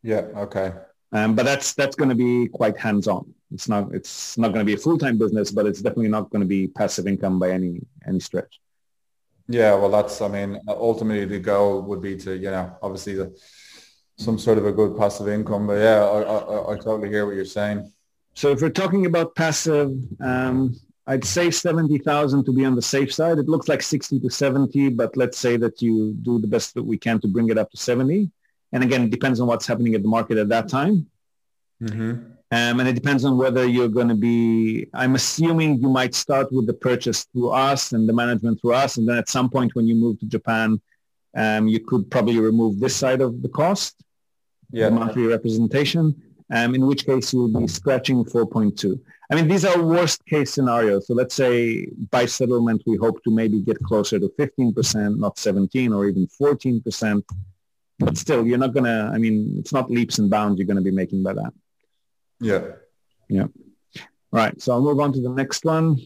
Yeah. 0.02 0.26
Okay. 0.36 0.72
Um, 1.12 1.34
but 1.34 1.44
that's 1.44 1.74
that's 1.74 1.94
going 1.94 2.08
to 2.08 2.14
be 2.14 2.48
quite 2.48 2.78
hands-on. 2.78 3.34
It's 3.52 3.68
not 3.68 3.94
it's 3.94 4.38
not 4.38 4.48
going 4.48 4.64
to 4.64 4.64
be 4.64 4.72
a 4.72 4.78
full-time 4.78 5.18
business, 5.18 5.50
but 5.50 5.66
it's 5.66 5.82
definitely 5.82 6.08
not 6.08 6.30
going 6.30 6.40
to 6.40 6.48
be 6.48 6.66
passive 6.68 7.06
income 7.06 7.38
by 7.38 7.50
any 7.50 7.80
any 8.06 8.18
stretch. 8.18 8.60
Yeah. 9.48 9.74
Well, 9.74 9.90
that's 9.90 10.22
I 10.22 10.28
mean 10.28 10.58
ultimately 10.66 11.26
the 11.26 11.38
goal 11.38 11.82
would 11.82 12.00
be 12.00 12.16
to 12.16 12.34
you 12.34 12.50
know 12.50 12.74
obviously 12.82 13.14
the 13.14 13.38
some 14.16 14.38
sort 14.38 14.56
of 14.56 14.64
a 14.64 14.72
good 14.72 14.96
passive 14.96 15.28
income. 15.28 15.66
But 15.66 15.74
yeah, 15.74 16.02
I, 16.04 16.22
I, 16.22 16.72
I 16.72 16.76
totally 16.76 17.10
hear 17.10 17.26
what 17.26 17.34
you're 17.34 17.44
saying. 17.44 17.92
So 18.34 18.50
if 18.50 18.62
we're 18.62 18.70
talking 18.70 19.04
about 19.04 19.34
passive, 19.34 19.92
um, 20.20 20.74
I'd 21.07 21.24
say 21.24 21.50
70,000 21.50 22.44
to 22.44 22.53
be 22.53 22.64
on 22.64 22.76
the 22.76 22.82
safe 22.82 23.12
side. 23.12 23.38
It 23.38 23.48
looks 23.48 23.68
like 23.68 23.82
60 23.82 24.20
to 24.20 24.30
70, 24.30 24.90
but 24.90 25.16
let's 25.16 25.36
say 25.38 25.57
that 25.57 25.82
you 25.82 26.12
do 26.22 26.38
the 26.38 26.46
best 26.46 26.74
that 26.74 26.82
we 26.82 26.96
can 26.96 27.20
to 27.20 27.28
bring 27.28 27.50
it 27.50 27.59
up 27.59 27.70
to 27.72 27.76
70. 27.76 28.30
And 28.72 28.84
again, 28.84 29.03
it 29.03 29.11
depends 29.11 29.40
on 29.40 29.48
what's 29.48 29.66
happening 29.66 29.94
at 29.94 30.03
the 30.03 30.09
market 30.09 30.38
at 30.38 30.48
that 30.48 30.68
time. 30.68 31.07
Mm-hmm. 31.82 32.32
Um, 32.53 32.80
and 32.80 32.88
it 32.88 32.92
depends 32.92 33.24
on 33.24 33.36
whether 33.36 33.66
you're 33.66 33.88
going 33.88 34.09
to 34.09 34.14
be, 34.14 34.86
I'm 34.94 35.14
assuming 35.14 35.80
you 35.80 35.88
might 35.88 36.14
start 36.14 36.53
with 36.53 36.66
the 36.66 36.74
purchase 36.74 37.24
through 37.32 37.50
us 37.50 37.92
and 37.92 38.09
the 38.09 38.12
management 38.12 38.61
through 38.61 38.74
us. 38.74 38.98
And 38.98 39.09
then 39.09 39.16
at 39.16 39.28
some 39.28 39.50
point 39.50 39.74
when 39.74 39.86
you 39.86 39.94
move 39.94 40.20
to 40.20 40.26
Japan, 40.26 40.80
um, 41.34 41.66
you 41.66 41.80
could 41.80 42.11
probably 42.11 42.38
remove 42.38 42.78
this 42.78 42.94
side 42.94 43.22
of 43.22 43.42
the 43.42 43.48
cost, 43.48 44.05
yeah. 44.70 44.90
the 44.90 44.94
monthly 44.94 45.26
representation, 45.26 46.14
um, 46.53 46.74
in 46.74 46.86
which 46.86 47.07
case 47.07 47.32
you 47.32 47.40
will 47.40 47.61
be 47.61 47.66
scratching 47.66 48.22
4.2. 48.22 49.00
I 49.32 49.34
mean, 49.34 49.48
these 49.48 49.64
are 49.64 49.82
worst 49.82 50.26
case 50.26 50.52
scenarios. 50.52 51.06
So 51.06 51.14
let's 51.14 51.34
say 51.34 51.86
by 52.10 52.26
settlement, 52.26 52.82
we 52.84 52.98
hope 52.98 53.24
to 53.24 53.30
maybe 53.30 53.62
get 53.62 53.82
closer 53.82 54.18
to 54.18 54.28
15%, 54.38 55.16
not 55.16 55.38
17 55.38 55.90
or 55.90 56.06
even 56.06 56.26
14%. 56.26 57.22
But 57.98 58.18
still, 58.18 58.46
you're 58.46 58.58
not 58.58 58.74
going 58.74 58.84
to, 58.84 59.10
I 59.14 59.16
mean, 59.16 59.56
it's 59.58 59.72
not 59.72 59.90
leaps 59.90 60.18
and 60.18 60.28
bounds 60.28 60.58
you're 60.58 60.66
going 60.66 60.76
to 60.76 60.82
be 60.82 60.90
making 60.90 61.22
by 61.22 61.32
that. 61.32 61.54
Yeah. 62.40 62.72
Yeah. 63.30 63.46
Right. 64.32 64.60
So 64.60 64.74
I'll 64.74 64.82
move 64.82 65.00
on 65.00 65.14
to 65.14 65.22
the 65.22 65.30
next 65.30 65.64
one. 65.64 65.98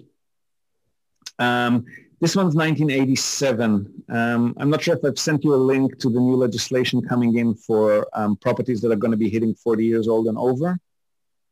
Um, 1.40 1.84
this 2.20 2.36
one's 2.36 2.54
1987. 2.54 4.04
Um, 4.08 4.54
I'm 4.56 4.70
not 4.70 4.84
sure 4.84 4.94
if 4.94 5.04
I've 5.04 5.18
sent 5.18 5.42
you 5.42 5.52
a 5.52 5.56
link 5.56 5.98
to 5.98 6.10
the 6.10 6.20
new 6.20 6.36
legislation 6.36 7.02
coming 7.02 7.38
in 7.38 7.56
for 7.56 8.06
um, 8.12 8.36
properties 8.36 8.80
that 8.82 8.92
are 8.92 8.96
going 8.96 9.10
to 9.10 9.16
be 9.16 9.28
hitting 9.28 9.52
40 9.52 9.84
years 9.84 10.06
old 10.06 10.28
and 10.28 10.38
over. 10.38 10.78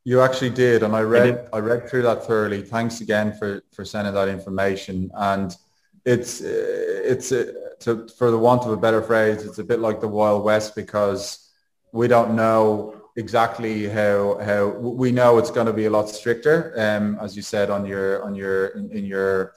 You 0.06 0.20
actually 0.20 0.50
did, 0.50 0.82
and 0.82 0.94
I 0.94 1.00
read 1.00 1.48
I, 1.52 1.56
I, 1.56 1.60
read 1.60 1.88
through 1.88 2.02
that 2.02 2.26
thoroughly. 2.26 2.60
Thanks 2.62 3.00
again 3.00 3.32
for 3.32 3.62
for 3.72 3.86
sending 3.86 4.12
that 4.12 4.28
information. 4.28 5.10
And 5.14 5.56
it's 6.04 6.42
it's 6.42 7.32
a, 7.32 7.54
to, 7.80 8.06
for 8.18 8.30
the 8.30 8.38
want 8.38 8.64
of 8.64 8.72
a 8.72 8.76
better 8.76 9.02
phrase, 9.02 9.44
it's 9.44 9.58
a 9.58 9.64
bit 9.64 9.80
like 9.80 10.00
the 10.00 10.08
Wild 10.08 10.44
West 10.44 10.74
because 10.74 11.50
we 11.92 12.06
don't 12.06 12.34
know 12.36 13.00
exactly 13.16 13.88
how 13.88 14.38
how 14.44 14.66
we 14.66 15.12
know 15.12 15.38
it's 15.38 15.50
going 15.50 15.66
to 15.66 15.72
be 15.72 15.86
a 15.86 15.90
lot 15.90 16.08
stricter. 16.08 16.74
Um, 16.76 17.18
as 17.20 17.34
you 17.34 17.42
said 17.42 17.70
on 17.70 17.86
your 17.86 18.22
on 18.24 18.34
your 18.34 18.66
in, 18.68 18.90
in 18.90 19.04
your 19.04 19.54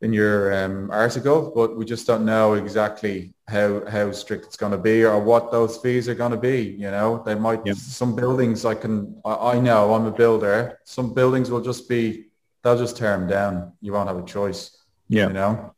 in 0.00 0.12
your 0.12 0.52
um, 0.52 0.90
article, 0.90 1.52
but 1.54 1.76
we 1.76 1.84
just 1.84 2.06
don't 2.06 2.24
know 2.24 2.54
exactly 2.54 3.34
how 3.52 3.84
how 3.86 4.10
strict 4.10 4.46
it's 4.46 4.56
going 4.56 4.72
to 4.72 4.78
be 4.78 5.04
or 5.04 5.20
what 5.20 5.52
those 5.52 5.76
fees 5.76 6.08
are 6.08 6.14
going 6.14 6.32
to 6.32 6.38
be. 6.38 6.62
You 6.62 6.90
know, 6.90 7.22
they 7.24 7.34
might 7.34 7.64
yep. 7.66 7.76
some 7.76 8.16
buildings 8.16 8.64
I 8.64 8.74
can 8.74 9.20
I, 9.24 9.52
I, 9.52 9.60
know 9.60 9.94
I'm 9.94 10.06
a 10.06 10.10
builder. 10.10 10.80
Some 10.84 11.12
buildings 11.12 11.50
will 11.50 11.60
just 11.60 11.88
be 11.88 12.26
they'll 12.62 12.78
just 12.78 12.96
tear 12.96 13.16
them 13.16 13.28
down. 13.28 13.72
You 13.82 13.92
won't 13.92 14.08
have 14.08 14.18
a 14.18 14.24
choice. 14.24 14.82
Yeah, 15.08 15.26
you 15.28 15.34
know. 15.34 15.74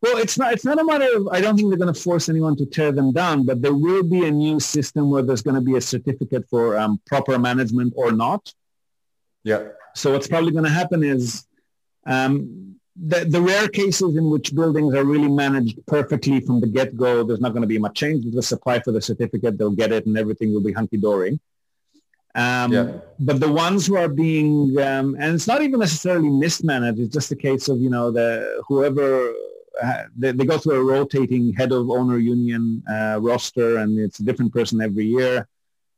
Well, 0.00 0.18
it's 0.18 0.38
not 0.38 0.52
it's 0.52 0.64
not 0.64 0.78
a 0.78 0.84
matter 0.84 1.08
of 1.16 1.28
I 1.32 1.40
don't 1.40 1.56
think 1.56 1.68
they're 1.68 1.84
going 1.84 1.92
to 1.92 2.00
force 2.00 2.28
anyone 2.28 2.56
to 2.56 2.66
tear 2.66 2.92
them 2.92 3.12
down, 3.12 3.44
but 3.44 3.60
there 3.60 3.74
will 3.74 4.04
be 4.04 4.26
a 4.26 4.30
new 4.30 4.60
system 4.60 5.10
where 5.10 5.22
there's 5.22 5.42
going 5.42 5.56
to 5.56 5.60
be 5.60 5.76
a 5.76 5.80
certificate 5.80 6.48
for 6.48 6.78
um, 6.78 7.00
proper 7.06 7.38
management 7.38 7.92
or 7.96 8.12
not. 8.12 8.52
Yeah. 9.42 9.68
So 9.94 10.12
what's 10.12 10.28
probably 10.28 10.52
going 10.52 10.64
to 10.64 10.70
happen 10.70 11.02
is 11.02 11.46
um, 12.06 12.73
the, 12.96 13.24
the 13.24 13.40
rare 13.40 13.68
cases 13.68 14.16
in 14.16 14.30
which 14.30 14.54
buildings 14.54 14.94
are 14.94 15.04
really 15.04 15.28
managed 15.28 15.84
perfectly 15.86 16.40
from 16.40 16.60
the 16.60 16.66
get-go, 16.66 17.24
there's 17.24 17.40
not 17.40 17.50
going 17.50 17.62
to 17.62 17.68
be 17.68 17.78
much 17.78 17.96
change. 17.96 18.24
They'll 18.24 18.42
supply 18.42 18.80
for 18.80 18.92
the 18.92 19.02
certificate, 19.02 19.58
they'll 19.58 19.70
get 19.70 19.92
it, 19.92 20.06
and 20.06 20.16
everything 20.16 20.52
will 20.52 20.62
be 20.62 20.72
hunky-dory. 20.72 21.40
Um, 22.36 22.72
yeah. 22.72 22.92
But 23.18 23.40
the 23.40 23.50
ones 23.50 23.86
who 23.86 23.96
are 23.96 24.08
being, 24.08 24.78
um, 24.78 25.16
and 25.18 25.34
it's 25.34 25.46
not 25.46 25.62
even 25.62 25.80
necessarily 25.80 26.30
mismanaged, 26.30 27.00
it's 27.00 27.14
just 27.14 27.32
a 27.32 27.36
case 27.36 27.68
of, 27.68 27.78
you 27.80 27.90
know, 27.90 28.10
the 28.10 28.62
whoever, 28.66 29.32
uh, 29.82 30.04
they, 30.16 30.32
they, 30.32 30.44
go 30.44 30.58
through 30.58 30.80
a 30.80 30.84
rotating 30.84 31.52
head 31.52 31.72
of 31.72 31.90
owner 31.90 32.18
union 32.18 32.82
uh, 32.90 33.18
roster, 33.20 33.78
and 33.78 33.98
it's 33.98 34.20
a 34.20 34.24
different 34.24 34.52
person 34.52 34.80
every 34.80 35.06
year. 35.06 35.48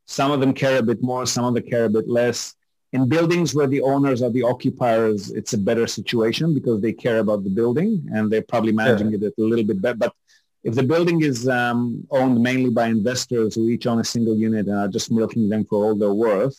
Some 0.07 0.30
of 0.30 0.40
them 0.40 0.53
care 0.53 0.78
a 0.78 0.82
bit 0.82 1.03
more, 1.03 1.26
some 1.26 1.44
of 1.44 1.55
them 1.55 1.64
care 1.64 1.84
a 1.84 1.90
bit 1.90 2.09
less 2.09 2.55
in 2.97 3.03
buildings 3.16 3.55
where 3.55 3.70
the 3.74 3.82
owners 3.92 4.22
are 4.24 4.30
the 4.30 4.47
occupiers, 4.53 5.30
it's 5.38 5.53
a 5.53 5.62
better 5.68 5.86
situation 5.99 6.47
because 6.59 6.78
they 6.80 6.94
care 7.05 7.18
about 7.24 7.40
the 7.44 7.51
building 7.61 7.90
and 8.14 8.22
they're 8.30 8.49
probably 8.53 8.72
managing 8.72 9.12
it 9.14 9.22
a 9.22 9.32
little 9.51 9.68
bit 9.70 9.82
better. 9.82 9.99
But 10.05 10.12
if 10.68 10.74
the 10.74 10.86
building 10.92 11.18
is 11.30 11.38
um, 11.47 11.78
owned 12.11 12.38
mainly 12.49 12.70
by 12.70 12.86
investors 12.99 13.55
who 13.55 13.68
each 13.68 13.86
own 13.86 14.01
a 14.01 14.09
single 14.14 14.36
unit 14.49 14.64
and 14.66 14.78
are 14.82 14.88
just 14.97 15.11
milking 15.18 15.47
them 15.53 15.62
for 15.68 15.78
all 15.84 15.94
their 15.94 16.14
worth, 16.14 16.57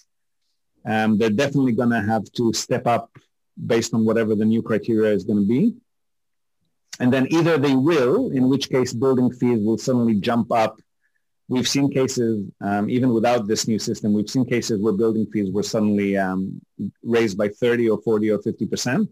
um, 0.85 1.17
they're 1.17 1.39
definitely 1.43 1.75
going 1.79 1.93
to 1.97 2.03
have 2.13 2.25
to 2.33 2.53
step 2.53 2.85
up 2.85 3.05
based 3.73 3.95
on 3.95 4.05
whatever 4.05 4.35
the 4.35 4.45
new 4.53 4.61
criteria 4.61 5.11
is 5.17 5.23
going 5.23 5.41
to 5.43 5.49
be. 5.57 5.73
And 6.99 7.11
then 7.11 7.25
either 7.31 7.57
they 7.57 7.75
will, 7.75 8.29
in 8.37 8.47
which 8.47 8.69
case 8.69 8.93
building 8.93 9.31
fees 9.39 9.61
will 9.65 9.79
suddenly 9.79 10.15
jump 10.29 10.51
up 10.51 10.79
we've 11.47 11.67
seen 11.67 11.89
cases, 11.89 12.45
um, 12.61 12.89
even 12.89 13.13
without 13.13 13.47
this 13.47 13.67
new 13.67 13.79
system, 13.79 14.13
we've 14.13 14.29
seen 14.29 14.45
cases 14.45 14.81
where 14.81 14.93
building 14.93 15.25
fees 15.31 15.51
were 15.51 15.63
suddenly 15.63 16.17
um, 16.17 16.61
raised 17.03 17.37
by 17.37 17.47
30 17.47 17.89
or 17.89 18.01
40 18.01 18.31
or 18.31 18.39
50%. 18.39 19.07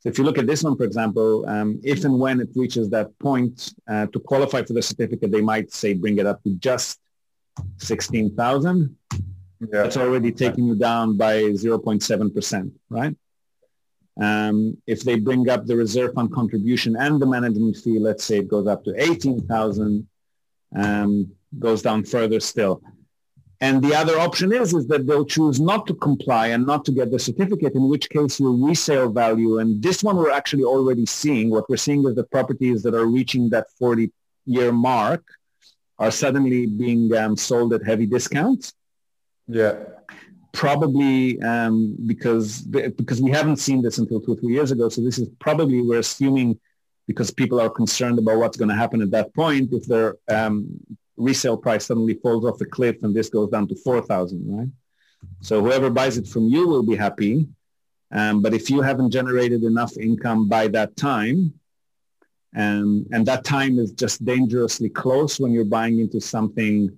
So 0.00 0.08
if 0.08 0.18
you 0.18 0.24
look 0.24 0.38
at 0.38 0.46
this 0.46 0.64
one, 0.64 0.76
for 0.76 0.84
example, 0.84 1.48
um, 1.48 1.80
if 1.84 2.04
and 2.04 2.18
when 2.18 2.40
it 2.40 2.48
reaches 2.56 2.90
that 2.90 3.16
point 3.18 3.72
uh, 3.88 4.06
to 4.06 4.18
qualify 4.18 4.62
for 4.62 4.72
the 4.72 4.82
certificate, 4.82 5.30
they 5.30 5.40
might 5.40 5.72
say 5.72 5.94
bring 5.94 6.18
it 6.18 6.26
up 6.26 6.42
to 6.42 6.54
just 6.56 6.98
16,000. 7.78 8.96
Yeah. 9.10 9.18
That's 9.70 9.96
already 9.96 10.32
taking 10.32 10.66
you 10.66 10.74
down 10.74 11.16
by 11.16 11.36
0.7%, 11.42 12.72
right? 12.90 13.16
Um, 14.20 14.76
if 14.86 15.04
they 15.04 15.18
bring 15.18 15.48
up 15.48 15.66
the 15.66 15.76
reserve 15.76 16.14
fund 16.14 16.32
contribution 16.32 16.96
and 16.96 17.22
the 17.22 17.26
management 17.26 17.76
fee, 17.76 17.98
let's 17.98 18.24
say 18.24 18.38
it 18.38 18.48
goes 18.48 18.66
up 18.66 18.84
to 18.84 18.94
18,000, 19.00 20.06
um, 20.74 21.30
goes 21.58 21.82
down 21.82 22.04
further 22.04 22.40
still. 22.40 22.82
And 23.60 23.80
the 23.80 23.94
other 23.94 24.18
option 24.18 24.52
is, 24.52 24.74
is 24.74 24.88
that 24.88 25.06
they'll 25.06 25.24
choose 25.24 25.60
not 25.60 25.86
to 25.86 25.94
comply 25.94 26.48
and 26.48 26.66
not 26.66 26.84
to 26.86 26.92
get 26.92 27.12
the 27.12 27.18
certificate, 27.18 27.76
in 27.76 27.88
which 27.88 28.10
case 28.10 28.40
your 28.40 28.50
resale 28.50 29.08
value, 29.08 29.58
and 29.58 29.80
this 29.80 30.02
one 30.02 30.16
we're 30.16 30.32
actually 30.32 30.64
already 30.64 31.06
seeing, 31.06 31.48
what 31.48 31.70
we're 31.70 31.76
seeing 31.76 32.04
is 32.04 32.16
the 32.16 32.24
properties 32.24 32.82
that 32.82 32.94
are 32.94 33.06
reaching 33.06 33.48
that 33.50 33.66
40 33.78 34.10
year 34.46 34.72
mark 34.72 35.22
are 35.98 36.10
suddenly 36.10 36.66
being 36.66 37.14
um, 37.16 37.36
sold 37.36 37.72
at 37.72 37.84
heavy 37.84 38.06
discounts. 38.06 38.72
Yeah. 39.46 39.74
Probably 40.52 41.40
um, 41.40 41.96
because 42.06 42.62
because 42.62 43.22
we 43.22 43.30
haven't 43.30 43.56
seen 43.56 43.80
this 43.80 43.98
until 43.98 44.20
two 44.20 44.32
or 44.32 44.36
three 44.36 44.52
years 44.52 44.70
ago. 44.70 44.88
So 44.88 45.00
this 45.00 45.18
is 45.18 45.28
probably 45.38 45.80
we're 45.80 46.00
assuming 46.00 46.58
because 47.12 47.30
people 47.30 47.60
are 47.60 47.70
concerned 47.70 48.18
about 48.18 48.38
what's 48.38 48.56
going 48.56 48.68
to 48.68 48.74
happen 48.74 49.02
at 49.02 49.10
that 49.10 49.34
point 49.34 49.72
if 49.72 49.86
their 49.86 50.16
um, 50.28 50.68
resale 51.16 51.56
price 51.56 51.86
suddenly 51.86 52.14
falls 52.14 52.44
off 52.44 52.58
the 52.58 52.66
cliff 52.66 52.96
and 53.02 53.14
this 53.14 53.28
goes 53.28 53.50
down 53.50 53.68
to 53.68 53.76
4,000, 53.76 54.58
right? 54.58 54.68
So 55.40 55.62
whoever 55.62 55.90
buys 55.90 56.18
it 56.18 56.26
from 56.26 56.48
you 56.48 56.66
will 56.66 56.82
be 56.82 56.96
happy. 56.96 57.46
Um, 58.10 58.42
but 58.42 58.54
if 58.54 58.68
you 58.70 58.82
haven't 58.82 59.10
generated 59.10 59.62
enough 59.62 59.96
income 59.96 60.48
by 60.48 60.68
that 60.68 60.96
time, 60.96 61.54
um, 62.54 63.06
and 63.12 63.24
that 63.26 63.44
time 63.44 63.78
is 63.78 63.92
just 63.92 64.24
dangerously 64.24 64.90
close 64.90 65.40
when 65.40 65.52
you're 65.52 65.64
buying 65.64 66.00
into 66.00 66.20
something 66.20 66.96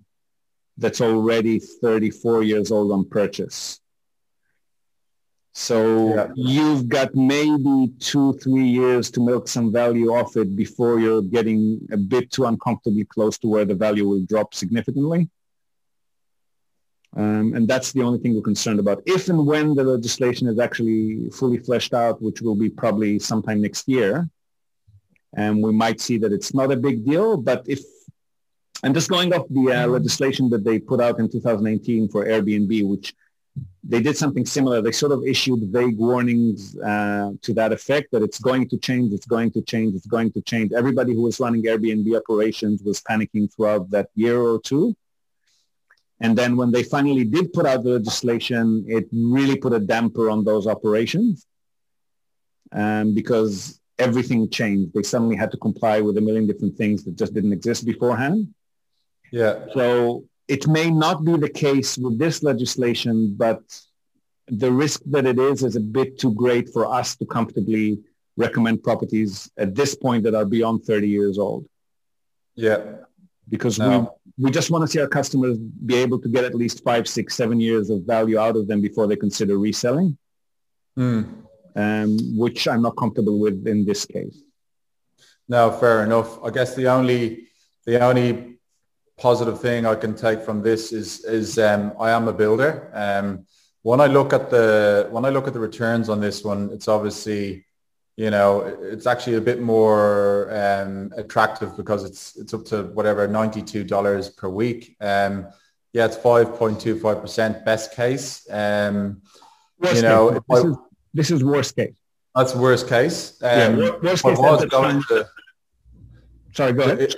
that's 0.78 1.00
already 1.00 1.60
34 1.60 2.42
years 2.42 2.72
old 2.72 2.90
on 2.90 3.08
purchase. 3.08 3.80
So 5.56 6.14
yeah. 6.14 6.28
you've 6.34 6.88
got 6.88 7.14
maybe 7.14 7.92
two, 8.00 8.32
three 8.42 8.66
years 8.66 9.08
to 9.12 9.20
milk 9.20 9.46
some 9.46 9.72
value 9.72 10.08
off 10.08 10.36
it 10.36 10.56
before 10.56 10.98
you're 10.98 11.22
getting 11.22 11.80
a 11.92 11.96
bit 11.96 12.32
too 12.32 12.46
uncomfortably 12.46 13.04
close 13.04 13.38
to 13.38 13.46
where 13.46 13.64
the 13.64 13.76
value 13.76 14.08
will 14.08 14.24
drop 14.24 14.52
significantly. 14.52 15.30
Um, 17.16 17.54
and 17.54 17.68
that's 17.68 17.92
the 17.92 18.02
only 18.02 18.18
thing 18.18 18.34
we're 18.34 18.42
concerned 18.42 18.80
about. 18.80 19.04
If 19.06 19.28
and 19.28 19.46
when 19.46 19.76
the 19.76 19.84
legislation 19.84 20.48
is 20.48 20.58
actually 20.58 21.30
fully 21.30 21.58
fleshed 21.58 21.94
out, 21.94 22.20
which 22.20 22.40
will 22.40 22.56
be 22.56 22.68
probably 22.68 23.20
sometime 23.20 23.62
next 23.62 23.86
year, 23.86 24.28
and 25.36 25.62
we 25.62 25.72
might 25.72 26.00
see 26.00 26.18
that 26.18 26.32
it's 26.32 26.52
not 26.52 26.72
a 26.72 26.76
big 26.76 27.06
deal. 27.06 27.36
But 27.36 27.62
if, 27.68 27.78
and 28.82 28.92
just 28.92 29.08
going 29.08 29.32
off 29.32 29.46
the 29.48 29.70
uh, 29.70 29.86
legislation 29.86 30.50
that 30.50 30.64
they 30.64 30.80
put 30.80 31.00
out 31.00 31.20
in 31.20 31.30
2018 31.30 32.08
for 32.08 32.24
Airbnb, 32.26 32.88
which 32.88 33.14
they 33.86 34.00
did 34.00 34.16
something 34.16 34.46
similar. 34.46 34.80
They 34.80 34.92
sort 34.92 35.12
of 35.12 35.24
issued 35.24 35.62
vague 35.64 35.98
warnings 35.98 36.76
uh, 36.78 37.32
to 37.42 37.54
that 37.54 37.72
effect 37.72 38.10
that 38.12 38.22
it's 38.22 38.38
going 38.38 38.68
to 38.70 38.78
change, 38.78 39.12
it's 39.12 39.26
going 39.26 39.50
to 39.52 39.62
change, 39.62 39.94
it's 39.94 40.06
going 40.06 40.32
to 40.32 40.40
change. 40.40 40.72
Everybody 40.72 41.14
who 41.14 41.22
was 41.22 41.38
running 41.38 41.62
Airbnb 41.62 42.16
operations 42.16 42.82
was 42.82 43.00
panicking 43.02 43.54
throughout 43.54 43.90
that 43.90 44.08
year 44.14 44.40
or 44.40 44.60
two. 44.60 44.96
And 46.20 46.38
then 46.38 46.56
when 46.56 46.70
they 46.70 46.82
finally 46.82 47.24
did 47.24 47.52
put 47.52 47.66
out 47.66 47.84
the 47.84 47.90
legislation, 47.90 48.84
it 48.88 49.06
really 49.12 49.56
put 49.56 49.74
a 49.74 49.80
damper 49.80 50.30
on 50.30 50.44
those 50.44 50.66
operations 50.66 51.46
um, 52.72 53.14
because 53.14 53.80
everything 53.98 54.48
changed. 54.48 54.94
They 54.94 55.02
suddenly 55.02 55.36
had 55.36 55.50
to 55.50 55.58
comply 55.58 56.00
with 56.00 56.16
a 56.16 56.20
million 56.20 56.46
different 56.46 56.76
things 56.76 57.04
that 57.04 57.16
just 57.16 57.34
didn't 57.34 57.52
exist 57.52 57.84
beforehand. 57.84 58.54
Yeah. 59.30 59.66
So 59.74 60.24
it 60.48 60.66
may 60.66 60.90
not 60.90 61.24
be 61.24 61.36
the 61.36 61.48
case 61.48 61.96
with 61.96 62.18
this 62.18 62.42
legislation, 62.42 63.34
but 63.36 63.62
the 64.48 64.70
risk 64.70 65.00
that 65.06 65.26
it 65.26 65.38
is 65.38 65.62
is 65.62 65.76
a 65.76 65.80
bit 65.80 66.18
too 66.18 66.34
great 66.34 66.68
for 66.72 66.86
us 66.86 67.16
to 67.16 67.24
comfortably 67.24 67.98
recommend 68.36 68.82
properties 68.82 69.50
at 69.56 69.74
this 69.74 69.94
point 69.94 70.24
that 70.24 70.34
are 70.34 70.44
beyond 70.44 70.84
30 70.84 71.08
years 71.08 71.38
old. 71.38 71.66
Yeah. 72.54 72.78
Because 73.48 73.78
no. 73.78 74.16
we, 74.36 74.46
we 74.46 74.50
just 74.50 74.70
want 74.70 74.82
to 74.82 74.88
see 74.88 75.00
our 75.00 75.08
customers 75.08 75.56
be 75.58 75.96
able 75.96 76.18
to 76.20 76.28
get 76.28 76.44
at 76.44 76.54
least 76.54 76.82
five, 76.84 77.08
six, 77.08 77.34
seven 77.34 77.60
years 77.60 77.90
of 77.90 78.02
value 78.02 78.38
out 78.38 78.56
of 78.56 78.66
them 78.66 78.80
before 78.80 79.06
they 79.06 79.16
consider 79.16 79.58
reselling, 79.58 80.18
mm. 80.98 81.26
um, 81.76 82.18
which 82.36 82.66
I'm 82.68 82.82
not 82.82 82.96
comfortable 82.96 83.38
with 83.38 83.66
in 83.66 83.84
this 83.84 84.04
case. 84.04 84.42
No, 85.48 85.70
fair 85.72 86.04
enough. 86.04 86.42
I 86.42 86.50
guess 86.50 86.74
the 86.74 86.88
only 86.88 87.48
the 87.84 88.00
only 88.00 88.53
positive 89.18 89.60
thing 89.60 89.86
I 89.86 89.94
can 89.94 90.14
take 90.14 90.42
from 90.42 90.62
this 90.62 90.92
is 90.92 91.24
is 91.24 91.58
um, 91.58 91.92
I 92.00 92.10
am 92.10 92.28
a 92.28 92.32
builder. 92.32 92.90
Um, 92.92 93.46
when 93.82 94.00
I 94.00 94.06
look 94.06 94.32
at 94.32 94.50
the 94.50 95.08
when 95.10 95.24
I 95.24 95.28
look 95.28 95.46
at 95.46 95.52
the 95.52 95.60
returns 95.60 96.08
on 96.08 96.20
this 96.20 96.42
one, 96.42 96.70
it's 96.72 96.88
obviously 96.88 97.66
you 98.16 98.30
know 98.30 98.60
it's 98.80 99.06
actually 99.06 99.36
a 99.36 99.40
bit 99.40 99.60
more 99.60 100.48
um, 100.52 101.12
attractive 101.16 101.76
because 101.76 102.04
it's 102.04 102.36
it's 102.36 102.54
up 102.54 102.64
to 102.66 102.84
whatever 102.94 103.28
ninety 103.28 103.62
two 103.62 103.84
dollars 103.84 104.30
per 104.30 104.48
week. 104.48 104.96
Um, 105.00 105.46
yeah, 105.92 106.06
it's 106.06 106.16
five 106.16 106.54
point 106.54 106.80
two 106.80 106.98
five 106.98 107.20
percent 107.20 107.64
best 107.64 107.94
case. 107.94 108.46
Um, 108.50 109.22
worst 109.78 109.96
you 109.96 110.02
know, 110.02 110.30
case. 110.30 110.40
This, 110.48 110.64
I, 110.64 110.68
is, 110.68 110.76
this 111.14 111.30
is 111.30 111.44
worst 111.44 111.76
case. 111.76 111.94
That's 112.34 112.54
worst 112.54 112.88
case. 112.88 113.40
Um, 113.42 113.78
yeah, 113.78 113.90
worst 114.02 114.24
case. 114.24 114.38
To, 114.38 115.28
sorry, 116.52 116.72
go 116.72 116.82
ahead. 116.82 117.00
It, 117.00 117.14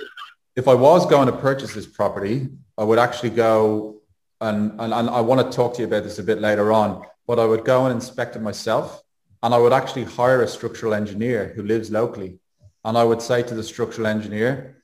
if 0.57 0.67
I 0.67 0.73
was 0.73 1.05
going 1.05 1.27
to 1.27 1.37
purchase 1.37 1.75
this 1.75 1.85
property, 1.85 2.49
I 2.79 2.83
would 2.83 2.97
actually 2.97 3.29
go 3.29 4.01
and, 4.41 4.71
and, 4.81 4.91
and 4.91 5.07
I 5.07 5.21
want 5.21 5.39
to 5.39 5.55
talk 5.55 5.75
to 5.75 5.81
you 5.81 5.87
about 5.87 6.03
this 6.03 6.17
a 6.17 6.23
bit 6.23 6.39
later 6.41 6.73
on, 6.73 7.03
but 7.27 7.37
I 7.37 7.45
would 7.45 7.63
go 7.63 7.85
and 7.85 7.93
inspect 7.93 8.35
it 8.35 8.41
myself 8.41 9.03
and 9.43 9.53
I 9.53 9.59
would 9.59 9.71
actually 9.71 10.05
hire 10.05 10.41
a 10.41 10.47
structural 10.47 10.95
engineer 10.95 11.53
who 11.55 11.61
lives 11.61 11.91
locally. 11.91 12.39
And 12.83 12.97
I 12.97 13.03
would 13.03 13.21
say 13.21 13.43
to 13.43 13.53
the 13.53 13.63
structural 13.63 14.07
engineer, 14.07 14.77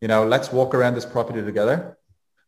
you 0.00 0.06
know, 0.06 0.24
let's 0.24 0.52
walk 0.52 0.74
around 0.74 0.94
this 0.94 1.04
property 1.04 1.42
together. 1.42 1.98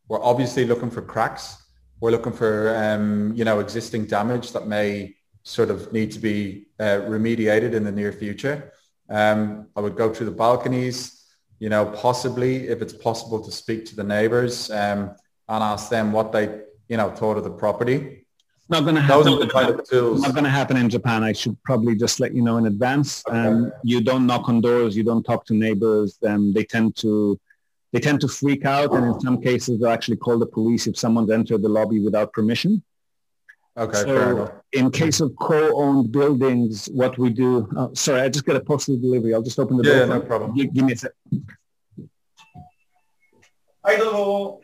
We're 0.07 0.23
obviously 0.23 0.65
looking 0.65 0.91
for 0.91 1.03
cracks. 1.03 1.57
We're 2.01 2.13
looking 2.13 2.33
for, 2.33 2.77
um, 2.77 3.33
you 3.35 3.45
know, 3.45 3.59
existing 3.59 4.07
damage 4.07 4.53
that 4.53 4.69
may 4.69 5.17
sort 5.43 5.71
of 5.71 5.93
need 5.93 6.13
to 6.13 6.21
be 6.21 6.69
uh, 6.79 7.01
remediated 7.09 7.73
in 7.73 7.83
the 7.83 7.93
near 7.93 8.13
future. 8.13 8.73
Um, 9.09 9.67
I 9.75 9.81
would 9.81 9.97
go 9.97 10.15
through 10.15 10.27
the 10.27 10.33
balconies, 10.33 11.18
you 11.59 11.69
know, 11.69 11.87
possibly 11.87 12.69
if 12.69 12.83
it's 12.83 12.93
possible 12.93 13.41
to 13.41 13.51
speak 13.51 13.85
to 13.87 13.97
the 13.97 14.05
neighbors 14.05 14.71
um, 14.71 15.11
and 15.49 15.63
ask 15.63 15.91
them 15.91 16.13
what 16.13 16.33
they, 16.33 16.61
you 16.89 16.97
know, 16.97 17.11
thought 17.11 17.37
of 17.37 17.45
the 17.45 17.51
property. 17.51 18.27
Not 18.71 18.83
going 18.83 18.97
to 18.97 19.01
happen. 19.01 19.25
Those 19.25 19.35
are 19.35 19.45
the 19.47 19.51
kind 19.51 19.71
of 19.71 19.89
tools. 19.89 20.21
Not 20.21 20.35
going 20.35 20.45
to 20.45 20.51
happen 20.51 20.77
in 20.77 20.91
Japan. 20.91 21.25
I 21.25 21.33
should 21.33 21.57
probably 21.63 21.97
just 21.97 22.21
let 22.21 22.35
you 22.35 22.43
know 22.43 22.59
in 22.59 22.67
advance. 22.67 23.25
Okay. 23.27 23.39
Um, 23.39 23.73
you 23.83 24.03
don't 24.03 24.27
knock 24.27 24.49
on 24.49 24.61
doors. 24.61 24.95
You 24.95 25.05
don't 25.05 25.25
talk 25.25 25.47
to 25.47 25.55
neighbors. 25.55 26.19
Um, 26.27 26.53
they 26.53 26.65
tend 26.65 26.95
to, 26.97 27.41
they 27.93 28.01
tend 28.01 28.21
to 28.21 28.29
freak 28.29 28.67
out, 28.67 28.93
and 28.93 29.07
in 29.07 29.19
some 29.21 29.41
cases, 29.41 29.81
they'll 29.81 29.91
actually 29.91 30.19
call 30.19 30.39
the 30.39 30.47
police 30.47 30.87
if 30.87 30.99
someone's 30.99 31.31
entered 31.31 31.63
the 31.63 31.69
lobby 31.71 32.01
without 32.01 32.35
permission. 32.35 32.83
Okay, 33.79 34.03
So. 34.03 34.51
In 34.73 34.91
case 34.91 35.21
of 35.21 35.33
co-owned 35.41 36.11
buildings, 36.11 36.87
what 36.93 37.17
we 37.17 37.31
do, 37.31 37.69
oh, 37.77 37.95
sorry, 37.95 38.21
I 38.23 38.29
just 38.29 38.45
got 38.45 38.57
a 38.57 38.61
postal 38.61 38.99
delivery. 38.99 39.33
I'll 39.33 39.43
just 39.43 39.59
open 39.59 39.77
the 39.77 39.85
Yeah, 39.85 40.05
door. 40.05 40.19
no 40.19 40.21
problem. 40.21 40.55
Give, 40.55 40.73
give 40.75 40.85
me 40.85 40.93
a 40.93 40.97
sec. 40.97 41.13
Hi, 43.85 43.97
Hello. 43.97 44.61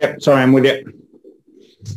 Yep, 0.00 0.20
sorry, 0.22 0.42
I'm 0.42 0.52
with 0.52 0.64
you. 0.64 0.92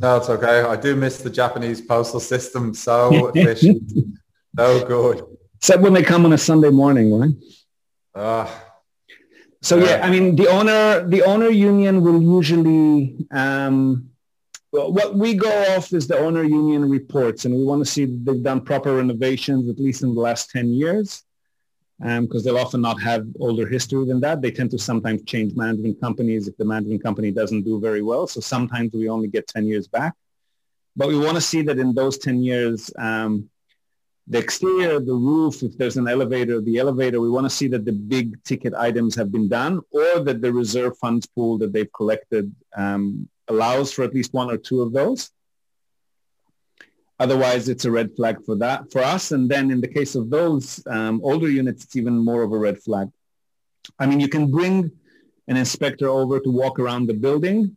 No, 0.02 0.18
it's 0.18 0.30
okay. 0.30 0.62
I 0.62 0.76
do 0.76 0.96
miss 0.96 1.22
the 1.22 1.30
Japanese 1.30 1.82
postal 1.82 2.20
system. 2.20 2.74
So 2.74 3.28
efficient, 3.36 3.84
so 4.58 4.86
good. 4.86 5.24
Except 5.58 5.82
when 5.82 5.94
they 5.94 6.04
come 6.04 6.26
on 6.26 6.34
a 6.34 6.38
Sunday 6.38 6.70
morning, 6.70 7.20
right? 7.20 7.32
Ah, 8.16 8.50
So 9.62 9.78
yeah, 9.78 10.02
I 10.04 10.10
mean 10.12 10.36
the 10.36 10.48
owner 10.48 11.08
the 11.08 11.24
owner 11.24 11.50
union 11.50 12.02
will 12.02 12.22
usually 12.22 13.28
um, 13.32 14.10
what 14.72 15.16
we 15.16 15.34
go 15.34 15.76
off 15.76 15.94
is 15.94 16.08
the 16.08 16.18
owner 16.18 16.44
union 16.44 16.90
reports, 16.90 17.46
and 17.46 17.56
we 17.56 17.64
want 17.64 17.84
to 17.84 17.90
see 17.90 18.06
they've 18.06 18.44
done 18.44 18.62
proper 18.62 18.96
renovations 18.98 19.70
at 19.70 19.80
least 19.80 20.04
in 20.04 20.14
the 20.14 20.22
last 20.22 20.50
ten 20.50 20.70
years, 20.70 21.24
because 22.00 22.44
they'll 22.44 22.58
often 22.58 22.82
not 22.82 23.02
have 23.02 23.26
older 23.40 23.68
history 23.68 24.06
than 24.06 24.20
that. 24.20 24.42
They 24.42 24.52
tend 24.52 24.72
to 24.72 24.78
sometimes 24.78 25.24
change 25.24 25.56
management 25.56 26.00
companies 26.02 26.48
if 26.48 26.56
the 26.58 26.66
management 26.66 27.02
company 27.02 27.32
doesn't 27.32 27.64
do 27.64 27.80
very 27.80 28.02
well. 28.02 28.28
So 28.28 28.40
sometimes 28.40 28.94
we 28.94 29.10
only 29.10 29.30
get 29.30 29.48
ten 29.48 29.66
years 29.66 29.88
back, 29.88 30.14
but 30.96 31.08
we 31.08 31.18
want 31.18 31.36
to 31.36 31.42
see 31.42 31.62
that 31.64 31.80
in 31.80 31.94
those 31.94 32.18
ten 32.18 32.44
years. 32.44 32.92
Um, 32.98 33.50
the 34.30 34.40
exterior, 34.40 35.00
the 35.00 35.14
roof, 35.14 35.64
if 35.64 35.78
there's 35.78 35.96
an 35.96 36.10
elevator, 36.10 36.60
the 36.60 36.80
elevator, 36.80 37.22
we 37.22 37.30
want 37.30 37.46
to 37.46 37.50
see 37.50 37.70
that 37.70 37.86
the 37.86 37.94
big 37.94 38.44
ticket 38.44 38.74
items 38.74 39.16
have 39.16 39.32
been 39.32 39.48
done 39.48 39.80
or 39.92 40.20
that 40.20 40.42
the 40.42 40.52
reserve 40.52 40.98
funds 40.98 41.26
pool 41.26 41.58
that 41.60 41.72
they've 41.72 41.94
collected 41.94 42.54
um, 42.76 43.30
allows 43.48 43.92
for 43.92 44.04
at 44.04 44.14
least 44.14 44.34
one 44.34 44.50
or 44.50 44.58
two 44.58 44.82
of 44.82 44.94
those. 44.94 45.32
Otherwise, 47.20 47.68
it's 47.68 47.86
a 47.86 47.92
red 47.92 48.16
flag 48.16 48.44
for 48.46 48.56
that 48.58 48.92
for 48.92 49.02
us. 49.02 49.32
And 49.32 49.50
then 49.50 49.72
in 49.72 49.82
the 49.82 49.88
case 49.88 50.14
of 50.16 50.30
those 50.30 50.86
um, 50.88 51.20
older 51.24 51.50
units, 51.50 51.84
it's 51.84 51.96
even 51.96 52.18
more 52.18 52.44
of 52.44 52.52
a 52.52 52.58
red 52.58 52.78
flag. 52.80 53.10
I 53.98 54.06
mean, 54.06 54.20
you 54.20 54.28
can 54.28 54.52
bring 54.52 54.92
an 55.48 55.58
inspector 55.58 56.10
over 56.10 56.40
to 56.40 56.50
walk 56.52 56.78
around 56.78 57.08
the 57.08 57.14
building 57.14 57.76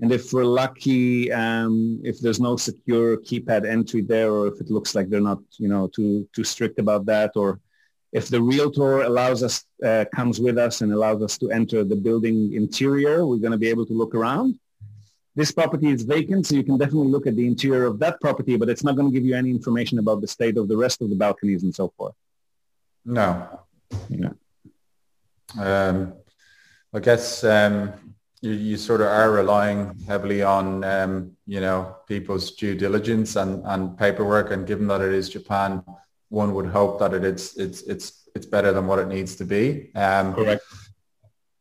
and 0.00 0.10
if 0.10 0.32
we're 0.32 0.44
lucky, 0.44 1.32
um, 1.32 2.00
if 2.02 2.18
there's 2.20 2.40
no 2.40 2.56
secure 2.56 3.16
keypad 3.16 3.66
entry 3.66 4.02
there, 4.02 4.32
or 4.32 4.48
if 4.48 4.60
it 4.60 4.70
looks 4.70 4.94
like 4.94 5.08
they're 5.08 5.20
not, 5.20 5.38
you 5.58 5.68
know, 5.68 5.86
too 5.88 6.28
too 6.32 6.44
strict 6.44 6.78
about 6.78 7.06
that, 7.06 7.32
or 7.36 7.60
if 8.14 8.28
the 8.28 8.40
realtor 8.40 9.02
allows 9.02 9.42
us, 9.42 9.64
uh, 9.84 10.04
comes 10.14 10.40
with 10.40 10.56
us 10.56 10.80
and 10.82 10.92
allows 10.92 11.20
us 11.20 11.36
to 11.38 11.50
enter 11.50 11.82
the 11.82 11.96
building 11.96 12.54
interior, 12.54 13.26
we're 13.26 13.44
going 13.46 13.52
to 13.52 13.58
be 13.58 13.68
able 13.68 13.84
to 13.84 13.92
look 13.92 14.14
around. 14.14 14.58
This 15.34 15.50
property 15.50 15.88
is 15.88 16.02
vacant, 16.02 16.46
so 16.46 16.54
you 16.54 16.62
can 16.62 16.78
definitely 16.78 17.08
look 17.08 17.26
at 17.26 17.34
the 17.34 17.44
interior 17.44 17.86
of 17.86 17.98
that 17.98 18.20
property, 18.20 18.56
but 18.56 18.68
it's 18.68 18.84
not 18.84 18.94
going 18.94 19.08
to 19.10 19.12
give 19.12 19.26
you 19.26 19.34
any 19.34 19.50
information 19.50 19.98
about 19.98 20.20
the 20.20 20.28
state 20.28 20.56
of 20.56 20.68
the 20.68 20.76
rest 20.76 21.02
of 21.02 21.10
the 21.10 21.16
balconies 21.16 21.64
and 21.64 21.74
so 21.74 21.92
forth. 21.96 22.14
no. 23.04 23.60
Yeah. 24.08 24.30
Um, 25.58 26.14
I 26.92 27.00
guess 27.00 27.42
um, 27.42 27.92
you, 28.42 28.52
you 28.52 28.76
sort 28.76 29.00
of 29.00 29.08
are 29.08 29.32
relying 29.32 29.98
heavily 30.06 30.42
on, 30.42 30.84
um, 30.84 31.32
you 31.46 31.60
know, 31.60 31.96
people's 32.06 32.52
due 32.52 32.76
diligence 32.76 33.34
and, 33.34 33.62
and 33.64 33.98
paperwork. 33.98 34.52
And 34.52 34.64
given 34.66 34.86
that 34.86 35.00
it 35.00 35.12
is 35.12 35.28
Japan, 35.28 35.82
one 36.34 36.52
would 36.54 36.66
hope 36.66 36.98
that 36.98 37.14
it, 37.14 37.24
it's, 37.24 37.56
it's, 37.56 37.82
it's, 37.82 38.28
it's 38.34 38.46
better 38.46 38.72
than 38.72 38.86
what 38.86 38.98
it 38.98 39.08
needs 39.08 39.36
to 39.36 39.44
be. 39.44 39.90
Um, 39.94 40.34
Correct. 40.34 40.62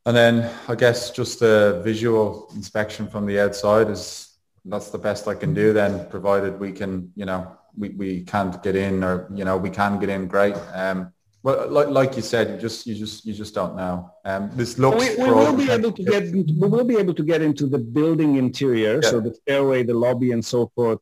And 0.05 0.15
then 0.17 0.53
I 0.67 0.75
guess 0.75 1.11
just 1.11 1.41
a 1.41 1.81
visual 1.81 2.51
inspection 2.55 3.07
from 3.07 3.25
the 3.25 3.39
outside 3.39 3.89
is 3.89 4.37
that's 4.65 4.89
the 4.89 4.97
best 4.97 5.27
I 5.27 5.35
can 5.35 5.53
do 5.53 5.71
then, 5.71 6.09
provided 6.09 6.59
we 6.59 6.71
can, 6.71 7.11
you 7.15 7.25
know, 7.25 7.55
we, 7.77 7.89
we 7.89 8.23
can't 8.23 8.61
get 8.61 8.75
in 8.75 9.03
or, 9.03 9.29
you 9.33 9.45
know, 9.45 9.57
we 9.57 9.69
can 9.69 9.99
get 9.99 10.09
in, 10.09 10.27
great. 10.27 10.55
Um, 10.73 11.13
well, 11.41 11.69
like, 11.69 11.89
like 11.89 12.15
you 12.15 12.21
said, 12.21 12.49
you 12.51 12.57
just, 12.57 12.87
you 12.87 12.95
just, 12.95 13.25
you 13.25 13.33
just 13.33 13.53
don't 13.53 13.75
know. 13.75 14.09
Um, 14.25 14.49
this 14.53 14.77
looks. 14.77 15.17
we, 15.17 15.23
we 15.23 15.29
will 15.29 15.55
be 15.55 15.69
able 15.69 15.91
to 15.91 16.03
get 16.03 16.23
into, 16.23 16.53
we 16.59 16.67
will 16.67 16.85
be 16.85 16.97
able 16.97 17.13
to 17.13 17.23
get 17.23 17.41
into 17.41 17.67
the 17.67 17.79
building 17.79 18.35
interior 18.35 19.01
so 19.01 19.19
the 19.19 19.33
stairway 19.33 19.83
the 19.83 19.93
lobby 19.93 20.31
and 20.31 20.43
so 20.43 20.71
forth 20.75 20.99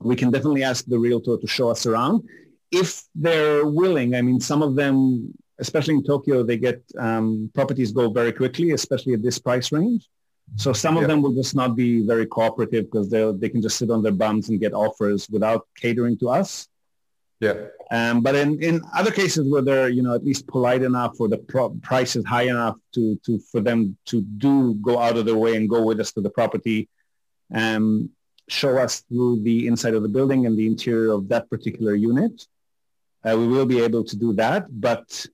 we 0.00 0.16
can 0.16 0.30
definitely 0.30 0.64
ask 0.64 0.84
the 0.86 0.98
realtor 0.98 1.36
to 1.36 1.46
show 1.46 1.68
us 1.68 1.86
around 1.86 2.26
if 2.70 3.02
they're 3.14 3.66
willing 3.66 4.14
i 4.14 4.22
mean 4.22 4.40
some 4.40 4.62
of 4.62 4.74
them 4.76 5.32
especially 5.58 5.94
in 5.94 6.02
tokyo 6.04 6.42
they 6.42 6.56
get 6.56 6.82
um, 6.98 7.50
properties 7.54 7.92
go 7.92 8.08
very 8.10 8.32
quickly 8.32 8.70
especially 8.72 9.14
at 9.14 9.22
this 9.22 9.38
price 9.38 9.72
range 9.72 10.08
so 10.56 10.72
some 10.72 10.96
of 10.96 11.02
Yeah. 11.02 11.08
them 11.08 11.22
will 11.22 11.32
just 11.42 11.54
not 11.54 11.76
be 11.76 12.04
very 12.12 12.26
cooperative 12.26 12.84
because 12.86 13.08
they 13.10 13.22
they 13.32 13.48
can 13.48 13.62
just 13.62 13.76
sit 13.80 13.90
on 13.90 14.02
their 14.02 14.12
bums 14.12 14.48
and 14.48 14.58
get 14.60 14.72
offers 14.72 15.28
without 15.30 15.66
catering 15.76 16.16
to 16.18 16.28
us 16.40 16.50
Yeah. 17.46 17.56
um, 17.98 18.20
but 18.26 18.34
in, 18.42 18.50
in 18.68 18.74
other 19.00 19.12
cases 19.20 19.42
where 19.50 19.62
they're, 19.68 19.88
you 19.96 20.02
know, 20.06 20.14
at 20.18 20.24
least 20.30 20.42
polite 20.54 20.82
enough 20.90 21.12
or 21.20 21.26
the 21.34 21.38
pro- 21.52 21.74
price 21.90 22.12
is 22.18 22.24
high 22.34 22.46
enough 22.54 22.76
to, 22.94 23.02
to, 23.24 23.32
for 23.50 23.60
them 23.68 23.78
to 24.10 24.16
do 24.46 24.74
go 24.88 24.94
out 25.04 25.16
of 25.18 25.24
their 25.28 25.40
way 25.44 25.52
and 25.58 25.64
go 25.74 25.80
with 25.88 25.98
us 26.04 26.10
to 26.14 26.20
the 26.26 26.32
property, 26.38 26.78
um, 27.62 27.84
show 28.60 28.72
us 28.86 28.94
through 29.08 29.32
the 29.48 29.56
inside 29.70 29.94
of 29.98 30.02
the 30.06 30.12
building 30.16 30.40
and 30.46 30.54
the 30.60 30.66
interior 30.72 31.12
of 31.18 31.22
that 31.32 31.44
particular 31.54 31.94
unit. 32.12 32.34
Uh, 33.24 33.36
we 33.36 33.46
will 33.46 33.66
be 33.66 33.80
able 33.80 34.04
to 34.04 34.16
do 34.16 34.32
that, 34.32 34.66
but 34.80 35.26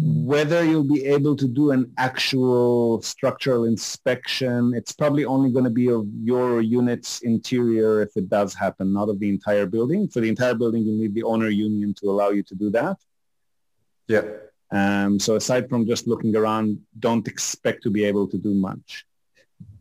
whether 0.00 0.64
you'll 0.64 0.84
be 0.84 1.04
able 1.04 1.34
to 1.34 1.48
do 1.48 1.72
an 1.72 1.92
actual 1.98 3.02
structural 3.02 3.64
inspection, 3.64 4.72
it's 4.74 4.92
probably 4.92 5.24
only 5.24 5.50
going 5.50 5.64
to 5.64 5.70
be 5.70 5.88
of 5.88 6.06
your 6.22 6.60
unit's 6.60 7.22
interior 7.22 8.02
if 8.02 8.16
it 8.16 8.28
does 8.28 8.54
happen, 8.54 8.92
not 8.92 9.08
of 9.08 9.18
the 9.18 9.28
entire 9.28 9.66
building. 9.66 10.06
For 10.08 10.20
the 10.20 10.28
entire 10.28 10.54
building, 10.54 10.82
you 10.84 10.92
need 10.92 11.14
the 11.14 11.24
owner 11.24 11.48
union 11.48 11.92
to 11.94 12.06
allow 12.06 12.30
you 12.30 12.44
to 12.44 12.54
do 12.54 12.70
that. 12.70 12.98
Yeah. 14.06 14.22
Um, 14.70 15.18
so 15.18 15.36
aside 15.36 15.68
from 15.68 15.86
just 15.86 16.06
looking 16.06 16.36
around, 16.36 16.78
don't 16.98 17.26
expect 17.26 17.82
to 17.82 17.90
be 17.90 18.04
able 18.04 18.28
to 18.28 18.38
do 18.38 18.54
much. 18.54 19.06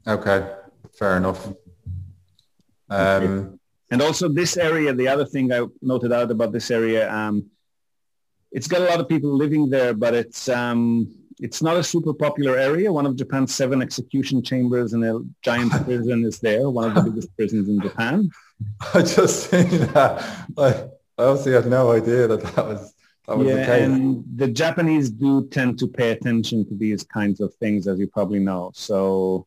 Okay. 0.07 0.55
Fair 0.97 1.17
enough. 1.17 1.53
Um, 2.89 3.56
And 3.89 4.01
also 4.01 4.27
this 4.27 4.57
area, 4.57 4.93
the 4.93 5.07
other 5.07 5.25
thing 5.25 5.51
I 5.51 5.65
noted 5.81 6.11
out 6.11 6.29
about 6.31 6.51
this 6.51 6.71
area, 6.71 7.11
um, 7.13 7.45
it's 8.51 8.67
got 8.67 8.81
a 8.81 8.85
lot 8.85 8.99
of 8.99 9.07
people 9.07 9.33
living 9.33 9.69
there, 9.69 9.93
but 9.93 10.13
it's 10.13 10.49
um, 10.49 11.07
it's 11.39 11.61
not 11.61 11.77
a 11.77 11.83
super 11.83 12.13
popular 12.13 12.57
area. 12.57 12.91
One 12.91 13.05
of 13.05 13.15
Japan's 13.15 13.53
seven 13.53 13.81
execution 13.81 14.41
chambers 14.41 14.93
and 14.93 15.03
a 15.03 15.21
giant 15.41 15.71
prison 15.85 16.25
is 16.25 16.39
there, 16.39 16.69
one 16.69 16.89
of 16.89 16.95
the 16.95 17.09
biggest 17.09 17.35
prisons 17.35 17.69
in 17.69 17.81
Japan. 17.81 18.29
I 18.93 19.01
just 19.01 19.47
think 19.47 19.69
that 19.71 20.23
I, 20.57 20.69
I 21.17 21.23
obviously 21.23 21.53
had 21.53 21.67
no 21.67 21.91
idea 21.91 22.27
that 22.27 22.41
that 22.41 22.65
was 22.65 22.93
that 23.27 23.37
was 23.37 23.47
the 23.47 23.53
yeah, 23.55 23.65
case. 23.65 23.83
and 23.83 24.23
the 24.35 24.47
Japanese 24.47 25.09
do 25.09 25.47
tend 25.47 25.77
to 25.79 25.87
pay 25.87 26.11
attention 26.11 26.65
to 26.67 26.75
these 26.75 27.03
kinds 27.03 27.41
of 27.41 27.53
things, 27.55 27.87
as 27.87 27.99
you 27.99 28.07
probably 28.07 28.39
know. 28.39 28.71
So 28.73 29.46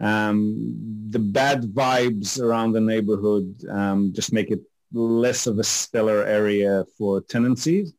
um, 0.00 1.06
the 1.10 1.18
bad 1.18 1.62
vibes 1.62 2.40
around 2.40 2.72
the 2.72 2.80
neighborhood 2.80 3.54
um, 3.70 4.12
just 4.12 4.32
make 4.32 4.50
it 4.50 4.60
less 4.92 5.46
of 5.46 5.58
a 5.58 5.64
stellar 5.64 6.24
area 6.24 6.84
for 6.96 7.20
tenancies. 7.20 7.92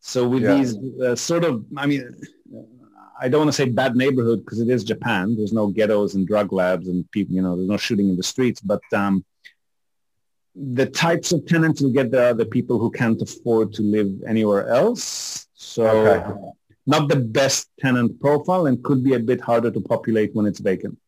So 0.00 0.28
with 0.28 0.42
Yeah. 0.42 0.56
these 0.56 0.76
uh, 1.02 1.14
sort 1.16 1.44
of, 1.44 1.64
I 1.76 1.86
mean, 1.86 2.14
I 3.20 3.28
don't 3.28 3.40
want 3.40 3.48
to 3.48 3.52
say 3.52 3.68
bad 3.68 3.96
neighborhood 3.96 4.40
because 4.40 4.60
it 4.60 4.70
is 4.70 4.82
Japan. 4.82 5.36
There's 5.36 5.52
no 5.52 5.66
ghettos 5.68 6.14
and 6.14 6.26
drug 6.26 6.52
labs 6.52 6.88
and 6.88 7.08
people, 7.10 7.34
you 7.34 7.42
know, 7.42 7.56
there's 7.56 7.68
no 7.68 7.76
shooting 7.76 8.08
in 8.08 8.16
the 8.16 8.22
streets. 8.22 8.60
But 8.60 8.80
um, 8.94 9.24
the 10.54 10.86
types 10.86 11.32
of 11.32 11.44
tenants 11.46 11.80
you 11.80 11.92
get 11.92 12.10
there 12.10 12.30
are 12.30 12.34
the 12.34 12.46
people 12.46 12.78
who 12.78 12.90
can't 12.90 13.20
afford 13.20 13.72
to 13.74 13.82
live 13.82 14.10
anywhere 14.26 14.68
else. 14.68 15.46
So 15.54 15.86
Okay. 15.86 16.52
Not 16.86 17.08
the 17.08 17.16
best 17.16 17.68
tenant 17.78 18.20
profile 18.20 18.66
and 18.66 18.82
could 18.82 19.04
be 19.04 19.14
a 19.14 19.18
bit 19.18 19.40
harder 19.40 19.70
to 19.70 19.80
populate 19.80 20.34
when 20.34 20.46
it's 20.46 20.60
vacant. 20.60 20.98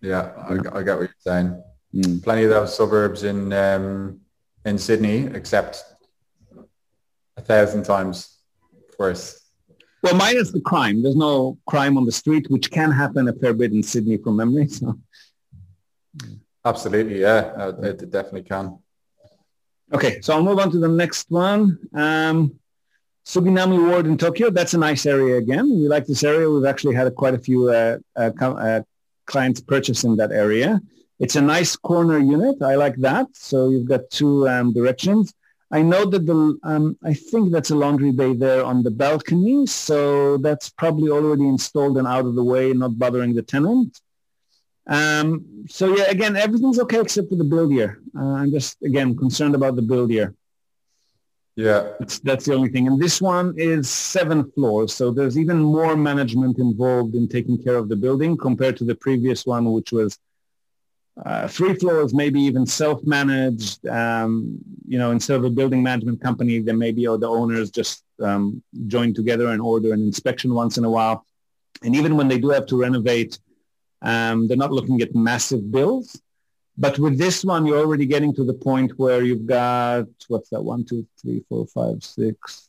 Yeah, 0.00 0.32
I, 0.36 0.54
I 0.78 0.82
get 0.82 0.96
what 0.98 1.10
you're 1.10 1.14
saying. 1.18 1.62
Mm. 1.94 2.22
Plenty 2.22 2.44
of 2.44 2.50
those 2.50 2.76
suburbs 2.76 3.24
in 3.24 3.52
um, 3.52 4.20
in 4.64 4.78
Sydney, 4.78 5.26
except 5.34 5.84
a 7.36 7.42
thousand 7.42 7.84
times 7.84 8.38
worse. 8.98 9.40
Well, 10.02 10.14
minus 10.14 10.50
the 10.50 10.60
crime. 10.60 11.02
There's 11.02 11.16
no 11.16 11.58
crime 11.66 11.96
on 11.96 12.04
the 12.06 12.12
street, 12.12 12.50
which 12.50 12.70
can 12.70 12.90
happen 12.90 13.28
a 13.28 13.32
fair 13.34 13.54
bit 13.54 13.72
in 13.72 13.82
Sydney 13.82 14.18
from 14.18 14.36
memory. 14.36 14.68
So. 14.78 14.98
Absolutely, 16.64 17.22
yeah, 17.22 17.52
uh, 17.56 17.72
it 17.82 18.10
definitely 18.10 18.42
can. 18.42 18.78
Okay, 19.92 20.20
so 20.20 20.34
I'll 20.34 20.42
move 20.42 20.58
on 20.58 20.70
to 20.72 20.78
the 20.78 20.88
next 20.88 21.30
one. 21.30 21.78
Um, 21.94 22.58
Suginami 23.24 23.78
Ward 23.88 24.06
in 24.06 24.18
Tokyo. 24.18 24.50
That's 24.50 24.74
a 24.74 24.78
nice 24.78 25.06
area 25.06 25.36
again. 25.36 25.68
We 25.70 25.88
like 25.88 26.06
this 26.06 26.24
area. 26.24 26.50
We've 26.50 26.64
actually 26.64 26.94
had 26.94 27.14
quite 27.14 27.34
a 27.34 27.38
few 27.38 27.70
uh, 27.70 27.98
uh, 28.16 28.30
uh, 28.40 28.82
clients 29.26 29.60
purchase 29.60 30.04
in 30.04 30.16
that 30.16 30.32
area. 30.32 30.80
It's 31.20 31.36
a 31.36 31.40
nice 31.40 31.76
corner 31.76 32.18
unit. 32.18 32.60
I 32.62 32.74
like 32.74 32.96
that. 32.96 33.28
So 33.34 33.68
you've 33.68 33.88
got 33.88 34.10
two 34.10 34.48
um, 34.48 34.72
directions. 34.72 35.32
I 35.70 35.80
know 35.80 36.04
that 36.04 36.26
the, 36.26 36.58
um, 36.64 36.98
I 37.02 37.14
think 37.14 37.52
that's 37.52 37.70
a 37.70 37.76
laundry 37.76 38.10
bay 38.10 38.34
there 38.34 38.64
on 38.64 38.82
the 38.82 38.90
balcony. 38.90 39.66
So 39.66 40.36
that's 40.38 40.68
probably 40.70 41.10
already 41.10 41.46
installed 41.46 41.96
and 41.98 42.08
out 42.08 42.26
of 42.26 42.34
the 42.34 42.44
way, 42.44 42.72
not 42.72 42.98
bothering 42.98 43.34
the 43.34 43.42
tenant. 43.42 44.00
Um, 44.86 45.64
so 45.68 45.96
yeah, 45.96 46.10
again, 46.10 46.36
everything's 46.36 46.80
okay 46.80 47.00
except 47.00 47.30
for 47.30 47.36
the 47.36 47.44
build 47.44 47.70
year. 47.70 48.00
Uh, 48.18 48.34
I'm 48.40 48.50
just, 48.50 48.82
again, 48.82 49.16
concerned 49.16 49.54
about 49.54 49.76
the 49.76 49.82
build 49.82 50.10
year. 50.10 50.34
Yeah. 51.54 51.92
It's, 52.00 52.18
that's 52.20 52.46
the 52.46 52.54
only 52.54 52.70
thing. 52.70 52.86
And 52.86 53.00
this 53.00 53.20
one 53.20 53.54
is 53.58 53.90
seven 53.90 54.50
floors. 54.52 54.94
So 54.94 55.10
there's 55.10 55.38
even 55.38 55.58
more 55.58 55.96
management 55.96 56.58
involved 56.58 57.14
in 57.14 57.28
taking 57.28 57.62
care 57.62 57.76
of 57.76 57.88
the 57.88 57.96
building 57.96 58.36
compared 58.36 58.76
to 58.78 58.84
the 58.84 58.94
previous 58.94 59.44
one, 59.44 59.70
which 59.72 59.92
was 59.92 60.18
uh, 61.26 61.46
three 61.46 61.74
floors, 61.74 62.14
maybe 62.14 62.40
even 62.40 62.64
self-managed. 62.64 63.86
Um, 63.86 64.58
you 64.88 64.98
know, 64.98 65.10
instead 65.10 65.36
of 65.36 65.44
a 65.44 65.50
building 65.50 65.82
management 65.82 66.22
company, 66.22 66.58
then 66.60 66.78
maybe 66.78 67.06
or 67.06 67.18
the 67.18 67.28
owners 67.28 67.70
just 67.70 68.02
um, 68.22 68.62
join 68.86 69.12
together 69.12 69.48
and 69.48 69.60
order 69.60 69.92
an 69.92 70.00
inspection 70.00 70.54
once 70.54 70.78
in 70.78 70.84
a 70.84 70.90
while. 70.90 71.26
And 71.82 71.94
even 71.94 72.16
when 72.16 72.28
they 72.28 72.38
do 72.38 72.48
have 72.50 72.66
to 72.66 72.80
renovate, 72.80 73.38
um, 74.00 74.48
they're 74.48 74.56
not 74.56 74.72
looking 74.72 75.02
at 75.02 75.14
massive 75.14 75.70
bills. 75.70 76.20
But 76.76 76.98
with 76.98 77.18
this 77.18 77.44
one, 77.44 77.66
you're 77.66 77.78
already 77.78 78.06
getting 78.06 78.34
to 78.34 78.44
the 78.44 78.54
point 78.54 78.98
where 78.98 79.22
you've 79.22 79.46
got, 79.46 80.06
what's 80.28 80.48
that, 80.50 80.62
one, 80.62 80.84
two, 80.84 81.06
three, 81.20 81.44
four, 81.48 81.66
five, 81.66 82.02
six, 82.02 82.68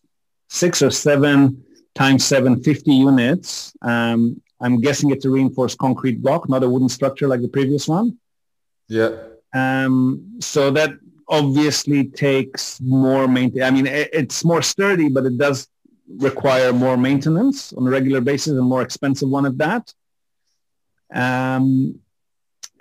six 0.49 0.82
or 0.82 0.91
seven 0.91 1.64
times 1.95 2.26
seven, 2.26 2.62
50 2.62 2.91
units. 2.91 3.74
Um, 3.82 4.41
I'm 4.60 4.82
guessing 4.82 5.12
it's 5.12 5.26
a 5.26 5.30
reinforced 5.30 5.78
concrete 5.78 6.22
block, 6.22 6.49
not 6.49 6.64
a 6.64 6.70
wooden 6.70 6.89
structure 6.89 7.28
like 7.28 7.41
the 7.41 7.47
previous 7.47 7.88
one. 7.88 8.18
Yeah. 8.88 9.16
Um, 9.54 10.38
so 10.39 10.72
that 10.72 10.91
obviously 11.28 12.06
takes 12.06 12.82
more 12.82 13.28
maintenance. 13.28 13.66
I 13.68 13.72
mean, 13.72 13.88
it's 13.88 14.43
more 14.43 14.62
sturdy, 14.62 15.10
but 15.10 15.26
it 15.26 15.38
does 15.38 15.68
require 16.18 16.74
more 16.74 16.97
maintenance 16.97 17.74
on 17.74 17.88
a 17.88 17.89
regular 17.89 18.22
basis 18.22 18.54
and 18.54 18.68
more 18.68 18.82
expensive 18.82 19.30
one 19.30 19.45
at 19.45 19.58
that. 19.58 19.93
Um, 21.14 21.99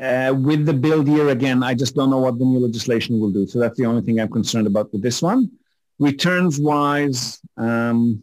uh, 0.03 0.35
with 0.35 0.67
the 0.67 0.73
build 0.73 1.07
year 1.07 1.29
again, 1.29 1.63
I 1.63 1.75
just 1.75 1.95
don't 1.95 2.11
know 2.11 2.19
what 2.19 2.39
the 2.39 2.45
new 2.45 2.59
legislation 2.59 3.21
will 3.21 3.31
do. 3.31 3.47
So 3.47 3.59
that's 3.59 3.79
the 3.79 3.87
only 3.87 4.03
thing 4.03 4.21
I'm 4.21 4.31
concerned 4.31 4.67
about 4.67 4.93
with 4.93 5.03
this 5.03 5.23
one. 5.23 5.51
Returns 5.99 6.59
wise, 6.59 7.41
um, 7.57 8.23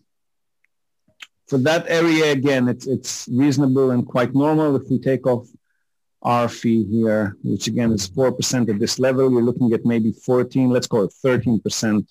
for 1.47 1.57
that 1.59 1.85
area 1.87 2.31
again, 2.31 2.67
it's 2.67 2.85
it's 2.85 3.27
reasonable 3.31 3.91
and 3.91 4.05
quite 4.05 4.35
normal. 4.35 4.75
If 4.75 4.89
we 4.89 4.99
take 4.99 5.25
off 5.25 5.47
our 6.21 6.49
fee 6.49 6.83
here, 6.85 7.37
which 7.43 7.67
again 7.67 7.91
is 7.91 8.09
4% 8.09 8.69
at 8.69 8.79
this 8.79 8.99
level. 8.99 9.31
You're 9.31 9.41
looking 9.41 9.71
at 9.73 9.85
maybe 9.85 10.11
14, 10.11 10.69
let's 10.69 10.87
call 10.87 11.05
it 11.05 11.13
13%. 11.25 12.07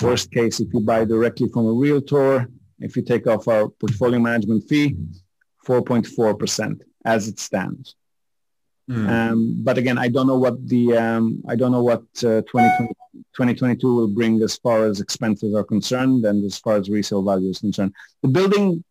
Worst 0.00 0.30
case, 0.30 0.60
if 0.60 0.72
you 0.72 0.80
buy 0.80 1.04
directly 1.04 1.48
from 1.48 1.66
a 1.66 1.72
realtor, 1.72 2.48
if 2.78 2.96
you 2.96 3.02
take 3.02 3.26
off 3.26 3.48
our 3.48 3.68
portfolio 3.68 4.18
management 4.18 4.68
fee, 4.68 4.96
4.4% 5.66 6.80
as 7.04 7.28
it 7.28 7.38
stands. 7.38 7.94
Mm. 8.90 9.08
Um, 9.08 9.56
but 9.62 9.78
again, 9.78 9.98
I 9.98 10.08
don't 10.08 10.26
know 10.26 10.38
what 10.38 10.66
the 10.68 10.96
um, 10.96 11.42
I 11.48 11.54
don't 11.54 11.72
know 11.72 11.82
what 11.82 12.02
uh, 12.18 12.42
2020, 12.50 12.94
2022 13.34 13.94
will 13.94 14.08
bring 14.08 14.42
as 14.42 14.56
far 14.56 14.84
as 14.84 15.00
expenses 15.00 15.54
are 15.54 15.64
concerned 15.64 16.24
and 16.24 16.44
as 16.44 16.58
far 16.58 16.76
as 16.76 16.90
resale 16.90 17.22
value 17.22 17.50
is 17.50 17.60
concerned. 17.60 17.94
The 18.22 18.28
building 18.28 18.82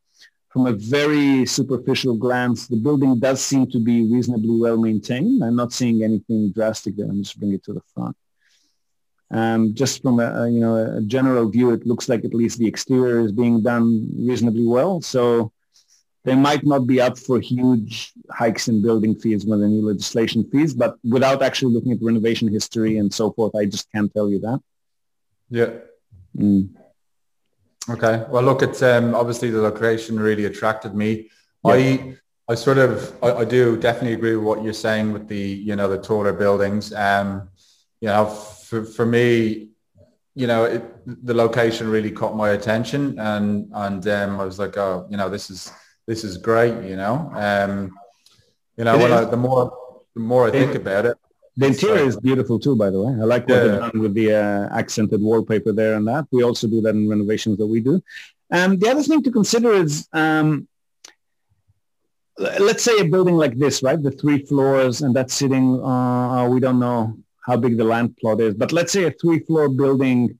from 0.49 0.67
a 0.67 0.73
very 0.73 1.45
superficial 1.45 2.15
glance, 2.15 2.67
the 2.67 2.75
building 2.75 3.19
does 3.19 3.41
seem 3.41 3.69
to 3.71 3.79
be 3.79 4.11
reasonably 4.11 4.57
well 4.59 4.77
maintained. 4.77 5.43
I'm 5.43 5.55
not 5.55 5.71
seeing 5.71 6.03
anything 6.03 6.51
drastic 6.51 6.97
there. 6.97 7.07
I'm 7.07 7.23
just 7.23 7.39
bring 7.39 7.53
it 7.53 7.63
to 7.65 7.73
the 7.73 7.81
front. 7.93 8.15
Um, 9.29 9.73
just 9.73 10.01
from 10.01 10.19
a, 10.19 10.43
a, 10.43 10.49
you 10.49 10.59
know 10.59 10.97
a 10.97 11.01
general 11.01 11.47
view, 11.49 11.71
it 11.71 11.85
looks 11.85 12.09
like 12.09 12.25
at 12.25 12.33
least 12.33 12.59
the 12.59 12.67
exterior 12.67 13.21
is 13.21 13.31
being 13.31 13.63
done 13.63 14.09
reasonably 14.17 14.67
well. 14.67 15.01
So 15.01 15.53
they 16.23 16.35
might 16.35 16.63
not 16.63 16.85
be 16.85 17.01
up 17.01 17.17
for 17.17 17.39
huge 17.39 18.13
hikes 18.29 18.67
in 18.67 18.81
building 18.81 19.15
fees 19.15 19.45
with 19.45 19.59
the 19.59 19.67
new 19.67 19.85
legislation 19.85 20.47
fees, 20.51 20.73
but 20.73 20.97
without 21.03 21.41
actually 21.41 21.73
looking 21.73 21.93
at 21.93 21.97
renovation 22.01 22.47
history 22.47 22.97
and 22.97 23.11
so 23.11 23.31
forth, 23.31 23.55
I 23.55 23.65
just 23.65 23.91
can't 23.91 24.13
tell 24.13 24.29
you 24.29 24.39
that. 24.39 24.61
Yeah. 25.49 25.71
Mm. 26.37 26.69
Okay. 27.89 28.25
Well, 28.29 28.43
look, 28.43 28.61
it's 28.61 28.81
um, 28.83 29.15
obviously 29.15 29.49
the 29.49 29.61
location 29.61 30.19
really 30.19 30.45
attracted 30.45 30.93
me. 30.93 31.29
Yeah. 31.65 31.73
I 31.73 32.17
I 32.47 32.55
sort 32.55 32.77
of 32.77 33.15
I, 33.23 33.31
I, 33.31 33.45
do 33.45 33.77
definitely 33.77 34.13
agree 34.13 34.35
with 34.35 34.45
what 34.45 34.63
you're 34.63 34.73
saying 34.73 35.13
with 35.13 35.27
the 35.27 35.39
you 35.39 35.75
know 35.75 35.87
the 35.87 35.97
taller 35.97 36.33
buildings. 36.33 36.93
Um, 36.93 37.49
you 37.99 38.07
know, 38.07 38.25
for 38.25 38.83
for 38.83 39.05
me, 39.05 39.69
you 40.35 40.47
know, 40.47 40.65
it, 40.65 40.83
the 41.05 41.33
location 41.33 41.89
really 41.89 42.11
caught 42.11 42.35
my 42.35 42.49
attention, 42.49 43.17
and 43.19 43.69
and 43.73 44.07
um, 44.07 44.39
I 44.39 44.45
was 44.45 44.59
like, 44.59 44.77
oh, 44.77 45.07
you 45.09 45.17
know, 45.17 45.29
this 45.29 45.49
is 45.49 45.71
this 46.07 46.23
is 46.23 46.37
great. 46.37 46.83
You 46.87 46.95
know, 46.95 47.31
um, 47.33 47.91
you 48.77 48.83
know, 48.83 48.95
I, 48.95 49.25
the 49.25 49.37
more 49.37 49.77
the 50.15 50.21
more 50.21 50.47
I 50.47 50.51
think 50.51 50.75
about 50.75 51.05
it, 51.05 51.17
the 51.57 51.67
interior 51.67 52.05
is 52.05 52.17
beautiful 52.17 52.59
too, 52.59 52.75
by 52.75 52.89
the 52.89 53.01
way. 53.01 53.13
I 53.13 53.25
like 53.25 53.47
what 53.47 53.55
yeah. 53.55 53.63
they've 53.63 53.79
done 53.79 53.99
with 53.99 54.13
the 54.13 54.33
uh, 54.33 54.77
accented 54.77 55.21
wallpaper 55.21 55.71
there 55.71 55.95
and 55.95 56.07
that. 56.07 56.27
We 56.31 56.43
also 56.43 56.67
do 56.67 56.81
that 56.81 56.95
in 56.95 57.09
renovations 57.09 57.57
that 57.57 57.67
we 57.67 57.81
do. 57.81 58.01
And 58.49 58.79
the 58.79 58.89
other 58.89 59.03
thing 59.03 59.23
to 59.23 59.31
consider 59.31 59.71
is, 59.73 60.07
um, 60.13 60.67
let's 62.37 62.83
say 62.83 62.99
a 62.99 63.05
building 63.05 63.35
like 63.35 63.57
this, 63.57 63.83
right? 63.83 64.01
The 64.01 64.11
three 64.11 64.45
floors 64.45 65.01
and 65.01 65.15
that's 65.15 65.33
sitting, 65.33 65.81
uh, 65.83 66.47
we 66.49 66.59
don't 66.59 66.79
know 66.79 67.17
how 67.45 67.57
big 67.57 67.77
the 67.77 67.83
land 67.83 68.17
plot 68.17 68.41
is, 68.41 68.53
but 68.53 68.71
let's 68.71 68.91
say 68.91 69.03
a 69.05 69.11
three 69.11 69.39
floor 69.39 69.69
building 69.69 70.37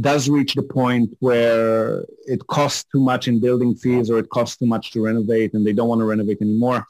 does 0.00 0.28
reach 0.28 0.54
the 0.54 0.62
point 0.62 1.14
where 1.20 2.04
it 2.26 2.46
costs 2.46 2.84
too 2.90 3.00
much 3.00 3.28
in 3.28 3.40
building 3.40 3.74
fees 3.74 4.10
or 4.10 4.18
it 4.18 4.28
costs 4.28 4.56
too 4.56 4.66
much 4.66 4.90
to 4.92 5.00
renovate 5.00 5.54
and 5.54 5.64
they 5.66 5.72
don't 5.72 5.88
want 5.88 6.00
to 6.00 6.04
renovate 6.04 6.40
anymore. 6.42 6.84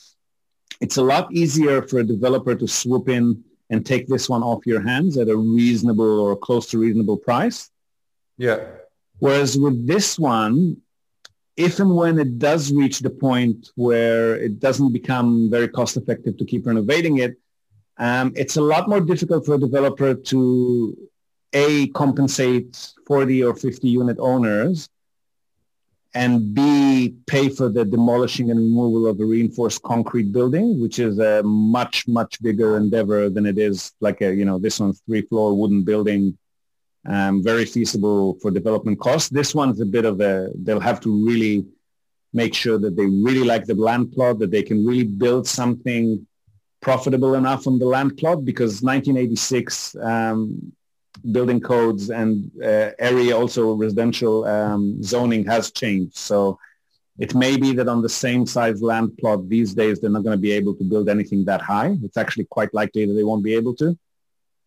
It's 0.80 0.96
a 0.96 1.02
lot 1.02 1.32
easier 1.32 1.82
for 1.82 2.00
a 2.00 2.04
developer 2.04 2.54
to 2.54 2.66
swoop 2.66 3.08
in 3.08 3.44
and 3.70 3.84
take 3.84 4.06
this 4.06 4.28
one 4.28 4.42
off 4.42 4.66
your 4.66 4.80
hands 4.80 5.16
at 5.18 5.28
a 5.28 5.36
reasonable 5.36 6.20
or 6.20 6.36
close 6.36 6.66
to 6.70 6.78
reasonable 6.78 7.16
price. 7.16 7.70
Yeah. 8.38 8.64
Whereas 9.18 9.58
with 9.58 9.86
this 9.86 10.18
one, 10.18 10.78
if 11.56 11.78
and 11.78 11.94
when 11.94 12.18
it 12.18 12.38
does 12.38 12.72
reach 12.72 13.00
the 13.00 13.10
point 13.10 13.70
where 13.76 14.34
it 14.36 14.58
doesn't 14.58 14.92
become 14.92 15.50
very 15.50 15.68
cost 15.68 15.96
effective 15.96 16.36
to 16.38 16.44
keep 16.44 16.66
renovating 16.66 17.18
it, 17.18 17.36
um, 17.98 18.32
it's 18.34 18.56
a 18.56 18.60
lot 18.60 18.88
more 18.88 19.00
difficult 19.00 19.46
for 19.46 19.54
a 19.54 19.58
developer 19.58 20.14
to 20.14 20.96
a 21.54 21.88
compensate 21.88 22.94
40 23.06 23.44
or 23.44 23.54
50 23.54 23.88
unit 23.88 24.18
owners 24.18 24.88
and 26.14 26.54
B, 26.54 27.14
pay 27.26 27.48
for 27.48 27.68
the 27.68 27.84
demolishing 27.84 28.50
and 28.50 28.60
removal 28.60 29.08
of 29.08 29.18
a 29.18 29.24
reinforced 29.24 29.82
concrete 29.82 30.32
building, 30.32 30.80
which 30.80 31.00
is 31.00 31.18
a 31.18 31.42
much, 31.42 32.06
much 32.06 32.40
bigger 32.40 32.76
endeavor 32.76 33.28
than 33.28 33.46
it 33.46 33.58
is 33.58 33.92
like 34.00 34.20
a, 34.20 34.32
you 34.32 34.44
know, 34.44 34.58
this 34.58 34.78
one's 34.78 35.02
three 35.06 35.22
floor 35.22 35.54
wooden 35.54 35.82
building, 35.82 36.38
um, 37.06 37.42
very 37.42 37.64
feasible 37.64 38.38
for 38.40 38.52
development 38.52 39.00
costs. 39.00 39.28
This 39.28 39.56
one's 39.56 39.80
a 39.80 39.86
bit 39.86 40.04
of 40.04 40.20
a, 40.20 40.50
they'll 40.54 40.78
have 40.78 41.00
to 41.00 41.26
really 41.26 41.66
make 42.32 42.54
sure 42.54 42.78
that 42.78 42.94
they 42.96 43.06
really 43.06 43.44
like 43.44 43.64
the 43.64 43.74
land 43.74 44.12
plot, 44.12 44.38
that 44.38 44.52
they 44.52 44.62
can 44.62 44.86
really 44.86 45.04
build 45.04 45.48
something 45.48 46.24
profitable 46.80 47.34
enough 47.34 47.66
on 47.66 47.80
the 47.80 47.86
land 47.86 48.16
plot 48.18 48.44
because 48.44 48.82
1986, 48.82 49.96
um, 49.96 50.72
building 51.32 51.60
codes 51.60 52.10
and 52.10 52.50
uh, 52.62 52.90
area 52.98 53.36
also 53.36 53.72
residential 53.74 54.44
um, 54.44 55.02
zoning 55.02 55.44
has 55.46 55.70
changed. 55.70 56.16
So 56.16 56.58
it 57.18 57.34
may 57.34 57.56
be 57.56 57.72
that 57.74 57.88
on 57.88 58.02
the 58.02 58.08
same 58.08 58.44
size 58.46 58.82
land 58.82 59.16
plot 59.18 59.48
these 59.48 59.74
days, 59.74 60.00
they're 60.00 60.10
not 60.10 60.24
going 60.24 60.36
to 60.36 60.42
be 60.42 60.52
able 60.52 60.74
to 60.74 60.84
build 60.84 61.08
anything 61.08 61.44
that 61.44 61.62
high. 61.62 61.96
It's 62.02 62.16
actually 62.16 62.46
quite 62.46 62.74
likely 62.74 63.06
that 63.06 63.12
they 63.12 63.24
won't 63.24 63.44
be 63.44 63.54
able 63.54 63.74
to. 63.76 63.96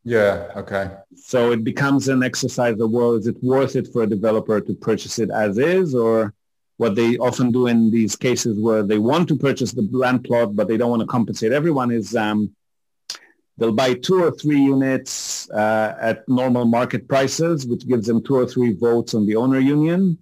Yeah, 0.04 0.52
okay. 0.56 0.92
So 1.18 1.52
it 1.52 1.66
becomes 1.66 2.08
an 2.08 2.24
exercise 2.24 2.80
of, 2.80 2.92
well, 2.92 3.16
is 3.16 3.28
it 3.28 3.44
worth 3.44 3.76
it 3.76 3.92
for 3.92 4.04
a 4.04 4.08
developer 4.08 4.62
to 4.62 4.74
purchase 4.74 5.20
it 5.20 5.30
as 5.30 5.58
is 5.58 5.94
or 5.94 6.34
what 6.78 6.96
they 6.96 7.18
often 7.18 7.52
do 7.52 7.68
in 7.68 7.92
these 7.92 8.16
cases 8.16 8.58
where 8.58 8.84
they 8.84 9.00
want 9.00 9.28
to 9.28 9.36
purchase 9.36 9.74
the 9.74 9.88
land 9.92 10.24
plot, 10.24 10.56
but 10.56 10.68
they 10.68 10.78
don't 10.78 10.92
want 10.92 11.02
to 11.02 11.08
compensate 11.08 11.52
everyone 11.52 11.92
is 11.92 12.16
um, 12.16 12.56
They'll 13.58 13.72
buy 13.72 13.96
two 13.96 14.24
or 14.24 14.32
three 14.32 14.60
units 14.60 15.50
uh, 15.50 15.96
at 16.00 16.28
normal 16.30 16.66
market 16.66 17.08
prices, 17.08 17.66
which 17.66 17.88
gives 17.88 18.08
them 18.08 18.24
two 18.24 18.36
or 18.36 18.46
three 18.46 18.74
votes 18.74 19.14
on 19.14 19.26
the 19.26 19.36
owner 19.36 19.60
union. 19.60 20.18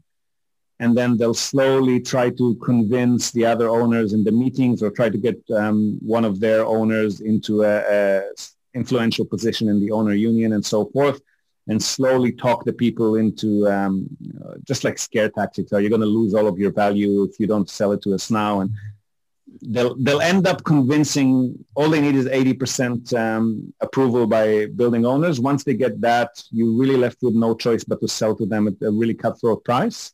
And 0.80 0.98
then 0.98 1.18
they'll 1.18 1.34
slowly 1.34 2.00
try 2.02 2.30
to 2.32 2.56
convince 2.56 3.32
the 3.32 3.46
other 3.46 3.70
owners 3.70 4.14
in 4.14 4.24
the 4.24 4.32
meetings 4.32 4.84
or 4.84 4.92
try 4.92 5.10
to 5.10 5.18
get 5.18 5.42
um, 5.52 5.98
one 6.02 6.26
of 6.26 6.40
their 6.40 6.66
owners 6.66 7.22
into 7.22 7.64
a, 7.64 7.78
a 7.90 8.24
influential 8.74 9.26
position 9.26 9.70
in 9.70 9.80
the 9.80 9.92
owner 9.92 10.14
union 10.14 10.54
and 10.54 10.66
so 10.66 10.86
forth 10.88 11.22
and 11.68 11.82
slowly 11.82 12.32
talk 12.32 12.64
the 12.64 12.74
people 12.74 13.16
into 13.16 13.68
um, 13.68 14.08
just 14.64 14.84
like 14.84 14.98
scare 15.00 15.30
tactics. 15.30 15.74
Are 15.74 15.82
you 15.82 15.90
going 15.90 16.02
to 16.02 16.08
lose 16.08 16.34
all 16.34 16.48
of 16.48 16.60
your 16.60 16.72
value 16.72 17.24
if 17.24 17.40
you 17.40 17.48
don't 17.48 17.70
sell 17.70 17.92
it 17.92 18.02
to 18.04 18.14
us 18.14 18.30
now? 18.30 18.62
And 18.62 18.70
they'll 19.62 19.96
they'll 19.96 20.22
end 20.22 20.48
up 20.48 20.64
convincing. 20.64 21.66
All 21.76 21.90
they 21.90 22.02
need 22.02 22.16
is 22.16 22.28
eighty 22.28 22.54
percent 22.54 23.14
um, 23.14 23.74
approval 23.82 24.28
by 24.28 24.68
building 24.68 25.06
owners. 25.06 25.40
Once 25.40 25.64
they 25.64 25.74
get 25.74 26.02
that, 26.02 26.44
you're 26.52 26.78
really 26.78 26.98
left 26.98 27.20
with 27.22 27.36
no 27.36 27.56
choice 27.56 27.84
but 27.84 28.00
to 28.02 28.08
sell 28.08 28.36
to 28.36 28.46
them 28.46 28.68
at 28.68 28.76
a 28.82 28.92
really 28.92 29.14
cutthroat 29.14 29.64
price. 29.64 30.14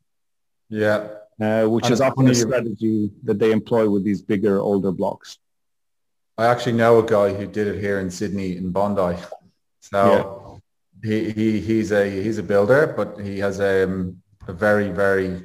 Yeah, 0.70 1.08
uh, 1.40 1.66
which 1.66 1.86
and 1.86 1.94
is 1.94 2.02
often 2.02 2.28
a 2.30 2.36
strategy 2.36 3.12
that 3.24 3.40
they 3.40 3.52
employ 3.52 3.90
with 3.90 4.04
these 4.04 4.22
bigger, 4.22 4.60
older 4.60 4.92
blocks. 4.92 5.38
I 6.38 6.48
actually 6.48 6.74
know 6.74 7.00
a 7.00 7.06
guy 7.06 7.34
who 7.34 7.46
did 7.46 7.68
it 7.68 7.80
here 7.80 8.00
in 8.00 8.10
Sydney 8.10 8.58
in 8.58 8.72
Bondi. 8.72 9.18
So 9.82 10.62
yeah. 11.04 11.10
he, 11.10 11.32
he 11.32 11.60
he's 11.60 11.92
a 11.92 12.10
he's 12.10 12.38
a 12.38 12.44
builder, 12.44 12.94
but 12.96 13.20
he 13.20 13.40
has 13.40 13.60
a, 13.60 13.84
um, 13.84 14.22
a 14.48 14.54
very 14.54 14.90
very 14.90 15.44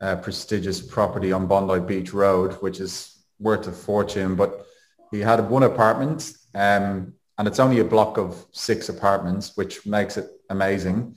uh, 0.00 0.16
prestigious 0.16 0.82
property 0.82 1.32
on 1.32 1.46
Bondi 1.46 1.80
Beach 1.80 2.12
Road, 2.12 2.54
which 2.54 2.80
is 2.80 3.11
worth 3.42 3.66
a 3.66 3.72
fortune. 3.72 4.34
But 4.36 4.66
he 5.10 5.20
had 5.20 5.48
one 5.50 5.64
apartment, 5.64 6.32
um, 6.54 7.14
and 7.38 7.48
it's 7.48 7.60
only 7.60 7.80
a 7.80 7.84
block 7.84 8.18
of 8.18 8.46
six 8.52 8.88
apartments, 8.88 9.56
which 9.56 9.84
makes 9.86 10.16
it 10.16 10.26
amazing. 10.48 11.16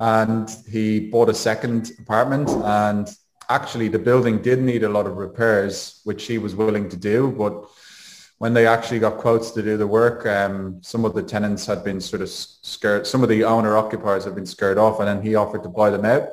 And 0.00 0.48
he 0.68 1.10
bought 1.10 1.28
a 1.28 1.34
second 1.34 1.92
apartment, 1.98 2.48
and 2.50 3.08
actually 3.48 3.88
the 3.88 3.98
building 3.98 4.42
did 4.42 4.60
need 4.60 4.82
a 4.84 4.88
lot 4.88 5.06
of 5.06 5.16
repairs, 5.16 6.00
which 6.04 6.26
he 6.26 6.38
was 6.38 6.54
willing 6.54 6.88
to 6.88 6.96
do, 6.96 7.30
but 7.32 7.64
when 8.38 8.52
they 8.52 8.66
actually 8.66 8.98
got 8.98 9.18
quotes 9.18 9.52
to 9.52 9.62
do 9.62 9.76
the 9.76 9.86
work, 9.86 10.26
um, 10.26 10.80
some 10.82 11.04
of 11.04 11.14
the 11.14 11.22
tenants 11.22 11.64
had 11.64 11.84
been 11.84 12.00
sort 12.00 12.20
of 12.20 12.28
scared. 12.28 13.06
Some 13.06 13.22
of 13.22 13.28
the 13.28 13.44
owner 13.44 13.76
occupiers 13.76 14.24
had 14.24 14.34
been 14.34 14.46
scared 14.46 14.76
off, 14.76 14.98
and 14.98 15.08
then 15.08 15.22
he 15.22 15.34
offered 15.34 15.62
to 15.62 15.68
buy 15.68 15.90
them 15.90 16.04
out. 16.04 16.30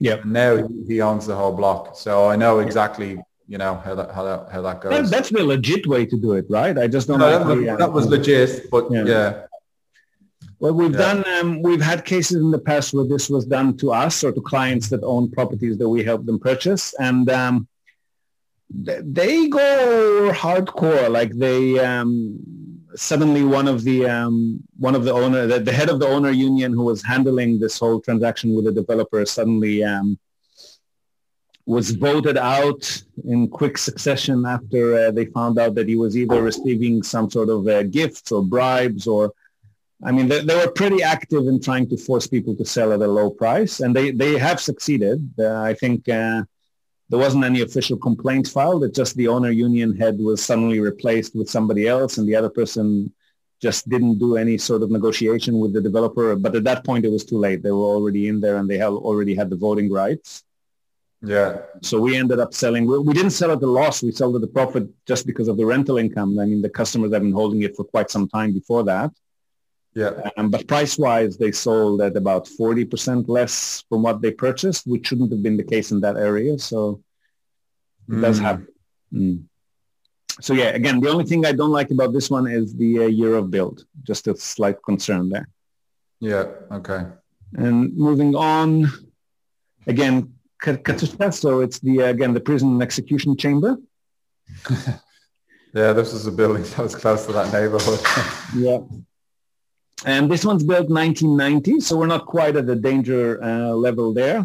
Yeah. 0.00 0.20
Now 0.24 0.66
he 0.88 1.00
owns 1.00 1.26
the 1.26 1.36
whole 1.36 1.54
block, 1.54 1.96
so 1.96 2.28
I 2.28 2.36
know 2.36 2.60
exactly 2.60 3.20
you 3.52 3.58
know 3.58 3.74
how 3.84 3.94
that 3.94 4.10
how 4.16 4.24
that 4.24 4.48
how 4.50 4.62
that 4.62 4.80
goes. 4.80 5.10
That's 5.10 5.28
the 5.28 5.44
legit 5.44 5.86
way 5.86 6.06
to 6.06 6.16
do 6.16 6.32
it, 6.32 6.46
right? 6.48 6.76
I 6.84 6.86
just 6.88 7.06
don't. 7.06 7.18
No, 7.18 7.28
that, 7.30 7.46
was, 7.46 7.78
that 7.82 7.92
was 7.92 8.06
legit, 8.06 8.70
but 8.70 8.90
yeah. 8.90 9.04
yeah. 9.04 9.46
Well, 10.58 10.72
we've 10.72 10.92
yeah. 10.92 11.06
done. 11.06 11.28
Um, 11.36 11.60
we've 11.60 11.82
had 11.82 12.06
cases 12.06 12.38
in 12.38 12.50
the 12.50 12.58
past 12.58 12.94
where 12.94 13.04
this 13.04 13.28
was 13.28 13.44
done 13.44 13.76
to 13.76 13.92
us 13.92 14.24
or 14.24 14.32
to 14.32 14.40
clients 14.40 14.88
that 14.88 15.02
own 15.02 15.30
properties 15.30 15.76
that 15.76 15.88
we 15.94 16.02
help 16.02 16.24
them 16.24 16.38
purchase, 16.38 16.94
and 16.98 17.28
um, 17.28 17.68
they 18.70 19.48
go 19.48 20.32
hardcore. 20.32 21.10
Like 21.10 21.32
they 21.32 21.78
um, 21.78 22.08
suddenly 22.94 23.44
one 23.44 23.68
of 23.68 23.84
the 23.84 24.08
um, 24.08 24.62
one 24.78 24.94
of 24.94 25.04
the 25.04 25.12
owner, 25.12 25.46
the, 25.46 25.58
the, 25.60 25.72
head 25.72 25.90
of 25.90 26.00
the 26.00 26.08
owner 26.08 26.30
union 26.30 26.72
who 26.72 26.84
was 26.84 27.04
handling 27.04 27.60
this 27.60 27.78
whole 27.78 28.00
transaction 28.00 28.54
with 28.54 28.64
the 28.64 28.72
developer 28.72 29.26
suddenly 29.26 29.84
um, 29.84 30.18
was 31.66 31.92
voted 31.92 32.36
out 32.36 33.02
in 33.24 33.48
quick 33.48 33.78
succession 33.78 34.44
after 34.46 34.94
uh, 34.94 35.10
they 35.10 35.26
found 35.26 35.58
out 35.58 35.74
that 35.76 35.88
he 35.88 35.96
was 35.96 36.16
either 36.16 36.42
receiving 36.42 37.02
some 37.02 37.30
sort 37.30 37.48
of 37.48 37.66
uh, 37.68 37.84
gifts 37.84 38.32
or 38.32 38.42
bribes 38.42 39.06
or 39.06 39.32
I 40.04 40.10
mean, 40.10 40.26
they, 40.26 40.44
they, 40.44 40.56
were 40.56 40.70
pretty 40.70 41.02
active 41.02 41.46
in 41.46 41.60
trying 41.60 41.88
to 41.90 41.96
force 41.96 42.26
people 42.26 42.56
to 42.56 42.64
sell 42.64 42.92
at 42.92 43.00
a 43.00 43.06
low 43.06 43.30
price, 43.30 43.78
and 43.78 43.94
they, 43.94 44.10
they 44.10 44.36
have 44.36 44.60
succeeded. 44.60 45.32
Uh, 45.38 45.60
I 45.60 45.74
think 45.74 46.08
uh, 46.08 46.42
there 47.08 47.20
wasn't 47.20 47.44
any 47.44 47.60
official 47.60 47.96
complaint 47.96 48.48
filed. 48.48 48.82
It 48.82 48.96
just 48.96 49.14
the 49.16 49.28
owner 49.28 49.50
union 49.50 49.96
head 49.96 50.18
was 50.18 50.44
suddenly 50.44 50.80
replaced 50.80 51.36
with 51.36 51.48
somebody 51.48 51.86
else, 51.86 52.18
and 52.18 52.26
the 52.26 52.34
other 52.34 52.50
person 52.50 53.12
just 53.60 53.88
didn't 53.88 54.18
do 54.18 54.36
any 54.36 54.58
sort 54.58 54.82
of 54.82 54.90
negotiation 54.90 55.60
with 55.60 55.72
the 55.72 55.80
developer. 55.80 56.34
But 56.34 56.56
at 56.56 56.64
that 56.64 56.84
point, 56.84 57.04
it 57.04 57.12
was 57.12 57.24
too 57.24 57.38
late. 57.38 57.62
They 57.62 57.70
were 57.70 57.94
already 57.94 58.26
in 58.26 58.40
there, 58.40 58.56
and 58.56 58.68
they 58.68 58.78
had 58.78 58.88
already 58.88 59.36
had 59.36 59.50
the 59.50 59.56
voting 59.56 59.92
rights. 59.92 60.42
Yeah. 61.22 61.58
So 61.82 62.00
we 62.00 62.16
ended 62.16 62.40
up 62.40 62.52
selling. 62.52 62.84
We, 62.86 62.98
we 62.98 63.14
didn't 63.14 63.30
sell 63.30 63.52
at 63.52 63.62
a 63.62 63.66
loss. 63.66 64.02
We 64.02 64.10
sold 64.10 64.36
at 64.36 64.42
a 64.42 64.48
profit 64.48 64.88
just 65.06 65.26
because 65.26 65.48
of 65.48 65.56
the 65.56 65.64
rental 65.64 65.98
income. 65.98 66.38
I 66.38 66.44
mean, 66.46 66.60
the 66.60 66.68
customers 66.68 67.12
have 67.12 67.22
been 67.22 67.32
holding 67.32 67.62
it 67.62 67.76
for 67.76 67.84
quite 67.84 68.10
some 68.10 68.28
time 68.28 68.52
before 68.52 68.82
that. 68.84 69.12
Yeah. 69.94 70.30
Um, 70.36 70.50
but 70.50 70.66
price-wise, 70.66 71.36
they 71.36 71.52
sold 71.52 72.00
at 72.00 72.16
about 72.16 72.46
40% 72.46 73.28
less 73.28 73.84
from 73.88 74.02
what 74.02 74.20
they 74.20 74.32
purchased, 74.32 74.86
which 74.86 75.06
shouldn't 75.06 75.30
have 75.30 75.42
been 75.42 75.56
the 75.56 75.64
case 75.64 75.92
in 75.92 76.00
that 76.00 76.16
area. 76.16 76.58
So 76.58 77.02
it 78.08 78.12
mm. 78.12 78.22
does 78.22 78.38
happen. 78.38 78.68
Mm. 79.12 79.44
So 80.40 80.54
yeah, 80.54 80.70
again, 80.70 80.98
the 80.98 81.10
only 81.10 81.24
thing 81.24 81.44
I 81.44 81.52
don't 81.52 81.70
like 81.70 81.90
about 81.90 82.12
this 82.12 82.30
one 82.30 82.46
is 82.48 82.74
the 82.74 83.00
uh, 83.00 83.06
year 83.06 83.34
of 83.34 83.50
build. 83.50 83.84
Just 84.02 84.26
a 84.28 84.36
slight 84.36 84.82
concern 84.82 85.28
there. 85.28 85.48
Yeah. 86.20 86.46
Okay. 86.70 87.04
And 87.54 87.94
moving 87.94 88.34
on, 88.34 88.90
again, 89.86 90.32
so 91.32 91.60
it's 91.60 91.78
the 91.80 91.98
again 92.00 92.32
the 92.34 92.40
prison 92.40 92.80
execution 92.82 93.36
chamber. 93.36 93.76
yeah, 95.74 95.92
this 95.92 96.12
is 96.12 96.26
a 96.26 96.32
building 96.32 96.62
that 96.62 96.78
was 96.78 96.94
close 96.94 97.26
to 97.26 97.32
that 97.32 97.52
neighborhood. 97.52 98.00
yeah. 98.56 98.78
And 100.04 100.30
this 100.30 100.44
one's 100.44 100.64
built 100.64 100.88
1990, 100.88 101.80
so 101.80 101.96
we're 101.96 102.06
not 102.06 102.26
quite 102.26 102.56
at 102.56 102.66
the 102.66 102.74
danger 102.74 103.42
uh, 103.42 103.70
level 103.70 104.12
there. 104.12 104.44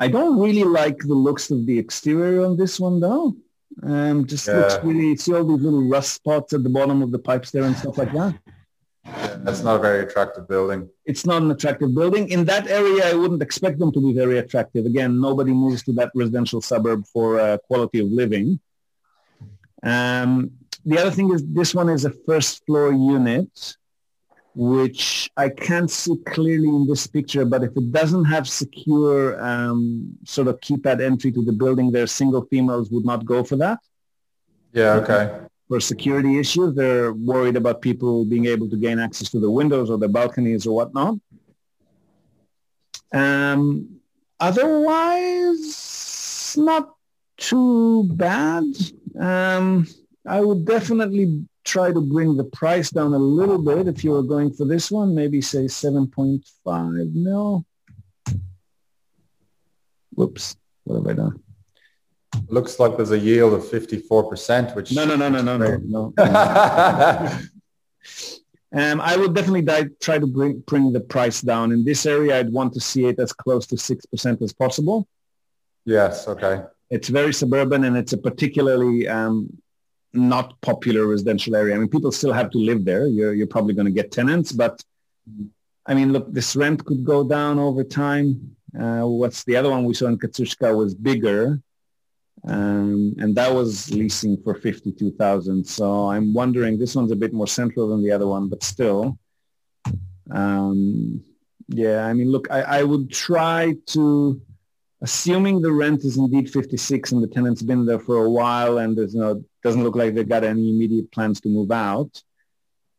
I 0.00 0.08
don't 0.08 0.38
really 0.38 0.64
like 0.64 0.98
the 0.98 1.14
looks 1.14 1.50
of 1.50 1.66
the 1.66 1.78
exterior 1.78 2.44
on 2.44 2.56
this 2.56 2.80
one 2.80 3.00
though. 3.00 3.36
Um, 3.82 4.26
just 4.26 4.46
yeah. 4.46 4.56
looks 4.56 4.78
really, 4.82 5.16
see 5.16 5.34
all 5.34 5.44
these 5.44 5.62
little 5.62 5.88
rust 5.88 6.14
spots 6.14 6.52
at 6.52 6.62
the 6.62 6.70
bottom 6.70 7.02
of 7.02 7.10
the 7.10 7.18
pipes 7.18 7.50
there 7.50 7.64
and 7.64 7.76
stuff 7.76 7.98
like 7.98 8.12
that. 8.12 8.34
Yeah, 9.06 9.36
that's 9.40 9.62
not 9.62 9.76
a 9.76 9.78
very 9.78 10.00
attractive 10.04 10.48
building. 10.48 10.88
It's 11.04 11.24
not 11.24 11.42
an 11.42 11.50
attractive 11.50 11.94
building. 11.94 12.28
In 12.28 12.44
that 12.46 12.66
area, 12.66 13.08
I 13.08 13.14
wouldn't 13.14 13.42
expect 13.42 13.78
them 13.78 13.92
to 13.92 14.00
be 14.00 14.12
very 14.12 14.38
attractive. 14.38 14.84
Again, 14.84 15.20
nobody 15.20 15.52
moves 15.52 15.82
to 15.84 15.92
that 15.94 16.10
residential 16.14 16.60
suburb 16.60 17.06
for 17.06 17.38
uh, 17.38 17.58
quality 17.58 18.00
of 18.00 18.08
living. 18.08 18.58
Um, 19.82 20.50
the 20.84 20.98
other 20.98 21.10
thing 21.10 21.32
is 21.32 21.44
this 21.46 21.74
one 21.74 21.88
is 21.88 22.04
a 22.04 22.10
first 22.10 22.64
floor 22.66 22.92
unit 22.92 23.76
which 24.56 25.30
I 25.36 25.50
can't 25.50 25.90
see 25.90 26.16
clearly 26.24 26.68
in 26.68 26.86
this 26.86 27.06
picture, 27.06 27.44
but 27.44 27.62
if 27.62 27.76
it 27.76 27.92
doesn't 27.92 28.24
have 28.24 28.48
secure 28.48 29.38
um, 29.44 30.16
sort 30.24 30.48
of 30.48 30.58
keypad 30.60 31.04
entry 31.04 31.30
to 31.32 31.44
the 31.44 31.52
building, 31.52 31.92
their 31.92 32.06
single 32.06 32.46
females 32.46 32.90
would 32.90 33.04
not 33.04 33.26
go 33.26 33.44
for 33.44 33.56
that. 33.56 33.78
Yeah, 34.72 34.94
okay. 34.94 35.46
For 35.68 35.80
security 35.80 36.38
issues, 36.38 36.74
they're 36.74 37.12
worried 37.12 37.56
about 37.56 37.82
people 37.82 38.24
being 38.24 38.46
able 38.46 38.70
to 38.70 38.76
gain 38.76 39.00
access 39.00 39.28
to 39.30 39.40
the 39.40 39.50
windows 39.50 39.90
or 39.90 39.98
the 39.98 40.08
balconies 40.08 40.64
or 40.66 40.76
whatnot. 40.76 41.16
Um, 43.12 44.00
otherwise, 44.38 45.74
not 46.56 46.94
too 47.36 48.04
bad. 48.14 48.64
Um, 49.18 49.86
I 50.26 50.40
would 50.40 50.64
definitely 50.64 51.46
try 51.64 51.92
to 51.92 52.00
bring 52.00 52.36
the 52.36 52.44
price 52.44 52.90
down 52.90 53.12
a 53.12 53.18
little 53.18 53.58
bit 53.58 53.88
if 53.88 54.04
you 54.04 54.12
were 54.12 54.22
going 54.22 54.52
for 54.52 54.64
this 54.64 54.90
one, 54.90 55.14
maybe 55.14 55.40
say 55.40 55.64
7.5 55.64 57.14
mil. 57.14 57.64
Whoops, 60.14 60.56
what 60.84 60.96
have 60.96 61.06
I 61.06 61.12
done? 61.12 61.42
Looks 62.48 62.78
like 62.78 62.96
there's 62.96 63.10
a 63.10 63.18
yield 63.18 63.54
of 63.54 63.62
54%, 63.62 64.74
which... 64.76 64.92
No, 64.92 65.04
no, 65.04 65.16
no, 65.16 65.28
no, 65.28 65.42
no, 65.42 65.56
no, 65.56 66.12
no. 66.16 67.32
um, 68.72 69.00
I 69.00 69.16
would 69.16 69.34
definitely 69.34 69.62
die, 69.62 69.86
try 70.00 70.18
to 70.18 70.26
bring, 70.26 70.60
bring 70.60 70.92
the 70.92 71.00
price 71.00 71.40
down. 71.40 71.72
In 71.72 71.84
this 71.84 72.06
area, 72.06 72.38
I'd 72.38 72.52
want 72.52 72.72
to 72.74 72.80
see 72.80 73.06
it 73.06 73.18
as 73.18 73.32
close 73.32 73.66
to 73.68 73.76
6% 73.76 74.42
as 74.42 74.52
possible. 74.52 75.06
Yes, 75.84 76.28
okay. 76.28 76.62
It's 76.90 77.08
very 77.08 77.32
suburban 77.32 77.84
and 77.84 77.96
it's 77.96 78.12
a 78.12 78.18
particularly 78.18 79.08
um, 79.08 79.48
not 80.12 80.60
popular 80.60 81.06
residential 81.06 81.56
area. 81.56 81.74
I 81.74 81.78
mean, 81.78 81.88
people 81.88 82.12
still 82.12 82.32
have 82.32 82.50
to 82.50 82.58
live 82.58 82.84
there. 82.84 83.06
You're, 83.06 83.34
you're 83.34 83.46
probably 83.46 83.74
going 83.74 83.86
to 83.86 83.92
get 83.92 84.12
tenants, 84.12 84.52
but 84.52 84.82
I 85.86 85.94
mean, 85.94 86.12
look, 86.12 86.32
this 86.32 86.56
rent 86.56 86.84
could 86.84 87.04
go 87.04 87.22
down 87.22 87.58
over 87.58 87.84
time. 87.84 88.56
Uh, 88.78 89.02
what's 89.02 89.44
the 89.44 89.56
other 89.56 89.70
one 89.70 89.84
we 89.84 89.94
saw 89.94 90.06
in 90.06 90.18
Katsushika 90.18 90.76
was 90.76 90.94
bigger. 90.94 91.60
Um, 92.44 93.14
and 93.18 93.34
that 93.36 93.52
was 93.52 93.90
leasing 93.90 94.40
for 94.42 94.54
52,000. 94.54 95.64
So 95.64 96.08
I'm 96.08 96.32
wondering, 96.32 96.78
this 96.78 96.94
one's 96.94 97.12
a 97.12 97.16
bit 97.16 97.32
more 97.32 97.46
central 97.46 97.88
than 97.88 98.02
the 98.02 98.12
other 98.12 98.26
one, 98.26 98.48
but 98.48 98.62
still. 98.62 99.18
Um, 100.30 101.22
yeah, 101.68 102.06
I 102.06 102.12
mean, 102.12 102.30
look, 102.30 102.48
I, 102.50 102.62
I 102.62 102.82
would 102.82 103.10
try 103.10 103.74
to, 103.86 104.40
assuming 105.02 105.60
the 105.60 105.72
rent 105.72 106.04
is 106.04 106.16
indeed 106.16 106.50
56 106.50 107.12
and 107.12 107.22
the 107.22 107.26
tenant's 107.26 107.62
been 107.62 107.84
there 107.84 107.98
for 107.98 108.24
a 108.24 108.30
while 108.30 108.78
and 108.78 108.96
there's 108.96 109.14
no 109.14 109.42
doesn't 109.62 109.82
look 109.82 109.96
like 109.96 110.14
they've 110.14 110.28
got 110.28 110.44
any 110.44 110.70
immediate 110.70 111.10
plans 111.10 111.40
to 111.40 111.48
move 111.48 111.72
out. 111.72 112.22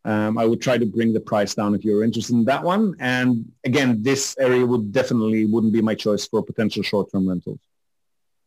Um, 0.03 0.37
I 0.37 0.45
would 0.45 0.61
try 0.61 0.77
to 0.77 0.85
bring 0.85 1.13
the 1.13 1.19
price 1.19 1.55
down 1.55 1.75
if 1.75 1.83
you're 1.85 2.03
interested 2.03 2.33
in 2.33 2.45
that 2.45 2.63
one. 2.63 2.95
And 2.99 3.51
again, 3.63 4.03
this 4.03 4.35
area 4.37 4.65
would 4.65 4.91
definitely 4.91 5.45
wouldn't 5.45 5.73
be 5.73 5.81
my 5.81 5.95
choice 5.95 6.27
for 6.27 6.43
potential 6.43 6.83
short-term 6.83 7.27
rentals. 7.27 7.59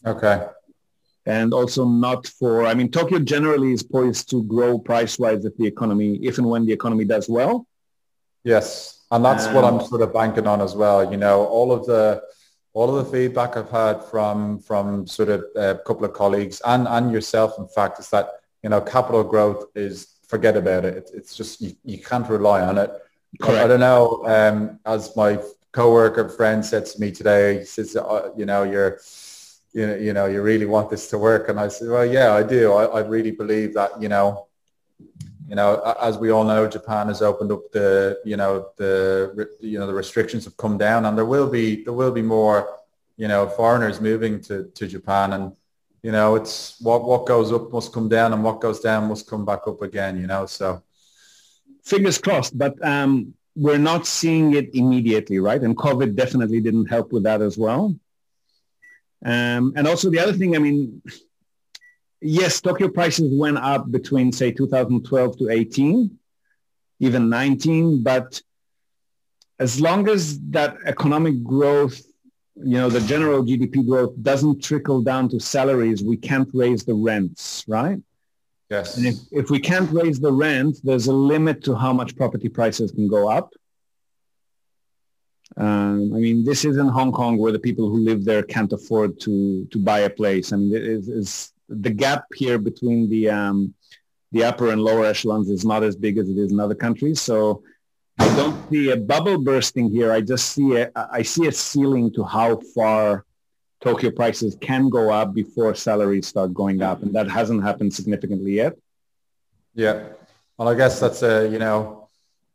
Okay. 0.05 0.47
And 1.37 1.49
also 1.59 1.83
not 2.07 2.21
for, 2.39 2.53
I 2.71 2.73
mean, 2.79 2.89
Tokyo 2.91 3.19
generally 3.35 3.71
is 3.77 3.85
poised 3.97 4.25
to 4.33 4.39
grow 4.55 4.73
price-wise 4.91 5.43
if 5.49 5.55
the 5.61 5.69
economy, 5.75 6.11
if 6.29 6.35
and 6.39 6.49
when 6.53 6.63
the 6.67 6.75
economy 6.79 7.05
does 7.15 7.27
well. 7.39 7.55
Yes. 8.53 8.67
And 9.13 9.21
that's 9.29 9.47
um, 9.47 9.55
what 9.55 9.65
I'm 9.69 9.79
um, 9.81 9.87
sort 9.91 10.03
of 10.07 10.11
banking 10.21 10.49
on 10.53 10.61
as 10.69 10.75
well. 10.83 10.99
You 11.13 11.19
know, 11.25 11.37
all 11.57 11.71
of 11.77 11.83
the, 11.91 12.05
all 12.77 12.89
of 12.93 12.97
the 13.01 13.11
feedback 13.15 13.51
I've 13.57 13.75
had 13.85 13.97
from, 14.13 14.35
from 14.69 14.87
sort 15.19 15.31
of 15.35 15.41
a 15.57 15.75
couple 15.87 16.05
of 16.09 16.13
colleagues 16.23 16.57
and, 16.73 16.83
and 16.95 17.05
yourself, 17.17 17.51
in 17.63 17.69
fact, 17.79 17.95
is 18.03 18.09
that, 18.15 18.27
you 18.63 18.71
know, 18.73 18.81
capital 18.81 19.25
growth 19.33 19.63
is 19.87 19.95
forget 20.33 20.57
about 20.63 20.83
it. 20.89 20.95
It's, 20.99 21.13
it's 21.19 21.33
just 21.41 21.53
you, 21.65 21.73
you 21.93 21.99
can't 22.11 22.29
rely 22.29 22.61
on 22.71 22.75
it. 22.85 22.91
Correct. 23.43 23.65
I 23.65 23.67
don't 23.71 23.85
know. 23.89 24.03
Um, 24.37 24.57
as 24.95 25.03
my 25.23 25.31
coworker 25.79 26.27
friend 26.39 26.61
said 26.65 26.85
to 26.91 26.97
me 27.03 27.09
today, 27.21 27.47
he 27.61 27.65
says, 27.65 27.89
uh, 27.97 28.31
you 28.41 28.47
know, 28.51 28.63
you're, 28.73 28.93
you 29.73 29.87
know, 29.87 29.95
you 29.97 30.13
know, 30.13 30.27
you 30.27 30.43
really 30.43 30.67
want 30.67 30.91
this 30.91 31.09
to 31.11 31.19
work, 31.19 31.49
and 31.49 31.59
I 31.61 31.69
said, 31.69 31.89
well, 31.89 32.05
yeah, 32.05 32.35
I 32.35 32.43
do. 32.43 32.73
I, 32.73 32.85
I 32.85 33.01
really 33.01 33.31
believe 33.31 33.75
that, 33.75 34.01
you 34.01 34.09
know, 34.09 34.47
you 35.49 35.57
know, 35.57 35.81
as 36.01 36.17
we 36.19 36.31
all 36.31 36.45
know, 36.45 36.69
Japan 36.69 37.09
has 37.09 37.23
opened 37.23 37.51
up 37.51 37.71
the, 37.73 38.21
you 38.25 38.37
know, 38.37 38.69
the, 38.77 39.49
you 39.61 39.79
know, 39.79 39.87
the 39.87 39.95
restrictions 39.95 40.45
have 40.45 40.57
come 40.57 40.79
down, 40.79 41.07
and 41.07 41.17
there 41.17 41.25
will 41.25 41.49
be, 41.49 41.83
there 41.85 41.93
will 41.93 42.13
be 42.13 42.23
more, 42.23 42.79
you 43.17 43.29
know, 43.29 43.49
foreigners 43.49 44.01
moving 44.01 44.41
to 44.43 44.71
to 44.75 44.87
Japan, 44.87 45.33
and 45.33 45.53
you 46.03 46.13
know, 46.13 46.37
it's 46.37 46.81
what 46.81 47.05
what 47.05 47.27
goes 47.27 47.53
up 47.53 47.73
must 47.73 47.93
come 47.93 48.09
down, 48.09 48.33
and 48.33 48.43
what 48.43 48.61
goes 48.61 48.81
down 48.81 49.09
must 49.09 49.29
come 49.29 49.45
back 49.45 49.67
up 49.67 49.83
again. 49.83 50.21
You 50.21 50.27
know, 50.27 50.47
so 50.47 50.83
fingers 51.85 52.19
crossed. 52.19 52.57
But 52.57 52.75
um, 52.85 53.35
we're 53.57 53.79
not 53.79 54.07
seeing 54.07 54.55
it 54.55 54.75
immediately, 54.75 55.39
right? 55.39 55.61
And 55.61 55.77
COVID 55.77 56.15
definitely 56.15 56.61
didn't 56.61 56.87
help 56.87 57.13
with 57.13 57.25
that 57.25 57.43
as 57.43 57.59
well. 57.59 57.95
Um, 59.25 59.73
and 59.77 59.87
also 59.87 60.11
the 60.11 60.19
other 60.19 60.33
thing, 60.33 60.57
I 60.57 60.59
mean, 60.59 61.03
yes, 62.21 62.61
Tokyo 62.61 62.89
prices 62.89 63.33
went 63.39 63.59
up 63.59 63.91
between 63.91 64.33
say 64.33 64.51
2012 64.51 65.39
to 65.39 65.51
18, 65.51 66.19
even 67.01 67.29
19, 67.29 68.03
but 68.03 68.41
as 69.59 69.81
long 69.81 70.09
as 70.09 70.41
that 70.51 70.79
economic 70.87 71.43
growth 71.43 72.03
you 72.63 72.77
know, 72.77 72.89
the 72.91 73.01
general 73.01 73.43
GDP 73.45 73.87
growth 73.87 74.13
doesn't 74.23 74.63
trickle 74.63 75.03
down 75.03 75.29
to 75.31 75.41
salaries, 75.41 76.03
we 76.03 76.17
can't 76.17 76.49
raise 76.53 76.85
the 76.85 76.95
rents, 76.95 77.65
right? 77.67 77.99
Yes. 78.69 78.97
And 78.97 79.07
if, 79.07 79.17
if 79.33 79.51
we 79.51 79.59
can't 79.59 79.91
raise 79.91 80.21
the 80.21 80.33
rent, 80.33 80.79
there's 80.85 81.07
a 81.07 81.13
limit 81.13 81.65
to 81.65 81.75
how 81.75 81.93
much 81.93 82.17
property 82.17 82.49
prices 82.49 82.93
can 82.93 83.09
go 83.09 83.29
up. 83.29 83.53
Um, 85.57 86.15
I 86.15 86.19
mean, 86.19 86.45
this 86.45 86.65
isn't 86.65 86.89
Hong 86.89 87.13
Kong 87.13 87.37
where 87.39 87.53
the 87.53 87.59
people 87.59 87.89
who 87.89 87.99
live 87.99 88.25
there 88.25 88.43
can't 88.43 88.73
afford 88.73 89.19
to 89.21 89.67
to 89.73 89.79
buy 89.79 90.01
a 90.01 90.11
place. 90.11 90.53
I 90.53 90.57
mean, 90.57 90.75
it 90.75 90.85
is, 90.85 91.09
is 91.09 91.53
the 91.69 91.91
gap 91.91 92.25
here 92.35 92.59
between 92.59 93.09
the 93.09 93.31
um, 93.31 93.75
the 94.33 94.45
upper 94.45 94.71
and 94.71 94.83
lower 94.83 95.05
echelons 95.05 95.49
is 95.51 95.65
not 95.65 95.83
as 95.83 95.97
big 95.97 96.19
as 96.19 96.29
it 96.29 96.39
is 96.39 96.53
in 96.53 96.61
other 96.61 96.75
countries. 96.75 97.21
So 97.21 97.63
I 98.19 98.27
don't 98.37 98.57
see 98.71 98.91
a 98.91 98.97
bubble 98.97 99.39
bursting 99.39 99.91
here. 99.91 100.13
I 100.13 100.21
just 100.21 100.51
see 100.53 100.77
a, 100.77 100.91
I 100.95 101.23
see 101.23 101.49
a 101.49 101.53
ceiling 101.53 102.13
to 102.15 102.25
how 102.25 102.61
far 102.75 103.25
Tokyo 103.81 104.11
prices 104.11 104.57
can 104.61 104.89
go 104.89 105.11
up 105.11 105.35
before 105.35 105.75
salaries 105.75 106.29
start 106.29 106.53
going 106.53 106.83
up, 106.83 107.03
and 107.03 107.15
that 107.15 107.31
hasn't 107.31 107.63
happened 107.63 107.95
significantly 107.95 108.53
yet. 108.53 108.77
Yeah, 109.75 110.05
well, 110.59 110.69
I 110.69 110.75
guess 110.75 111.01
that's 111.01 111.23
a 111.23 111.49
you 111.49 111.59
know, 111.59 112.00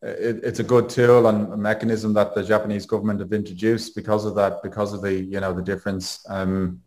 it, 0.06 0.40
it's 0.44 0.60
a 0.60 0.64
good 0.64 0.90
tool 0.90 1.28
and 1.28 1.52
a 1.52 1.58
mechanism 1.58 2.14
that 2.14 2.36
the 2.36 2.44
Japanese 2.44 2.86
government 2.86 3.20
have 3.20 3.34
introduced 3.34 3.96
because 3.96 4.26
of 4.26 4.36
that, 4.36 4.62
because 4.62 4.94
of 4.94 5.02
the 5.02 5.14
you 5.14 5.40
know 5.40 5.54
the 5.54 5.62
difference. 5.62 6.24
Um, 6.30 6.82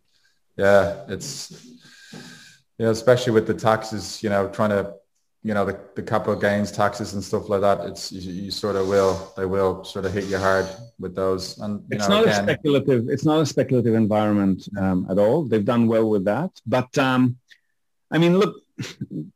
yeah, 0.57 1.05
it's 1.09 1.65
you 2.79 2.85
know, 2.85 2.91
especially 2.91 3.33
with 3.33 3.47
the 3.47 3.55
taxes, 3.55 4.23
you 4.23 4.31
know, 4.31 4.49
trying 4.49 4.71
to 4.71 4.95
you 5.43 5.55
know 5.55 5.65
the, 5.65 5.79
the 5.95 6.03
capital 6.03 6.37
gains 6.37 6.71
taxes 6.73 7.15
and 7.15 7.23
stuff 7.23 7.49
like 7.49 7.61
that 7.61 7.81
it's 7.87 8.11
you, 8.11 8.21
you, 8.33 8.51
sort 8.51 8.75
of 8.75 8.89
will 8.89 9.33
they 9.37 9.47
will 9.47 9.85
sort 9.85 10.05
of 10.05 10.13
hit 10.13 10.25
you 10.25 10.37
hard 10.37 10.67
with 10.99 11.15
those. 11.15 11.59
And 11.59 11.85
it's 11.91 12.09
know, 12.09 12.17
not 12.17 12.25
again, 12.25 12.41
a 12.41 12.43
speculative 12.43 13.09
it's 13.09 13.25
not 13.25 13.41
a 13.41 13.47
speculative 13.47 13.95
environment 13.95 14.69
um, 14.79 15.07
at 15.11 15.19
all. 15.19 15.45
They've 15.45 15.65
done 15.65 15.87
well 15.87 16.09
with 16.09 16.25
that. 16.25 16.51
But 16.67 16.97
um, 16.99 17.37
i 18.11 18.17
mean 18.17 18.39
look 18.39 18.63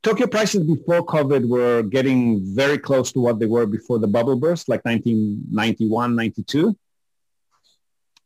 tokyo 0.02 0.26
prices 0.26 0.62
before 0.64 1.04
covid 1.04 1.48
were 1.48 1.82
getting 1.82 2.40
very 2.54 2.78
close 2.78 3.12
to 3.12 3.20
what 3.20 3.38
they 3.38 3.46
were 3.46 3.66
before 3.66 3.98
the 3.98 4.06
bubble 4.06 4.36
burst 4.36 4.68
like 4.68 4.84
1991 4.84 6.14
92 6.16 6.76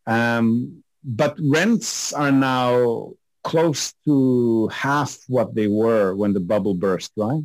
um, 0.08 0.82
but 1.02 1.36
rents 1.42 2.12
are 2.12 2.32
now 2.32 3.12
close 3.42 3.94
to 4.04 4.68
half 4.68 5.18
what 5.28 5.54
they 5.54 5.68
were 5.68 6.14
when 6.14 6.32
the 6.32 6.40
bubble 6.40 6.74
burst 6.74 7.12
right 7.16 7.42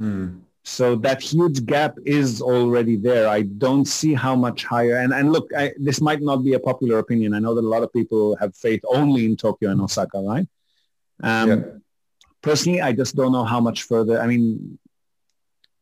Hmm. 0.00 0.38
So 0.64 0.96
that 0.96 1.22
huge 1.22 1.64
gap 1.66 1.96
is 2.04 2.42
already 2.42 2.96
there. 2.96 3.28
I 3.28 3.42
don't 3.42 3.86
see 3.86 4.14
how 4.14 4.34
much 4.34 4.64
higher. 4.64 4.96
And, 4.96 5.12
and 5.12 5.32
look, 5.32 5.50
I, 5.56 5.72
this 5.78 6.00
might 6.00 6.20
not 6.20 6.38
be 6.38 6.54
a 6.54 6.60
popular 6.60 6.98
opinion. 6.98 7.34
I 7.34 7.38
know 7.38 7.54
that 7.54 7.64
a 7.64 7.68
lot 7.68 7.82
of 7.82 7.92
people 7.92 8.36
have 8.36 8.54
faith 8.56 8.80
only 8.86 9.24
in 9.26 9.36
Tokyo 9.36 9.70
and 9.70 9.80
Osaka, 9.80 10.18
right? 10.18 10.46
Um, 11.22 11.48
yeah. 11.48 11.56
Personally, 12.42 12.80
I 12.80 12.92
just 12.92 13.16
don't 13.16 13.32
know 13.32 13.44
how 13.44 13.60
much 13.60 13.82
further. 13.84 14.20
I 14.20 14.26
mean, 14.26 14.78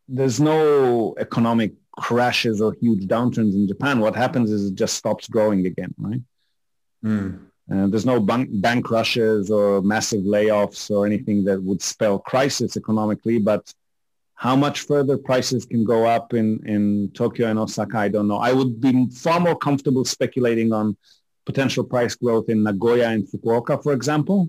there's 0.09 0.41
no 0.41 1.15
economic 1.19 1.73
crashes 1.97 2.61
or 2.61 2.75
huge 2.81 3.07
downturns 3.07 3.55
in 3.55 3.69
Japan. 3.69 4.01
What 4.01 4.17
happens 4.17 4.51
is 4.51 4.71
it 4.71 4.75
just 4.75 4.97
stops 4.97 5.29
growing 5.29 5.67
again, 5.67 5.95
right? 5.99 6.21
Mm. 7.05 7.41
Uh, 7.71 7.87
there's 7.89 8.07
no 8.07 8.19
bank, 8.19 8.49
bank 8.51 8.91
rushes 8.91 9.51
or 9.51 9.83
massive 9.83 10.23
layoffs 10.23 10.91
or 10.91 11.05
anything 11.05 11.45
that 11.45 11.63
would 11.63 11.83
spell 11.83 12.19
crisis 12.19 12.77
economically, 12.77 13.39
but 13.39 13.73
how 14.35 14.57
much 14.57 14.83
further 14.83 15.19
prices 15.19 15.67
can 15.67 15.85
go 15.85 16.07
up 16.07 16.33
in, 16.33 16.61
in 16.65 17.11
Tokyo 17.13 17.49
and 17.49 17.59
Osaka, 17.59 17.99
I 17.99 18.09
don't 18.09 18.29
know. 18.29 18.39
I 18.39 18.53
would 18.53 18.81
be 18.81 19.11
far 19.11 19.41
more 19.41 19.57
comfortable 19.57 20.05
speculating 20.05 20.73
on 20.73 20.97
potential 21.45 21.83
price 21.83 22.15
growth 22.15 22.49
in 22.49 22.63
Nagoya 22.63 23.09
and 23.09 23.27
Fukuoka, 23.27 23.83
for 23.83 23.93
example. 23.93 24.49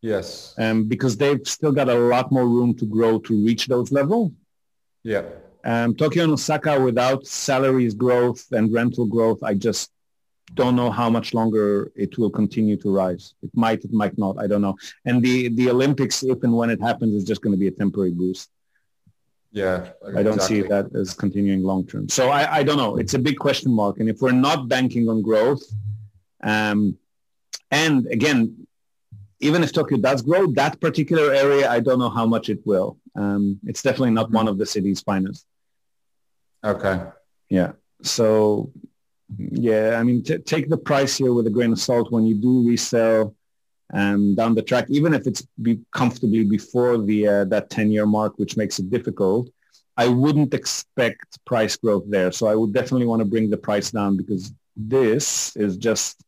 Yes. 0.00 0.54
Um, 0.58 0.84
because 0.84 1.16
they've 1.16 1.46
still 1.46 1.72
got 1.72 1.88
a 1.88 1.94
lot 1.94 2.30
more 2.30 2.46
room 2.46 2.74
to 2.76 2.86
grow 2.86 3.18
to 3.18 3.44
reach 3.44 3.66
those 3.66 3.90
levels. 3.90 4.32
Yeah. 5.02 5.22
Um, 5.64 5.94
Tokyo 5.94 6.24
and 6.24 6.32
Osaka, 6.32 6.80
without 6.80 7.26
salaries 7.26 7.94
growth 7.94 8.44
and 8.52 8.72
rental 8.72 9.06
growth, 9.06 9.42
I 9.42 9.54
just 9.54 9.90
don't 10.54 10.76
know 10.76 10.90
how 10.90 11.10
much 11.10 11.34
longer 11.34 11.92
it 11.94 12.16
will 12.16 12.30
continue 12.30 12.76
to 12.76 12.90
rise. 12.90 13.34
It 13.42 13.50
might, 13.54 13.84
it 13.84 13.92
might 13.92 14.16
not. 14.16 14.38
I 14.38 14.46
don't 14.46 14.62
know. 14.62 14.76
And 15.04 15.22
the, 15.22 15.48
the 15.48 15.70
Olympics, 15.70 16.22
if 16.22 16.42
and 16.42 16.56
when 16.56 16.70
it 16.70 16.80
happens, 16.80 17.14
is 17.14 17.24
just 17.24 17.42
going 17.42 17.52
to 17.52 17.58
be 17.58 17.66
a 17.66 17.72
temporary 17.72 18.12
boost. 18.12 18.48
Yeah, 19.50 19.88
I 20.14 20.22
don't 20.22 20.42
see 20.42 20.60
that 20.60 20.94
as 20.94 21.14
continuing 21.14 21.62
long 21.62 21.86
term. 21.86 22.08
So 22.08 22.28
I, 22.28 22.58
I 22.58 22.62
don't 22.62 22.76
know. 22.76 22.98
It's 22.98 23.14
a 23.14 23.18
big 23.18 23.38
question 23.38 23.72
mark. 23.72 23.98
And 23.98 24.08
if 24.08 24.20
we're 24.20 24.30
not 24.30 24.68
banking 24.68 25.08
on 25.08 25.22
growth, 25.22 25.62
um, 26.42 26.98
and 27.70 28.06
again, 28.08 28.67
even 29.40 29.62
if 29.62 29.72
Tokyo 29.72 29.98
does 29.98 30.22
grow, 30.22 30.46
that 30.52 30.80
particular 30.80 31.32
area, 31.32 31.70
I 31.70 31.80
don't 31.80 31.98
know 31.98 32.10
how 32.10 32.26
much 32.26 32.48
it 32.48 32.60
will. 32.64 32.98
Um, 33.14 33.60
it's 33.66 33.82
definitely 33.82 34.10
not 34.10 34.30
one 34.30 34.48
of 34.48 34.58
the 34.58 34.66
city's 34.66 35.00
finest. 35.00 35.46
Okay. 36.64 37.02
Yeah. 37.48 37.72
So, 38.02 38.72
yeah, 39.36 39.96
I 39.98 40.02
mean, 40.02 40.22
t- 40.22 40.38
take 40.38 40.68
the 40.68 40.76
price 40.76 41.16
here 41.16 41.32
with 41.32 41.46
a 41.46 41.50
grain 41.50 41.72
of 41.72 41.78
salt 41.78 42.10
when 42.10 42.26
you 42.26 42.34
do 42.34 42.66
resell 42.66 43.34
um, 43.92 44.34
down 44.34 44.54
the 44.54 44.62
track, 44.62 44.86
even 44.88 45.14
if 45.14 45.26
it's 45.26 45.46
be 45.62 45.80
comfortably 45.92 46.44
before 46.44 46.98
the 46.98 47.26
uh, 47.26 47.44
that 47.46 47.70
10-year 47.70 48.06
mark, 48.06 48.38
which 48.38 48.56
makes 48.56 48.78
it 48.78 48.90
difficult. 48.90 49.50
I 49.96 50.08
wouldn't 50.08 50.54
expect 50.54 51.44
price 51.44 51.76
growth 51.76 52.04
there. 52.06 52.30
So 52.30 52.46
I 52.46 52.54
would 52.54 52.72
definitely 52.72 53.06
want 53.06 53.20
to 53.20 53.24
bring 53.24 53.50
the 53.50 53.56
price 53.56 53.90
down 53.90 54.16
because 54.16 54.52
this 54.76 55.56
is 55.56 55.76
just 55.76 56.22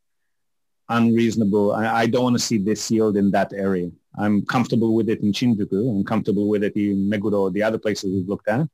unreasonable. 0.91 1.73
I, 1.73 2.03
I 2.03 2.07
don't 2.07 2.25
want 2.25 2.37
to 2.37 2.43
see 2.43 2.59
this 2.59 2.91
yield 2.91 3.17
in 3.17 3.31
that 3.31 3.53
area. 3.53 3.91
I'm 4.19 4.45
comfortable 4.45 4.95
with 4.95 5.09
it 5.09 5.21
in 5.21 5.33
Shinjuku. 5.33 5.91
I'm 5.91 6.05
comfortable 6.05 6.49
with 6.49 6.65
it 6.65 6.77
in 6.77 7.09
Meguro 7.09 7.41
or 7.41 7.51
the 7.51 7.63
other 7.63 7.79
places 7.79 8.13
we've 8.13 8.29
looked 8.29 8.49
at. 8.49 8.69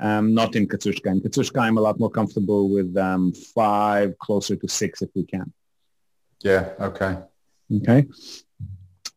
Um, 0.00 0.34
not 0.34 0.54
in 0.56 0.68
Katsushika. 0.68 1.06
In 1.06 1.20
Katsushika, 1.20 1.60
I'm 1.60 1.78
a 1.78 1.80
lot 1.80 1.98
more 1.98 2.10
comfortable 2.10 2.70
with 2.70 2.96
um, 2.96 3.32
five, 3.32 4.18
closer 4.18 4.54
to 4.56 4.68
six 4.68 5.02
if 5.02 5.10
we 5.14 5.24
can. 5.24 5.52
Yeah, 6.42 6.70
okay. 6.80 7.18
Okay. 7.78 8.06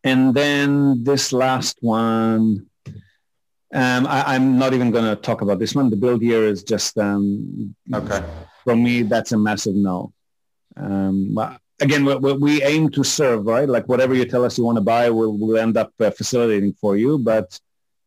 And 0.02 0.34
then 0.34 1.04
this 1.04 1.32
last 1.32 1.78
one, 1.80 2.66
um, 3.72 4.06
I, 4.06 4.34
am 4.34 4.58
not 4.58 4.72
even 4.72 4.90
going 4.90 5.04
to 5.04 5.20
talk 5.20 5.42
about 5.42 5.58
this 5.58 5.74
one. 5.74 5.90
The 5.90 5.96
build 5.96 6.22
here 6.22 6.44
is 6.44 6.64
just, 6.64 6.98
um, 6.98 7.76
okay. 7.94 8.24
for 8.64 8.74
me, 8.74 9.02
that's 9.02 9.32
a 9.32 9.38
massive 9.38 9.76
no. 9.76 10.12
Um, 10.76 11.38
again, 11.80 12.04
we, 12.04 12.32
we, 12.34 12.62
aim 12.62 12.90
to 12.90 13.02
serve, 13.02 13.46
right? 13.46 13.68
Like 13.68 13.88
whatever 13.88 14.14
you 14.14 14.24
tell 14.24 14.44
us 14.44 14.58
you 14.58 14.64
want 14.64 14.76
to 14.76 14.82
buy, 14.82 15.10
we'll, 15.10 15.36
we'll 15.36 15.58
end 15.58 15.76
up 15.76 15.92
uh, 16.00 16.10
facilitating 16.10 16.74
for 16.74 16.96
you. 16.96 17.18
But 17.18 17.58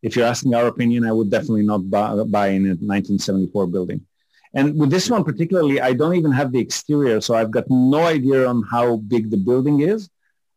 if 0.02 0.16
you're 0.16 0.26
asking 0.26 0.54
our 0.54 0.66
opinion, 0.66 1.04
I 1.04 1.12
would 1.12 1.30
definitely 1.30 1.64
not 1.64 1.88
buy, 1.90 2.14
buy 2.24 2.48
in 2.48 2.64
a 2.66 2.76
1974 2.76 3.66
building. 3.68 4.06
And 4.54 4.78
with 4.78 4.90
this 4.90 5.10
one 5.10 5.24
particularly, 5.24 5.80
I 5.80 5.92
don't 5.94 6.14
even 6.14 6.30
have 6.30 6.52
the 6.52 6.60
exterior, 6.60 7.20
so 7.20 7.34
I've 7.34 7.50
got 7.50 7.64
no 7.68 8.04
idea 8.04 8.46
on 8.46 8.62
how 8.70 8.96
big 8.96 9.30
the 9.30 9.36
building 9.36 9.80
is. 9.80 10.08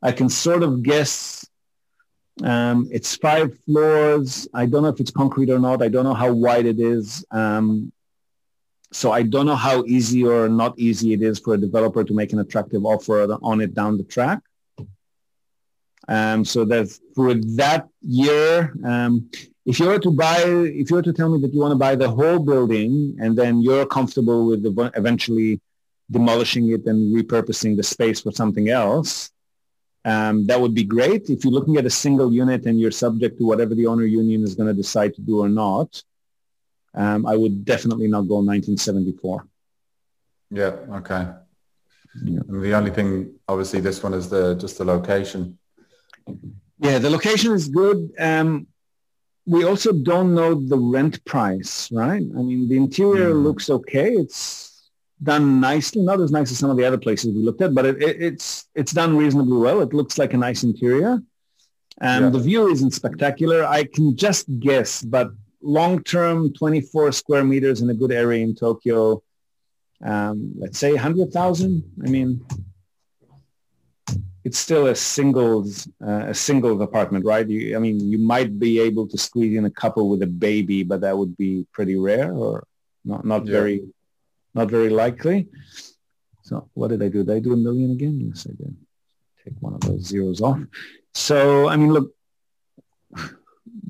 I 0.03 0.11
can 0.11 0.29
sort 0.29 0.61
of 0.61 0.83
guess 0.83 1.47
um, 2.43 2.87
it's 2.91 3.15
five 3.15 3.57
floors. 3.65 4.47
I 4.53 4.67
don't 4.67 4.83
know 4.83 4.89
if 4.89 4.99
it's 4.99 5.09
concrete 5.09 5.49
or 5.49 5.57
not. 5.57 5.81
I 5.81 5.87
don't 5.87 6.03
know 6.03 6.13
how 6.13 6.31
wide 6.31 6.67
it 6.67 6.79
is. 6.79 7.25
Um, 7.31 7.91
so 8.91 9.11
I 9.11 9.23
don't 9.23 9.45
know 9.45 9.55
how 9.55 9.83
easy 9.85 10.23
or 10.23 10.47
not 10.47 10.77
easy 10.77 11.13
it 11.13 11.21
is 11.21 11.39
for 11.39 11.53
a 11.53 11.57
developer 11.57 12.03
to 12.03 12.13
make 12.13 12.33
an 12.33 12.39
attractive 12.39 12.85
offer 12.85 13.37
on 13.41 13.61
it 13.61 13.73
down 13.73 13.97
the 13.97 14.03
track. 14.03 14.39
Um, 16.07 16.45
so 16.45 16.63
that 16.65 16.87
for 17.15 17.33
that 17.33 17.89
year, 18.01 18.73
um, 18.85 19.29
if 19.65 19.79
you 19.79 19.87
were 19.87 19.99
to 19.99 20.11
buy, 20.11 20.37
if 20.37 20.89
you 20.89 20.95
were 20.95 21.01
to 21.01 21.11
tell 21.11 21.29
me 21.29 21.41
that 21.41 21.53
you 21.53 21.59
want 21.59 21.73
to 21.73 21.77
buy 21.77 21.95
the 21.95 22.09
whole 22.09 22.39
building 22.39 23.17
and 23.19 23.37
then 23.37 23.61
you're 23.61 23.85
comfortable 23.85 24.47
with 24.47 24.63
the, 24.63 24.91
eventually 24.95 25.59
demolishing 26.09 26.71
it 26.71 26.85
and 26.85 27.13
repurposing 27.13 27.75
the 27.75 27.83
space 27.83 28.21
for 28.21 28.31
something 28.31 28.69
else, 28.69 29.31
um, 30.05 30.45
that 30.47 30.61
would 30.61 30.73
be 30.73 30.85
great. 30.85 31.29
If 31.29 31.43
you're 31.43 31.51
looking 31.51 31.75
at 31.75 31.85
a 31.85 31.89
single 31.89 32.31
unit 32.31 32.65
and 32.65 32.79
you're 32.79 32.91
subject 32.91 33.37
to 33.39 33.45
whatever 33.45 33.75
the 33.75 33.87
owner 33.87 34.05
union 34.05 34.43
is 34.43 34.55
going 34.55 34.67
to 34.67 34.73
decide 34.73 35.13
to 35.15 35.21
do 35.21 35.41
or 35.41 35.49
not, 35.49 36.01
um, 36.97 37.25
I 37.25 37.35
would 37.35 37.63
definitely 37.63 38.07
not 38.07 38.21
go 38.21 38.37
1974. 38.37 39.47
Yeah. 40.51 40.75
Okay. 40.99 41.27
Yeah. 42.23 42.39
the 42.47 42.73
only 42.73 42.91
thing, 42.91 43.35
obviously, 43.47 43.79
this 43.79 44.01
one 44.01 44.13
is 44.15 44.29
the 44.29 44.55
just 44.55 44.77
the 44.79 44.85
location. 44.85 45.59
Yeah, 46.79 46.97
the 46.97 47.09
location 47.09 47.53
is 47.53 47.67
good. 47.69 48.11
Um, 48.19 48.67
we 49.45 49.63
also 49.63 49.93
don't 49.93 50.33
know 50.33 50.55
the 50.55 50.77
rent 50.77 51.23
price, 51.25 51.89
right? 51.91 52.23
I 52.37 52.41
mean, 52.41 52.67
the 52.67 52.77
interior 52.77 53.31
mm. 53.31 53.43
looks 53.43 53.69
okay. 53.69 54.13
It's 54.13 54.89
done 55.21 55.59
nicely, 55.59 56.01
not 56.01 56.19
as 56.19 56.31
nice 56.31 56.51
as 56.51 56.57
some 56.57 56.69
of 56.69 56.77
the 56.77 56.85
other 56.85 56.97
places 56.97 57.33
we 57.33 57.43
looked 57.43 57.61
at, 57.61 57.73
but 57.73 57.85
it, 57.85 58.01
it, 58.01 58.21
it's 58.21 58.65
it's 58.75 58.91
done 58.91 59.15
reasonably 59.15 59.57
well. 59.57 59.81
It 59.81 59.93
looks 59.93 60.17
like 60.17 60.33
a 60.33 60.37
nice 60.37 60.63
interior. 60.63 61.21
And 61.99 62.25
yeah. 62.25 62.29
the 62.31 62.39
view 62.39 62.67
isn't 62.67 62.91
spectacular. 62.91 63.65
I 63.65 63.83
can 63.85 64.15
just 64.15 64.45
guess, 64.59 65.01
but 65.01 65.31
long-term 65.61 66.53
24 66.53 67.11
square 67.11 67.43
meters 67.43 67.81
in 67.81 67.89
a 67.89 67.93
good 67.93 68.11
area 68.11 68.43
in 68.43 68.55
Tokyo, 68.55 69.21
um, 70.03 70.53
let's 70.57 70.77
say 70.77 70.91
100,000. 70.91 71.83
I 72.05 72.09
mean, 72.09 72.45
it's 74.47 74.59
still 74.59 74.87
a 74.87 74.95
singles 74.95 75.89
uh, 76.01 76.27
a 76.27 76.33
singles 76.33 76.79
apartment, 76.81 77.25
right? 77.25 77.45
You, 77.47 77.75
I 77.75 77.79
mean, 77.79 77.99
you 77.99 78.17
might 78.17 78.57
be 78.57 78.79
able 78.79 79.05
to 79.07 79.17
squeeze 79.17 79.57
in 79.57 79.65
a 79.65 79.71
couple 79.71 80.07
with 80.07 80.21
a 80.23 80.27
baby, 80.47 80.83
but 80.83 81.01
that 81.01 81.17
would 81.17 81.35
be 81.35 81.67
pretty 81.73 81.97
rare 81.97 82.31
or 82.33 82.65
not 83.03 83.25
not 83.25 83.45
yeah. 83.45 83.51
very 83.51 83.77
not 84.53 84.69
very 84.69 84.89
likely. 84.89 85.49
So 86.43 86.69
what 86.75 86.89
did 86.91 87.03
I 87.03 87.09
do? 87.09 87.25
Did 87.25 87.35
I 87.35 87.39
do 87.39 87.51
a 87.51 87.57
million 87.57 87.91
again? 87.91 88.15
Yes, 88.25 88.47
I 88.49 88.53
did. 88.55 88.73
Take 89.43 89.57
one 89.59 89.73
of 89.73 89.81
those 89.81 90.03
zeros 90.07 90.39
off. 90.39 90.61
So 91.13 91.67
I 91.67 91.75
mean, 91.75 91.91
look, 91.91 92.13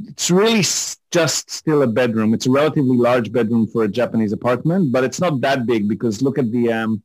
it's 0.05 0.29
really 0.29 0.63
just 1.11 1.49
still 1.49 1.81
a 1.83 1.87
bedroom. 1.87 2.33
It's 2.33 2.45
a 2.45 2.51
relatively 2.51 2.97
large 2.97 3.31
bedroom 3.31 3.67
for 3.67 3.83
a 3.83 3.87
Japanese 3.87 4.33
apartment, 4.33 4.91
but 4.91 5.03
it's 5.03 5.19
not 5.19 5.41
that 5.41 5.65
big 5.65 5.87
because 5.87 6.21
look 6.21 6.37
at 6.37 6.51
the 6.51 6.71
um, 6.71 7.03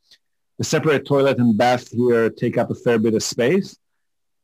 the 0.59 0.65
separate 0.65 1.07
toilet 1.07 1.39
and 1.39 1.57
bath 1.57 1.89
here 1.91 2.31
take 2.31 2.59
up 2.59 2.71
a 2.71 2.75
fair 2.75 2.99
bit 2.99 3.15
of 3.15 3.23
space. 3.23 3.77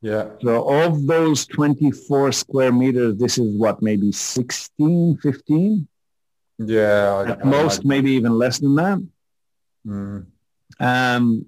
Yeah. 0.00 0.30
So 0.42 0.68
of 0.68 1.06
those 1.06 1.46
24 1.46 2.32
square 2.32 2.72
meters, 2.72 3.16
this 3.16 3.38
is 3.38 3.56
what, 3.56 3.82
maybe 3.82 4.12
16, 4.12 5.18
15? 5.18 5.88
Yeah. 6.58 7.24
At 7.28 7.44
most, 7.44 7.84
maybe 7.84 8.12
even 8.12 8.38
less 8.38 8.58
than 8.58 8.74
that. 8.76 9.06
Mm. 9.86 10.26
Um, 10.80 11.46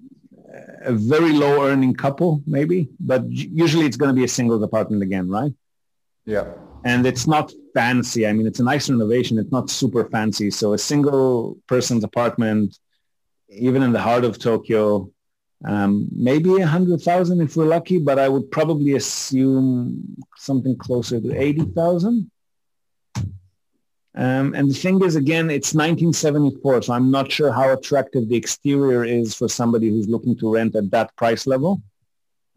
a 0.83 0.93
very 0.93 1.33
low 1.33 1.65
earning 1.65 1.95
couple, 1.95 2.43
maybe, 2.47 2.89
but 2.99 3.25
usually 3.31 3.87
it's 3.87 3.97
going 3.97 4.09
to 4.09 4.15
be 4.15 4.25
a 4.25 4.29
single 4.29 4.63
apartment 4.63 5.03
again, 5.03 5.29
right? 5.29 5.53
Yeah. 6.25 6.53
And 6.85 7.07
it's 7.07 7.27
not 7.27 7.53
fancy. 7.75 8.27
I 8.27 8.33
mean, 8.33 8.47
it's 8.47 8.61
a 8.61 8.65
nice 8.65 8.89
renovation. 8.89 9.39
It's 9.39 9.53
not 9.53 9.71
super 9.71 10.05
fancy. 10.07 10.51
So 10.51 10.73
a 10.73 10.79
single 10.79 11.59
person's 11.67 12.05
apartment 12.05 12.79
even 13.51 13.83
in 13.83 13.93
the 13.93 14.01
heart 14.01 14.25
of 14.25 14.39
Tokyo, 14.39 15.11
um, 15.65 16.09
maybe 16.13 16.61
a 16.61 16.67
hundred 16.67 17.03
thousand 17.03 17.41
if 17.41 17.57
we're 17.57 17.67
lucky, 17.67 17.99
but 17.99 18.19
I 18.19 18.29
would 18.29 18.51
probably 18.51 18.95
assume 18.95 20.17
something 20.37 20.77
closer 20.77 21.21
to 21.21 21.39
eighty 21.39 21.65
thousand. 21.65 22.31
Um, 24.15 24.55
and 24.55 24.69
the 24.69 24.75
thing 24.75 25.03
is, 25.05 25.15
again, 25.15 25.51
it's 25.51 25.73
1974, 25.73 26.83
so 26.83 26.93
I'm 26.93 27.13
not 27.13 27.31
sure 27.31 27.53
how 27.53 27.73
attractive 27.73 28.29
the 28.29 28.35
exterior 28.35 29.05
is 29.05 29.37
for 29.37 29.49
somebody 29.49 29.89
who's 29.89 30.09
looking 30.09 30.37
to 30.39 30.53
rent 30.53 30.75
at 30.75 30.91
that 30.91 31.15
price 31.15 31.47
level. 31.47 31.81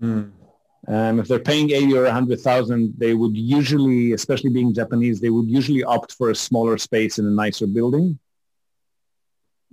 Mm. 0.01 0.31
Um, 0.87 1.19
if 1.19 1.27
they're 1.27 1.39
paying 1.39 1.71
80 1.71 1.97
or 1.97 2.03
100,000, 2.03 2.93
they 2.97 3.13
would 3.13 3.37
usually, 3.37 4.13
especially 4.13 4.49
being 4.49 4.73
Japanese, 4.73 5.21
they 5.21 5.29
would 5.29 5.47
usually 5.47 5.83
opt 5.83 6.13
for 6.13 6.29
a 6.29 6.35
smaller 6.35 6.77
space 6.77 7.19
in 7.19 7.25
a 7.25 7.31
nicer 7.31 7.67
building. 7.67 8.19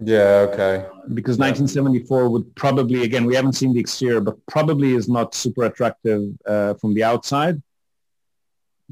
Yeah, 0.03 0.47
okay. 0.49 0.87
Because 1.13 1.37
1974 1.37 2.29
would 2.31 2.55
probably, 2.55 3.03
again, 3.03 3.27
we 3.27 3.35
haven't 3.35 3.53
seen 3.53 3.75
the 3.75 3.81
exterior, 3.81 4.21
but 4.21 4.37
probably 4.47 4.95
is 4.95 5.09
not 5.09 5.35
super 5.35 5.65
attractive 5.65 6.23
uh, 6.47 6.75
from 6.75 6.95
the 6.95 7.03
outside. 7.03 7.61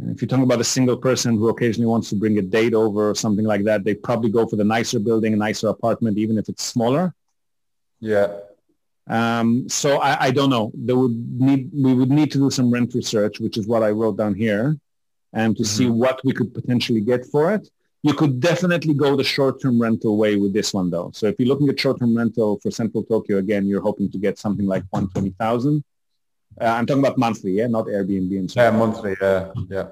If 0.06 0.20
you're 0.20 0.28
talking 0.28 0.44
about 0.44 0.60
a 0.60 0.64
single 0.64 0.96
person 0.96 1.36
who 1.36 1.48
occasionally 1.48 1.86
wants 1.86 2.10
to 2.10 2.16
bring 2.16 2.38
a 2.38 2.42
date 2.42 2.74
over 2.74 3.10
or 3.10 3.14
something 3.14 3.44
like 3.44 3.64
that, 3.64 3.84
they 3.84 3.94
probably 3.94 4.30
go 4.30 4.46
for 4.46 4.56
the 4.56 4.64
nicer 4.64 4.98
building, 4.98 5.32
a 5.32 5.36
nicer 5.36 5.68
apartment, 5.68 6.18
even 6.18 6.36
if 6.36 6.48
it's 6.48 6.62
smaller. 6.62 7.14
Yeah. 8.00 8.28
Um, 9.09 9.68
so 9.68 9.98
I, 9.98 10.26
I, 10.26 10.30
don't 10.30 10.51
know. 10.51 10.70
There 10.74 10.97
would 10.97 11.40
need 11.40 11.70
we 11.72 11.94
would 11.94 12.10
need 12.10 12.30
to 12.32 12.39
do 12.39 12.51
some 12.51 12.70
rent 12.70 12.93
research, 12.94 13.40
which 13.40 13.56
is 13.56 13.66
what 13.66 13.82
I 13.82 13.90
wrote 13.90 14.18
down 14.18 14.35
here, 14.35 14.76
and 15.32 15.56
to 15.56 15.62
mm-hmm. 15.62 15.76
see 15.76 15.89
what 15.89 16.20
we 16.24 16.35
could 16.35 16.52
potentially 16.52 17.01
get 17.01 17.24
for 17.24 17.55
it. 17.55 17.68
You 18.02 18.12
could 18.14 18.39
definitely 18.39 18.94
go 18.94 19.16
the 19.16 19.24
short-term 19.24 19.80
rental 19.80 20.16
way 20.16 20.36
with 20.36 20.52
this 20.52 20.72
one 20.72 20.89
though. 20.90 21.10
So 21.14 21.26
if 21.26 21.35
you're 21.39 21.48
looking 21.48 21.68
at 21.68 21.80
short-term 21.80 22.16
rental 22.16 22.60
for 22.62 22.70
Central 22.70 23.02
Tokyo, 23.02 23.39
again, 23.39 23.66
you're 23.66 23.80
hoping 23.80 24.10
to 24.12 24.18
get 24.18 24.39
something 24.39 24.66
like 24.66 24.85
120,000. 24.90 25.82
Uh, 26.60 26.64
I'm 26.64 26.86
talking 26.86 27.02
about 27.02 27.18
monthly, 27.18 27.52
yeah, 27.52 27.66
not 27.66 27.86
Airbnb 27.86 28.39
and 28.39 28.51
so 28.51 28.62
Yeah, 28.62 28.70
monthly, 28.70 29.16
yeah, 29.20 29.52
yeah. 29.68 29.89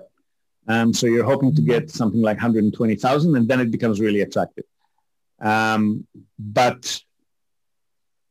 Um, 0.68 0.93
so 0.93 1.06
you're 1.06 1.24
hoping 1.24 1.55
to 1.55 1.62
get 1.62 1.90
something 1.90 2.20
like 2.20 2.36
120,000 2.36 3.36
and 3.36 3.48
then 3.48 3.60
it 3.60 3.70
becomes 3.70 4.01
really 4.01 4.20
attractive. 4.20 4.64
Um, 5.40 6.06
but 6.38 7.01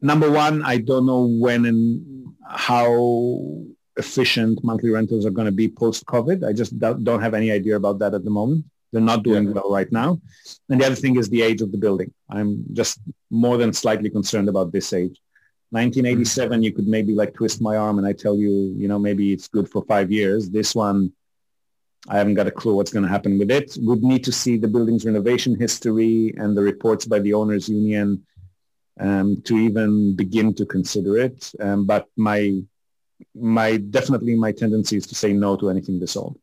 number 0.02 0.32
one, 0.32 0.64
I 0.64 0.78
don't 0.78 1.06
know 1.06 1.26
when 1.26 1.66
and 1.66 2.34
how 2.48 3.64
efficient 3.98 4.64
monthly 4.64 4.90
rentals 4.90 5.26
are 5.26 5.32
going 5.32 5.46
to 5.46 5.52
be 5.52 5.68
post-COVID. 5.68 6.48
I 6.48 6.54
just 6.54 6.78
don't 6.80 7.22
have 7.22 7.34
any 7.34 7.52
idea 7.52 7.76
about 7.76 8.00
that 8.00 8.14
at 8.14 8.24
the 8.24 8.30
moment. 8.30 8.66
They're 8.92 9.02
not 9.02 9.24
doing 9.24 9.46
yeah. 9.46 9.52
well 9.52 9.72
right 9.72 9.92
now. 9.92 10.22
And 10.70 10.80
the 10.80 10.86
other 10.86 10.96
thing 10.96 11.18
is 11.18 11.30
the 11.30 11.42
age 11.42 11.62
of 11.62 11.72
the 11.72 11.78
building. 11.78 12.14
I'm 12.30 12.64
just 12.74 13.00
more 13.30 13.58
than 13.58 13.74
slightly 13.74 14.10
concerned 14.10 14.48
about 14.48 14.72
this 14.72 14.94
age. 14.94 15.20
1987, 15.72 16.64
you 16.64 16.72
could 16.72 16.88
maybe 16.88 17.14
like 17.14 17.34
twist 17.34 17.62
my 17.62 17.76
arm 17.76 17.98
and 17.98 18.08
I 18.08 18.14
tell 18.14 18.38
you, 18.38 18.74
you 18.78 18.88
know, 18.88 19.00
maybe 19.00 19.34
it's 19.34 19.48
good 19.48 19.70
for 19.70 19.84
five 19.86 20.12
years. 20.12 20.50
This 20.50 20.76
one, 20.76 21.12
I 22.08 22.18
haven't 22.18 22.36
got 22.36 22.48
a 22.48 22.52
clue 22.52 22.76
what's 22.76 22.94
going 22.94 23.04
to 23.04 23.10
happen 23.10 23.38
with 23.40 23.52
it. 23.52 23.76
Would 23.82 24.04
need 24.04 24.24
to 24.26 24.32
see 24.32 24.58
the 24.58 24.68
building's 24.68 25.06
renovation 25.06 25.60
history 25.60 26.34
and 26.38 26.56
the 26.56 26.62
reports 26.62 27.06
by 27.06 27.20
the 27.20 27.34
owners 27.34 27.68
union 27.68 28.24
um, 29.00 29.42
to 29.44 29.58
even 29.58 30.16
begin 30.16 30.54
to 30.56 30.66
consider 30.66 31.18
it. 31.18 31.52
Um, 31.60 31.86
but 31.86 32.08
my, 32.16 32.62
my 33.34 33.78
definitely 33.78 34.36
my 34.36 34.52
tendency 34.52 34.98
is 34.98 35.08
to 35.08 35.16
say 35.16 35.34
no 35.34 35.56
to 35.58 35.70
anything 35.70 36.00
this 36.00 36.16
old. 36.16 36.38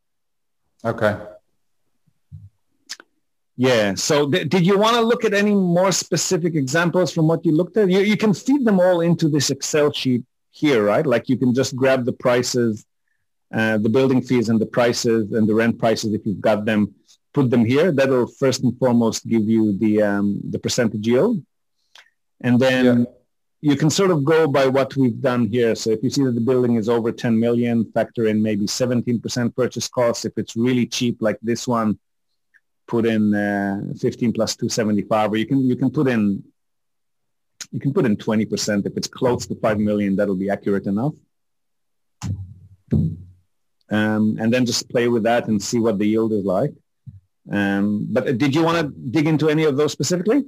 Okay. 0.85 1.17
Yeah. 3.57 3.95
So 3.95 4.31
th- 4.31 4.49
did 4.49 4.67
you 4.67 4.79
want 4.79 4.97
to 4.97 5.03
look 5.03 5.25
at 5.25 5.35
any 5.35 5.55
more 5.55 5.93
specific 5.93 6.55
examples 6.55 7.13
from 7.13 7.29
what 7.29 7.45
you 7.45 7.53
looked 7.53 7.77
at? 7.77 7.91
You, 7.91 8.01
you 8.01 8.17
can 8.17 8.35
feed 8.35 8.65
them 8.65 8.81
all 8.81 9.01
into 9.01 9.29
this 9.29 9.51
Excel 9.51 9.93
sheet 9.93 10.25
here, 10.51 10.85
right? 10.85 11.07
Like 11.07 11.29
you 11.29 11.37
can 11.37 11.55
just 11.55 11.77
grab 11.77 12.05
the 12.05 12.13
prices, 12.13 12.85
uh, 13.55 13.79
the 13.79 13.89
building 13.89 14.23
fees 14.23 14.49
and 14.49 14.61
the 14.61 14.67
prices 14.67 15.33
and 15.33 15.49
the 15.49 15.55
rent 15.55 15.79
prices 15.79 16.13
if 16.13 16.27
you've 16.27 16.41
got 16.41 16.65
them, 16.65 16.95
put 17.33 17.51
them 17.51 17.65
here. 17.65 17.93
That'll 17.93 18.27
first 18.27 18.63
and 18.65 18.77
foremost 18.79 19.27
give 19.27 19.45
you 19.49 19.79
the, 19.79 20.03
um, 20.03 20.41
the 20.51 20.59
percentage 20.59 21.07
yield. 21.07 21.43
And 22.43 22.59
then 22.59 22.85
yeah. 22.85 23.05
you 23.61 23.77
can 23.77 23.91
sort 23.91 24.11
of 24.11 24.25
go 24.25 24.47
by 24.47 24.67
what 24.67 24.97
we've 24.97 25.21
done 25.21 25.47
here. 25.47 25.75
So 25.75 25.91
if 25.91 26.03
you 26.03 26.11
see 26.11 26.25
that 26.25 26.35
the 26.35 26.41
building 26.41 26.77
is 26.77 26.89
over 26.89 27.13
10 27.13 27.39
million, 27.39 27.91
factor 27.93 28.27
in 28.27 28.43
maybe 28.43 28.67
17% 28.67 29.57
purchase 29.57 29.89
cost. 29.89 30.25
If 30.25 30.33
it's 30.37 30.57
really 30.57 30.87
cheap 30.87 31.19
like 31.21 31.39
this 31.43 31.69
one, 31.69 31.99
put 32.87 33.07
in 33.07 33.35
uh, 33.35 33.81
15 34.01 34.33
plus 34.33 34.57
275, 34.57 35.33
or 35.33 35.37
you 35.37 35.47
can 35.47 35.65
you 35.65 35.77
can 35.77 35.91
put 35.91 36.09
in 36.09 36.43
you 37.71 37.81
can 37.81 37.93
put 37.95 38.05
in 38.05 38.17
20% 38.17 38.87
if 38.87 38.97
it's 38.97 39.07
close 39.07 39.47
to 39.47 39.55
5 39.55 39.79
million 39.79 40.17
that'll 40.17 40.37
be 40.37 40.51
accurate 40.51 40.87
enough 40.87 41.15
um, 43.93 44.39
and 44.41 44.53
then 44.53 44.65
just 44.65 44.89
play 44.89 45.07
with 45.09 45.25
that 45.25 45.49
and 45.49 45.63
see 45.63 45.79
what 45.79 45.99
the 45.99 46.07
yield 46.07 46.33
is 46.33 46.45
like. 46.45 46.73
Um, 47.51 48.09
but 48.11 48.39
did 48.39 48.55
you 48.55 48.63
want 48.63 48.79
to 48.79 49.11
dig 49.11 49.27
into 49.27 49.51
any 49.51 49.65
of 49.65 49.77
those 49.77 49.93
specifically? 49.93 50.45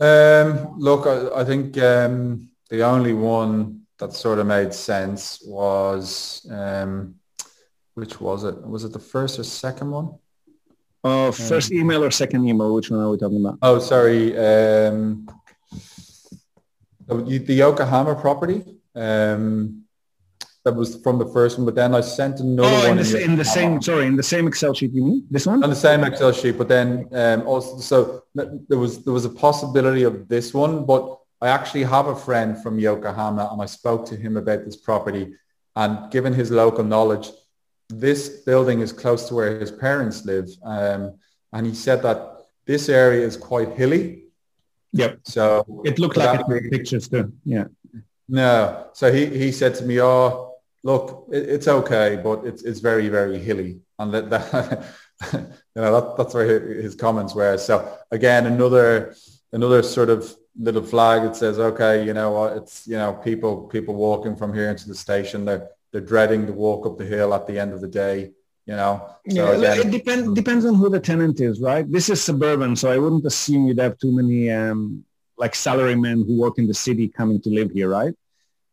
Um, 0.00 0.78
look, 0.78 1.06
I, 1.06 1.40
I 1.40 1.44
think 1.44 1.76
um, 1.78 2.50
the 2.70 2.82
only 2.82 3.12
one 3.12 3.82
that 3.98 4.12
sort 4.12 4.38
of 4.38 4.46
made 4.46 4.72
sense 4.72 5.42
was 5.44 6.46
um, 6.50 7.16
which 7.94 8.20
was 8.20 8.44
it? 8.44 8.56
Was 8.64 8.84
it 8.84 8.92
the 8.92 9.00
first 9.00 9.38
or 9.38 9.44
second 9.44 9.90
one? 9.90 10.14
Uh, 11.02 11.32
first 11.32 11.72
um, 11.72 11.78
email 11.78 12.04
or 12.04 12.10
second 12.10 12.46
email? 12.46 12.72
Which 12.74 12.90
one 12.90 13.00
are 13.00 13.10
we 13.10 13.18
talking 13.18 13.40
about? 13.40 13.58
Oh, 13.62 13.78
sorry. 13.80 14.36
Um, 14.38 15.28
the 17.06 17.54
Yokohama 17.54 18.14
property. 18.14 18.64
Um, 18.94 19.84
that 20.68 20.76
was 20.76 21.00
from 21.02 21.18
the 21.18 21.26
first 21.26 21.56
one, 21.56 21.64
but 21.64 21.74
then 21.74 21.94
I 21.94 22.02
sent 22.02 22.40
another 22.40 22.68
oh, 22.68 22.88
one. 22.88 22.98
In 22.98 23.04
the, 23.04 23.24
in 23.24 23.36
the 23.36 23.44
same, 23.44 23.80
sorry, 23.80 24.06
in 24.06 24.16
the 24.16 24.22
same 24.22 24.46
Excel 24.46 24.74
sheet, 24.74 24.92
you 24.92 25.04
mean? 25.04 25.26
This 25.30 25.46
one? 25.46 25.64
On 25.64 25.70
the 25.70 25.76
same 25.76 26.04
Excel 26.04 26.32
sheet, 26.32 26.58
but 26.58 26.68
then 26.68 27.08
um, 27.12 27.46
also, 27.46 27.78
so 27.78 28.24
there 28.34 28.78
was 28.78 29.04
there 29.04 29.14
was 29.14 29.24
a 29.24 29.30
possibility 29.30 30.02
of 30.02 30.28
this 30.28 30.52
one, 30.52 30.84
but 30.84 31.02
I 31.40 31.48
actually 31.48 31.84
have 31.84 32.06
a 32.08 32.16
friend 32.16 32.60
from 32.62 32.78
Yokohama 32.78 33.48
and 33.52 33.62
I 33.62 33.66
spoke 33.66 34.04
to 34.10 34.16
him 34.16 34.36
about 34.36 34.64
this 34.64 34.76
property 34.76 35.34
and 35.78 36.10
given 36.10 36.32
his 36.34 36.50
local 36.50 36.82
knowledge, 36.82 37.30
this 37.88 38.28
building 38.44 38.80
is 38.80 38.92
close 38.92 39.28
to 39.28 39.34
where 39.34 39.60
his 39.60 39.70
parents 39.70 40.24
live. 40.24 40.48
Um, 40.64 41.18
and 41.52 41.66
he 41.66 41.74
said 41.74 42.02
that 42.02 42.18
this 42.66 42.88
area 42.88 43.24
is 43.24 43.36
quite 43.36 43.70
hilly. 43.74 44.24
Yep. 44.92 45.20
So 45.22 45.82
it 45.84 46.00
looked 46.00 46.16
like 46.16 46.40
it 46.40 46.46
in 46.48 46.64
the 46.64 46.70
pictures 46.70 47.08
too. 47.08 47.32
Yeah. 47.44 47.66
No. 48.28 48.88
So 48.92 49.12
he, 49.12 49.26
he 49.26 49.52
said 49.52 49.76
to 49.76 49.84
me, 49.84 50.00
oh, 50.00 50.47
look, 50.82 51.26
it, 51.32 51.48
it's 51.48 51.68
okay, 51.68 52.20
but 52.22 52.44
it's, 52.44 52.62
it's 52.62 52.80
very, 52.80 53.08
very 53.08 53.38
hilly. 53.38 53.80
And 53.98 54.12
that, 54.14 54.30
that 54.30 54.84
you 55.32 55.40
know, 55.76 56.00
that, 56.00 56.16
that's 56.16 56.34
where 56.34 56.74
his 56.74 56.94
comments 56.94 57.34
were. 57.34 57.58
So 57.58 57.96
again, 58.10 58.46
another, 58.46 59.14
another 59.52 59.82
sort 59.82 60.10
of 60.10 60.34
little 60.58 60.82
flag 60.82 61.22
that 61.22 61.36
says, 61.36 61.58
okay, 61.58 62.04
you 62.04 62.14
know 62.14 62.32
what, 62.32 62.56
it's, 62.56 62.86
you 62.86 62.96
know, 62.96 63.14
people, 63.14 63.68
people 63.68 63.94
walking 63.94 64.36
from 64.36 64.54
here 64.54 64.70
into 64.70 64.88
the 64.88 64.94
station, 64.94 65.44
they're, 65.44 65.68
they're 65.92 66.00
dreading 66.00 66.46
the 66.46 66.52
walk 66.52 66.86
up 66.86 66.98
the 66.98 67.04
hill 67.04 67.34
at 67.34 67.46
the 67.46 67.58
end 67.58 67.72
of 67.72 67.80
the 67.80 67.88
day, 67.88 68.32
you 68.66 68.76
know. 68.76 69.08
So 69.28 69.52
yeah, 69.52 69.72
again, 69.72 69.88
it 69.88 69.90
depends, 69.90 70.34
depends 70.34 70.64
on 70.64 70.74
who 70.74 70.90
the 70.90 71.00
tenant 71.00 71.40
is, 71.40 71.60
right? 71.60 71.90
This 71.90 72.08
is 72.08 72.22
suburban, 72.22 72.76
so 72.76 72.90
I 72.90 72.98
wouldn't 72.98 73.24
assume 73.24 73.66
you'd 73.66 73.78
have 73.78 73.98
too 73.98 74.14
many, 74.14 74.50
um, 74.50 75.04
like 75.38 75.52
salarymen 75.52 76.26
who 76.26 76.38
work 76.38 76.58
in 76.58 76.66
the 76.66 76.74
city 76.74 77.08
coming 77.08 77.40
to 77.42 77.50
live 77.50 77.70
here, 77.70 77.88
right? 77.88 78.14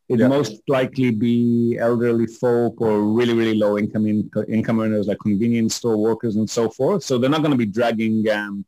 It'd 0.08 0.20
yeah. 0.20 0.28
most 0.28 0.62
likely 0.68 1.10
be 1.10 1.78
elderly 1.80 2.28
folk 2.28 2.80
or 2.80 3.02
really, 3.02 3.34
really 3.34 3.58
low 3.58 3.78
income 3.78 4.06
in, 4.06 4.30
income 4.48 4.80
earners 4.80 5.08
like 5.08 5.18
convenience 5.20 5.76
store 5.76 5.98
workers 5.98 6.36
and 6.36 6.48
so 6.48 6.70
forth. 6.70 7.04
So 7.04 7.18
they're 7.18 7.30
not 7.30 7.42
going 7.42 7.52
to 7.52 7.58
be 7.58 7.66
dragging, 7.66 8.30
um, 8.30 8.66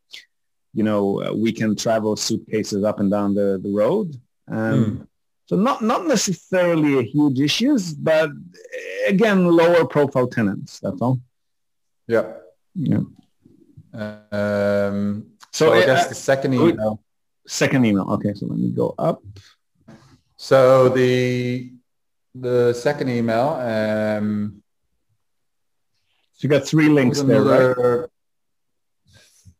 you 0.74 0.84
know, 0.84 1.24
uh, 1.24 1.34
weekend 1.34 1.78
travel 1.78 2.16
suitcases 2.16 2.84
up 2.84 3.00
and 3.00 3.12
down 3.12 3.36
the, 3.36 3.60
the 3.62 3.70
road. 3.70 4.16
Um, 4.48 4.58
mm. 4.58 5.08
So 5.46 5.56
not, 5.56 5.84
not 5.84 6.08
necessarily 6.08 6.98
a 7.00 7.04
huge 7.04 7.40
issues, 7.40 7.94
but 7.94 8.32
again, 9.08 9.46
lower 9.46 9.86
profile 9.86 10.28
tenants, 10.28 10.80
that's 10.80 11.02
all. 11.02 11.20
Yeah. 12.08 12.34
Yeah. 12.74 13.02
Um, 13.94 15.28
so, 15.52 15.68
so 15.68 15.74
I 15.74 15.86
guess 15.86 16.06
uh, 16.06 16.10
the 16.10 16.16
second 16.16 16.54
email. 16.56 17.02
Second 17.48 17.86
email. 17.86 18.12
Okay, 18.12 18.34
so 18.34 18.46
let 18.48 18.60
me 18.60 18.72
go 18.72 18.94
up. 18.98 19.22
So 20.38 20.90
the 20.90 21.74
the 22.36 22.74
second 22.74 23.10
email. 23.10 23.50
Um, 23.50 24.62
so 26.34 26.46
you 26.46 26.50
got 26.50 26.68
three 26.68 26.90
links 26.90 27.22
there, 27.22 27.44
right? 27.44 28.10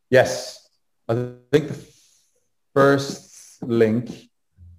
Yes, 0.10 0.70
I 1.10 1.16
think 1.52 1.70
the 1.70 1.86
first 2.74 3.64
link 3.64 4.30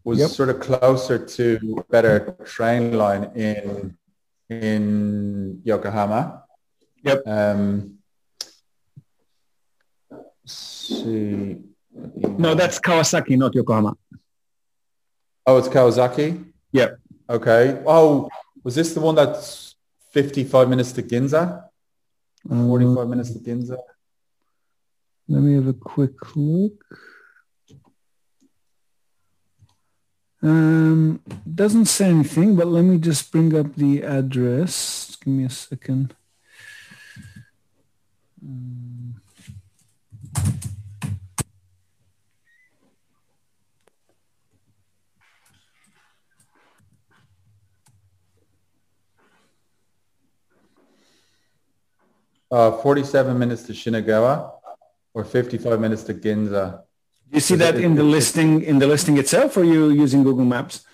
was 0.04 0.20
yep. 0.20 0.30
sort 0.30 0.48
of 0.48 0.60
closer 0.60 1.18
to 1.18 1.84
better 1.90 2.36
train 2.44 2.96
line 2.96 3.24
in 3.34 3.98
in 4.48 5.60
Yokohama. 5.64 6.44
Yep. 7.02 7.22
Um, 7.26 7.98
see. 10.46 11.56
No, 11.92 12.54
that's 12.54 12.78
Kawasaki, 12.78 13.36
not 13.36 13.54
Yokohama. 13.54 13.96
Oh, 15.48 15.56
it's 15.56 15.66
Kawasaki? 15.66 16.44
Yep. 16.72 16.98
Okay. 17.30 17.82
Oh, 17.86 18.28
was 18.62 18.74
this 18.74 18.92
the 18.92 19.00
one 19.00 19.14
that's 19.14 19.76
55 20.12 20.68
minutes 20.68 20.92
to 20.92 21.02
Ginza? 21.02 21.64
Um, 22.50 22.68
45 22.68 23.08
minutes 23.08 23.32
to 23.32 23.38
Ginza? 23.38 23.78
Let 25.26 25.40
me 25.40 25.54
have 25.54 25.66
a 25.66 25.72
quick 25.72 26.36
look. 26.36 26.84
Um, 30.42 31.22
doesn't 31.54 31.86
say 31.86 32.10
anything, 32.10 32.54
but 32.54 32.66
let 32.66 32.82
me 32.82 32.98
just 32.98 33.32
bring 33.32 33.56
up 33.56 33.74
the 33.74 34.02
address. 34.02 35.16
Give 35.16 35.32
me 35.32 35.44
a 35.44 35.50
second. 35.50 36.14
Um, 38.44 39.14
Uh, 52.50 52.72
47 52.72 53.38
minutes 53.38 53.62
to 53.64 53.72
Shinagawa 53.72 54.52
or 55.12 55.24
55 55.24 55.80
minutes 55.80 56.02
to 56.04 56.14
Ginza. 56.14 56.82
You 57.32 57.40
see 57.40 57.56
that 57.56 57.76
in 57.76 57.94
the 57.94 58.02
listing 58.02 58.62
in 58.62 58.78
the 58.78 58.86
listing 58.86 59.18
itself, 59.18 59.56
or 59.56 59.64
you 59.64 59.90
using 59.90 60.22
Google 60.22 60.46
Maps? 60.46 60.86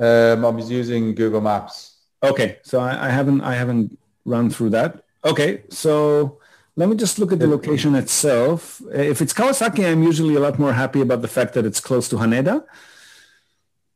Um, 0.00 0.44
I 0.44 0.48
was 0.48 0.70
using 0.70 1.14
Google 1.14 1.40
Maps. 1.40 1.98
Okay, 2.22 2.58
so 2.62 2.80
I, 2.80 3.06
I, 3.06 3.10
haven't 3.10 3.40
I 3.42 3.54
haven't 3.54 3.98
run 4.24 4.50
through 4.50 4.70
that. 4.70 5.04
Okay, 5.24 5.62
so 5.70 6.40
let 6.76 6.88
me 6.88 6.96
just 6.96 7.18
look 7.18 7.32
at 7.32 7.38
the 7.38 7.46
location 7.46 7.94
itself. 7.94 8.82
If 8.92 9.22
it's 9.22 9.32
Kawasaki, 9.32 9.90
I'm 9.90 10.02
usually 10.02 10.34
a 10.34 10.40
lot 10.40 10.58
more 10.58 10.72
happy 10.72 11.00
about 11.00 11.22
the 11.22 11.28
fact 11.28 11.54
that 11.54 11.64
it's 11.64 11.80
close 11.80 12.08
to 12.08 12.16
Haneda. 12.16 12.64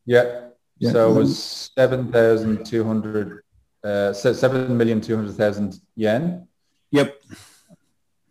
Yeah. 0.06 0.48
yeah. 0.78 0.92
So 0.92 1.10
it 1.10 1.14
was 1.14 1.70
seven 1.76 2.12
thousand 2.12 2.64
two 2.64 2.84
hundred 2.84 3.43
uh, 3.84 4.12
seven 4.12 4.76
million 4.76 5.00
two 5.00 5.14
hundred 5.14 5.34
thousand 5.34 5.80
yen. 5.94 6.48
Yep, 6.90 7.20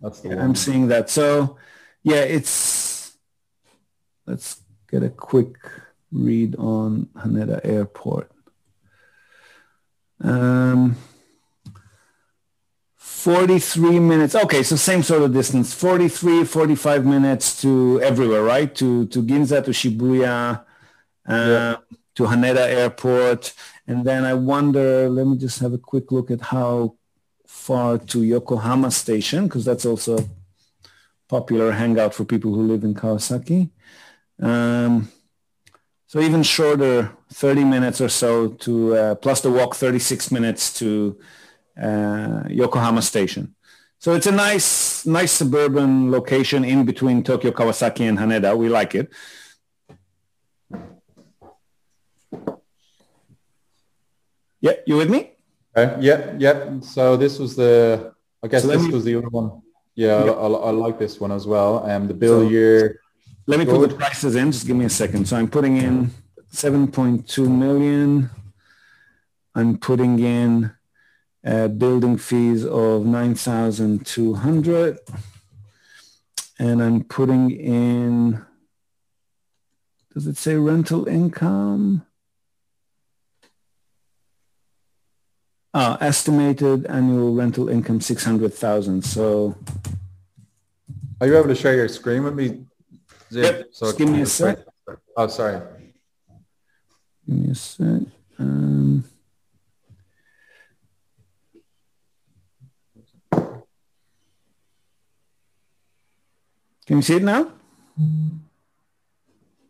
that's 0.02 0.20
the 0.22 0.30
yeah, 0.30 0.36
one. 0.36 0.44
I'm 0.46 0.56
seeing 0.56 0.88
that. 0.88 1.10
So, 1.10 1.58
yeah, 2.02 2.22
it's. 2.22 3.18
Let's 4.26 4.62
get 4.90 5.04
a 5.04 5.10
quick 5.10 5.58
read 6.12 6.56
on 6.56 7.08
Haneda 7.16 7.60
Airport. 7.64 8.32
Um, 10.22 10.96
43 13.24 14.00
minutes. 14.00 14.36
Okay, 14.36 14.64
so 14.64 14.76
same 14.76 15.04
sort 15.04 15.24
of 15.24 15.34
distance. 15.34 15.74
43, 15.74 16.44
45 16.44 17.06
minutes 17.06 17.62
to 17.62 18.02
everywhere, 18.02 18.44
right? 18.44 18.74
To 18.76 19.06
to 19.08 19.24
Ginza, 19.24 19.64
to 19.64 19.72
Shibuya, 19.72 20.60
uh, 21.28 21.34
yeah. 21.34 21.76
to 22.16 22.24
Haneda 22.24 22.68
Airport. 22.68 23.54
And 23.88 24.06
then 24.06 24.24
I 24.24 24.34
wonder, 24.34 25.10
let 25.10 25.28
me 25.28 25.38
just 25.38 25.60
have 25.60 25.74
a 25.74 25.78
quick 25.78 26.12
look 26.12 26.32
at 26.32 26.42
how 26.42 26.96
far 27.46 27.98
to 27.98 28.24
Yokohama 28.24 28.92
Station, 28.92 29.48
because 29.48 29.66
that's 29.66 29.86
also 29.86 30.18
a 30.18 30.26
popular 31.28 31.72
hangout 31.72 32.14
for 32.14 32.26
people 32.26 32.54
who 32.54 32.64
live 32.64 32.84
in 32.84 32.94
Kawasaki. 32.94 33.70
Um, 34.40 35.10
so 36.08 36.20
even 36.20 36.44
shorter, 36.44 37.12
30 37.34 37.64
minutes 37.64 38.00
or 38.00 38.10
so 38.10 38.50
to, 38.50 38.96
uh, 38.96 39.16
plus 39.16 39.42
the 39.42 39.52
walk 39.52 39.76
36 39.76 40.32
minutes 40.32 40.74
to 40.80 41.18
uh, 41.82 42.44
Yokohama 42.50 43.02
Station. 43.02 43.56
So 44.00 44.14
it's 44.14 44.28
a 44.28 44.32
nice, 44.32 45.06
nice 45.06 45.32
suburban 45.32 46.12
location 46.12 46.64
in 46.64 46.86
between 46.86 47.24
Tokyo, 47.24 47.52
Kawasaki, 47.52 48.08
and 48.08 48.20
Haneda. 48.20 48.56
We 48.56 48.70
like 48.70 48.96
it. 48.96 49.12
Yeah, 54.64 54.76
you 54.88 54.96
with 54.96 55.10
me? 55.10 55.32
Okay. 55.76 55.98
Yeah, 56.00 56.36
yeah. 56.40 56.80
So 56.80 57.18
this 57.18 57.38
was 57.38 57.54
the, 57.58 58.14
I 58.42 58.48
guess 58.48 58.62
so 58.62 58.70
this 58.70 58.82
me, 58.82 58.94
was 58.94 59.04
the 59.04 59.18
other 59.18 59.28
one. 59.28 59.62
Yeah, 59.94 60.24
I, 60.24 60.48
I, 60.48 60.72
like 60.72 60.98
this 60.98 61.20
one 61.20 61.34
as 61.34 61.46
well. 61.46 61.86
Um, 61.86 62.08
the 62.08 62.14
bill 62.14 62.44
so, 62.44 62.50
year. 62.50 63.02
Let 63.46 63.60
me 63.60 63.66
put 63.66 63.90
the 63.90 63.96
prices 63.96 64.38
in. 64.38 64.54
Just 64.54 64.66
give 64.66 64.78
me 64.78 64.86
a 64.86 64.90
second. 64.90 65.28
So 65.28 65.36
I'm 65.36 65.50
putting 65.50 65.76
in 65.76 66.12
7.2 66.54 67.46
million. 67.46 68.30
I'm 69.54 69.78
putting 69.78 70.20
in 70.20 70.72
uh, 71.46 71.68
building 71.68 72.18
fees 72.18 72.66
of 72.66 73.06
9,200. 73.06 75.00
And 76.58 76.82
I'm 76.82 77.04
putting 77.04 77.52
in, 77.52 78.46
does 80.14 80.26
it 80.26 80.38
say 80.38 80.56
rental 80.56 81.06
income? 81.06 82.06
Uh, 85.74 85.98
estimated 86.02 86.86
annual 86.86 87.34
rental 87.34 87.68
income 87.68 88.00
600,000. 88.00 89.02
So 89.04 89.58
are 91.20 91.26
you 91.26 91.36
able 91.36 91.48
to 91.48 91.56
share 91.56 91.74
your 91.74 91.88
screen 91.88 92.24
with 92.24 92.36
me? 92.36 92.66
Yep. 93.32 93.70
So 93.72 93.88
Just 93.88 93.98
give 93.98 94.10
me 94.10 94.22
a 94.22 94.26
sec. 94.26 94.60
Oh, 95.18 95.28
sorry. 95.28 95.62
Give 97.26 97.38
me 97.38 97.50
a 97.50 97.56
sec. 97.56 98.02
Um, 98.38 99.04
can 106.86 106.98
you 106.98 107.02
see 107.02 107.16
it 107.16 107.24
now? 107.24 107.52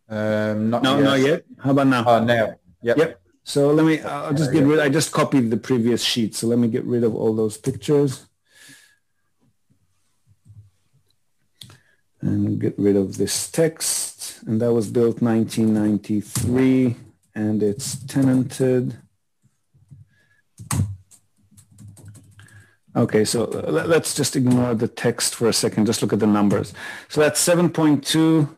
Um, 0.10 0.70
not 0.70 0.84
no, 0.84 0.98
yet. 0.98 1.04
not 1.04 1.20
yet. 1.20 1.46
How 1.64 1.72
about 1.72 1.88
now? 1.88 2.04
Oh, 2.06 2.24
now. 2.24 2.56
Yep. 2.82 2.98
Yep. 2.98 3.23
So 3.44 3.72
let 3.72 3.86
me, 3.86 3.99
I'll 4.02 4.34
just 4.34 4.52
get 4.53 4.64
rid, 4.64 4.80
I 4.80 4.90
just 4.90 5.11
copied 5.11 5.49
the 5.49 5.57
previous 5.57 6.03
sheet. 6.03 6.36
So 6.36 6.48
let 6.48 6.60
me 6.60 6.68
get 6.68 6.86
rid 6.86 7.03
of 7.03 7.14
all 7.15 7.36
those 7.36 7.57
pictures. 7.57 8.26
And 12.22 12.60
get 12.60 12.80
rid 12.80 12.95
of 12.95 13.18
this 13.18 13.52
text. 13.52 14.44
And 14.44 14.61
that 14.61 14.72
was 14.72 14.90
built 14.90 15.22
1993 15.22 16.95
and 17.36 17.61
it's 17.61 17.98
tenanted. 18.06 18.98
Okay, 22.95 23.26
so 23.26 23.45
let's 23.45 24.14
just 24.14 24.36
ignore 24.36 24.76
the 24.76 24.88
text 24.88 25.36
for 25.36 25.48
a 25.48 25.53
second. 25.53 25.86
Just 25.88 26.02
look 26.02 26.14
at 26.14 26.20
the 26.20 26.28
numbers. 26.28 26.74
So 27.10 27.22
that's 27.22 27.45
7.2 27.45 28.56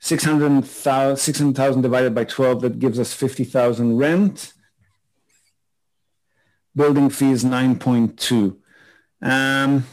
600,000 0.00 1.16
600, 1.16 1.82
divided 1.82 2.14
by 2.14 2.24
12, 2.24 2.60
that 2.62 2.78
gives 2.78 2.98
us 2.98 3.12
50,000 3.12 3.96
rent. 3.96 4.52
Building 6.74 7.10
fee 7.10 7.32
is 7.32 7.44
9.2. 7.44 8.56
Um, 9.20 9.84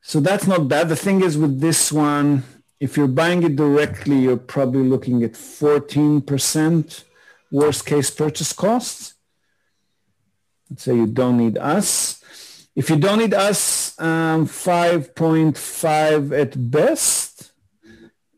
so 0.00 0.20
that's 0.20 0.46
not 0.46 0.68
bad. 0.68 0.88
The 0.88 0.96
thing 0.96 1.22
is 1.22 1.38
with 1.38 1.60
this 1.60 1.92
one, 1.92 2.42
if 2.80 2.96
you're 2.96 3.08
buying 3.08 3.42
it 3.42 3.56
directly, 3.56 4.18
you're 4.20 4.36
probably 4.36 4.88
looking 4.88 5.22
at 5.22 5.32
14% 5.32 7.04
worst 7.50 7.86
case 7.86 8.10
purchase 8.10 8.52
costs. 8.52 9.14
Let's 10.70 10.82
say 10.82 10.94
you 10.96 11.06
don't 11.06 11.38
need 11.38 11.58
us. 11.58 12.22
If 12.74 12.90
you 12.90 12.96
don't 12.96 13.18
need 13.18 13.34
us, 13.34 13.98
um, 14.00 14.46
5.5 14.46 16.38
at 16.38 16.70
best 16.70 17.27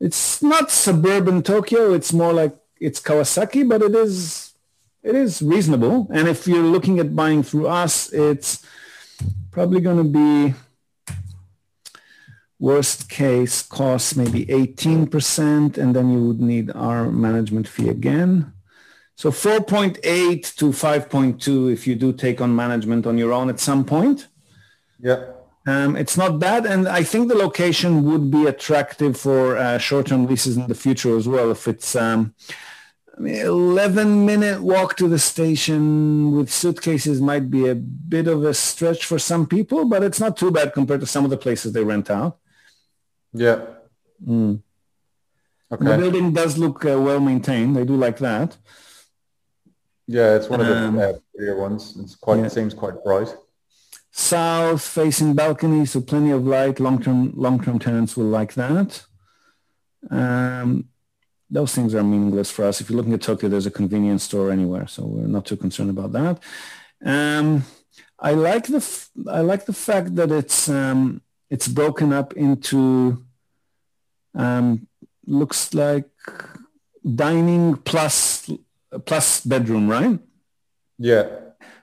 it's 0.00 0.42
not 0.42 0.70
suburban 0.70 1.42
Tokyo. 1.42 1.92
It's 1.92 2.12
more 2.12 2.32
like 2.32 2.56
it's 2.80 3.00
Kawasaki, 3.00 3.68
but 3.68 3.82
it 3.82 3.94
is 3.94 4.54
it 5.02 5.14
is 5.14 5.42
reasonable. 5.42 6.08
And 6.10 6.28
if 6.28 6.46
you're 6.46 6.62
looking 6.62 6.98
at 6.98 7.14
buying 7.14 7.42
through 7.42 7.68
us, 7.68 8.12
it's 8.12 8.64
probably 9.50 9.80
going 9.80 9.98
to 9.98 10.04
be 10.04 10.54
worst 12.58 13.08
case 13.08 13.62
cost 13.62 14.16
maybe 14.16 14.44
18%, 14.46 15.78
and 15.78 15.96
then 15.96 16.10
you 16.10 16.26
would 16.26 16.40
need 16.40 16.70
our 16.72 17.10
management 17.10 17.66
fee 17.66 17.88
again. 17.88 18.52
So 19.16 19.30
4.8 19.30 20.54
to 20.56 20.66
5.2 20.66 21.72
if 21.72 21.86
you 21.86 21.94
do 21.94 22.12
take 22.12 22.40
on 22.40 22.54
management 22.54 23.06
on 23.06 23.18
your 23.18 23.32
own 23.32 23.48
at 23.48 23.60
some 23.60 23.84
point. 23.84 24.28
Yeah. 24.98 25.24
Um, 25.66 25.94
it's 25.94 26.16
not 26.16 26.38
bad, 26.38 26.64
and 26.64 26.88
I 26.88 27.02
think 27.02 27.28
the 27.28 27.34
location 27.34 28.04
would 28.04 28.30
be 28.30 28.46
attractive 28.46 29.18
for 29.18 29.58
uh, 29.58 29.76
short-term 29.76 30.26
leases 30.26 30.56
in 30.56 30.66
the 30.66 30.74
future 30.74 31.16
as 31.16 31.28
well. 31.28 31.50
If 31.50 31.68
it's 31.68 31.94
um, 31.94 32.34
I 33.16 33.20
mean, 33.20 33.36
11 33.36 34.24
minute 34.24 34.62
walk 34.62 34.96
to 34.96 35.08
the 35.08 35.18
station 35.18 36.34
with 36.34 36.50
suitcases 36.50 37.20
might 37.20 37.50
be 37.50 37.68
a 37.68 37.74
bit 37.74 38.26
of 38.26 38.42
a 38.44 38.54
stretch 38.54 39.04
for 39.04 39.18
some 39.18 39.46
people, 39.46 39.84
but 39.84 40.02
it's 40.02 40.18
not 40.18 40.38
too 40.38 40.50
bad 40.50 40.72
compared 40.72 41.00
to 41.00 41.06
some 41.06 41.24
of 41.24 41.30
the 41.30 41.36
places 41.36 41.74
they 41.74 41.84
rent 41.84 42.10
out. 42.10 42.38
Yeah. 43.34 43.66
Mm. 44.26 44.62
Okay. 45.70 45.84
The 45.84 45.98
building 45.98 46.32
does 46.32 46.56
look 46.56 46.86
uh, 46.86 46.98
well 46.98 47.20
maintained. 47.20 47.78
I 47.78 47.84
do 47.84 47.96
like 47.96 48.18
that. 48.18 48.56
Yeah, 50.06 50.36
it's 50.36 50.48
one 50.48 50.60
of 50.62 50.66
the 50.66 50.76
um, 50.76 50.98
uh, 50.98 51.54
ones. 51.56 51.96
It's 52.00 52.16
quite. 52.16 52.38
Yeah. 52.38 52.46
It 52.46 52.52
seems 52.52 52.74
quite 52.74 53.04
bright 53.04 53.32
south 54.10 54.82
facing 54.82 55.34
balcony, 55.34 55.86
so 55.86 56.00
plenty 56.00 56.30
of 56.30 56.46
light. 56.46 56.80
Long-term 56.80 57.32
long-term 57.34 57.78
tenants 57.78 58.16
will 58.16 58.26
like 58.26 58.54
that. 58.54 59.04
Um, 60.10 60.88
those 61.50 61.74
things 61.74 61.94
are 61.94 62.02
meaningless 62.02 62.50
for 62.50 62.64
us. 62.64 62.80
If 62.80 62.88
you're 62.88 62.96
looking 62.96 63.12
at 63.12 63.22
Tokyo, 63.22 63.48
there's 63.48 63.66
a 63.66 63.70
convenience 63.70 64.24
store 64.24 64.50
anywhere, 64.50 64.86
so 64.86 65.04
we're 65.04 65.26
not 65.26 65.46
too 65.46 65.56
concerned 65.56 65.90
about 65.90 66.12
that. 66.12 66.38
Um, 67.04 67.64
I 68.18 68.32
like 68.32 68.66
the 68.66 69.08
I 69.28 69.40
like 69.40 69.66
the 69.66 69.72
fact 69.72 70.14
that 70.16 70.30
it's 70.30 70.68
um, 70.68 71.22
it's 71.48 71.68
broken 71.68 72.12
up 72.12 72.34
into 72.34 73.24
um, 74.34 74.86
looks 75.26 75.74
like 75.74 76.08
dining 77.02 77.76
plus 77.76 78.50
plus 79.04 79.44
bedroom, 79.44 79.88
right? 79.88 80.18
Yeah. 80.98 81.28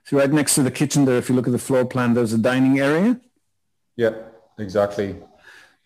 So 0.08 0.16
right 0.16 0.32
next 0.32 0.56
to 0.56 0.64
the 0.64 0.72
kitchen 0.72 1.04
there, 1.04 1.18
if 1.18 1.28
you 1.28 1.36
look 1.36 1.48
at 1.48 1.52
the 1.52 1.60
floor 1.60 1.84
plan, 1.84 2.14
there's 2.14 2.32
a 2.32 2.38
dining 2.38 2.80
area. 2.80 3.20
Yeah, 3.98 4.14
exactly. 4.58 5.18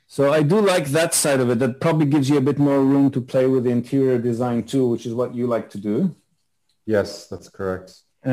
So 0.06 0.32
I 0.32 0.44
do 0.44 0.62
like 0.62 0.86
that 0.90 1.16
side 1.16 1.40
of 1.40 1.50
it. 1.50 1.58
That 1.58 1.82
probably 1.82 2.06
gives 2.06 2.30
you 2.30 2.38
a 2.38 2.42
bit 2.42 2.60
more 2.60 2.82
room 2.82 3.10
to 3.12 3.20
play 3.20 3.48
with 3.48 3.64
the 3.64 3.72
interior 3.72 4.20
design 4.20 4.62
too, 4.62 4.88
which 4.88 5.08
is 5.08 5.16
what 5.16 5.34
you 5.34 5.48
like 5.48 5.72
to 5.72 5.80
do. 5.80 6.16
Yes, 6.86 7.26
that's 7.30 7.50
correct. 7.50 7.96
Uh, 8.24 8.30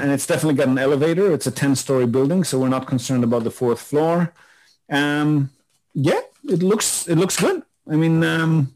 and 0.00 0.12
it's 0.12 0.28
definitely 0.28 0.54
got 0.54 0.68
an 0.68 0.78
elevator. 0.78 1.32
It's 1.32 1.48
a 1.48 1.50
10-story 1.50 2.06
building, 2.06 2.44
so 2.44 2.60
we're 2.60 2.68
not 2.68 2.86
concerned 2.86 3.24
about 3.24 3.42
the 3.42 3.50
fourth 3.50 3.80
floor. 3.80 4.32
Um, 4.88 5.50
yeah, 5.92 6.20
it 6.44 6.62
looks 6.62 7.08
it 7.08 7.16
looks 7.16 7.40
good. 7.40 7.64
I 7.90 7.96
mean, 7.96 8.22
um, 8.22 8.75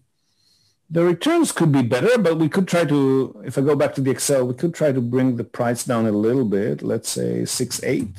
the 0.91 1.05
returns 1.05 1.53
could 1.53 1.71
be 1.71 1.83
better, 1.83 2.19
but 2.19 2.37
we 2.39 2.49
could 2.49 2.67
try 2.67 2.85
to, 2.85 3.43
if 3.45 3.57
I 3.57 3.61
go 3.61 3.77
back 3.77 3.95
to 3.95 4.01
the 4.01 4.11
Excel, 4.11 4.47
we 4.47 4.55
could 4.55 4.75
try 4.75 4.91
to 4.91 5.01
bring 5.01 5.37
the 5.37 5.45
price 5.45 5.85
down 5.85 6.07
a 6.07 6.13
little 6.13 6.45
bit. 6.45 6.83
Let's 6.83 7.09
say 7.09 7.45
six, 7.45 7.83
eight. 7.85 8.11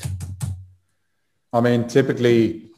I 1.52 1.60
mean, 1.60 1.88
typically, 1.88 2.70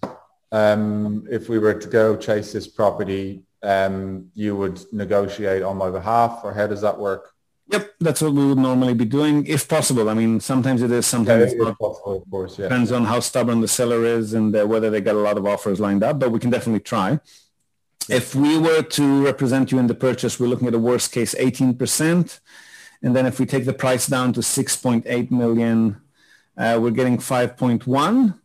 um, 0.52 1.28
if 1.30 1.48
we 1.48 1.60
were 1.60 1.76
to 1.76 1.88
go 1.88 2.18
chase 2.18 2.52
this 2.52 2.68
property, 2.68 3.44
um, 3.62 4.32
you 4.34 4.56
would 4.56 4.82
negotiate 4.92 5.62
on 5.62 5.78
my 5.78 5.92
behalf, 5.92 6.42
or 6.44 6.54
how 6.54 6.66
does 6.66 6.82
that 6.82 6.98
work? 6.98 7.30
Yep, 7.68 7.94
that's 8.00 8.22
what 8.22 8.34
we 8.34 8.46
would 8.46 8.58
normally 8.58 8.96
be 8.96 9.06
doing, 9.06 9.46
if 9.46 9.68
possible. 9.68 10.10
I 10.10 10.16
mean, 10.16 10.40
sometimes 10.40 10.82
it 10.82 10.92
is, 10.92 11.06
sometimes 11.06 11.40
yeah, 11.40 11.46
it's 11.46 11.56
not. 11.56 11.78
Possible, 11.78 12.18
of 12.18 12.30
course, 12.32 12.58
yeah. 12.58 12.66
Depends 12.66 12.92
on 12.92 13.06
how 13.06 13.20
stubborn 13.20 13.62
the 13.62 13.68
seller 13.68 14.04
is 14.04 14.34
and 14.34 14.56
uh, 14.56 14.66
whether 14.66 14.90
they 14.90 15.02
got 15.02 15.16
a 15.16 15.20
lot 15.20 15.38
of 15.38 15.46
offers 15.46 15.80
lined 15.80 16.04
up, 16.04 16.20
but 16.20 16.32
we 16.32 16.40
can 16.40 16.50
definitely 16.50 16.82
try. 16.82 17.20
If 18.10 18.36
we 18.36 18.58
were 18.58 18.82
to 18.82 19.24
represent 19.24 19.72
you 19.72 19.80
in 19.80 19.88
the 19.88 19.96
purchase, 19.96 20.40
we're 20.40 20.48
looking 20.48 20.68
at 20.68 20.74
a 20.74 20.80
worst 20.80 21.12
case 21.12 21.34
18%. 21.36 22.40
And 23.02 23.16
then 23.16 23.26
if 23.26 23.40
we 23.40 23.46
take 23.46 23.66
the 23.66 23.74
price 23.74 24.08
down 24.08 24.34
to 24.34 24.42
6.8 24.42 25.32
million, 25.32 26.02
uh, 26.58 26.80
we're 26.82 26.92
getting 26.92 27.18
5.1, 27.18 28.40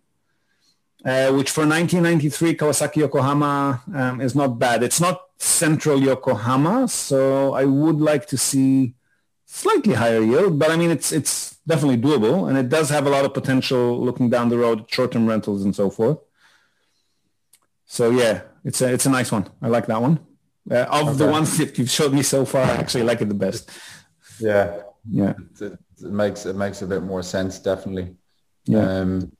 uh, 1.05 1.33
which 1.33 1.51
for 1.51 1.67
1993 1.67 2.55
Kawasaki 2.55 2.97
Yokohama 2.97 3.83
um, 3.95 4.21
is 4.21 4.35
not 4.35 4.59
bad. 4.59 4.83
It's 4.83 5.01
not 5.01 5.23
central 5.39 6.01
Yokohama, 6.01 6.89
so 6.89 7.53
I 7.55 7.65
would 7.65 8.01
like 8.01 8.27
to 8.29 8.39
see 8.39 8.95
slightly 9.47 9.95
higher 9.95 10.21
yield, 10.21 10.59
but 10.59 10.71
I 10.71 10.77
mean, 10.77 10.91
it's, 10.91 11.11
it's 11.13 11.57
definitely 11.67 11.99
doable 11.99 12.49
and 12.49 12.59
it 12.59 12.69
does 12.69 12.91
have 12.91 13.07
a 13.07 13.11
lot 13.11 13.25
of 13.25 13.35
potential 13.35 14.05
looking 14.05 14.29
down 14.29 14.49
the 14.49 14.59
road, 14.59 14.85
short-term 14.89 15.27
rentals 15.27 15.65
and 15.65 15.75
so 15.75 15.91
forth. 15.91 16.19
So 17.87 18.11
yeah, 18.11 18.43
it's 18.69 18.83
a 18.83 18.93
it's 18.93 19.07
a 19.07 19.11
nice 19.11 19.33
one. 19.33 19.49
I 19.63 19.69
like 19.69 19.87
that 19.87 20.01
one. 20.03 20.21
Uh, 20.71 20.85
of 21.01 21.09
okay. 21.09 21.17
the 21.17 21.31
ones 21.31 21.57
that 21.57 21.79
you've 21.79 21.91
showed 21.91 22.13
me 22.13 22.23
so 22.23 22.45
far, 22.45 22.63
I 22.63 22.77
actually 22.83 23.05
like 23.05 23.23
it 23.23 23.29
the 23.29 23.35
best. 23.47 23.71
Yeah, 24.39 24.83
yeah. 25.11 25.33
It, 25.59 25.73
it 26.09 26.13
makes 26.23 26.45
it 26.45 26.55
makes 26.55 26.83
a 26.83 26.87
bit 26.87 27.03
more 27.03 27.23
sense, 27.23 27.59
definitely. 27.59 28.15
Yeah. 28.67 28.87
Um, 29.01 29.33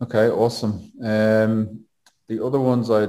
okay, 0.00 0.28
awesome. 0.30 0.90
Um, 1.02 1.84
the 2.28 2.42
other 2.42 2.60
ones 2.60 2.90
I 2.90 3.08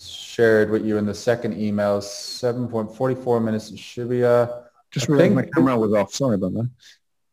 shared 0.00 0.68
with 0.70 0.84
you 0.84 0.98
in 0.98 1.06
the 1.06 1.14
second 1.14 1.60
email, 1.60 2.00
7.44 2.00 3.44
minutes 3.44 3.70
in 3.70 3.76
Shibuya. 3.76 4.64
Just 4.90 5.08
realized 5.08 5.34
my 5.34 5.46
camera 5.54 5.78
was 5.78 5.94
off. 5.94 6.12
Sorry 6.12 6.34
about 6.34 6.54
that. 6.54 6.70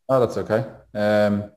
Oh, 0.07 0.19
that's 0.19 0.37
okay. 0.37 0.69
Um, 0.93 1.51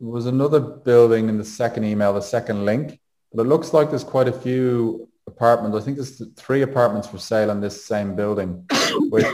there 0.00 0.08
was 0.08 0.26
another 0.26 0.60
building 0.60 1.28
in 1.28 1.38
the 1.38 1.44
second 1.44 1.84
email, 1.84 2.12
the 2.12 2.20
second 2.20 2.64
link, 2.64 3.00
but 3.32 3.42
it 3.42 3.48
looks 3.48 3.72
like 3.72 3.90
there's 3.90 4.04
quite 4.04 4.28
a 4.28 4.32
few 4.32 5.08
apartments. 5.26 5.76
I 5.76 5.80
think 5.80 5.96
there's 5.96 6.22
three 6.36 6.62
apartments 6.62 7.08
for 7.08 7.18
sale 7.18 7.50
in 7.50 7.60
this 7.60 7.84
same 7.84 8.14
building. 8.14 8.66
Which 9.10 9.26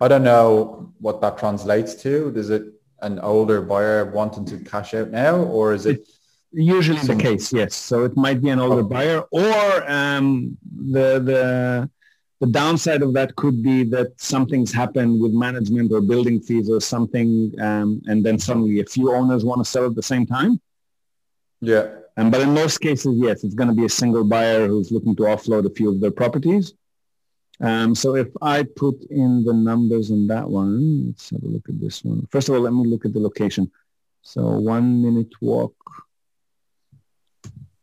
I 0.00 0.08
don't 0.08 0.24
know 0.24 0.92
what 0.98 1.20
that 1.20 1.38
translates 1.38 1.94
to. 2.02 2.32
Is 2.34 2.50
it 2.50 2.64
an 3.02 3.18
older 3.18 3.60
buyer 3.60 4.10
wanting 4.10 4.44
to 4.46 4.58
cash 4.58 4.94
out 4.94 5.10
now, 5.10 5.36
or 5.36 5.74
is 5.74 5.86
it? 5.86 6.06
usually 6.52 6.98
some... 6.98 7.18
the 7.18 7.22
case, 7.22 7.52
yes. 7.52 7.74
So 7.74 8.04
it 8.04 8.16
might 8.16 8.40
be 8.42 8.48
an 8.48 8.58
older 8.58 8.82
buyer, 8.82 9.20
or 9.30 9.90
um, 9.90 10.56
the 10.64 11.20
the 11.20 11.90
The 12.40 12.46
downside 12.46 13.02
of 13.02 13.12
that 13.12 13.36
could 13.36 13.62
be 13.62 13.84
that 13.84 14.18
something's 14.18 14.72
happened 14.72 15.20
with 15.20 15.32
management 15.32 15.92
or 15.92 16.00
building 16.00 16.40
fees 16.40 16.70
or 16.70 16.80
something, 16.80 17.54
um, 17.60 18.00
and 18.06 18.24
then 18.24 18.38
suddenly 18.38 18.80
a 18.80 18.86
few 18.86 19.12
owners 19.12 19.44
want 19.44 19.62
to 19.62 19.70
sell 19.70 19.84
at 19.84 19.94
the 19.94 20.02
same 20.02 20.26
time. 20.26 20.58
Yeah. 21.60 21.96
Um, 22.16 22.30
but 22.30 22.40
in 22.40 22.54
most 22.54 22.78
cases, 22.78 23.14
yes, 23.18 23.44
it's 23.44 23.54
going 23.54 23.68
to 23.68 23.74
be 23.74 23.84
a 23.84 23.90
single 23.90 24.24
buyer 24.24 24.66
who's 24.66 24.90
looking 24.90 25.14
to 25.16 25.24
offload 25.24 25.66
a 25.66 25.74
few 25.74 25.90
of 25.90 26.00
their 26.00 26.10
properties. 26.10 26.72
Um, 27.60 27.94
so 27.94 28.16
if 28.16 28.28
I 28.40 28.62
put 28.62 29.02
in 29.10 29.44
the 29.44 29.52
numbers 29.52 30.10
on 30.10 30.26
that 30.28 30.48
one, 30.48 31.08
let's 31.08 31.28
have 31.30 31.42
a 31.42 31.46
look 31.46 31.68
at 31.68 31.78
this 31.78 32.02
one. 32.02 32.26
First 32.30 32.48
of 32.48 32.54
all, 32.54 32.62
let 32.62 32.72
me 32.72 32.86
look 32.86 33.04
at 33.04 33.12
the 33.12 33.20
location. 33.20 33.70
So 34.22 34.58
one 34.58 35.02
minute 35.02 35.32
walk 35.42 35.74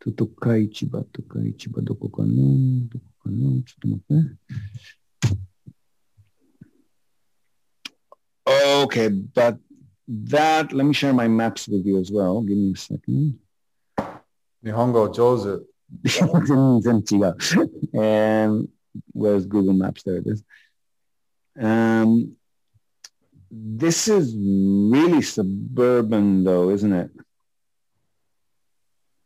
to 0.02 0.12
Tokaichiba, 0.12 1.06
Tokaichiba, 1.06 1.82
Dokokano, 1.82 2.90
Dokokano, 3.28 4.38
Okay, 8.48 9.10
but 9.10 9.58
that, 10.08 10.72
let 10.72 10.86
me 10.86 10.94
share 10.94 11.14
my 11.14 11.28
maps 11.28 11.68
with 11.68 11.86
you 11.86 12.00
as 12.00 12.12
well. 12.12 12.42
Give 12.42 12.58
me 12.58 12.72
a 12.74 12.78
second. 12.78 13.40
Nihongo 14.64 15.14
Jozu. 15.16 15.66
and 17.94 18.68
where's 19.12 19.46
Google 19.46 19.74
Maps? 19.74 20.04
There 20.04 20.18
it 20.18 20.28
is. 20.28 20.44
Um, 21.60 22.36
this 23.50 24.08
is 24.08 24.36
really 24.38 25.22
suburban 25.22 26.44
though, 26.44 26.70
isn't 26.70 26.94
it? 26.94 27.12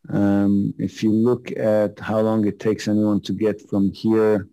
Um, 0.10 0.74
if 0.78 1.04
you 1.04 1.12
look 1.12 1.52
at 1.52 2.00
how 2.00 2.20
long 2.22 2.46
it 2.48 2.60
takes 2.60 2.88
anyone 2.88 3.22
to 3.22 3.34
get 3.34 3.70
from 3.70 3.92
here, 3.92 4.48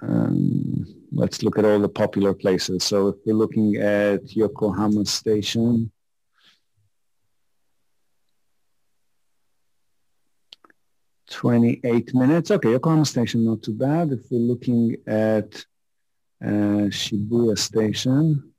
um, 0.00 0.86
let's 1.12 1.42
look 1.42 1.58
at 1.58 1.64
all 1.64 1.80
the 1.80 1.88
popular 1.88 2.34
places. 2.34 2.84
So 2.84 3.08
if 3.08 3.16
we're 3.24 3.34
looking 3.34 3.76
at 3.76 4.34
Yokohama 4.34 5.06
Station, 5.06 5.90
28 11.32 12.14
minutes. 12.14 12.50
Okay, 12.50 12.72
Yokohama 12.72 13.06
Station, 13.06 13.44
not 13.44 13.62
too 13.62 13.74
bad. 13.74 14.12
If 14.12 14.20
we're 14.30 14.38
looking 14.38 14.96
at 15.06 15.64
uh, 16.44 16.90
Shibuya 16.90 17.58
Station, 17.58 18.51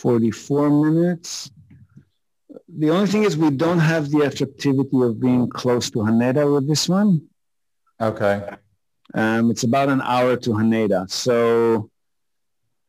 44 0.00 0.70
minutes. 0.70 1.50
The 2.68 2.90
only 2.90 3.06
thing 3.06 3.24
is 3.24 3.36
we 3.36 3.50
don't 3.50 3.78
have 3.78 4.10
the 4.10 4.20
attractivity 4.20 5.00
of 5.02 5.20
being 5.20 5.48
close 5.48 5.90
to 5.90 5.98
Haneda 5.98 6.52
with 6.52 6.66
this 6.66 6.88
one. 6.88 7.28
Okay. 8.00 8.48
Um, 9.12 9.50
it's 9.50 9.64
about 9.64 9.88
an 9.88 10.00
hour 10.00 10.36
to 10.36 10.50
Haneda. 10.50 11.10
So 11.10 11.90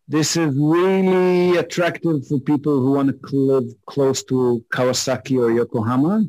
this 0.08 0.38
is 0.38 0.56
really 0.56 1.58
attractive 1.58 2.28
for 2.28 2.40
people 2.40 2.80
who 2.80 2.92
want 2.94 3.10
to 3.22 3.36
live 3.36 3.66
close 3.86 4.24
to 4.26 4.64
Kawasaki 4.74 5.38
or 5.38 5.52
Yokohama. 5.52 6.26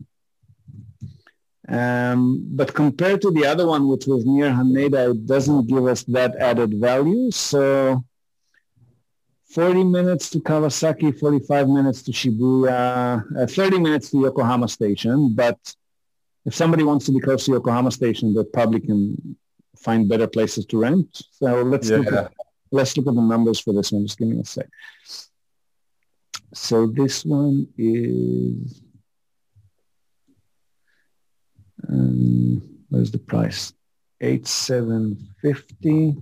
Um, 1.69 2.45
but 2.51 2.75
compared 2.75 3.23
to 3.23 3.31
the 3.31 3.47
other 3.47 3.67
one, 3.67 3.87
which 3.89 4.07
was 4.07 4.27
near 4.27 4.51
Haneda, 4.51 5.13
it 5.13 5.27
doesn't 5.27 5.69
give 5.69 5.87
us 5.87 6.03
that 6.05 6.35
added 6.37 6.75
value. 6.81 7.31
So 7.31 8.05
40 9.53 9.85
minutes 9.85 10.31
to 10.31 10.41
Kawasaki, 10.41 11.19
45 11.19 11.69
minutes 11.69 12.03
to 12.03 12.11
Shibuya, 12.11 13.43
uh, 13.43 13.47
30 13.47 13.79
minutes 13.79 14.11
to 14.11 14.21
Yokohama 14.21 14.67
Station. 14.67 15.35
But 15.35 15.59
if 16.47 16.55
somebody 16.55 16.85
wants 16.85 17.05
to 17.07 17.13
be 17.13 17.21
close 17.21 17.45
to 17.47 17.53
Yokohama 17.53 17.91
Station, 17.91 18.35
they 18.35 18.45
probably 18.45 18.81
can 18.81 19.37
find 19.77 20.09
better 20.09 20.27
places 20.27 20.65
to 20.67 20.79
rent. 20.79 21.23
So 21.33 21.63
let's 21.63 21.91
yeah. 21.91 21.99
look 21.99 22.13
at 22.13 22.33
let's 22.71 22.97
look 22.97 23.07
at 23.07 23.15
the 23.15 23.21
numbers 23.21 23.61
for 23.61 23.75
this 23.75 23.93
one. 23.93 24.07
Just 24.07 24.19
give 24.19 24.29
me 24.29 24.41
a 24.41 24.45
sec. 24.45 24.69
So 26.55 26.87
this 26.87 27.25
one 27.25 27.69
is 27.77 28.81
um, 31.89 32.63
where's 32.89 33.11
the 33.11 33.19
price? 33.19 33.75
Eight 34.21 34.47
seven 34.47 35.29
fifty, 35.43 36.17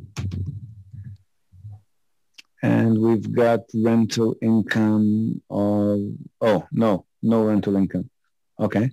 and 2.62 2.98
we've 2.98 3.32
got 3.32 3.60
rental 3.74 4.36
income 4.42 5.42
of 5.50 6.00
oh 6.40 6.66
no 6.72 7.06
no 7.22 7.44
rental 7.44 7.76
income. 7.76 8.10
Okay, 8.58 8.90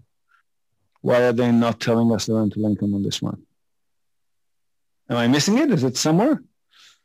why 1.02 1.24
are 1.24 1.34
they 1.34 1.52
not 1.52 1.80
telling 1.80 2.14
us 2.14 2.26
the 2.28 2.36
rental 2.36 2.66
income 2.66 2.94
on 2.94 3.04
this 3.04 3.22
one? 3.22 3.42
Am 5.10 5.18
I 5.18 5.28
missing 5.28 5.58
it? 5.58 5.72
Is 5.72 5.84
it 5.84 5.98
somewhere? 5.98 6.42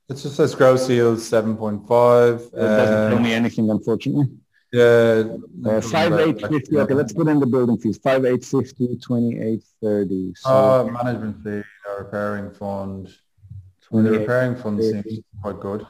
It 0.08 0.14
just 0.14 0.36
says 0.36 0.54
gross 0.54 0.90
yield 0.90 1.18
7.5. 1.18 2.46
It 2.46 2.52
doesn't 2.52 3.10
tell 3.12 3.20
me 3.20 3.32
anything, 3.32 3.70
unfortunately. 3.70 4.26
Yeah. 4.72 5.24
Uh, 5.64 5.80
five 5.82 6.12
eight 6.14 6.40
fifty. 6.40 6.78
Okay, 6.78 6.94
let's 6.94 7.12
put 7.12 7.28
in 7.28 7.38
the 7.38 7.46
building 7.46 7.76
fees. 7.76 7.98
Five 7.98 8.24
eight 8.24 8.42
fifty, 8.42 8.96
twenty 8.96 9.38
eight 9.38 9.62
thirty. 9.82 10.32
So 10.34 10.48
uh, 10.50 10.84
management 10.84 11.44
fee, 11.44 11.62
a 11.88 12.02
repairing 12.02 12.50
fund. 12.52 13.14
The 13.90 14.18
repairing 14.18 14.56
fund 14.56 14.82
seems 14.82 15.20
quite 15.42 15.60
good. 15.60 15.86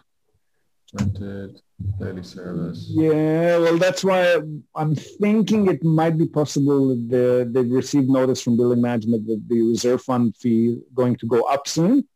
Rented 0.93 1.61
daily 1.99 2.23
service. 2.23 2.87
Yeah, 2.91 3.59
well, 3.59 3.79
that's 3.79 4.05
why 4.05 4.41
I'm 4.75 4.95
thinking 4.95 5.69
it 5.69 5.83
might 5.83 6.19
be 6.19 6.27
possible 6.27 6.89
that 6.89 7.51
they've 7.53 7.71
received 7.71 8.09
notice 8.11 8.43
from 8.43 8.57
building 8.57 8.83
management 8.83 9.27
that 9.27 9.43
the 9.49 9.63
reserve 9.63 10.03
fund 10.03 10.37
fee 10.37 10.81
going 10.95 11.17
to 11.17 11.27
go 11.27 11.43
up 11.43 11.67
soon. 11.67 12.07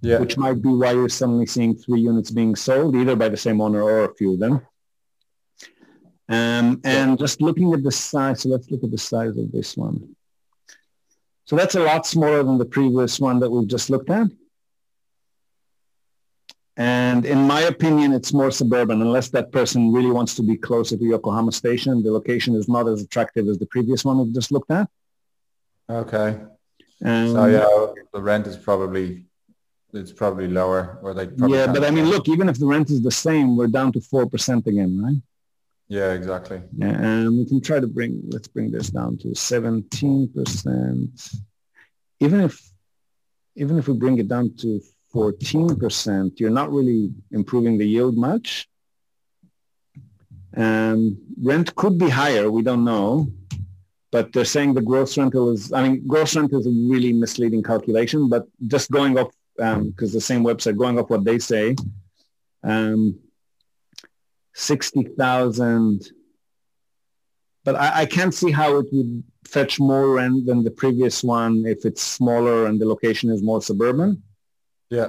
Yeah. 0.00 0.20
Which 0.20 0.36
might 0.38 0.62
be 0.62 0.68
why 0.68 0.92
you're 0.92 1.08
suddenly 1.08 1.46
seeing 1.46 1.76
three 1.76 2.00
units 2.00 2.30
being 2.30 2.54
sold, 2.54 2.94
either 2.94 3.16
by 3.16 3.28
the 3.28 3.36
same 3.36 3.60
owner 3.60 3.82
or 3.82 4.04
a 4.04 4.14
few 4.14 4.34
of 4.34 4.38
them. 4.38 4.60
Um, 6.28 6.80
and 6.84 7.10
yeah. 7.10 7.16
just 7.16 7.40
looking 7.40 7.72
at 7.72 7.82
the 7.82 7.90
size, 7.90 8.42
so 8.42 8.50
let's 8.50 8.70
look 8.70 8.84
at 8.84 8.90
the 8.90 8.98
size 8.98 9.36
of 9.36 9.50
this 9.50 9.76
one. 9.76 10.14
So 11.46 11.56
that's 11.56 11.74
a 11.74 11.80
lot 11.80 12.06
smaller 12.06 12.42
than 12.42 12.58
the 12.58 12.64
previous 12.64 13.18
one 13.18 13.40
that 13.40 13.50
we've 13.50 13.66
just 13.66 13.90
looked 13.90 14.10
at. 14.10 14.28
And 16.78 17.26
in 17.26 17.46
my 17.46 17.62
opinion, 17.62 18.12
it's 18.12 18.32
more 18.32 18.50
suburban 18.50 19.02
unless 19.02 19.28
that 19.30 19.52
person 19.52 19.92
really 19.92 20.10
wants 20.10 20.34
to 20.36 20.42
be 20.42 20.56
closer 20.56 20.96
to 20.96 21.04
Yokohama 21.04 21.52
Station. 21.52 22.02
The 22.02 22.12
location 22.12 22.54
is 22.54 22.68
not 22.68 22.88
as 22.88 23.02
attractive 23.02 23.48
as 23.48 23.58
the 23.58 23.66
previous 23.66 24.04
one 24.04 24.18
we've 24.18 24.32
just 24.32 24.52
looked 24.52 24.70
at. 24.70 24.88
Okay. 25.90 26.40
Um, 27.04 27.32
so 27.32 27.46
yeah, 27.46 28.02
the 28.12 28.22
rent 28.22 28.46
is 28.46 28.56
probably 28.56 29.24
it's 29.92 30.12
probably 30.12 30.48
lower 30.48 30.98
or 31.02 31.14
like 31.14 31.30
yeah 31.46 31.66
but 31.66 31.82
i 31.82 31.90
mean 31.90 32.04
look 32.04 32.28
even 32.28 32.46
if 32.46 32.58
the 32.58 32.66
rent 32.66 32.90
is 32.90 33.02
the 33.02 33.10
same 33.10 33.56
we're 33.56 33.66
down 33.66 33.90
to 33.90 34.02
four 34.02 34.28
percent 34.28 34.66
again 34.66 35.02
right 35.02 35.16
yeah, 35.88 36.12
exactly. 36.12 36.60
And 36.80 37.38
we 37.38 37.46
can 37.46 37.62
try 37.62 37.80
to 37.80 37.86
bring, 37.86 38.20
let's 38.28 38.46
bring 38.46 38.70
this 38.70 38.90
down 38.90 39.16
to 39.18 39.28
17%. 39.28 41.36
Even 42.20 42.40
if, 42.40 42.70
even 43.56 43.78
if 43.78 43.88
we 43.88 43.94
bring 43.94 44.18
it 44.18 44.28
down 44.28 44.54
to 44.58 44.82
14%, 45.14 46.38
you're 46.38 46.50
not 46.50 46.70
really 46.70 47.10
improving 47.30 47.78
the 47.78 47.86
yield 47.86 48.16
much. 48.16 48.68
And 50.54 51.16
rent 51.42 51.74
could 51.74 51.98
be 51.98 52.08
higher, 52.08 52.50
we 52.50 52.62
don't 52.62 52.84
know. 52.84 53.28
But 54.10 54.32
they're 54.32 54.44
saying 54.44 54.72
the 54.72 54.80
gross 54.80 55.18
rental 55.18 55.50
is, 55.50 55.72
I 55.72 55.86
mean, 55.86 56.06
gross 56.06 56.34
rental 56.34 56.60
is 56.60 56.66
a 56.66 56.70
really 56.70 57.12
misleading 57.12 57.62
calculation, 57.62 58.28
but 58.28 58.46
just 58.66 58.90
going 58.90 59.18
off, 59.18 59.30
because 59.56 59.76
um, 59.76 59.94
the 59.98 60.20
same 60.20 60.44
website, 60.44 60.78
going 60.78 60.98
off 60.98 61.10
what 61.10 61.24
they 61.24 61.38
say, 61.38 61.76
um, 62.62 63.18
60,000. 64.54 66.10
But 67.64 67.76
I, 67.76 68.00
I, 68.00 68.06
can't 68.06 68.32
see 68.32 68.50
how 68.50 68.78
it 68.78 68.86
would 68.92 69.22
fetch 69.44 69.78
more 69.78 70.14
rent 70.14 70.46
than 70.46 70.64
the 70.64 70.70
previous 70.70 71.22
one 71.22 71.64
if 71.66 71.84
it's 71.84 72.02
smaller 72.02 72.66
and 72.66 72.80
the 72.80 72.86
location 72.86 73.30
is 73.30 73.42
more 73.42 73.60
suburban. 73.60 74.22
Yeah. 74.90 75.08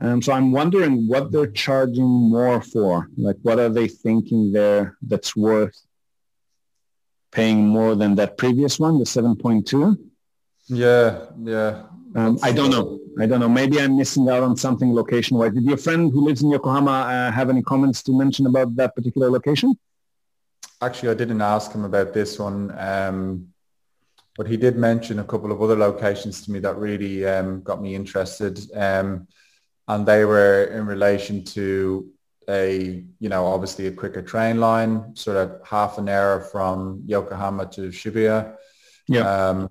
Um, 0.00 0.20
so 0.20 0.32
I'm 0.32 0.52
wondering 0.52 1.08
what 1.08 1.32
they're 1.32 1.50
charging 1.50 2.04
more 2.04 2.60
for. 2.60 3.08
Like, 3.16 3.36
what 3.42 3.58
are 3.58 3.70
they 3.70 3.88
thinking 3.88 4.52
there 4.52 4.96
that's 5.00 5.34
worth 5.34 5.76
paying 7.32 7.66
more 7.66 7.94
than 7.94 8.14
that 8.16 8.36
previous 8.36 8.78
one, 8.78 8.98
the 8.98 9.04
7.2? 9.04 9.96
Yeah, 10.68 11.26
yeah. 11.42 11.84
Um, 12.14 12.38
I 12.42 12.52
don't 12.52 12.70
know. 12.70 12.98
I 13.18 13.26
don't 13.26 13.40
know. 13.40 13.48
Maybe 13.48 13.80
I'm 13.80 13.96
missing 13.96 14.28
out 14.28 14.42
on 14.42 14.56
something 14.56 14.94
location-wise. 14.94 15.52
Did 15.52 15.64
your 15.64 15.76
friend 15.78 16.12
who 16.12 16.26
lives 16.26 16.42
in 16.42 16.50
Yokohama 16.50 16.90
uh, 16.90 17.30
have 17.30 17.48
any 17.48 17.62
comments 17.62 18.02
to 18.04 18.12
mention 18.16 18.46
about 18.46 18.76
that 18.76 18.94
particular 18.94 19.30
location? 19.30 19.74
Actually, 20.82 21.10
I 21.10 21.14
didn't 21.14 21.40
ask 21.40 21.72
him 21.72 21.84
about 21.84 22.12
this 22.12 22.38
one, 22.38 22.74
um, 22.78 23.48
but 24.36 24.46
he 24.46 24.56
did 24.56 24.76
mention 24.76 25.18
a 25.18 25.24
couple 25.24 25.50
of 25.50 25.62
other 25.62 25.76
locations 25.76 26.42
to 26.42 26.50
me 26.50 26.58
that 26.60 26.76
really 26.76 27.26
um, 27.26 27.62
got 27.62 27.80
me 27.80 27.94
interested, 27.94 28.58
um, 28.74 29.26
and 29.88 30.06
they 30.06 30.24
were 30.24 30.64
in 30.64 30.86
relation 30.86 31.44
to 31.44 32.08
a, 32.48 33.02
you 33.18 33.28
know, 33.28 33.46
obviously 33.46 33.86
a 33.86 33.92
quicker 33.92 34.22
train 34.22 34.60
line, 34.60 35.16
sort 35.16 35.36
of 35.36 35.60
half 35.66 35.98
an 35.98 36.08
hour 36.08 36.40
from 36.40 37.02
Yokohama 37.06 37.66
to 37.66 37.88
Shibuya. 37.88 38.56
Yeah. 39.08 39.22
Um, 39.22 39.70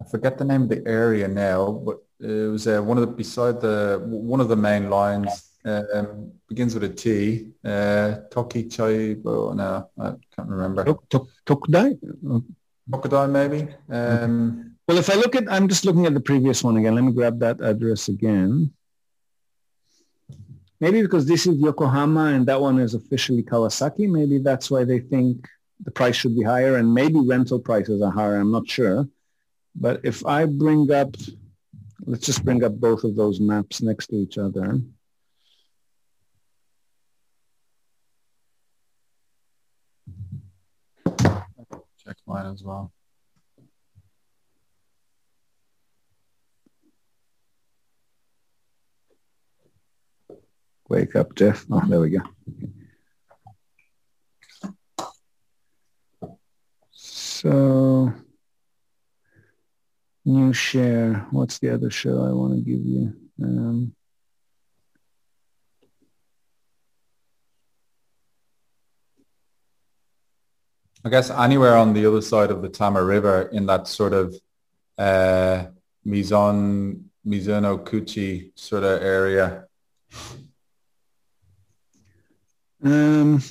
I 0.00 0.08
forget 0.10 0.38
the 0.38 0.44
name 0.44 0.62
of 0.62 0.68
the 0.68 0.82
area 0.86 1.28
now, 1.28 1.70
but 1.70 1.98
it 2.20 2.50
was 2.50 2.66
uh, 2.66 2.80
one 2.80 2.98
of 2.98 3.02
the 3.02 3.12
beside 3.12 3.60
the 3.60 4.02
one 4.04 4.40
of 4.40 4.48
the 4.48 4.56
main 4.56 4.90
lines. 4.90 5.50
Um, 5.66 6.32
begins 6.46 6.74
with 6.74 6.84
a 6.84 6.90
T. 6.90 7.52
Uh, 7.64 8.16
Toki 8.30 8.64
Chai. 8.68 9.16
Oh, 9.24 9.54
no, 9.54 9.88
I 9.98 10.12
can't 10.36 10.48
remember. 10.48 10.84
Tokudai. 10.84 11.98
Tokudai, 12.90 13.30
maybe. 13.30 13.74
Um, 13.90 14.76
well, 14.86 14.98
if 14.98 15.08
I 15.08 15.14
look 15.14 15.34
at, 15.34 15.50
I'm 15.50 15.68
just 15.68 15.84
looking 15.84 16.06
at 16.06 16.14
the 16.14 16.20
previous 16.20 16.62
one 16.62 16.76
again. 16.76 16.94
Let 16.94 17.04
me 17.04 17.12
grab 17.12 17.38
that 17.40 17.60
address 17.60 18.08
again. 18.08 18.72
Maybe 20.80 21.00
because 21.00 21.24
this 21.24 21.46
is 21.46 21.58
Yokohama 21.58 22.26
and 22.26 22.46
that 22.46 22.60
one 22.60 22.78
is 22.78 22.94
officially 22.94 23.42
Kawasaki. 23.42 24.08
Maybe 24.08 24.38
that's 24.38 24.70
why 24.70 24.84
they 24.84 24.98
think 24.98 25.48
the 25.82 25.90
price 25.90 26.16
should 26.16 26.36
be 26.36 26.42
higher 26.42 26.76
and 26.76 26.92
maybe 26.92 27.18
rental 27.20 27.58
prices 27.58 28.02
are 28.02 28.10
higher. 28.10 28.36
I'm 28.36 28.52
not 28.52 28.68
sure. 28.68 29.08
But 29.74 30.00
if 30.04 30.24
I 30.26 30.44
bring 30.44 30.90
up, 30.92 31.16
let's 32.04 32.26
just 32.26 32.44
bring 32.44 32.62
up 32.64 32.78
both 32.78 33.04
of 33.04 33.16
those 33.16 33.40
maps 33.40 33.80
next 33.80 34.08
to 34.08 34.16
each 34.16 34.36
other. 34.36 34.78
Check 42.06 42.16
mine 42.26 42.46
as 42.46 42.62
well. 42.62 42.92
Wake 50.88 51.16
up, 51.16 51.34
Jeff. 51.34 51.64
Oh, 51.70 51.82
there 51.88 52.00
we 52.00 52.10
go. 52.10 52.20
So 56.92 58.12
new 60.26 60.52
share. 60.52 61.26
What's 61.30 61.58
the 61.58 61.70
other 61.70 61.90
show 61.90 62.22
I 62.24 62.32
want 62.32 62.54
to 62.54 62.60
give 62.60 62.84
you? 62.84 63.14
Um, 63.42 63.94
I 71.06 71.10
guess 71.10 71.30
anywhere 71.30 71.76
on 71.76 71.92
the 71.92 72.06
other 72.06 72.22
side 72.22 72.50
of 72.50 72.62
the 72.62 72.70
Tama 72.70 73.04
River 73.04 73.50
in 73.52 73.66
that 73.66 73.86
sort 73.86 74.14
of 74.14 74.34
uh, 74.96 75.66
Mizon, 76.06 77.04
Mizonokuchi 77.26 78.52
sort 78.54 78.84
of 78.84 79.02
area. 79.02 79.66
Um, 82.82 83.42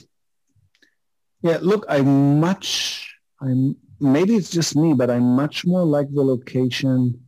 yeah, 1.44 1.60
look, 1.62 1.86
I'm 1.88 2.40
much, 2.40 3.16
I'm, 3.40 3.78
maybe 4.00 4.36
it's 4.36 4.50
just 4.50 4.76
me, 4.76 4.94
but 4.94 5.12
I'm 5.12 5.36
much 5.36 5.64
more 5.64 5.86
like 5.86 6.12
the 6.12 6.24
location. 6.24 7.28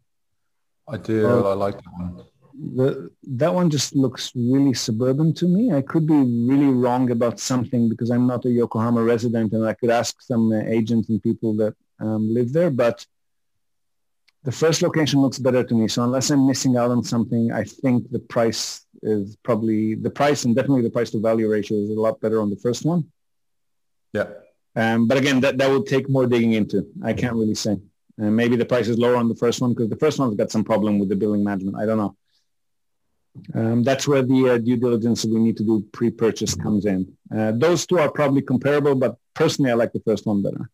I 0.88 0.98
do, 0.98 1.28
of, 1.28 1.46
I 1.46 1.54
like 1.54 1.76
that 1.76 1.94
one. 1.98 2.25
The, 2.58 3.12
that 3.24 3.54
one 3.54 3.70
just 3.70 3.96
looks 3.96 4.32
really 4.36 4.74
suburban 4.74 5.34
to 5.36 5.46
me. 5.46 5.74
I 5.74 5.82
could 5.82 6.08
be 6.08 6.14
really 6.14 6.68
wrong 6.68 7.12
about 7.12 7.40
something 7.40 7.90
because 7.90 8.12
I'm 8.12 8.28
not 8.28 8.46
a 8.46 8.50
Yokohama 8.50 9.04
resident 9.04 9.52
and 9.54 9.68
I 9.68 9.74
could 9.74 9.90
ask 9.90 10.22
some 10.22 10.52
uh, 10.52 10.60
agents 10.60 11.10
and 11.10 11.22
people 11.22 11.54
that 11.58 11.76
um, 12.00 12.34
live 12.34 12.54
there, 12.54 12.70
but 12.70 13.06
the 14.44 14.52
first 14.52 14.82
location 14.82 15.22
looks 15.22 15.40
better 15.40 15.64
to 15.64 15.74
me. 15.74 15.88
So 15.88 16.04
unless 16.04 16.30
I'm 16.30 16.48
missing 16.48 16.78
out 16.78 16.92
on 16.92 17.04
something, 17.04 17.52
I 17.52 17.64
think 17.64 18.10
the 18.12 18.20
price 18.20 18.86
is 19.02 19.36
probably 19.44 19.96
the 19.96 20.10
price 20.10 20.46
and 20.46 20.56
definitely 20.56 20.84
the 20.84 20.90
price 20.90 21.10
to 21.12 21.20
value 21.20 21.50
ratio 21.50 21.78
is 21.78 21.90
a 21.90 21.94
lot 21.94 22.22
better 22.22 22.42
on 22.42 22.50
the 22.50 22.56
first 22.56 22.86
one. 22.86 23.06
Yeah. 24.14 24.28
Um, 24.76 25.08
but 25.08 25.18
again, 25.18 25.40
that, 25.42 25.58
that 25.58 25.70
would 25.70 25.88
take 25.88 26.10
more 26.10 26.28
digging 26.28 26.54
into. 26.54 26.88
I 27.04 27.14
can't 27.14 27.34
really 27.34 27.56
say. 27.56 27.80
Uh, 28.22 28.32
maybe 28.32 28.56
the 28.56 28.66
price 28.66 28.88
is 28.88 28.98
lower 28.98 29.16
on 29.16 29.28
the 29.28 29.36
first 29.36 29.62
one 29.62 29.72
because 29.74 29.90
the 29.90 29.98
first 29.98 30.20
one's 30.20 30.36
got 30.36 30.52
some 30.52 30.64
problem 30.64 31.00
with 31.00 31.10
the 31.10 31.16
billing 31.16 31.44
management. 31.44 31.78
I 31.78 31.86
don't 31.86 31.98
know. 31.98 32.16
Um, 33.54 33.84
that's 33.84 34.08
where 34.08 34.22
the 34.22 34.50
uh, 34.50 34.58
due 34.58 34.78
diligence 34.78 35.26
we 35.26 35.40
need 35.40 35.58
to 35.58 35.64
do 35.64 35.86
pre-purchase 35.92 36.56
comes 36.56 36.86
in. 36.86 37.16
Uh, 37.36 37.52
those 37.52 37.86
two 37.86 38.00
are 38.00 38.10
probably 38.10 38.42
comparable, 38.42 38.96
but 38.96 39.18
personally, 39.34 39.72
I 39.72 39.76
like 39.76 39.94
the 39.94 40.00
first 40.02 40.26
one 40.26 40.42
better. 40.42 40.70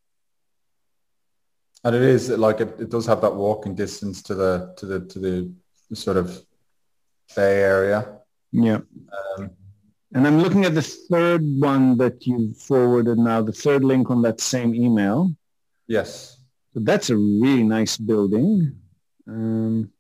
And 1.83 1.95
it 1.95 2.03
is 2.03 2.29
like 2.29 2.61
it, 2.61 2.79
it 2.79 2.89
does 2.89 3.07
have 3.07 3.21
that 3.21 3.35
walking 3.35 3.73
distance 3.73 4.21
to 4.23 4.35
the 4.35 4.73
to 4.77 4.85
the 4.85 4.99
to 5.07 5.19
the 5.19 5.51
sort 5.95 6.17
of 6.17 6.39
Bay 7.35 7.61
Area. 7.61 8.19
Yeah. 8.51 8.79
Um, 9.37 9.49
and 10.13 10.27
I'm 10.27 10.39
looking 10.39 10.65
at 10.65 10.75
the 10.75 10.81
third 10.81 11.41
one 11.41 11.97
that 11.97 12.27
you 12.27 12.53
forwarded 12.53 13.17
now, 13.17 13.41
the 13.41 13.53
third 13.53 13.83
link 13.83 14.11
on 14.11 14.21
that 14.23 14.41
same 14.41 14.75
email. 14.75 15.33
Yes. 15.87 16.37
So 16.73 16.81
that's 16.81 17.09
a 17.09 17.17
really 17.17 17.63
nice 17.63 17.97
building. 17.97 18.75
Um, 19.27 19.91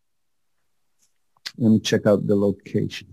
let 1.57 1.71
me 1.71 1.79
check 1.79 2.05
out 2.05 2.27
the 2.27 2.35
location. 2.35 3.07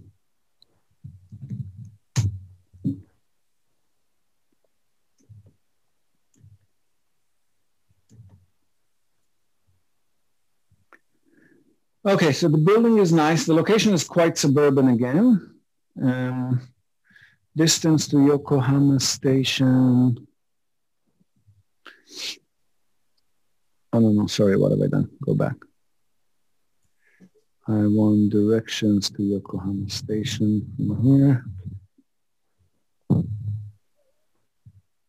Okay, 12.06 12.32
so 12.32 12.48
the 12.48 12.56
building 12.56 12.98
is 12.98 13.12
nice. 13.12 13.44
The 13.44 13.52
location 13.52 13.92
is 13.92 14.02
quite 14.02 14.38
suburban 14.38 14.88
again. 14.88 15.54
Um, 16.02 16.60
distance 17.54 18.08
to 18.08 18.24
Yokohama 18.24 18.98
Station. 18.98 20.26
Oh, 23.92 23.98
no, 24.00 24.12
no, 24.12 24.26
sorry, 24.26 24.56
what 24.56 24.70
have 24.70 24.80
I 24.80 24.86
done? 24.86 25.10
Go 25.22 25.34
back. 25.34 25.56
I 27.68 27.86
want 27.86 28.30
directions 28.30 29.10
to 29.10 29.22
Yokohama 29.22 29.90
Station 29.90 30.66
from 30.76 31.02
here. 31.04 31.44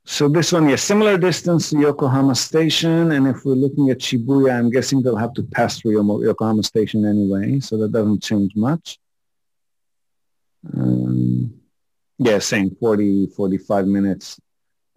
So 0.04 0.28
this 0.28 0.52
one, 0.52 0.68
yes, 0.68 0.84
similar 0.84 1.18
distance 1.18 1.70
to 1.70 1.80
Yokohama 1.80 2.36
Station. 2.36 3.14
And 3.14 3.28
if 3.28 3.46
we're 3.46 3.54
looking 3.54 3.92
at 3.92 4.00
Shibuya, 4.00 4.60
I'm 4.60 4.70
guessing 4.70 5.02
they'll 5.02 5.16
have 5.16 5.34
to 5.36 5.44
pass 5.44 5.80
through 5.80 5.94
Yokohama 5.94 6.64
Station 6.64 7.06
anyway, 7.06 7.62
so 7.62 7.78
that 7.78 7.94
doesn't 7.94 8.24
change 8.24 8.54
much. 8.58 9.00
Um, 10.74 11.54
yeah, 12.18 12.40
same, 12.40 12.76
40, 12.76 13.28
45 13.28 13.88
minutes. 13.88 14.38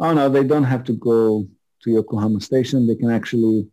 Oh 0.00 0.12
no, 0.12 0.28
they 0.28 0.42
don't 0.42 0.64
have 0.64 0.82
to 0.84 0.94
go 0.94 1.46
to 1.82 1.90
Yokohama 1.90 2.40
Station. 2.40 2.88
They 2.88 2.96
can 2.96 3.10
actually 3.10 3.68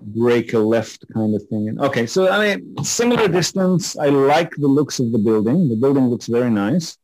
break 0.00 0.52
a 0.52 0.58
left 0.58 1.04
kind 1.12 1.34
of 1.34 1.42
thing. 1.48 1.76
Okay, 1.80 2.06
so 2.06 2.28
I 2.28 2.56
mean, 2.56 2.84
similar 2.84 3.28
distance. 3.28 3.96
I 3.96 4.06
like 4.06 4.52
the 4.56 4.68
looks 4.68 5.00
of 5.00 5.12
the 5.12 5.18
building. 5.18 5.68
The 5.68 5.76
building 5.76 6.08
looks 6.08 6.26
very 6.26 6.50
nice. 6.50 6.96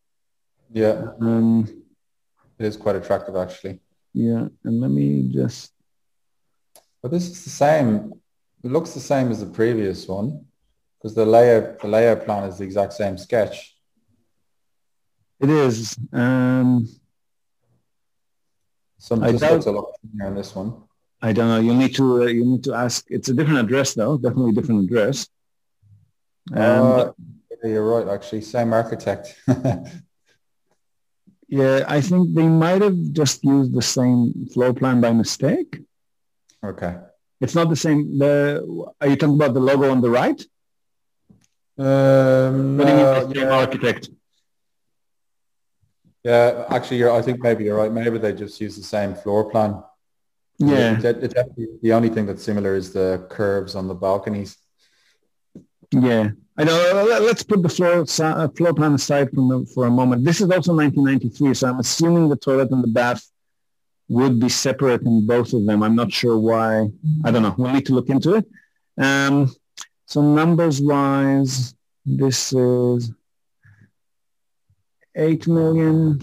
Yeah. 0.73 1.09
Um, 1.21 1.83
it 2.59 2.67
is 2.67 2.77
quite 2.77 2.97
attractive, 2.97 3.37
actually. 3.37 3.81
Yeah, 4.13 4.49
and 4.65 4.81
let 4.81 4.91
me 4.91 5.31
just. 5.33 5.73
But 7.03 7.11
this 7.11 7.29
is 7.29 7.45
the 7.45 7.51
same. 7.51 8.13
It 8.63 8.71
looks 8.71 8.93
the 8.93 9.01
same 9.01 9.31
as 9.31 9.41
the 9.41 9.47
previous 9.47 10.07
one 10.09 10.47
because 10.97 11.15
the 11.15 11.27
layout 11.27 11.81
the 11.81 11.89
layout 11.89 12.25
plan 12.25 12.45
is 12.45 12.59
the 12.59 12.65
exact 12.65 12.93
same 12.95 13.19
sketch. 13.19 13.77
It 15.41 15.51
is. 15.51 15.99
Um, 16.13 16.89
Some 18.99 19.21
just 19.21 19.41
doubt, 19.41 19.53
looks 19.53 19.67
a 19.67 19.73
lot 19.73 19.93
here 20.17 20.27
on 20.27 20.35
this 20.35 20.55
one. 20.55 20.84
I 21.23 21.33
don't 21.33 21.49
know. 21.49 21.61
You 21.61 21.75
need 21.75 21.95
to 21.97 22.23
uh, 22.23 22.27
you 22.27 22.45
need 22.45 22.65
to 22.65 22.75
ask. 22.75 23.07
It's 23.09 23.29
a 23.29 23.35
different 23.35 23.61
address 23.61 23.95
though. 23.95 24.19
Definitely 24.19 24.51
a 24.51 24.55
different 24.55 24.85
address. 24.85 25.29
Um, 26.53 26.61
uh, 26.61 27.11
yeah, 27.51 27.71
you're 27.71 27.89
right. 27.89 28.13
Actually, 28.13 28.43
same 28.43 28.73
architect. 28.73 29.35
Yeah, 31.55 31.85
I 31.87 32.01
think 32.01 32.35
they 32.35 32.49
might 32.49 32.83
have 32.83 32.99
just 33.13 33.45
used 33.45 33.73
the 33.73 33.83
same 33.83 34.47
floor 34.53 34.73
plan 34.75 35.01
by 35.01 35.13
mistake. 35.13 35.81
Okay. 36.65 36.97
It's 37.41 37.55
not 37.55 37.69
the 37.69 37.77
same. 37.77 38.19
The 38.19 38.65
are 39.01 39.07
you 39.07 39.15
talking 39.15 39.37
about 39.37 39.55
the 39.55 39.61
logo 39.61 39.89
on 39.91 40.01
the 40.01 40.11
right? 40.11 40.41
Um, 41.79 42.77
what 42.77 42.87
do 42.87 42.91
you 42.91 42.97
mean 42.97 43.29
the 43.29 43.41
yeah. 43.41 43.51
architect? 43.51 44.11
Yeah, 46.25 46.65
actually, 46.71 46.99
you're, 46.99 47.13
I 47.13 47.23
think 47.23 47.41
maybe 47.41 47.65
you're 47.65 47.77
right. 47.77 47.93
Maybe 47.93 48.19
they 48.19 48.33
just 48.33 48.61
use 48.61 48.77
the 48.77 48.83
same 48.83 49.15
floor 49.15 49.49
plan. 49.49 49.81
Yeah. 50.59 50.95
The 50.97 51.93
only 51.93 52.09
thing 52.09 52.27
that's 52.27 52.43
similar 52.43 52.75
is 52.75 52.93
the 52.93 53.27
curves 53.29 53.75
on 53.75 53.89
the 53.89 53.95
balconies. 53.95 54.57
Yeah. 55.91 56.31
I 56.57 56.65
know. 56.65 57.19
Let's 57.23 57.43
put 57.43 57.63
the 57.63 57.69
floor 57.69 58.05
uh, 58.21 58.49
floor 58.49 58.75
plan 58.75 58.95
aside 58.95 59.31
the, 59.33 59.67
for 59.75 59.87
a 59.87 59.91
moment. 59.91 60.25
This 60.25 60.41
is 60.41 60.51
also 60.51 60.73
1993, 60.73 61.55
so 61.55 61.69
I'm 61.69 61.81
assuming 61.81 62.29
the 62.29 62.37
toilet 62.37 62.71
and 62.71 62.83
the 62.83 62.89
bath 62.89 63.29
would 64.09 64.39
be 64.39 64.49
separate 64.49 65.03
in 65.03 65.27
both 65.27 65.53
of 65.53 65.67
them. 65.67 65.83
I'm 65.83 65.97
not 65.97 66.13
sure 66.13 66.39
why. 66.39 66.89
I 67.25 67.31
don't 67.31 67.43
know. 67.43 67.55
We'll 67.59 67.73
need 67.73 67.87
to 67.87 67.95
look 67.95 68.09
into 68.09 68.35
it. 68.35 68.47
Um, 68.97 69.53
so 70.07 70.23
numbers 70.23 70.81
wise, 70.81 71.75
this 72.07 72.53
is 72.53 73.11
8 75.17 75.49
million. 75.49 76.21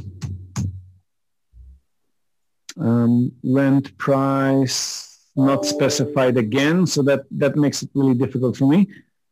Um, 2.77 3.31
rent 3.43 3.97
price 3.97 5.29
not 5.35 5.65
specified 5.65 6.37
again, 6.37 6.85
so 6.85 7.01
that 7.03 7.25
that 7.31 7.55
makes 7.55 7.83
it 7.83 7.89
really 7.93 8.13
difficult 8.13 8.57
for 8.57 8.67
me. 8.67 8.87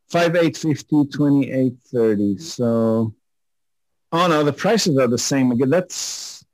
Five 0.10 0.36
eight 0.36 0.57
fifty 0.57 1.06
twenty 1.06 1.52
eight 1.52 1.78
thirty. 1.91 2.38
So, 2.38 3.14
oh 4.11 4.28
no, 4.28 4.44
the 4.44 4.53
prices 4.53 4.98
are 4.98 5.07
the 5.07 5.18
same 5.18 5.52
again. 5.52 5.70
That's 5.70 6.45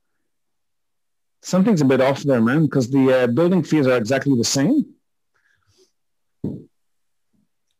something's 1.42 1.80
a 1.80 1.84
bit 1.84 2.00
off 2.00 2.22
there, 2.22 2.40
man, 2.40 2.64
because 2.64 2.90
the 2.90 3.22
uh, 3.22 3.26
building 3.28 3.62
fees 3.62 3.86
are 3.86 3.96
exactly 3.96 4.36
the 4.36 4.44
same. 4.44 4.86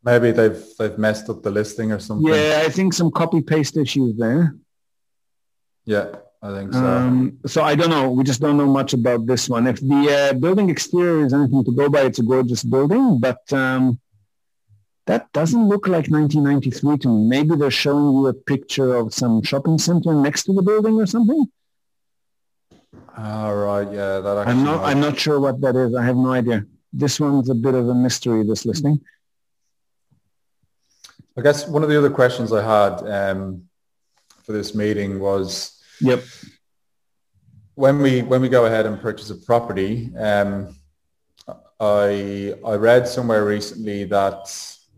Maybe 0.03 0.31
they've 0.31 0.63
they've 0.79 0.97
messed 0.97 1.29
up 1.29 1.43
the 1.43 1.51
listing 1.51 1.91
or 1.91 1.99
something. 1.99 2.33
Yeah, 2.33 2.63
I 2.65 2.69
think 2.69 2.93
some 2.93 3.11
copy 3.11 3.41
paste 3.41 3.77
issues 3.77 4.17
there. 4.17 4.55
Yeah, 5.85 6.15
I 6.41 6.53
think 6.53 6.73
so. 6.73 6.85
Um, 6.85 7.39
so 7.47 7.63
I 7.63 7.73
don't 7.75 7.89
know. 7.89 8.11
We 8.11 8.23
just 8.23 8.41
don't 8.41 8.57
know 8.57 8.67
much 8.67 8.93
about 8.93 9.25
this 9.25 9.49
one. 9.49 9.65
If 9.67 9.79
the 9.81 10.29
uh, 10.31 10.33
building 10.33 10.69
exterior 10.69 11.25
is 11.25 11.33
anything 11.33 11.63
to 11.65 11.71
go 11.71 11.89
by, 11.89 12.01
it's 12.01 12.19
a 12.19 12.23
gorgeous 12.23 12.63
building, 12.63 13.19
but 13.19 13.41
um, 13.51 13.99
that 15.07 15.31
doesn't 15.33 15.67
look 15.67 15.87
like 15.87 16.07
1993 16.09 16.97
to 16.99 17.07
me. 17.07 17.27
Maybe 17.27 17.55
they're 17.55 17.71
showing 17.71 18.13
you 18.13 18.27
a 18.27 18.33
picture 18.33 18.95
of 18.95 19.13
some 19.13 19.41
shopping 19.41 19.77
center 19.79 20.13
next 20.13 20.43
to 20.43 20.53
the 20.53 20.61
building 20.61 20.95
or 20.95 21.07
something. 21.07 21.47
All 23.17 23.55
right, 23.55 23.91
yeah, 23.91 24.19
that 24.19 24.47
I'm 24.47 24.63
not. 24.63 24.81
might- 24.81 24.91
I'm 24.91 24.99
not 24.99 25.17
sure 25.17 25.39
what 25.39 25.59
that 25.61 25.75
is. 25.75 25.95
I 25.95 26.03
have 26.03 26.17
no 26.17 26.31
idea. 26.33 26.65
This 26.93 27.19
one's 27.19 27.49
a 27.49 27.55
bit 27.55 27.73
of 27.73 27.89
a 27.89 27.95
mystery. 27.95 28.43
This 28.45 28.63
listing. 28.65 29.01
I 31.35 31.41
guess 31.41 31.67
one 31.67 31.83
of 31.83 31.89
the 31.89 31.97
other 31.97 32.09
questions 32.09 32.51
I 32.53 32.63
had 32.63 33.31
um, 33.31 33.63
for 34.43 34.51
this 34.53 34.73
meeting 34.75 35.19
was 35.19 35.76
Yep. 36.01 36.23
when 37.75 38.01
we 38.01 38.23
when 38.23 38.41
we 38.41 38.49
go 38.49 38.65
ahead 38.65 38.85
and 38.85 38.99
purchase 38.99 39.29
a 39.29 39.35
property. 39.35 40.11
Um, 40.17 40.75
I 41.79 42.55
I 42.65 42.73
read 42.75 43.07
somewhere 43.07 43.45
recently 43.45 44.03
that, 44.05 44.51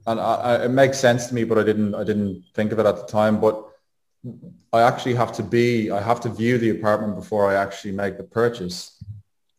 and 0.08 0.20
I, 0.20 0.36
I, 0.36 0.66
it 0.66 0.70
makes 0.70 0.98
sense 0.98 1.28
to 1.28 1.36
me, 1.36 1.44
but 1.44 1.58
I 1.58 1.64
didn't 1.64 1.94
I 1.94 2.04
didn't 2.04 2.46
think 2.54 2.72
of 2.72 2.80
it 2.80 2.86
at 2.86 2.96
the 2.96 3.06
time. 3.06 3.40
But 3.42 3.66
I 4.72 4.82
actually 4.82 5.16
have 5.16 5.34
to 5.34 5.44
be 5.44 5.92
I 5.92 6.02
have 6.02 6.20
to 6.22 6.30
view 6.30 6.58
the 6.58 6.70
apartment 6.70 7.16
before 7.16 7.50
I 7.52 7.56
actually 7.56 7.92
make 7.92 8.18
the 8.18 8.24
purchase. 8.24 8.96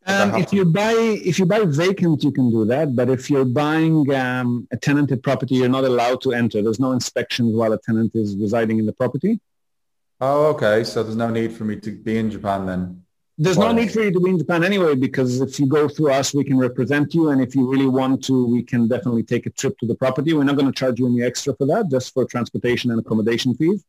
Um, 0.06 0.34
if 0.36 0.50
you 0.50 0.64
buy 0.64 0.94
if 1.30 1.38
you 1.38 1.44
buy 1.44 1.62
vacant, 1.66 2.24
you 2.24 2.32
can 2.32 2.50
do 2.50 2.64
that. 2.64 2.96
But 2.96 3.10
if 3.10 3.28
you're 3.28 3.44
buying 3.44 4.10
um, 4.14 4.66
a 4.72 4.78
tenanted 4.78 5.22
property, 5.22 5.56
you're 5.56 5.68
not 5.68 5.84
allowed 5.84 6.22
to 6.22 6.32
enter. 6.32 6.62
There's 6.62 6.80
no 6.80 6.92
inspections 6.92 7.54
while 7.54 7.72
a 7.74 7.78
tenant 7.78 8.12
is 8.14 8.34
residing 8.36 8.78
in 8.78 8.86
the 8.86 8.94
property. 8.94 9.40
Oh, 10.20 10.46
okay. 10.46 10.84
So 10.84 11.02
there's 11.02 11.16
no 11.16 11.30
need 11.30 11.52
for 11.52 11.64
me 11.64 11.76
to 11.76 11.90
be 11.90 12.18
in 12.18 12.30
Japan 12.30 12.66
then. 12.66 13.02
There's 13.38 13.56
no 13.56 13.72
need 13.72 13.90
for 13.90 14.02
you 14.02 14.12
to 14.12 14.20
be 14.20 14.28
in 14.28 14.38
Japan 14.38 14.62
anyway, 14.64 14.94
because 14.94 15.40
if 15.40 15.58
you 15.58 15.66
go 15.66 15.88
through 15.88 16.12
us, 16.12 16.34
we 16.34 16.44
can 16.44 16.58
represent 16.58 17.14
you. 17.14 17.30
And 17.30 17.40
if 17.40 17.54
you 17.54 17.70
really 17.70 17.86
want 17.86 18.22
to, 18.24 18.46
we 18.46 18.62
can 18.62 18.86
definitely 18.86 19.22
take 19.22 19.46
a 19.46 19.50
trip 19.50 19.78
to 19.78 19.86
the 19.86 19.94
property. 19.94 20.34
We're 20.34 20.44
not 20.44 20.56
going 20.56 20.70
to 20.70 20.78
charge 20.78 20.98
you 20.98 21.06
any 21.06 21.22
extra 21.22 21.54
for 21.54 21.66
that, 21.68 21.90
just 21.90 22.12
for 22.12 22.26
transportation 22.26 22.90
and 22.90 23.00
accommodation 23.00 23.54
fees. 23.54 23.82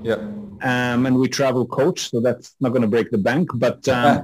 Yeah. 0.00 0.14
Um, 0.14 1.04
and 1.04 1.18
we 1.18 1.28
travel 1.28 1.66
coach, 1.66 2.08
so 2.08 2.20
that's 2.20 2.54
not 2.60 2.70
going 2.70 2.80
to 2.80 2.88
break 2.88 3.10
the 3.10 3.18
bank. 3.18 3.50
But 3.54 3.86
um, 3.90 4.22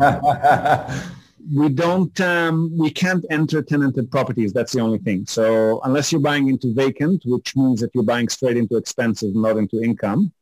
we 1.54 1.68
don't, 1.68 2.18
um, 2.22 2.74
we 2.78 2.90
can't 2.90 3.26
enter 3.28 3.60
tenanted 3.60 4.10
properties. 4.10 4.54
That's 4.54 4.72
the 4.72 4.80
only 4.80 4.98
thing. 4.98 5.26
So 5.26 5.82
unless 5.84 6.10
you're 6.10 6.22
buying 6.22 6.48
into 6.48 6.72
vacant, 6.72 7.22
which 7.26 7.54
means 7.54 7.82
that 7.82 7.90
you're 7.92 8.04
buying 8.04 8.30
straight 8.30 8.56
into 8.56 8.78
expenses, 8.78 9.34
not 9.34 9.58
into 9.58 9.82
income. 9.82 10.32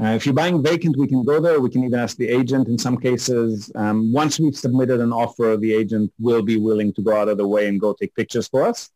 Uh, 0.00 0.14
if 0.14 0.24
you're 0.24 0.34
buying 0.34 0.62
vacant, 0.62 0.96
we 0.96 1.08
can 1.08 1.24
go 1.24 1.40
there. 1.40 1.60
We 1.60 1.70
can 1.70 1.82
even 1.84 1.98
ask 1.98 2.16
the 2.16 2.28
agent 2.28 2.68
in 2.68 2.78
some 2.78 2.96
cases. 2.96 3.70
Um, 3.74 4.12
once 4.12 4.38
we've 4.38 4.56
submitted 4.56 5.00
an 5.00 5.12
offer, 5.12 5.56
the 5.56 5.72
agent 5.74 6.12
will 6.20 6.42
be 6.42 6.56
willing 6.56 6.92
to 6.94 7.02
go 7.02 7.16
out 7.16 7.28
of 7.28 7.36
the 7.36 7.48
way 7.48 7.66
and 7.68 7.80
go 7.80 7.92
take 7.92 8.14
pictures 8.14 8.46
for 8.46 8.62
us. 8.64 8.90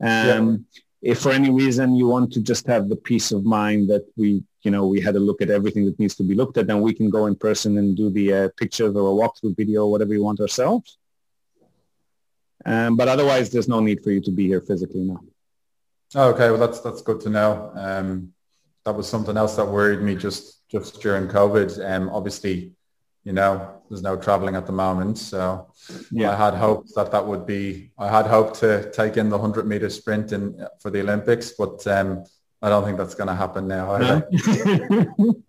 Um, 0.00 0.66
If 1.02 1.18
for 1.18 1.32
any 1.32 1.50
reason 1.50 1.96
you 1.96 2.06
want 2.06 2.32
to 2.34 2.40
just 2.40 2.64
have 2.68 2.88
the 2.88 3.00
peace 3.10 3.32
of 3.32 3.44
mind 3.44 3.90
that 3.90 4.04
we, 4.16 4.44
you 4.62 4.70
know, 4.70 4.86
we 4.86 5.00
had 5.00 5.16
a 5.16 5.18
look 5.28 5.42
at 5.42 5.50
everything 5.50 5.84
that 5.86 5.98
needs 5.98 6.14
to 6.14 6.22
be 6.22 6.36
looked 6.36 6.56
at, 6.58 6.68
then 6.68 6.80
we 6.80 6.94
can 6.94 7.10
go 7.10 7.26
in 7.26 7.34
person 7.34 7.76
and 7.78 7.96
do 7.96 8.08
the 8.08 8.26
uh, 8.32 8.48
pictures 8.56 8.94
or 8.94 9.10
a 9.10 9.16
walkthrough 9.20 9.56
video, 9.56 9.78
or 9.84 9.90
whatever 9.90 10.12
you 10.14 10.22
want 10.22 10.40
ourselves. 10.40 10.98
Um, 12.64 12.96
but 12.96 13.08
otherwise, 13.08 13.50
there's 13.50 13.66
no 13.66 13.80
need 13.80 13.98
for 14.04 14.12
you 14.12 14.20
to 14.20 14.30
be 14.30 14.46
here 14.46 14.60
physically 14.60 15.00
now. 15.00 15.20
Okay, 16.14 16.48
well 16.50 16.60
that's 16.64 16.80
that's 16.80 17.02
good 17.02 17.20
to 17.22 17.30
know. 17.30 17.72
Um, 17.74 18.32
that 18.84 18.94
was 18.94 19.08
something 19.08 19.36
else 19.36 19.56
that 19.56 19.66
worried 19.66 20.00
me 20.00 20.14
just 20.14 20.68
just 20.70 21.00
during 21.00 21.28
COVID. 21.28 21.68
Um, 21.88 22.08
obviously, 22.08 22.72
you 23.24 23.32
know, 23.32 23.80
there's 23.88 24.02
no 24.02 24.16
traveling 24.16 24.56
at 24.56 24.66
the 24.66 24.72
moment, 24.72 25.18
so 25.18 25.68
I 26.18 26.34
had 26.34 26.54
hoped 26.54 26.94
that 26.96 27.12
that 27.12 27.26
would 27.26 27.46
be. 27.46 27.92
I 27.98 28.08
had 28.08 28.26
hoped 28.26 28.58
to 28.60 28.90
take 28.90 29.16
in 29.16 29.28
the 29.28 29.38
hundred 29.38 29.66
meter 29.66 29.90
sprint 29.90 30.32
in 30.32 30.66
for 30.80 30.90
the 30.90 31.00
Olympics, 31.00 31.52
but 31.52 31.86
um, 31.86 32.24
I 32.62 32.68
don't 32.68 32.84
think 32.84 32.96
that's 32.96 33.14
going 33.14 33.28
to 33.28 33.34
happen 33.34 33.66
now. 33.66 33.92
either. 33.92 34.28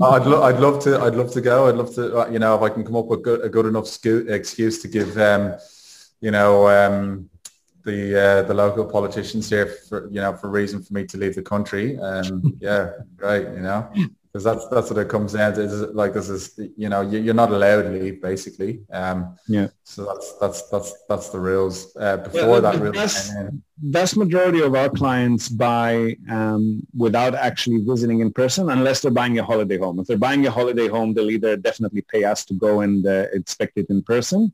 I'd, 0.02 0.26
lo- 0.26 0.44
I'd 0.44 0.60
love 0.60 0.84
to. 0.84 1.00
I'd 1.00 1.16
love 1.16 1.32
to 1.34 1.42
go. 1.42 1.68
I'd 1.68 1.76
love 1.76 1.94
to. 1.96 2.28
You 2.32 2.40
know, 2.40 2.56
if 2.56 2.62
I 2.62 2.70
can 2.70 2.84
come 2.84 2.96
up 2.96 3.06
with 3.06 3.24
good, 3.24 3.42
a 3.42 3.50
good 3.50 3.66
enough 3.66 3.88
sco- 3.88 4.26
excuse 4.28 4.82
to 4.82 4.88
give, 4.88 5.18
um, 5.18 5.56
you 6.22 6.32
know, 6.32 6.68
um, 6.68 7.30
the 7.84 8.00
uh, 8.26 8.42
the 8.44 8.54
local 8.54 8.86
politicians 8.86 9.50
here 9.50 9.68
for 9.90 10.08
you 10.10 10.22
know 10.22 10.34
for 10.36 10.50
reason 10.50 10.82
for 10.82 10.94
me 10.94 11.06
to 11.06 11.18
leave 11.18 11.36
the 11.36 11.42
country. 11.42 11.98
Um, 12.00 12.58
yeah, 12.60 12.92
great. 13.18 13.44
You 13.56 13.62
know, 13.62 13.90
because 13.94 14.44
that's 14.44 14.68
that's 14.70 14.90
what 14.90 15.00
it 15.00 15.10
comes 15.10 15.34
down 15.34 15.54
to. 15.56 15.62
Is 15.62 15.82
like 15.94 16.14
this 16.14 16.30
is 16.30 16.58
you 16.78 16.90
know 16.90 17.02
you, 17.02 17.20
you're 17.20 17.34
not 17.44 17.52
allowed 17.52 17.84
to 17.84 17.90
leave 17.90 18.22
basically. 18.22 18.82
Um, 18.92 19.36
Yeah. 19.48 19.68
So 19.84 20.06
that's 20.06 20.34
that's 20.42 20.70
that's 20.70 20.94
that's 21.10 21.30
the 21.30 21.40
rules. 21.40 21.96
Uh, 21.96 22.18
before 22.18 22.56
Yeah, 22.56 22.60
that 22.62 22.80
rule 22.80 22.92
that's- 22.94 23.32
vast 23.86 24.16
majority 24.16 24.62
of 24.62 24.74
our 24.76 24.90
clients 24.90 25.50
buy 25.50 26.16
um, 26.30 26.88
without 26.96 27.36
actually 27.36 27.84
visiting 27.84 28.22
in 28.22 28.32
person 28.32 28.70
unless 28.70 29.02
they're 29.02 29.12
buying 29.12 29.38
a 29.40 29.44
holiday 29.44 29.78
home. 29.78 30.00
If 30.00 30.08
they're 30.08 30.26
buying 30.30 30.46
a 30.48 30.52
holiday 30.52 30.88
home, 30.88 31.14
they'll 31.14 31.30
either 31.38 31.58
definitely 31.58 32.04
pay 32.14 32.24
us 32.24 32.46
to 32.46 32.54
go 32.54 32.80
and 32.82 33.06
uh, 33.06 33.26
inspect 33.34 33.78
it 33.78 33.88
in 33.90 34.02
person 34.04 34.54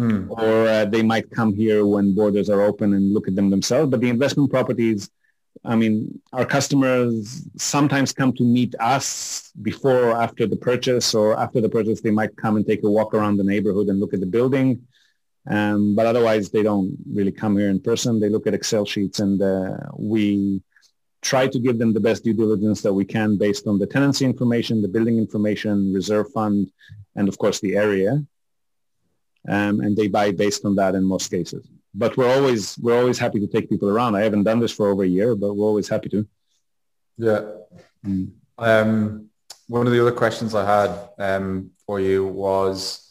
Mm. 0.00 0.30
or 0.30 0.66
uh, 0.66 0.84
they 0.86 1.02
might 1.02 1.30
come 1.30 1.52
here 1.54 1.84
when 1.84 2.14
borders 2.14 2.48
are 2.48 2.62
open 2.62 2.94
and 2.94 3.12
look 3.12 3.28
at 3.28 3.36
them 3.36 3.50
themselves. 3.50 3.90
But 3.90 4.00
the 4.00 4.08
investment 4.08 4.50
properties, 4.50 5.10
I 5.62 5.76
mean, 5.76 6.22
our 6.32 6.46
customers 6.46 7.44
sometimes 7.58 8.10
come 8.12 8.32
to 8.34 8.42
meet 8.42 8.74
us 8.80 9.52
before 9.60 10.04
or 10.08 10.22
after 10.26 10.46
the 10.46 10.56
purchase 10.56 11.14
or 11.14 11.38
after 11.38 11.60
the 11.60 11.68
purchase, 11.68 12.00
they 12.00 12.16
might 12.20 12.34
come 12.36 12.56
and 12.56 12.66
take 12.66 12.82
a 12.82 12.90
walk 12.90 13.12
around 13.12 13.36
the 13.36 13.44
neighborhood 13.44 13.88
and 13.88 14.00
look 14.00 14.14
at 14.14 14.20
the 14.20 14.32
building. 14.38 14.80
Um, 15.50 15.94
but 15.94 16.06
otherwise, 16.06 16.48
they 16.48 16.62
don't 16.62 16.96
really 17.12 17.32
come 17.32 17.58
here 17.58 17.68
in 17.68 17.80
person. 17.80 18.20
They 18.20 18.30
look 18.30 18.46
at 18.46 18.54
Excel 18.54 18.86
sheets 18.86 19.20
and 19.20 19.42
uh, 19.42 19.76
we 19.98 20.62
try 21.20 21.46
to 21.46 21.58
give 21.58 21.78
them 21.78 21.92
the 21.92 22.00
best 22.08 22.24
due 22.24 22.32
diligence 22.32 22.80
that 22.80 22.94
we 22.94 23.04
can 23.04 23.36
based 23.36 23.66
on 23.66 23.78
the 23.78 23.86
tenancy 23.86 24.24
information, 24.24 24.80
the 24.80 24.88
building 24.88 25.18
information, 25.18 25.92
reserve 25.92 26.32
fund, 26.32 26.70
and 27.16 27.28
of 27.28 27.36
course 27.36 27.60
the 27.60 27.76
area 27.76 28.24
um, 29.48 29.80
and 29.80 29.96
they 29.96 30.08
buy 30.08 30.32
based 30.32 30.64
on 30.64 30.74
that 30.76 30.94
in 30.94 31.04
most 31.04 31.30
cases. 31.30 31.66
But 31.94 32.16
we're 32.16 32.32
always 32.32 32.78
we're 32.78 32.98
always 32.98 33.18
happy 33.18 33.40
to 33.40 33.46
take 33.46 33.68
people 33.68 33.88
around. 33.88 34.14
I 34.14 34.22
haven't 34.22 34.44
done 34.44 34.60
this 34.60 34.72
for 34.72 34.88
over 34.88 35.02
a 35.02 35.08
year, 35.08 35.34
but 35.34 35.54
we're 35.54 35.66
always 35.66 35.88
happy 35.88 36.08
to. 36.10 36.26
Yeah. 37.18 37.42
Mm. 38.06 38.30
Um, 38.58 39.30
one 39.66 39.86
of 39.86 39.92
the 39.92 40.00
other 40.00 40.12
questions 40.12 40.54
I 40.54 40.64
had 40.64 41.08
um, 41.18 41.70
for 41.86 42.00
you 42.00 42.26
was, 42.26 43.08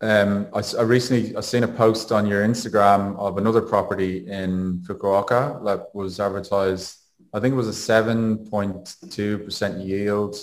um, 0.00 0.48
I, 0.54 0.62
I 0.78 0.82
recently 0.82 1.36
I 1.36 1.40
seen 1.40 1.64
a 1.64 1.68
post 1.68 2.12
on 2.12 2.26
your 2.26 2.46
Instagram 2.46 3.18
of 3.18 3.38
another 3.38 3.60
property 3.60 4.26
in 4.28 4.80
Fukuoka 4.86 5.64
that 5.64 5.94
was 5.94 6.20
advertised. 6.20 6.96
I 7.34 7.40
think 7.40 7.52
it 7.52 7.56
was 7.56 7.68
a 7.68 7.72
seven 7.72 8.48
point 8.48 8.96
two 9.10 9.38
percent 9.38 9.78
yield, 9.78 10.36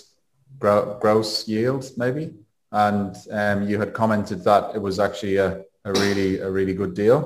gro- 0.60 0.98
gross 1.02 1.48
yield 1.48 1.90
maybe, 1.98 2.34
and 2.76 3.16
um, 3.32 3.68
you 3.70 3.80
had 3.80 3.94
commented 3.94 4.44
that 4.44 4.76
it 4.76 4.82
was 4.88 5.00
actually 5.00 5.38
a, 5.38 5.50
a 5.86 5.92
really 6.02 6.40
a 6.48 6.50
really 6.58 6.74
good 6.82 6.94
deal. 7.04 7.20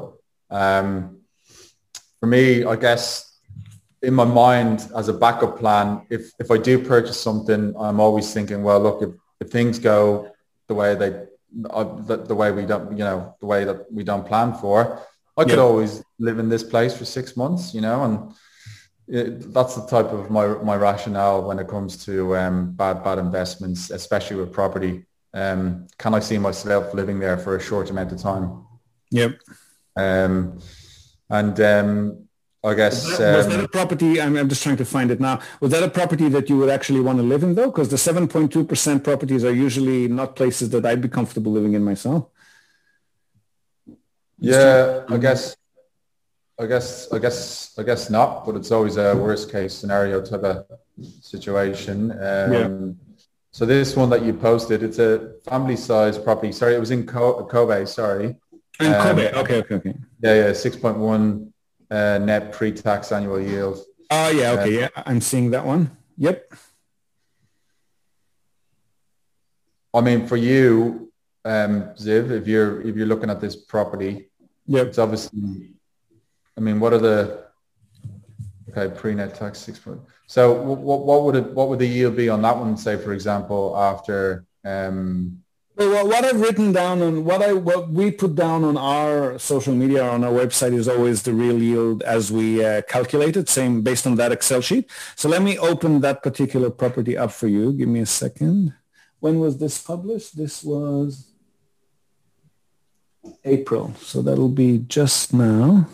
Um, 0.61 1.21
for 2.19 2.27
me, 2.27 2.63
I 2.73 2.75
guess 2.75 3.03
in 4.01 4.13
my 4.13 4.25
mind 4.25 4.77
as 4.95 5.07
a 5.09 5.13
backup 5.25 5.53
plan, 5.61 5.87
if 6.09 6.21
if 6.43 6.47
I 6.51 6.57
do 6.69 6.73
purchase 6.93 7.19
something, 7.19 7.73
I'm 7.85 7.99
always 7.99 8.27
thinking, 8.35 8.59
well, 8.67 8.79
look, 8.87 9.01
if, 9.01 9.11
if 9.41 9.47
things 9.49 9.79
go 9.79 9.99
the 10.67 10.75
way 10.81 10.89
they 11.01 11.11
uh, 11.77 11.85
the, 12.07 12.17
the 12.31 12.35
way 12.41 12.51
we 12.51 12.65
don't, 12.71 12.91
you 12.99 13.05
know, 13.07 13.35
the 13.39 13.47
way 13.53 13.61
that 13.69 13.91
we 13.91 14.03
don't 14.03 14.25
plan 14.31 14.53
for, 14.53 14.77
I 15.35 15.43
could 15.45 15.57
Yeah. 15.57 15.69
always 15.69 15.91
live 16.19 16.37
in 16.43 16.49
this 16.49 16.63
place 16.63 16.93
for 16.97 17.05
six 17.05 17.35
months, 17.35 17.73
you 17.73 17.81
know, 17.81 18.03
and 18.05 18.15
it, 19.07 19.51
that's 19.55 19.75
the 19.75 19.85
type 19.87 20.11
of 20.17 20.29
my 20.29 20.45
my 20.71 20.75
rationale 20.75 21.39
when 21.47 21.57
it 21.63 21.67
comes 21.67 22.05
to 22.05 22.13
um, 22.41 22.55
bad 22.81 23.03
bad 23.03 23.17
investments, 23.17 23.89
especially 23.89 24.37
with 24.41 24.51
property. 24.53 24.93
Um, 25.33 25.87
can 25.97 26.13
I 26.13 26.19
see 26.19 26.37
myself 26.37 26.93
living 26.93 27.19
there 27.19 27.37
for 27.37 27.55
a 27.55 27.59
short 27.59 27.89
amount 27.89 28.11
of 28.11 28.19
time? 28.19 28.65
Yep. 29.11 29.39
Um, 29.95 30.59
and 31.29 31.59
um, 31.59 32.29
I 32.63 32.73
guess 32.73 33.05
Was 33.05 33.17
that, 33.19 33.37
was 33.37 33.45
um, 33.45 33.51
that 33.53 33.63
a 33.63 33.67
property? 33.67 34.19
I'm, 34.19 34.35
I'm 34.35 34.49
just 34.49 34.63
trying 34.63 34.77
to 34.77 34.85
find 34.85 35.11
it 35.11 35.19
now. 35.19 35.39
Was 35.61 35.71
that 35.71 35.83
a 35.83 35.89
property 35.89 36.27
that 36.29 36.49
you 36.49 36.57
would 36.57 36.69
actually 36.69 36.99
want 36.99 37.17
to 37.19 37.23
live 37.23 37.43
in, 37.43 37.55
though? 37.55 37.67
Because 37.67 37.89
the 37.89 37.95
7.2% 37.95 39.03
properties 39.03 39.45
are 39.45 39.53
usually 39.53 40.07
not 40.07 40.35
places 40.35 40.69
that 40.71 40.85
I'd 40.85 41.01
be 41.01 41.07
comfortable 41.07 41.51
living 41.51 41.73
in 41.73 41.83
myself. 41.83 42.27
Yeah, 44.39 45.03
I 45.09 45.17
guess, 45.17 45.55
I 46.59 46.65
guess, 46.65 47.11
I 47.11 47.19
guess, 47.19 47.77
I 47.77 47.83
guess 47.83 48.09
not. 48.09 48.45
But 48.45 48.55
it's 48.55 48.71
always 48.71 48.97
a 48.97 49.15
worst 49.15 49.51
case 49.51 49.73
scenario 49.73 50.21
type 50.21 50.43
of 50.43 50.65
situation. 51.21 52.11
Um, 52.11 52.17
yeah. 52.17 53.08
So 53.51 53.65
this 53.65 53.95
one 53.95 54.09
that 54.11 54.23
you 54.23 54.33
posted, 54.33 54.83
it's 54.83 54.99
a 54.99 55.33
family 55.43 55.75
size 55.75 56.17
property. 56.17 56.51
Sorry, 56.51 56.75
it 56.75 56.79
was 56.79 56.91
in 56.91 57.05
Kobe. 57.05 57.85
Sorry. 57.85 58.35
In 58.79 58.93
um, 58.93 59.01
Kobe. 59.01 59.31
Okay, 59.33 59.57
okay, 59.57 59.75
okay. 59.75 59.93
Yeah, 60.21 60.35
yeah. 60.35 60.53
Six 60.53 60.75
point 60.75 60.97
one 60.97 61.51
uh, 61.89 62.19
net 62.19 62.51
pre-tax 62.51 63.11
annual 63.11 63.41
yield. 63.41 63.79
Oh 64.11 64.29
yeah, 64.29 64.51
okay, 64.51 64.83
uh, 64.83 64.89
yeah. 64.95 65.03
I'm 65.05 65.21
seeing 65.21 65.51
that 65.51 65.65
one. 65.65 65.97
Yep. 66.17 66.53
I 69.93 70.01
mean, 70.01 70.27
for 70.27 70.37
you, 70.37 71.11
um, 71.43 71.93
Ziv, 71.95 72.29
if 72.31 72.47
you're 72.47 72.81
if 72.81 72.95
you're 72.95 73.07
looking 73.07 73.31
at 73.31 73.41
this 73.41 73.55
property, 73.55 74.29
yeah, 74.67 74.81
it's 74.81 74.99
obviously. 74.99 75.73
I 76.55 76.61
mean, 76.61 76.79
what 76.79 76.93
are 76.93 76.99
the 76.99 77.45
okay 78.69 78.93
pre-net 78.93 79.33
tax 79.33 79.57
six 79.59 79.79
point? 79.79 80.01
So 80.29 80.53
what 80.53 80.99
what 81.07 81.23
would 81.23 81.35
it 81.35 81.53
what 81.53 81.69
would 81.69 81.79
the 81.79 81.87
yield 81.87 82.15
be 82.15 82.29
on 82.29 82.43
that 82.43 82.55
one? 82.55 82.77
Say, 82.77 82.97
for 82.97 83.13
example, 83.13 83.75
after 83.75 84.45
um, 84.63 85.41
well, 85.75 86.07
what 86.07 86.23
I've 86.23 86.39
written 86.39 86.71
down 86.71 87.01
and 87.01 87.25
what 87.25 87.41
I 87.41 87.53
what 87.53 87.89
we 87.89 88.11
put 88.11 88.35
down 88.35 88.63
on 88.63 88.77
our 88.77 89.39
social 89.39 89.73
media 89.73 90.05
or 90.05 90.11
on 90.11 90.23
our 90.23 90.31
website 90.31 90.75
is 90.75 90.87
always 90.87 91.23
the 91.23 91.33
real 91.33 91.59
yield 91.59 92.03
as 92.03 92.31
we 92.31 92.63
uh, 92.63 92.83
calculate 92.83 93.37
it, 93.37 93.49
same 93.49 93.81
based 93.81 94.05
on 94.05 94.15
that 94.17 94.31
Excel 94.31 94.61
sheet. 94.61 94.87
So 95.15 95.27
let 95.29 95.41
me 95.41 95.57
open 95.57 96.01
that 96.01 96.21
particular 96.21 96.69
property 96.69 97.17
up 97.17 97.31
for 97.31 97.47
you. 97.47 97.73
Give 97.73 97.89
me 97.89 98.01
a 98.01 98.05
second. 98.05 98.75
When 99.19 99.39
was 99.39 99.57
this 99.57 99.81
published? 99.81 100.37
This 100.37 100.63
was 100.63 101.31
April. 103.43 103.95
So 103.95 104.21
that'll 104.21 104.49
be 104.49 104.77
just 104.77 105.33
now. 105.33 105.87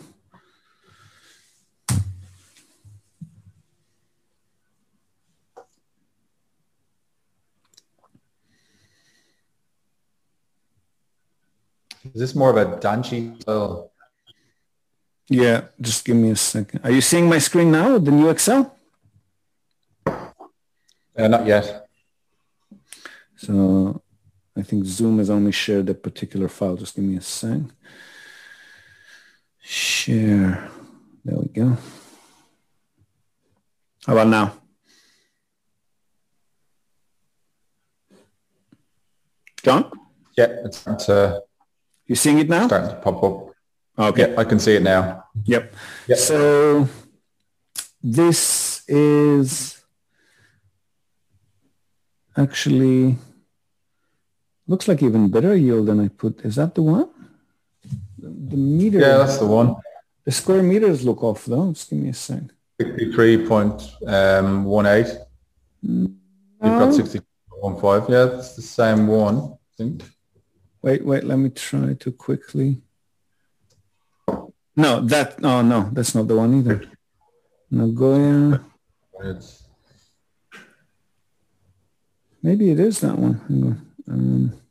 Is 12.14 12.22
this 12.22 12.36
more 12.36 12.50
of 12.52 12.58
a 12.58 12.78
Danchi 12.78 13.42
style? 13.42 13.92
Yeah, 15.28 15.62
just 15.82 16.06
give 16.06 16.16
me 16.16 16.30
a 16.30 16.36
second. 16.36 16.82
Are 16.84 16.92
you 16.92 17.02
seeing 17.02 17.28
my 17.28 17.40
screen 17.40 17.72
now, 17.72 17.98
the 17.98 18.12
new 18.12 18.30
Excel? 18.30 18.78
Uh, 20.06 21.28
not 21.28 21.48
yet. 21.48 21.88
So 23.38 24.02
I 24.56 24.62
think 24.62 24.86
Zoom 24.86 25.18
has 25.18 25.30
only 25.30 25.52
shared 25.52 25.88
that 25.88 26.04
particular 26.04 26.48
file. 26.48 26.76
Just 26.76 26.96
give 26.96 27.04
me 27.04 27.18
a 27.18 27.22
sec. 27.22 27.62
Share. 29.62 30.70
There 31.24 31.40
we 31.40 31.48
go. 31.48 31.78
How 34.06 34.14
about 34.14 34.28
now? 34.28 34.54
John? 39.64 39.90
Yeah, 40.38 40.48
it's, 40.64 40.86
it's 40.86 41.10
uh, 41.10 41.40
you 42.08 42.16
seeing 42.16 42.40
it 42.40 42.50
now? 42.50 42.68
Starting 42.68 42.90
to 42.90 42.96
pop 42.96 43.24
up. 43.24 43.56
Okay. 43.98 44.36
I 44.38 44.44
can 44.44 44.60
see 44.60 44.76
it 44.76 44.84
now. 44.84 45.26
Yep. 45.46 45.74
yep. 46.08 46.18
So 46.18 46.88
this 48.04 48.84
is 48.88 49.82
actually 52.38 53.18
looks 54.68 54.88
like 54.88 55.02
even 55.02 55.30
better 55.30 55.56
yield 55.56 55.88
than 55.88 56.00
I 56.00 56.10
put. 56.10 56.42
Is 56.42 56.56
that 56.56 56.76
the 56.76 56.82
one? 56.82 57.10
The 58.20 58.58
meter. 58.58 59.00
Yeah, 59.00 59.18
that's 59.18 59.38
the 59.38 59.46
one. 59.46 59.76
The 60.24 60.32
square 60.32 60.64
meters 60.64 61.06
look 61.06 61.24
off 61.24 61.46
though. 61.46 61.72
Just 61.72 61.90
give 61.90 62.00
me 62.00 62.10
a 62.10 62.14
sec. 62.14 62.44
63.18. 62.82 64.08
Um, 64.08 64.66
no. 64.66 66.12
You've 66.64 66.80
got 66.80 66.90
60.15. 66.90 68.10
Yeah, 68.10 68.38
it's 68.38 68.56
the 68.56 68.62
same 68.62 69.08
one, 69.08 69.38
I 69.54 69.58
think. 69.78 70.04
Wait, 70.86 71.04
wait, 71.04 71.24
let 71.24 71.40
me 71.40 71.50
try 71.50 71.96
to 71.96 72.12
quickly. 72.12 72.80
No, 74.78 75.02
that, 75.02 75.44
oh 75.44 75.64
no, 75.64 75.90
that's 75.92 76.14
not 76.14 76.28
the 76.28 76.36
one 76.36 76.60
either. 76.60 76.84
Nagoya. 77.72 78.64
It's... 79.22 79.64
Maybe 82.44 82.70
it 82.70 82.80
is 82.80 83.00
that 83.00 83.18
one. 83.18 83.42
Hang 83.48 83.64
on. 83.64 83.92
Um, 84.08 84.62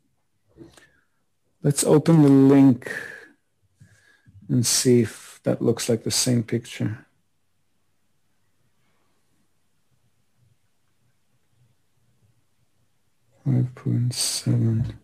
let's 1.64 1.82
open 1.82 2.22
the 2.22 2.28
link 2.28 2.92
and 4.48 4.64
see 4.64 5.00
if 5.00 5.40
that 5.42 5.60
looks 5.60 5.88
like 5.88 6.04
the 6.04 6.12
same 6.12 6.44
picture. 6.44 7.06
Five 13.44 13.74
point 13.74 14.14
seven. 14.14 15.00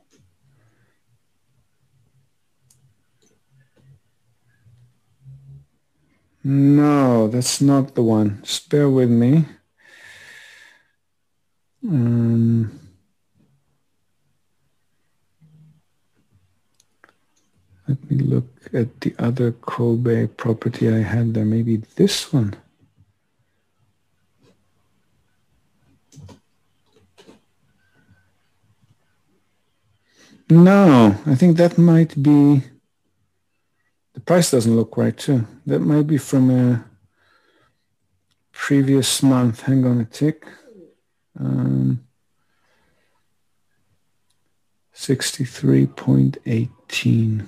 No, 6.43 7.29
that's 7.29 7.61
not 7.61 7.95
the 7.95 8.03
one. 8.03 8.41
Just 8.43 8.71
bear 8.71 8.89
with 8.89 9.11
me. 9.11 9.45
Um, 11.87 12.81
Let 17.91 18.09
me 18.09 18.19
look 18.19 18.47
at 18.73 19.01
the 19.01 19.17
other 19.19 19.51
Kobe 19.51 20.29
property 20.29 20.89
I 20.89 20.99
had 21.03 21.35
there. 21.35 21.45
Maybe 21.45 21.79
this 21.97 22.33
one. 22.33 22.55
No, 30.49 31.17
I 31.27 31.35
think 31.35 31.57
that 31.57 31.79
might 31.79 32.23
be, 32.23 32.63
the 34.15 34.21
price 34.21 34.51
doesn't 34.51 34.77
look 34.77 34.97
right 34.97 35.17
too. 35.17 35.47
That 35.67 35.79
might 35.81 36.07
be 36.07 36.19
from 36.19 36.51
a 36.51 36.85
previous 38.53 39.23
month. 39.23 39.63
Hang 39.63 39.87
on 39.87 40.01
a 40.01 40.05
tick. 40.05 40.45
Um, 41.39 42.05
63.18. 44.95 47.47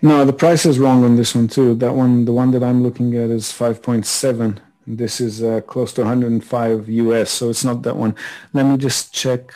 No, 0.00 0.24
the 0.24 0.32
price 0.32 0.64
is 0.64 0.78
wrong 0.78 1.02
on 1.04 1.16
this 1.16 1.34
one 1.34 1.48
too. 1.48 1.74
That 1.74 1.94
one, 1.94 2.24
the 2.24 2.32
one 2.32 2.52
that 2.52 2.62
I'm 2.62 2.82
looking 2.82 3.14
at 3.16 3.28
is 3.30 3.46
5.7. 3.46 4.60
This 4.90 5.20
is 5.20 5.42
uh, 5.42 5.60
close 5.60 5.92
to 5.92 6.00
105 6.00 6.88
US, 6.88 7.30
so 7.30 7.50
it's 7.50 7.62
not 7.62 7.82
that 7.82 7.94
one. 7.94 8.14
Let 8.54 8.64
me 8.64 8.78
just 8.78 9.12
check 9.12 9.52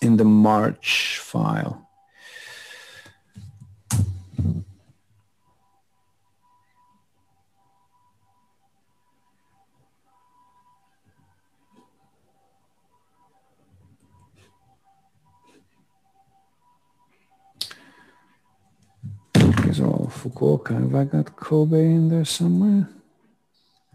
in 0.00 0.16
the 0.16 0.24
March 0.24 1.18
file. 1.18 1.82
all 19.80 20.10
Fukuoka. 20.10 20.80
Have 20.80 20.94
I 20.94 21.04
got 21.04 21.36
Kobe 21.36 21.84
in 21.84 22.08
there 22.08 22.24
somewhere? 22.24 22.88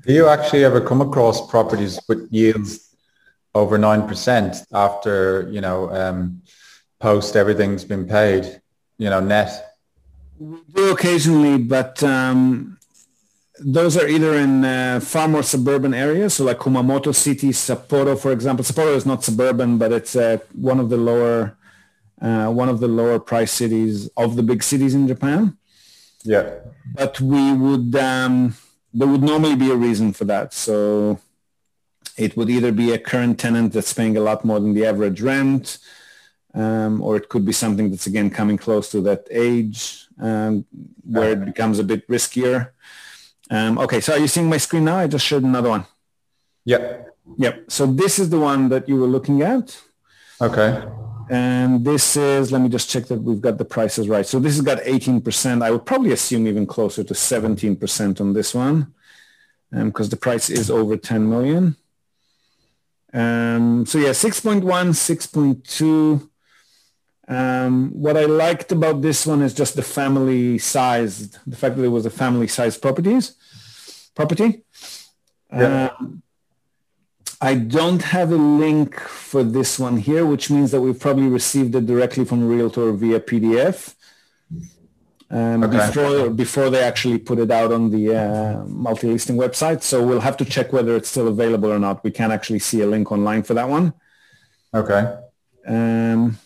Do 0.06 0.14
you 0.14 0.28
actually 0.28 0.64
ever 0.64 0.82
come 0.82 1.02
across 1.02 1.50
properties 1.50 2.00
with 2.08 2.28
yields 2.32 2.96
over 3.54 3.78
9% 3.78 4.66
after, 4.74 5.48
you 5.52 5.62
know, 5.62 5.92
um, 5.92 6.42
post 7.00 7.36
everything's 7.36 7.84
been 7.84 8.08
paid, 8.08 8.62
you 8.98 9.10
know, 9.10 9.20
net? 9.20 9.76
We 10.40 10.58
do 10.74 10.92
occasionally, 10.92 11.58
but 11.60 12.02
um, 12.04 12.78
those 13.60 13.96
are 13.96 14.08
either 14.08 14.34
in 14.36 14.66
uh, 14.66 15.00
far 15.02 15.28
more 15.28 15.44
suburban 15.44 15.94
areas, 15.94 16.36
so 16.36 16.46
like 16.46 16.58
Kumamoto 16.58 17.14
City, 17.14 17.50
Sapporo, 17.50 18.20
for 18.20 18.32
example. 18.32 18.66
Sapporo 18.66 18.96
is 18.96 19.06
not 19.06 19.24
suburban, 19.24 19.78
but 19.78 19.92
it's 19.92 20.16
uh, 20.16 20.38
one 20.54 20.80
of 20.80 20.90
the 20.90 20.98
lower 20.98 21.58
uh, 22.22 22.52
one 22.52 22.70
of 22.70 22.80
the 22.80 22.88
lower 22.88 23.20
price 23.20 23.52
cities 23.52 24.08
of 24.16 24.36
the 24.36 24.44
big 24.44 24.62
cities 24.62 24.94
in 24.94 25.08
Japan. 25.08 25.58
Yeah. 26.24 26.60
But 26.94 27.20
we 27.20 27.54
would, 27.54 27.96
um, 27.96 28.56
there 28.94 29.08
would 29.08 29.24
normally 29.24 29.56
be 29.56 29.72
a 29.72 29.76
reason 29.76 30.14
for 30.14 30.26
that. 30.26 30.54
So 30.54 31.20
it 32.18 32.36
would 32.36 32.50
either 32.50 32.72
be 32.72 32.92
a 32.92 33.00
current 33.00 33.40
tenant 33.40 33.74
that's 33.74 33.94
paying 33.94 34.18
a 34.18 34.22
lot 34.22 34.44
more 34.44 34.60
than 34.60 34.74
the 34.74 34.86
average 34.86 35.22
rent, 35.22 35.78
um, 36.54 37.02
or 37.02 37.16
it 37.16 37.30
could 37.30 37.46
be 37.46 37.54
something 37.54 37.90
that's 37.90 38.08
again 38.08 38.30
coming 38.30 38.58
close 38.58 38.92
to 38.92 39.02
that 39.02 39.28
age 39.32 40.08
um, 40.20 40.66
where 41.04 41.32
it 41.32 41.46
becomes 41.46 41.80
a 41.80 41.84
bit 41.84 42.08
riskier. 42.08 42.72
Um, 43.50 43.78
okay, 43.78 44.00
so 44.00 44.14
are 44.14 44.20
you 44.20 44.28
seeing 44.28 44.50
my 44.50 44.58
screen 44.58 44.86
now? 44.86 44.98
I 44.98 45.08
just 45.08 45.26
showed 45.26 45.44
another 45.44 45.70
one. 45.70 45.86
Yeah. 46.66 47.04
Yep. 47.38 47.72
So 47.72 47.86
this 47.86 48.20
is 48.20 48.30
the 48.30 48.40
one 48.40 48.70
that 48.70 48.88
you 48.88 48.98
were 48.98 49.08
looking 49.08 49.42
at. 49.42 49.78
Okay. 50.42 50.84
And 51.32 51.86
this 51.86 52.18
is, 52.18 52.52
let 52.52 52.62
me 52.62 52.68
just 52.68 52.90
check 52.90 53.06
that 53.06 53.22
we've 53.22 53.40
got 53.40 53.58
the 53.58 53.64
prices 53.64 54.10
right. 54.10 54.26
So 54.26 54.38
this 54.38 54.58
has 54.58 54.66
got 54.66 54.80
18%. 54.80 55.64
I 55.64 55.72
would 55.72 55.86
probably 55.86 56.12
assume 56.12 56.46
even 56.46 56.68
closer 56.68 57.06
to 57.06 57.14
17% 57.14 58.20
on 58.20 58.34
this 58.34 58.54
one 58.54 58.94
because 59.72 60.08
um, 60.08 60.10
the 60.10 60.18
price 60.18 60.50
is 60.50 60.70
over 60.70 60.98
10 60.98 61.30
million. 61.30 61.78
Um, 63.14 63.86
so 63.86 63.98
yeah, 63.98 64.10
6.1, 64.10 64.62
6.2. 64.62 66.30
Um, 67.30 67.92
what 67.92 68.18
I 68.18 68.26
liked 68.26 68.74
about 68.74 69.02
this 69.02 69.26
one 69.26 69.42
is 69.42 69.54
just 69.54 69.78
the 69.78 69.84
family 69.84 70.58
size, 70.58 71.30
the 71.48 71.56
fact 71.56 71.78
that 71.78 71.84
it 71.84 71.88
was 71.88 72.06
a 72.06 72.10
family 72.10 72.48
size 72.48 72.78
properties, 72.78 73.36
property. 74.16 74.64
Yeah. 75.50 75.92
Um, 75.98 76.24
I 77.42 77.56
don't 77.56 78.04
have 78.04 78.32
a 78.32 78.38
link 78.38 79.00
for 79.00 79.44
this 79.44 79.80
one 79.80 79.98
here, 79.98 80.26
which 80.28 80.52
means 80.52 80.70
that 80.72 80.82
we've 80.82 81.00
probably 81.00 81.28
received 81.28 81.74
it 81.76 81.88
directly 81.88 82.24
from 82.24 82.48
Realtor 82.48 82.92
via 82.92 83.20
PDF 83.20 83.96
um, 85.32 85.64
okay. 85.64 85.88
before 85.88 86.30
before 86.30 86.70
they 86.70 86.84
actually 86.84 87.18
put 87.18 87.40
it 87.40 87.50
out 87.50 87.72
on 87.72 87.90
the 87.90 88.16
uh, 88.16 88.64
multi-listing 88.66 89.38
website. 89.38 89.82
So 89.82 90.06
we'll 90.06 90.20
have 90.20 90.38
to 90.38 90.46
check 90.46 90.72
whether 90.72 90.96
it's 90.96 91.10
still 91.10 91.28
available 91.28 91.72
or 91.72 91.80
not. 91.80 92.04
We 92.04 92.12
can't 92.12 92.32
actually 92.32 92.60
see 92.60 92.82
a 92.82 92.88
link 92.88 93.12
online 93.12 93.42
for 93.42 93.56
that 93.56 93.70
one. 93.70 93.94
Okay. 94.74 95.18
Um, 95.66 96.38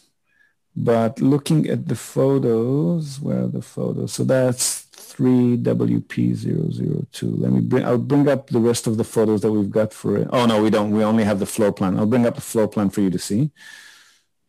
but 0.76 1.20
looking 1.20 1.68
at 1.68 1.88
the 1.88 1.96
photos, 1.96 3.20
where 3.20 3.44
are 3.44 3.48
the 3.48 3.62
photos? 3.62 4.14
So 4.14 4.24
that's 4.24 4.85
3WP002. 5.18 7.40
Let 7.40 7.54
me 7.54 7.62
bring, 7.62 7.86
I'll 7.86 7.98
bring 7.98 8.28
up 8.28 8.50
the 8.50 8.60
rest 8.60 8.88
of 8.88 8.98
the 8.98 9.06
photos 9.06 9.42
that 9.42 9.52
we've 9.52 9.70
got 9.70 9.94
for 9.94 10.18
it. 10.18 10.28
Oh, 10.32 10.46
no, 10.46 10.62
we 10.62 10.70
don't. 10.70 10.92
We 10.92 11.04
only 11.04 11.24
have 11.24 11.40
the 11.40 11.46
floor 11.46 11.72
plan. 11.72 11.98
I'll 11.98 12.06
bring 12.06 12.26
up 12.26 12.36
the 12.36 12.42
floor 12.42 12.68
plan 12.68 12.90
for 12.90 13.00
you 13.02 13.10
to 13.10 13.20
see. 13.20 13.52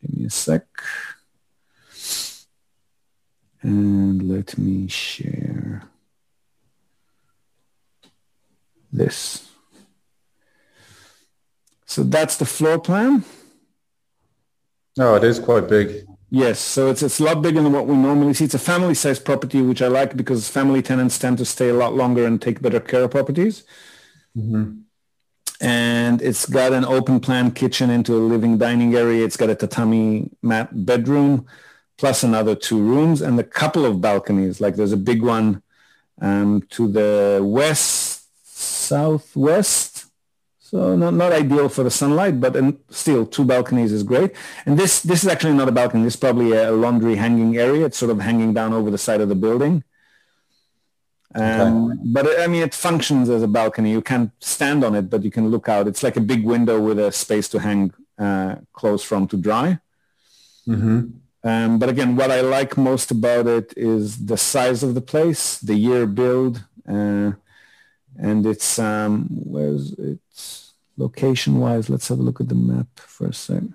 Give 0.01 0.17
me 0.17 0.25
a 0.25 0.29
sec. 0.29 0.65
And 3.61 4.21
let 4.23 4.57
me 4.57 4.87
share 4.87 5.83
this. 8.91 9.49
So 11.85 12.03
that's 12.03 12.35
the 12.35 12.45
floor 12.45 12.79
plan. 12.79 13.23
Oh, 14.99 15.15
it 15.15 15.23
is 15.23 15.39
quite 15.39 15.69
big. 15.69 16.05
Yes, 16.29 16.59
so 16.59 16.89
it's 16.89 17.01
it's 17.01 17.19
a 17.19 17.23
lot 17.23 17.41
bigger 17.41 17.61
than 17.61 17.71
what 17.71 17.87
we 17.87 17.95
normally 17.95 18.33
see. 18.33 18.45
It's 18.45 18.53
a 18.53 18.59
family-sized 18.59 19.23
property, 19.23 19.61
which 19.61 19.81
I 19.81 19.87
like 19.87 20.17
because 20.17 20.49
family 20.49 20.81
tenants 20.81 21.17
tend 21.17 21.37
to 21.37 21.45
stay 21.45 21.69
a 21.69 21.73
lot 21.73 21.95
longer 21.95 22.25
and 22.25 22.41
take 22.41 22.61
better 22.61 22.81
care 22.81 23.03
of 23.03 23.11
properties. 23.11 23.63
Mm-hmm. 24.35 24.79
And 25.61 26.21
it's 26.21 26.45
got 26.45 26.73
an 26.73 26.83
open 26.83 27.19
plan 27.21 27.51
kitchen 27.51 27.89
into 27.89 28.13
a 28.13 28.19
living 28.19 28.57
dining 28.57 28.93
area. 28.93 29.23
It's 29.23 29.37
got 29.37 29.49
a 29.49 29.55
tatami 29.55 30.29
mat 30.41 30.85
bedroom, 30.85 31.47
plus 31.97 32.23
another 32.23 32.55
two 32.55 32.79
rooms 32.79 33.21
and 33.21 33.39
a 33.39 33.43
couple 33.43 33.85
of 33.85 34.01
balconies. 34.01 34.59
Like 34.59 34.75
there's 34.75 34.91
a 34.91 34.97
big 34.97 35.23
one 35.23 35.63
um, 36.21 36.61
to 36.71 36.87
the 36.89 37.39
west, 37.41 38.27
southwest, 38.43 39.96
so 40.69 40.97
not, 40.97 41.13
not 41.13 41.31
ideal 41.31 41.69
for 41.69 41.83
the 41.83 41.89
sunlight, 41.89 42.41
but 42.41 42.57
and 42.57 42.77
still 42.89 43.25
two 43.25 43.45
balconies 43.45 43.93
is 43.93 44.03
great. 44.03 44.31
And 44.65 44.77
this 44.77 45.01
this 45.01 45.23
is 45.23 45.29
actually 45.29 45.53
not 45.53 45.69
a 45.69 45.71
balcony. 45.71 46.03
This 46.03 46.15
is 46.15 46.19
probably 46.19 46.51
a 46.51 46.73
laundry 46.73 47.15
hanging 47.15 47.55
area. 47.57 47.85
It's 47.85 47.97
sort 47.97 48.11
of 48.11 48.19
hanging 48.19 48.53
down 48.53 48.73
over 48.73 48.91
the 48.91 48.97
side 48.97 49.21
of 49.21 49.29
the 49.29 49.39
building. 49.45 49.85
Um, 51.33 51.91
okay. 51.91 51.99
But 52.15 52.39
I 52.41 52.47
mean, 52.47 52.63
it 52.63 52.73
functions 52.73 53.29
as 53.29 53.43
a 53.43 53.47
balcony. 53.47 53.91
You 53.91 54.01
can't 54.01 54.31
stand 54.39 54.83
on 54.83 54.93
it, 54.93 55.09
but 55.09 55.23
you 55.23 55.31
can 55.31 55.49
look 55.49 55.69
out. 55.69 55.87
It's 55.87 56.03
like 56.03 56.17
a 56.17 56.27
big 56.33 56.43
window 56.43 56.77
with 56.81 56.99
a 56.99 57.13
space 57.13 57.47
to 57.53 57.59
hang 57.59 57.93
uh, 58.19 58.55
clothes 58.73 59.03
from 59.03 59.25
to 59.29 59.37
dry. 59.37 59.79
Mm-hmm. 60.67 60.99
Um, 61.49 61.79
but 61.79 61.87
again, 61.87 62.17
what 62.17 62.29
I 62.29 62.41
like 62.41 62.75
most 62.75 63.09
about 63.09 63.47
it 63.47 63.73
is 63.77 64.25
the 64.25 64.35
size 64.35 64.83
of 64.83 64.95
the 64.95 65.05
place, 65.13 65.59
the 65.59 65.75
year 65.75 66.05
build. 66.05 66.65
Uh, 66.85 67.31
and 68.19 68.45
it's 68.45 68.79
um, 68.79 69.27
where's 69.29 69.93
it's 69.93 70.26
location 70.97 71.59
wise 71.59 71.89
let's 71.89 72.07
have 72.07 72.19
a 72.19 72.21
look 72.21 72.41
at 72.41 72.49
the 72.49 72.55
map 72.55 72.87
for 72.95 73.27
a 73.27 73.33
second 73.33 73.73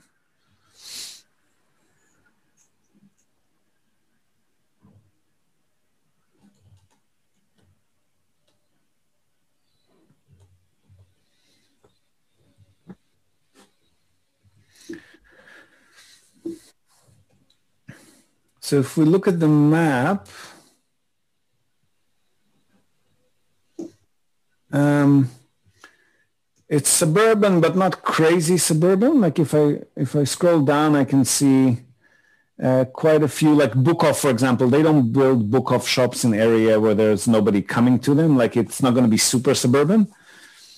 So 18.64 18.78
if 18.78 18.96
we 18.96 19.04
look 19.04 19.28
at 19.28 19.38
the 19.38 19.48
map, 19.48 20.28
Um, 24.72 25.28
it's 26.72 26.88
suburban, 26.88 27.60
but 27.60 27.76
not 27.76 28.00
crazy 28.00 28.56
suburban. 28.56 29.20
Like 29.20 29.38
if 29.38 29.54
I 29.54 29.82
if 29.94 30.16
I 30.16 30.24
scroll 30.24 30.62
down, 30.62 30.96
I 30.96 31.04
can 31.04 31.22
see 31.26 31.80
uh, 32.62 32.86
quite 32.86 33.22
a 33.22 33.28
few. 33.28 33.54
Like 33.54 33.74
Book 33.74 34.02
Off, 34.02 34.20
for 34.20 34.30
example, 34.30 34.68
they 34.68 34.82
don't 34.82 35.12
build 35.12 35.50
Book 35.50 35.70
Off 35.70 35.86
shops 35.86 36.24
in 36.24 36.32
area 36.32 36.80
where 36.80 36.94
there's 36.94 37.28
nobody 37.28 37.60
coming 37.60 37.98
to 38.00 38.14
them. 38.14 38.38
Like 38.38 38.56
it's 38.56 38.80
not 38.82 38.94
going 38.94 39.04
to 39.04 39.10
be 39.10 39.18
super 39.18 39.54
suburban. 39.54 40.08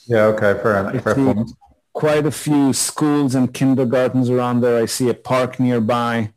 Yeah. 0.08 0.24
Okay. 0.32 0.60
Fair 0.60 0.80
enough. 0.80 1.04
Fair 1.04 1.14
point. 1.14 1.52
Quite 1.92 2.26
a 2.26 2.32
few 2.32 2.72
schools 2.72 3.36
and 3.36 3.54
kindergartens 3.54 4.28
around 4.28 4.62
there. 4.62 4.82
I 4.82 4.86
see 4.86 5.08
a 5.10 5.14
park 5.14 5.60
nearby. 5.60 6.32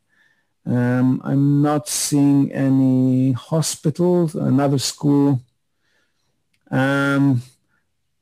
Um, 0.68 1.20
I'm 1.24 1.64
not 1.64 1.90
seeing 1.90 2.52
any 2.52 3.32
hospitals. 3.32 4.36
Another 4.36 4.78
school. 4.78 5.42
Um, 6.70 7.42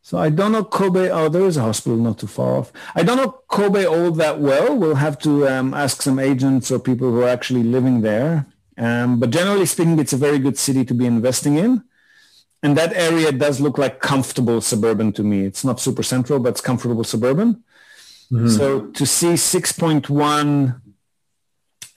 so 0.06 0.20
I 0.20 0.30
don't 0.30 0.52
know 0.52 0.64
Kobe. 0.64 1.10
Oh, 1.10 1.30
there 1.30 1.48
is 1.48 1.58
a 1.58 1.64
hospital 1.64 1.98
not 1.98 2.20
too 2.20 2.28
far 2.28 2.58
off. 2.58 2.72
I 2.94 3.02
don't 3.02 3.18
know 3.18 3.42
Kobe 3.48 3.86
all 3.86 4.12
that 4.12 4.40
well. 4.40 4.78
We'll 4.78 5.02
have 5.08 5.18
to 5.22 5.48
um, 5.48 5.74
ask 5.74 6.04
some 6.04 6.20
agents 6.20 6.70
or 6.70 6.78
people 6.78 7.10
who 7.10 7.24
are 7.24 7.28
actually 7.28 7.64
living 7.64 8.02
there. 8.02 8.46
Um, 8.78 9.20
but 9.20 9.32
generally 9.32 9.66
speaking, 9.66 9.98
it's 9.98 10.14
a 10.14 10.18
very 10.18 10.38
good 10.38 10.60
city 10.60 10.86
to 10.86 10.94
be 10.94 11.08
investing 11.08 11.56
in. 11.56 11.84
And 12.62 12.78
that 12.78 12.94
area 12.94 13.32
does 13.32 13.60
look 13.60 13.80
like 13.80 14.00
comfortable 14.00 14.62
suburban 14.62 15.12
to 15.14 15.24
me. 15.24 15.44
It's 15.44 15.66
not 15.66 15.80
super 15.80 16.04
central, 16.04 16.38
but 16.38 16.50
it's 16.50 16.62
comfortable 16.62 17.04
suburban. 17.04 17.64
Mm-hmm. 18.32 18.50
So 18.50 18.86
to 18.86 19.08
see 19.08 19.34
6.1 19.34 20.82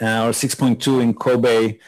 uh, 0.01 0.27
or 0.27 0.33
6.2 0.33 1.03
in 1.03 1.13
Kobe 1.13 1.79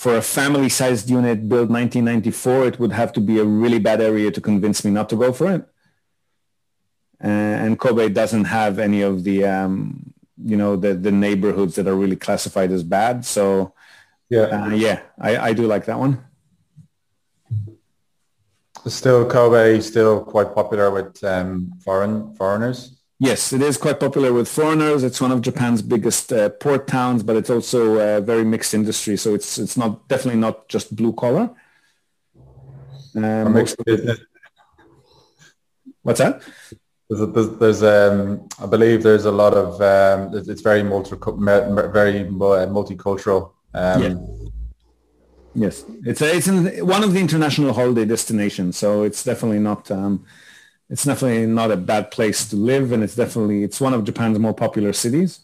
for 0.00 0.16
a 0.16 0.22
family-sized 0.22 1.10
unit 1.10 1.46
built 1.46 1.68
1994, 1.68 2.68
it 2.68 2.78
would 2.80 2.90
have 2.90 3.12
to 3.12 3.20
be 3.20 3.38
a 3.38 3.44
really 3.44 3.78
bad 3.78 4.00
area 4.00 4.30
to 4.30 4.40
convince 4.40 4.82
me 4.82 4.90
not 4.90 5.10
to 5.10 5.16
go 5.16 5.30
for 5.30 5.52
it. 5.52 5.62
and 7.20 7.78
Kobe 7.78 8.08
doesn't 8.08 8.46
have 8.46 8.78
any 8.78 9.02
of 9.02 9.24
the, 9.24 9.44
um, 9.44 10.14
you 10.42 10.56
know, 10.56 10.74
the, 10.74 10.94
the 10.94 11.12
neighborhoods 11.12 11.74
that 11.74 11.86
are 11.86 11.94
really 11.94 12.16
classified 12.16 12.72
as 12.72 12.82
bad. 12.82 13.26
So 13.26 13.74
yeah, 14.30 14.46
uh, 14.56 14.70
yeah, 14.70 15.00
I, 15.20 15.36
I 15.48 15.52
do 15.52 15.66
like 15.66 15.84
that 15.84 15.98
one. 15.98 16.24
Still, 18.86 19.28
Kobe 19.28 19.76
is 19.76 19.86
still 19.86 20.24
quite 20.24 20.54
popular 20.54 20.90
with 20.90 21.22
um, 21.24 21.74
foreign 21.84 22.34
foreigners. 22.36 22.99
Yes, 23.22 23.52
it 23.52 23.60
is 23.60 23.76
quite 23.76 24.00
popular 24.00 24.32
with 24.32 24.48
foreigners. 24.48 25.04
It's 25.04 25.20
one 25.20 25.30
of 25.30 25.42
Japan's 25.42 25.82
biggest 25.82 26.32
uh, 26.32 26.48
port 26.48 26.86
towns, 26.86 27.22
but 27.22 27.36
it's 27.36 27.50
also 27.50 27.98
a 27.98 28.18
very 28.18 28.44
mixed 28.44 28.72
industry. 28.72 29.18
So 29.18 29.34
it's 29.34 29.58
it's 29.58 29.76
not 29.76 30.08
definitely 30.08 30.40
not 30.40 30.66
just 30.68 30.96
blue 30.96 31.12
collar. 31.12 31.50
Um, 33.14 33.52
what's 36.02 36.20
that? 36.20 36.40
There's, 37.10 37.28
there's, 37.34 37.58
there's 37.58 37.82
um, 37.82 38.48
I 38.58 38.64
believe 38.64 39.02
there's 39.02 39.26
a 39.26 39.30
lot 39.30 39.52
of 39.52 39.82
um, 39.82 40.34
it's 40.34 40.62
very 40.62 40.82
multi 40.82 41.14
very 41.14 42.24
multicultural. 42.24 43.52
Um, 43.74 44.02
yeah. 44.02 44.14
Yes, 45.52 45.84
it's 46.06 46.22
a, 46.22 46.36
it's 46.36 46.48
in 46.48 46.86
one 46.86 47.02
of 47.04 47.12
the 47.12 47.20
international 47.20 47.74
holiday 47.74 48.06
destinations, 48.06 48.78
so 48.78 49.02
it's 49.02 49.22
definitely 49.22 49.58
not 49.58 49.90
um, 49.90 50.24
it's 50.90 51.04
definitely 51.04 51.46
not 51.46 51.70
a 51.70 51.76
bad 51.76 52.10
place 52.10 52.48
to 52.50 52.56
live, 52.56 52.92
and 52.92 53.02
it's 53.02 53.14
definitely 53.14 53.62
it's 53.62 53.80
one 53.80 53.94
of 53.94 54.04
Japan's 54.04 54.38
more 54.38 54.54
popular 54.54 54.92
cities. 54.92 55.40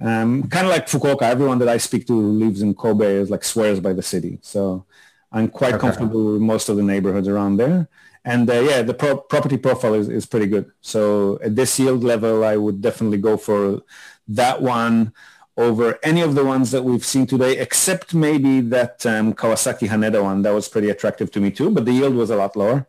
Um, 0.00 0.48
kind 0.48 0.66
of 0.66 0.72
like 0.72 0.86
Fukuoka, 0.86 1.22
everyone 1.22 1.58
that 1.60 1.68
I 1.68 1.76
speak 1.76 2.06
to 2.08 2.14
who 2.14 2.32
lives 2.32 2.62
in 2.62 2.74
Kobe 2.74 3.06
is 3.06 3.30
like 3.30 3.44
swears 3.44 3.78
by 3.78 3.92
the 3.92 4.02
city. 4.02 4.38
So 4.42 4.84
I'm 5.30 5.48
quite 5.48 5.74
okay. 5.74 5.80
comfortable 5.80 6.32
with 6.32 6.42
most 6.42 6.68
of 6.68 6.76
the 6.76 6.82
neighborhoods 6.82 7.28
around 7.28 7.58
there. 7.58 7.88
And 8.24 8.48
uh, 8.50 8.60
yeah, 8.60 8.82
the 8.82 8.94
pro- 8.94 9.18
property 9.18 9.58
profile 9.58 9.94
is, 9.94 10.08
is 10.08 10.26
pretty 10.26 10.46
good. 10.46 10.72
So 10.80 11.38
at 11.42 11.54
this 11.54 11.78
yield 11.78 12.02
level, 12.02 12.44
I 12.44 12.56
would 12.56 12.80
definitely 12.80 13.18
go 13.18 13.36
for 13.36 13.82
that 14.28 14.62
one 14.62 15.12
over 15.56 15.98
any 16.02 16.22
of 16.22 16.34
the 16.34 16.44
ones 16.44 16.70
that 16.70 16.82
we've 16.82 17.04
seen 17.04 17.26
today, 17.26 17.58
except 17.58 18.14
maybe 18.14 18.60
that 18.60 19.04
um, 19.06 19.34
Kawasaki 19.34 19.88
Haneda 19.88 20.22
one. 20.22 20.42
That 20.42 20.54
was 20.54 20.68
pretty 20.68 20.90
attractive 20.90 21.30
to 21.32 21.40
me 21.40 21.50
too, 21.50 21.70
but 21.70 21.84
the 21.84 21.92
yield 21.92 22.14
was 22.14 22.30
a 22.30 22.36
lot 22.36 22.56
lower. 22.56 22.86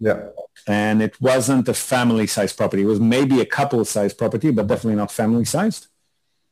Yeah. 0.00 0.28
And 0.66 1.02
it 1.02 1.20
wasn't 1.20 1.68
a 1.68 1.74
family 1.74 2.26
sized 2.26 2.56
property. 2.56 2.82
It 2.82 2.86
was 2.86 3.00
maybe 3.00 3.40
a 3.40 3.46
couple 3.46 3.84
sized 3.84 4.18
property, 4.18 4.50
but 4.50 4.66
definitely 4.66 4.96
not 4.96 5.12
family 5.12 5.44
sized. 5.44 5.88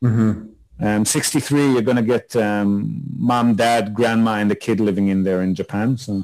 Mm-hmm. 0.03 0.85
Um, 0.85 1.03
63, 1.03 1.73
you're 1.73 1.81
going 1.81 1.97
to 1.97 2.03
get 2.03 2.35
um, 2.35 3.01
mom, 3.17 3.55
dad, 3.55 3.93
grandma, 3.93 4.35
and 4.35 4.49
the 4.49 4.55
kid 4.55 4.79
living 4.79 5.09
in 5.09 5.23
there 5.23 5.41
in 5.41 5.53
Japan. 5.53 5.97
So, 5.97 6.23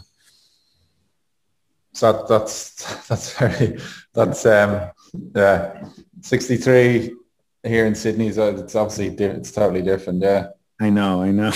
so 1.92 2.12
that, 2.12 2.28
that's 2.28 3.08
that's 3.08 3.38
very 3.38 3.78
that's 4.14 4.46
um 4.46 4.92
yeah 5.34 5.88
63 6.22 7.16
here 7.64 7.86
in 7.86 7.96
Sydney 7.96 8.28
is 8.28 8.38
it's 8.38 8.76
obviously 8.76 9.08
it's 9.08 9.52
totally 9.52 9.82
different. 9.82 10.22
Yeah, 10.22 10.48
I 10.80 10.90
know, 10.90 11.22
I 11.22 11.32
know. 11.32 11.52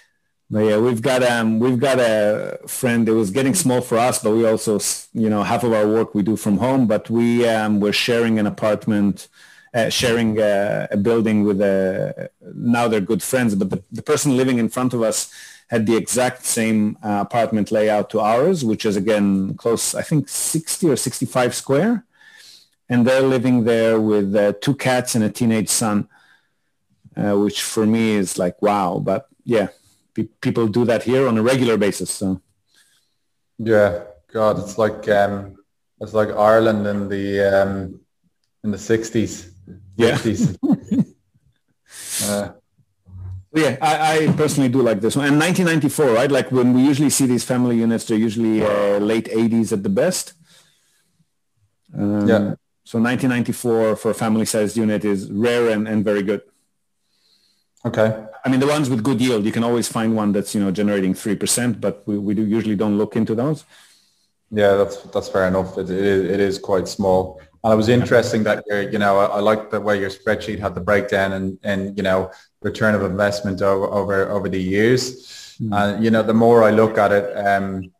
but 0.52 0.60
yeah, 0.60 0.78
we've 0.78 1.02
got 1.02 1.23
um 1.23 1.60
we've 1.60 1.80
got 1.80 1.98
a 1.99 2.60
friend. 2.68 3.07
It 3.07 3.14
was 3.14 3.32
getting 3.32 3.56
small 3.56 3.82
for 3.82 3.98
us, 3.98 4.22
but 4.22 4.32
we 4.32 4.45
also 4.45 4.80
you 5.14 5.30
know 5.30 5.44
half 5.44 5.64
of 5.64 5.72
our 5.72 5.88
work 5.88 6.14
we 6.14 6.23
do 6.23 6.36
from 6.36 6.57
home. 6.57 6.86
But 6.88 7.10
we 7.10 7.48
um 7.48 7.80
we're 7.80 7.94
sharing 7.94 8.38
an 8.38 8.45
apartment 8.45 9.30
uh, 9.73 9.90
sharing 9.90 10.38
a, 10.40 10.88
a, 10.91 10.98
building 10.98 11.44
with 11.44 11.61
a, 11.61 12.30
now 12.56 12.88
they're 12.88 12.99
good 12.99 13.23
friends, 13.23 13.56
but 13.56 13.69
the, 13.69 13.82
the 13.91 14.02
person 14.02 14.36
living 14.36 14.57
in 14.57 14.68
front 14.68 14.94
of 14.94 15.02
us 15.02 15.32
had 15.69 15.86
the 15.86 15.95
exact 15.95 16.45
same 16.45 16.98
uh, 17.02 17.19
apartment 17.22 17.72
layout 17.72 18.10
to 18.10 18.19
ours, 18.19 18.65
which 18.65 18.86
is 18.86 18.98
again 18.98 19.53
close, 19.56 19.95
I 19.95 20.02
think 20.02 20.28
60 20.28 20.90
or 20.90 20.98
65 20.98 21.56
square. 21.56 22.06
And 22.90 23.07
they're 23.07 23.22
living 23.22 23.64
there 23.64 24.02
with 24.02 24.36
uh, 24.36 24.52
two 24.60 24.76
cats 24.76 25.15
and 25.15 25.23
a 25.23 25.30
teenage 25.30 25.69
son, 25.69 26.10
uh, 27.15 27.38
which 27.38 27.61
for 27.61 27.86
me 27.86 28.11
is 28.11 28.38
like, 28.38 28.61
wow. 28.61 28.99
But 29.02 29.30
yeah, 29.45 29.69
pe- 30.13 30.29
people 30.41 30.67
do 30.67 30.85
that 30.85 31.03
here 31.03 31.27
on 31.27 31.38
a 31.38 31.43
regular 31.43 31.77
basis. 31.77 32.11
So. 32.11 32.41
Yeah, 33.57 34.03
God, 34.31 34.59
it's 34.59 34.77
like, 34.77 35.07
um, 35.09 35.55
it's 35.99 36.13
like 36.13 36.29
Ireland 36.29 36.88
in 36.88 37.09
the, 37.09 37.41
um, 37.41 37.99
in 38.63 38.71
the 38.71 38.77
60s 38.77 39.51
yeah. 39.95 40.17
uh, 42.23 42.49
yeah, 43.53 43.77
I, 43.81 44.27
I, 44.27 44.27
personally 44.35 44.69
do 44.69 44.81
like 44.81 45.01
this 45.01 45.15
one. 45.15 45.27
And 45.27 45.38
1994, 45.39 46.05
right? 46.13 46.31
Like 46.31 46.51
when 46.51 46.73
we 46.73 46.81
usually 46.81 47.09
see 47.09 47.25
these 47.25 47.43
family 47.43 47.77
units, 47.77 48.05
they're 48.05 48.17
usually 48.17 48.63
uh, 48.63 48.97
late 48.99 49.25
80s 49.25 49.73
at 49.73 49.83
the 49.83 49.89
best. 49.89 50.33
Um, 51.93 52.27
yeah. 52.27 52.55
So 52.83 52.99
1994 52.99 53.95
for 53.97 54.11
a 54.11 54.13
family-sized 54.13 54.77
unit 54.77 55.05
is 55.05 55.29
rare 55.29 55.69
and, 55.69 55.88
and 55.88 56.03
very 56.03 56.23
good. 56.23 56.41
Okay. 57.85 58.25
I 58.43 58.49
mean, 58.49 58.59
the 58.59 58.68
ones 58.68 58.89
with 58.89 59.03
good 59.03 59.22
yield, 59.22 59.45
you 59.45 59.51
can 59.51 59.63
always 59.63 59.88
find 59.88 60.15
one 60.15 60.31
that's, 60.31 60.55
you 60.55 60.61
know, 60.61 60.72
generating 60.72 61.13
3%, 61.13 61.80
but 61.80 62.03
we, 62.07 62.18
we 62.18 62.34
do 62.34 62.45
usually 62.45 62.76
don't 62.76 62.97
look 62.97 63.15
into 63.15 63.35
those. 63.35 63.65
Yeah, 64.49 64.76
that's, 64.76 64.97
that's 65.03 65.30
fair 65.30 65.47
enough. 65.47 65.77
It, 65.77 65.89
it, 65.89 66.05
is, 66.05 66.30
it 66.30 66.39
is 66.39 66.59
quite 66.59 66.88
small. 66.88 67.39
And 67.63 67.72
it 67.72 67.76
was 67.76 67.89
interesting 67.89 68.43
that 68.43 68.63
you're, 68.68 68.89
you 68.89 68.97
know, 68.97 69.19
I, 69.19 69.26
I 69.26 69.39
like 69.39 69.69
the 69.69 69.80
way 69.80 69.99
your 69.99 70.09
spreadsheet 70.09 70.59
had 70.59 70.73
the 70.73 70.81
breakdown 70.81 71.34
and, 71.34 71.59
and 71.63 71.95
you 71.95 72.03
know, 72.03 72.31
return 72.61 72.95
of 72.95 73.03
investment 73.03 73.61
over 73.61 73.85
over, 73.85 74.30
over 74.30 74.49
the 74.49 74.61
years. 74.61 75.57
Mm. 75.61 75.95
And, 75.95 76.03
you 76.03 76.09
know, 76.09 76.23
the 76.23 76.34
more 76.34 76.63
I 76.63 76.72
look 76.72 76.97
at 76.97 77.11
it, 77.11 77.38
um, 77.38 77.91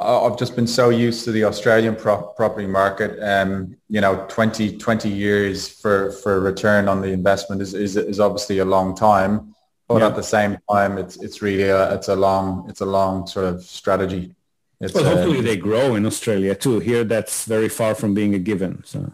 I, 0.00 0.28
have 0.28 0.38
just 0.38 0.56
been 0.56 0.66
so 0.66 0.90
used 0.90 1.24
to 1.24 1.32
the 1.32 1.44
Australian 1.44 1.96
pro- 1.96 2.22
property 2.36 2.66
market. 2.66 3.18
Um, 3.22 3.76
you 3.88 4.00
know, 4.00 4.26
20, 4.28 4.78
20 4.78 5.08
years 5.08 5.68
for, 5.68 6.12
for 6.12 6.40
return 6.40 6.88
on 6.88 7.00
the 7.00 7.08
investment 7.08 7.62
is, 7.62 7.74
is, 7.74 7.96
is 7.96 8.20
obviously 8.20 8.58
a 8.58 8.64
long 8.64 8.94
time. 8.94 9.54
But 9.88 9.98
yeah. 9.98 10.08
at 10.08 10.16
the 10.16 10.22
same 10.22 10.58
time, 10.70 10.98
it's, 10.98 11.16
it's 11.16 11.42
really 11.42 11.64
a, 11.64 11.94
it's 11.94 12.08
a 12.08 12.16
long, 12.16 12.66
it's 12.68 12.80
a 12.80 12.86
long 12.86 13.26
sort 13.26 13.46
of 13.46 13.62
strategy. 13.62 14.34
It's, 14.80 14.94
well, 14.94 15.04
hopefully 15.04 15.38
uh, 15.38 15.42
they 15.42 15.56
grow 15.56 15.94
in 15.94 16.06
Australia 16.06 16.54
too. 16.54 16.80
Here, 16.80 17.04
that's 17.04 17.44
very 17.44 17.68
far 17.68 17.94
from 17.94 18.14
being 18.14 18.34
a 18.34 18.38
given. 18.38 18.82
So, 18.84 19.12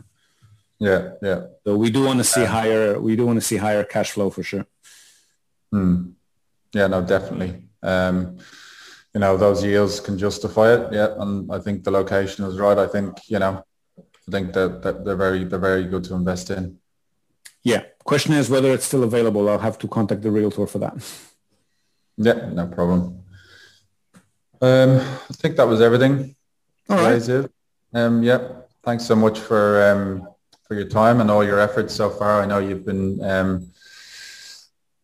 yeah, 0.78 1.10
yeah. 1.20 1.46
So 1.64 1.76
we 1.76 1.90
do 1.90 2.04
want 2.04 2.18
to 2.20 2.24
see 2.24 2.44
higher. 2.44 3.00
We 3.00 3.16
do 3.16 3.26
want 3.26 3.36
to 3.38 3.44
see 3.44 3.56
higher 3.56 3.84
cash 3.84 4.12
flow 4.12 4.30
for 4.30 4.42
sure. 4.42 4.66
Hmm. 5.70 6.10
Yeah, 6.72 6.86
no, 6.86 7.02
definitely. 7.02 7.64
Um, 7.82 8.38
you 9.14 9.20
know, 9.20 9.36
those 9.36 9.64
yields 9.64 10.00
can 10.00 10.18
justify 10.18 10.74
it. 10.74 10.92
Yeah, 10.92 11.14
and 11.18 11.50
I 11.50 11.58
think 11.58 11.84
the 11.84 11.90
location 11.90 12.44
is 12.44 12.58
right. 12.58 12.78
I 12.78 12.86
think 12.86 13.18
you 13.26 13.38
know, 13.38 13.64
I 13.98 14.30
think 14.30 14.52
that, 14.52 14.82
that 14.82 15.04
they're 15.04 15.16
very 15.16 15.44
they're 15.44 15.58
very 15.58 15.84
good 15.84 16.04
to 16.04 16.14
invest 16.14 16.50
in. 16.50 16.78
Yeah. 17.62 17.82
Question 18.04 18.32
is 18.34 18.48
whether 18.48 18.72
it's 18.72 18.86
still 18.86 19.04
available. 19.04 19.48
I'll 19.48 19.58
have 19.58 19.78
to 19.78 19.88
contact 19.88 20.22
the 20.22 20.30
realtor 20.30 20.66
for 20.66 20.78
that. 20.78 20.94
Yeah, 22.16 22.48
no 22.52 22.66
problem. 22.66 23.22
Um, 24.60 24.96
I 24.96 25.32
think 25.34 25.56
that 25.56 25.68
was 25.68 25.80
everything. 25.80 26.34
All 26.88 26.96
right. 26.96 27.46
Um, 27.94 28.22
yeah. 28.22 28.40
Thanks 28.82 29.04
so 29.04 29.14
much 29.14 29.38
for 29.38 29.90
um, 29.90 30.28
for 30.66 30.74
your 30.74 30.88
time 30.88 31.20
and 31.20 31.30
all 31.30 31.44
your 31.44 31.60
efforts 31.60 31.94
so 31.94 32.10
far. 32.10 32.42
I 32.42 32.46
know 32.46 32.58
you've 32.58 32.84
been 32.84 33.22
um, 33.22 33.70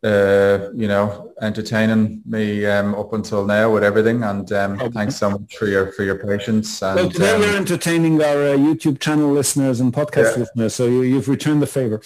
uh, 0.04 0.68
you 0.74 0.86
know, 0.86 1.32
entertaining 1.40 2.20
me 2.26 2.66
um, 2.66 2.94
up 2.94 3.14
until 3.14 3.46
now 3.46 3.72
with 3.72 3.82
everything. 3.82 4.22
And 4.22 4.50
um, 4.52 4.72
okay. 4.74 4.90
thanks 4.90 5.16
so 5.16 5.30
much 5.30 5.56
for 5.56 5.66
your 5.66 5.92
for 5.92 6.02
your 6.04 6.18
patience. 6.18 6.82
And, 6.82 6.96
well, 6.96 7.10
today 7.10 7.34
um, 7.34 7.40
we're 7.40 7.56
entertaining 7.56 8.20
our 8.20 8.52
uh, 8.52 8.56
YouTube 8.56 9.00
channel 9.00 9.32
listeners 9.32 9.80
and 9.80 9.92
podcast 9.92 10.32
yeah. 10.32 10.42
listeners, 10.42 10.74
so 10.74 10.86
you, 10.86 11.14
have 11.16 11.28
returned 11.28 11.62
the 11.62 11.66
favor. 11.66 12.02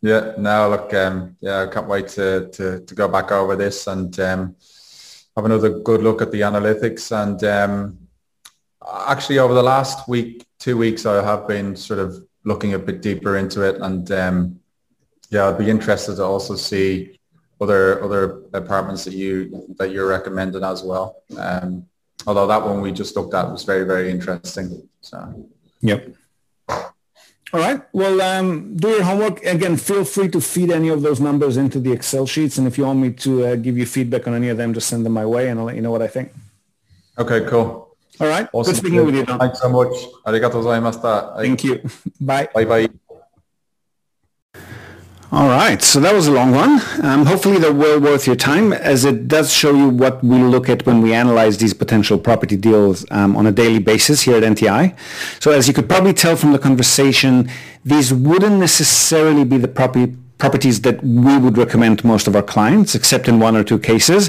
Yeah. 0.00 0.34
Now, 0.38 0.68
look, 0.68 0.94
um, 0.94 1.36
yeah, 1.40 1.62
I 1.62 1.66
can't 1.66 1.88
wait 1.88 2.06
to, 2.08 2.48
to 2.52 2.80
to 2.80 2.94
go 2.94 3.08
back 3.08 3.32
over 3.32 3.56
this 3.56 3.88
and 3.88 4.18
um, 4.20 4.54
have 5.36 5.44
another 5.44 5.80
good 5.80 6.02
look 6.02 6.22
at 6.22 6.30
the 6.30 6.42
analytics. 6.42 7.10
And 7.10 7.42
um, 7.42 7.98
actually, 9.08 9.40
over 9.40 9.54
the 9.54 9.62
last 9.62 10.08
week, 10.08 10.46
two 10.60 10.76
weeks, 10.76 11.04
I 11.04 11.24
have 11.24 11.48
been 11.48 11.74
sort 11.74 11.98
of 11.98 12.24
looking 12.44 12.74
a 12.74 12.78
bit 12.78 13.02
deeper 13.02 13.36
into 13.38 13.62
it. 13.62 13.80
And 13.80 14.08
um, 14.12 14.60
yeah, 15.32 15.48
I'd 15.48 15.58
be 15.58 15.70
interested 15.70 16.16
to 16.16 16.24
also 16.24 16.56
see 16.56 17.18
other 17.60 18.02
other 18.04 18.42
apartments 18.52 19.04
that 19.06 19.14
you 19.14 19.66
that 19.78 19.90
you're 19.90 20.06
recommending 20.06 20.62
as 20.62 20.82
well. 20.82 21.22
Um, 21.38 21.86
although 22.26 22.46
that 22.46 22.62
one 22.62 22.82
we 22.82 22.92
just 22.92 23.16
looked 23.16 23.34
at 23.34 23.50
was 23.50 23.64
very 23.64 23.84
very 23.84 24.10
interesting. 24.10 24.88
So. 25.00 25.48
Yep. 25.80 26.14
All 26.68 27.60
right. 27.60 27.82
Well, 27.92 28.20
um, 28.22 28.76
do 28.76 28.88
your 28.88 29.02
homework. 29.02 29.44
Again, 29.44 29.76
feel 29.76 30.04
free 30.04 30.28
to 30.28 30.40
feed 30.40 30.70
any 30.70 30.88
of 30.88 31.02
those 31.02 31.20
numbers 31.20 31.56
into 31.58 31.80
the 31.80 31.92
Excel 31.92 32.26
sheets. 32.26 32.56
And 32.56 32.66
if 32.66 32.78
you 32.78 32.86
want 32.86 33.00
me 33.00 33.12
to 33.26 33.46
uh, 33.46 33.56
give 33.56 33.76
you 33.76 33.84
feedback 33.84 34.26
on 34.26 34.34
any 34.34 34.48
of 34.48 34.56
them, 34.56 34.72
just 34.72 34.88
send 34.88 35.04
them 35.04 35.12
my 35.12 35.26
way 35.26 35.48
and 35.48 35.60
I'll 35.60 35.66
let 35.66 35.76
you 35.76 35.82
know 35.82 35.90
what 35.90 36.00
I 36.00 36.08
think. 36.08 36.32
Okay, 37.18 37.44
cool. 37.46 37.94
All 38.20 38.28
right. 38.28 38.48
Awesome. 38.54 38.72
Good 38.72 38.78
speaking 38.78 39.04
with 39.04 39.16
you. 39.16 39.24
Thanks 39.26 39.60
so 39.60 39.68
much. 39.68 39.92
Arigato 40.24 40.62
gozaimashita. 40.62 41.36
Thank 41.42 41.64
you. 41.64 41.82
Bye. 42.20 42.48
Bye-bye. 42.54 42.88
All 45.34 45.48
right, 45.48 45.80
so 45.80 45.98
that 46.00 46.12
was 46.12 46.26
a 46.26 46.30
long 46.30 46.50
one. 46.52 46.78
Um, 47.02 47.24
hopefully 47.24 47.56
they're 47.56 47.72
well 47.72 47.98
worth 47.98 48.26
your 48.26 48.36
time 48.36 48.74
as 48.74 49.06
it 49.06 49.28
does 49.28 49.50
show 49.50 49.72
you 49.72 49.88
what 49.88 50.22
we 50.22 50.36
look 50.36 50.68
at 50.68 50.84
when 50.84 51.00
we 51.00 51.14
analyze 51.14 51.56
these 51.56 51.72
potential 51.72 52.18
property 52.18 52.54
deals 52.54 53.06
um, 53.10 53.34
on 53.34 53.46
a 53.46 53.50
daily 53.50 53.78
basis 53.78 54.20
here 54.20 54.36
at 54.36 54.42
NTI. 54.42 54.94
So 55.40 55.50
as 55.50 55.66
you 55.66 55.72
could 55.72 55.88
probably 55.88 56.12
tell 56.12 56.36
from 56.36 56.52
the 56.52 56.58
conversation, 56.58 57.48
these 57.82 58.12
wouldn't 58.12 58.58
necessarily 58.58 59.44
be 59.44 59.56
the 59.56 59.68
property 59.68 60.14
properties 60.36 60.82
that 60.82 61.02
we 61.02 61.38
would 61.38 61.56
recommend 61.56 62.00
to 62.00 62.06
most 62.06 62.26
of 62.26 62.36
our 62.36 62.42
clients, 62.42 62.94
except 62.94 63.26
in 63.26 63.38
one 63.38 63.56
or 63.56 63.64
two 63.64 63.78
cases. 63.78 64.28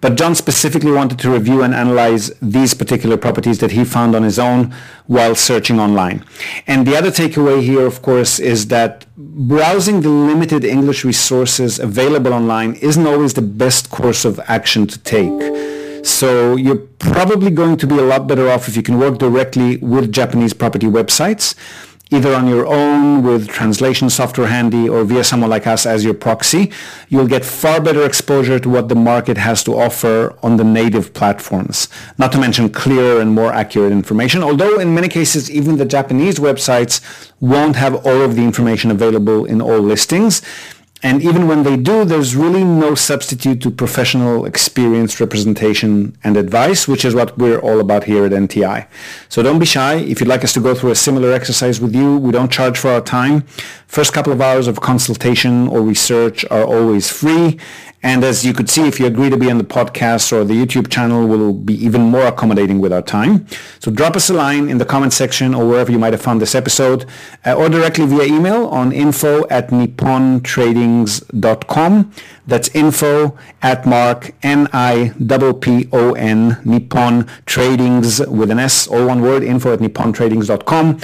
But 0.00 0.16
John 0.16 0.34
specifically 0.34 0.92
wanted 0.92 1.18
to 1.18 1.30
review 1.30 1.62
and 1.62 1.74
analyze 1.74 2.32
these 2.40 2.72
particular 2.72 3.16
properties 3.18 3.58
that 3.58 3.72
he 3.72 3.84
found 3.84 4.14
on 4.14 4.22
his 4.22 4.38
own 4.38 4.74
while 5.06 5.34
searching 5.34 5.78
online. 5.78 6.24
And 6.66 6.86
the 6.86 6.96
other 6.96 7.10
takeaway 7.10 7.62
here, 7.62 7.84
of 7.84 8.00
course, 8.00 8.38
is 8.38 8.68
that 8.68 9.04
browsing 9.16 10.00
the 10.00 10.08
limited 10.08 10.64
English 10.64 11.04
resources 11.04 11.78
available 11.78 12.32
online 12.32 12.74
isn't 12.76 13.06
always 13.06 13.34
the 13.34 13.42
best 13.42 13.90
course 13.90 14.24
of 14.24 14.40
action 14.46 14.86
to 14.86 14.98
take. 15.00 16.04
So 16.04 16.56
you're 16.56 16.86
probably 16.98 17.50
going 17.50 17.76
to 17.76 17.86
be 17.86 17.98
a 17.98 18.02
lot 18.02 18.26
better 18.26 18.48
off 18.48 18.68
if 18.68 18.76
you 18.76 18.82
can 18.82 18.98
work 18.98 19.18
directly 19.18 19.76
with 19.78 20.10
Japanese 20.10 20.54
property 20.54 20.86
websites 20.86 21.54
either 22.10 22.34
on 22.34 22.48
your 22.48 22.66
own 22.66 23.22
with 23.22 23.48
translation 23.48 24.10
software 24.10 24.48
handy 24.48 24.88
or 24.88 25.04
via 25.04 25.22
someone 25.22 25.50
like 25.50 25.66
us 25.66 25.86
as 25.86 26.04
your 26.04 26.14
proxy, 26.14 26.72
you'll 27.08 27.26
get 27.26 27.44
far 27.44 27.80
better 27.80 28.04
exposure 28.04 28.58
to 28.58 28.68
what 28.68 28.88
the 28.88 28.94
market 28.94 29.36
has 29.36 29.62
to 29.64 29.78
offer 29.78 30.36
on 30.42 30.56
the 30.56 30.64
native 30.64 31.14
platforms. 31.14 31.88
Not 32.18 32.32
to 32.32 32.38
mention 32.38 32.68
clearer 32.68 33.20
and 33.20 33.32
more 33.32 33.52
accurate 33.52 33.92
information, 33.92 34.42
although 34.42 34.80
in 34.80 34.94
many 34.94 35.08
cases 35.08 35.50
even 35.50 35.76
the 35.76 35.84
Japanese 35.84 36.38
websites 36.38 37.00
won't 37.40 37.76
have 37.76 37.94
all 38.06 38.22
of 38.22 38.34
the 38.34 38.42
information 38.42 38.90
available 38.90 39.44
in 39.44 39.62
all 39.62 39.78
listings. 39.80 40.42
And 41.02 41.22
even 41.22 41.48
when 41.48 41.62
they 41.62 41.78
do, 41.78 42.04
there's 42.04 42.36
really 42.36 42.62
no 42.62 42.94
substitute 42.94 43.62
to 43.62 43.70
professional 43.70 44.44
experienced 44.44 45.18
representation 45.18 46.16
and 46.22 46.36
advice, 46.36 46.86
which 46.86 47.06
is 47.06 47.14
what 47.14 47.38
we're 47.38 47.58
all 47.58 47.80
about 47.80 48.04
here 48.04 48.26
at 48.26 48.32
NTI. 48.32 48.86
So 49.30 49.42
don't 49.42 49.58
be 49.58 49.64
shy. 49.64 49.94
If 49.94 50.20
you'd 50.20 50.28
like 50.28 50.44
us 50.44 50.52
to 50.54 50.60
go 50.60 50.74
through 50.74 50.90
a 50.90 50.94
similar 50.94 51.32
exercise 51.32 51.80
with 51.80 51.94
you, 51.94 52.18
we 52.18 52.32
don't 52.32 52.52
charge 52.52 52.78
for 52.78 52.90
our 52.90 53.00
time. 53.00 53.42
First 53.86 54.12
couple 54.12 54.32
of 54.32 54.42
hours 54.42 54.68
of 54.68 54.82
consultation 54.82 55.68
or 55.68 55.80
research 55.80 56.44
are 56.50 56.64
always 56.64 57.10
free. 57.10 57.58
And 58.02 58.24
as 58.24 58.46
you 58.46 58.54
could 58.54 58.70
see, 58.70 58.88
if 58.88 58.98
you 58.98 59.04
agree 59.06 59.28
to 59.28 59.36
be 59.36 59.50
on 59.50 59.58
the 59.58 59.64
podcast 59.64 60.32
or 60.32 60.42
the 60.42 60.54
YouTube 60.54 60.90
channel, 60.90 61.26
we'll 61.26 61.52
be 61.52 61.74
even 61.84 62.00
more 62.00 62.26
accommodating 62.26 62.80
with 62.80 62.94
our 62.94 63.02
time. 63.02 63.46
So 63.78 63.90
drop 63.90 64.16
us 64.16 64.30
a 64.30 64.34
line 64.34 64.70
in 64.70 64.78
the 64.78 64.86
comment 64.86 65.12
section 65.12 65.54
or 65.54 65.68
wherever 65.68 65.92
you 65.92 65.98
might 65.98 66.14
have 66.14 66.22
found 66.22 66.40
this 66.40 66.54
episode 66.54 67.04
uh, 67.44 67.52
or 67.52 67.68
directly 67.68 68.06
via 68.06 68.24
email 68.24 68.68
on 68.68 68.92
info 68.92 69.46
at 69.48 69.68
nippontradings.com. 69.68 72.12
That's 72.46 72.74
info 72.74 73.36
at 73.60 73.84
mark, 73.84 74.32
N-I-P-P-O-N, 74.42 75.18
Nippon 76.64 77.24
Tradings 77.46 78.26
with 78.28 78.50
an 78.50 78.58
S, 78.58 78.88
all 78.88 79.06
one 79.06 79.20
word, 79.20 79.42
info 79.42 79.74
at 79.74 79.80
nippontradings.com. 79.80 81.00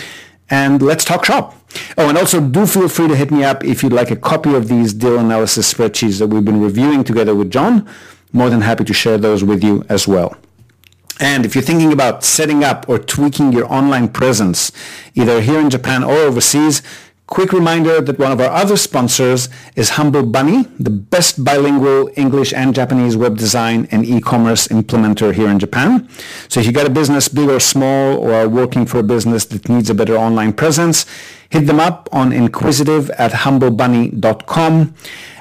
And 0.49 0.81
let's 0.81 1.05
talk 1.05 1.25
shop. 1.25 1.55
Oh, 1.99 2.09
and 2.09 2.17
also 2.17 2.41
do 2.41 2.67
feel 2.67 2.89
free 2.89 3.09
to 3.09 3.17
hit 3.17 3.31
me 3.31 3.45
up 3.45 3.65
if 3.65 3.83
you'd 3.83 3.93
like 3.93 4.11
a 4.11 4.17
copy 4.17 4.55
of 4.55 4.69
these 4.69 4.93
deal 4.95 5.19
analysis 5.19 5.73
spreadsheets 5.73 6.19
that 6.19 6.29
we've 6.29 6.45
been 6.45 6.61
reviewing 6.61 7.05
together 7.05 7.35
with 7.35 7.51
John. 7.51 7.89
More 8.33 8.51
than 8.51 8.61
happy 8.61 8.85
to 8.85 8.93
share 8.93 9.19
those 9.19 9.43
with 9.43 9.65
you 9.65 9.85
as 9.89 10.07
well. 10.07 10.37
And 11.19 11.47
if 11.47 11.55
you're 11.55 11.65
thinking 11.65 11.93
about 11.93 12.25
setting 12.25 12.63
up 12.63 12.89
or 12.89 12.99
tweaking 12.99 13.53
your 13.53 13.71
online 13.73 14.09
presence, 14.09 14.71
either 15.15 15.41
here 15.41 15.59
in 15.59 15.71
Japan 15.71 16.05
or 16.05 16.15
overseas, 16.15 16.83
Quick 17.29 17.53
reminder 17.53 18.01
that 18.01 18.21
one 18.21 18.31
of 18.31 18.41
our 18.41 18.51
other 18.51 18.77
sponsors 18.77 19.49
is 19.75 19.91
Humble 19.91 20.25
Bunny, 20.25 20.63
the 20.79 20.91
best 20.91 21.43
bilingual 21.43 22.09
English 22.15 22.53
and 22.53 22.73
Japanese 22.73 23.17
web 23.17 23.37
design 23.37 23.89
and 23.91 24.07
e-commerce 24.07 24.69
implementer 24.69 25.35
here 25.35 25.49
in 25.49 25.59
Japan. 25.59 26.09
So 26.49 26.61
if 26.61 26.67
you 26.67 26.73
got 26.73 26.87
a 26.87 26.91
business, 26.91 27.27
big 27.27 27.49
or 27.49 27.59
small, 27.59 28.19
or 28.19 28.33
are 28.33 28.49
working 28.49 28.87
for 28.87 29.01
a 29.01 29.03
business 29.03 29.45
that 29.47 29.69
needs 29.69 29.91
a 29.91 29.95
better 29.95 30.17
online 30.17 30.53
presence, 30.53 31.05
hit 31.51 31.67
them 31.67 31.81
up 31.81 32.09
on 32.13 32.33
inquisitive 32.33 33.11
at 33.11 33.33
humblebunny.com. 33.33 34.95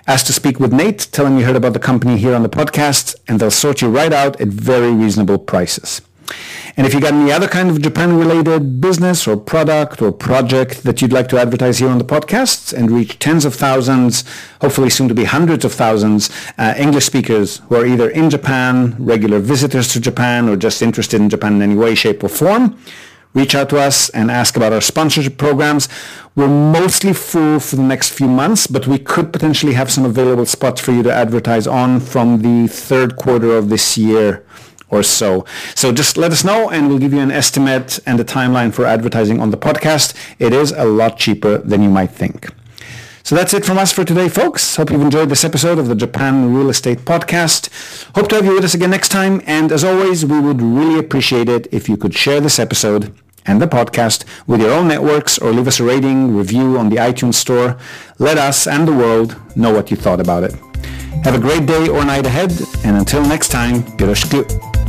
Ask 0.08 0.26
to 0.26 0.34
speak 0.34 0.60
with 0.60 0.74
Nate, 0.74 1.08
tell 1.12 1.28
him 1.28 1.38
you 1.38 1.46
heard 1.46 1.56
about 1.56 1.74
the 1.74 1.80
company 1.80 2.18
here 2.18 2.34
on 2.34 2.42
the 2.42 2.50
podcast, 2.50 3.16
and 3.28 3.40
they'll 3.40 3.52
sort 3.52 3.84
you 3.84 3.90
right 3.90 4.12
out 4.12 4.42
at 4.42 4.48
very 4.48 4.92
reasonable 4.92 5.38
prices. 5.38 6.02
And 6.78 6.86
if 6.86 6.94
you've 6.94 7.04
got 7.04 7.14
any 7.14 7.32
other 7.32 7.48
kind 7.48 7.70
of 7.70 7.82
Japan-related 7.82 8.82
business 8.82 9.28
or 9.28 9.38
product 9.38 10.02
or 10.02 10.12
project 10.12 10.84
that 10.84 11.02
you'd 11.02 11.14
like 11.14 11.30
to 11.30 11.40
advertise 11.40 11.78
here 11.78 11.88
on 11.88 12.00
the 12.00 12.04
podcast 12.04 12.74
and 12.74 12.92
reach 12.92 13.18
tens 13.18 13.46
of 13.46 13.56
thousands, 13.56 14.26
hopefully 14.60 14.90
soon 14.90 15.08
to 15.08 15.14
be 15.14 15.24
hundreds 15.24 15.64
of 15.64 15.72
thousands, 15.72 16.30
uh, 16.58 16.74
English 16.78 17.06
speakers 17.06 17.60
who 17.70 17.76
are 17.76 17.86
either 17.86 18.10
in 18.10 18.30
Japan, 18.30 18.96
regular 19.00 19.40
visitors 19.40 19.88
to 19.94 20.02
Japan, 20.02 20.50
or 20.50 20.58
just 20.58 20.82
interested 20.82 21.22
in 21.22 21.30
Japan 21.30 21.56
in 21.56 21.62
any 21.62 21.76
way, 21.76 21.96
shape, 21.96 22.22
or 22.24 22.28
form, 22.28 22.78
reach 23.34 23.56
out 23.56 23.70
to 23.70 23.78
us 23.78 24.10
and 24.10 24.30
ask 24.30 24.58
about 24.58 24.74
our 24.74 24.82
sponsorship 24.82 25.38
programs. 25.38 25.88
We're 26.36 26.48
mostly 26.48 27.14
full 27.14 27.62
for 27.62 27.78
the 27.78 27.84
next 27.84 28.10
few 28.10 28.28
months, 28.28 28.68
but 28.68 28.86
we 28.86 29.00
could 29.00 29.32
potentially 29.32 29.74
have 29.74 29.90
some 29.90 30.04
available 30.04 30.46
spots 30.46 30.82
for 30.82 30.92
you 30.92 31.04
to 31.04 31.14
advertise 31.14 31.68
on 31.68 32.02
from 32.02 32.42
the 32.42 32.68
third 32.68 33.16
quarter 33.16 33.56
of 33.56 33.70
this 33.70 33.98
year 33.98 34.46
or 34.96 35.04
so. 35.04 35.46
So 35.76 35.92
just 35.92 36.18
let 36.18 36.32
us 36.32 36.44
know 36.44 36.70
and 36.70 36.88
we'll 36.88 37.00
give 37.00 37.14
you 37.14 37.20
an 37.20 37.32
estimate 37.32 38.00
and 38.06 38.20
a 38.20 38.24
timeline 38.24 38.74
for 38.74 38.86
advertising 38.86 39.40
on 39.42 39.52
the 39.52 39.58
podcast. 39.58 40.14
It 40.40 40.54
is 40.54 40.72
a 40.72 40.86
lot 40.86 41.18
cheaper 41.18 41.58
than 41.60 41.84
you 41.84 41.90
might 41.90 42.12
think. 42.12 42.50
So 43.24 43.36
that's 43.36 43.56
it 43.56 43.66
from 43.66 43.80
us 43.80 43.92
for 43.92 44.06
today, 44.06 44.30
folks. 44.30 44.76
Hope 44.76 44.92
you've 44.92 45.02
enjoyed 45.02 45.30
this 45.30 45.44
episode 45.44 45.80
of 45.80 45.88
the 45.88 45.96
Japan 45.96 46.54
Real 46.54 46.70
Estate 46.70 47.00
Podcast. 47.00 47.70
Hope 48.14 48.28
to 48.30 48.36
have 48.36 48.46
you 48.46 48.54
with 48.54 48.64
us 48.64 48.76
again 48.76 48.92
next 48.92 49.10
time. 49.10 49.42
And 49.48 49.72
as 49.72 49.84
always, 49.84 50.24
we 50.24 50.40
would 50.40 50.62
really 50.62 51.00
appreciate 51.00 51.50
it 51.50 51.68
if 51.72 51.90
you 51.90 51.98
could 51.98 52.14
share 52.14 52.40
this 52.40 52.60
episode 52.60 53.12
and 53.48 53.60
the 53.60 53.66
podcast 53.66 54.26
with 54.46 54.62
your 54.62 54.72
own 54.72 54.88
networks 54.88 55.40
or 55.40 55.52
leave 55.52 55.68
us 55.68 55.80
a 55.80 55.84
rating, 55.84 56.36
review 56.36 56.78
on 56.78 56.90
the 56.90 56.98
iTunes 56.98 57.34
store. 57.36 57.78
Let 58.20 58.38
us 58.38 58.68
and 58.68 58.88
the 58.88 58.94
world 58.94 59.36
know 59.56 59.74
what 59.74 59.90
you 59.90 59.98
thought 59.98 60.20
about 60.20 60.44
it. 60.44 60.54
Have 61.24 61.34
a 61.34 61.40
great 61.40 61.66
day 61.66 61.88
or 61.88 62.06
night 62.06 62.28
ahead, 62.28 62.52
and 62.84 62.96
until 62.96 63.24
next 63.24 63.50
time, 63.50 63.82
yoroshiku. 63.98 64.85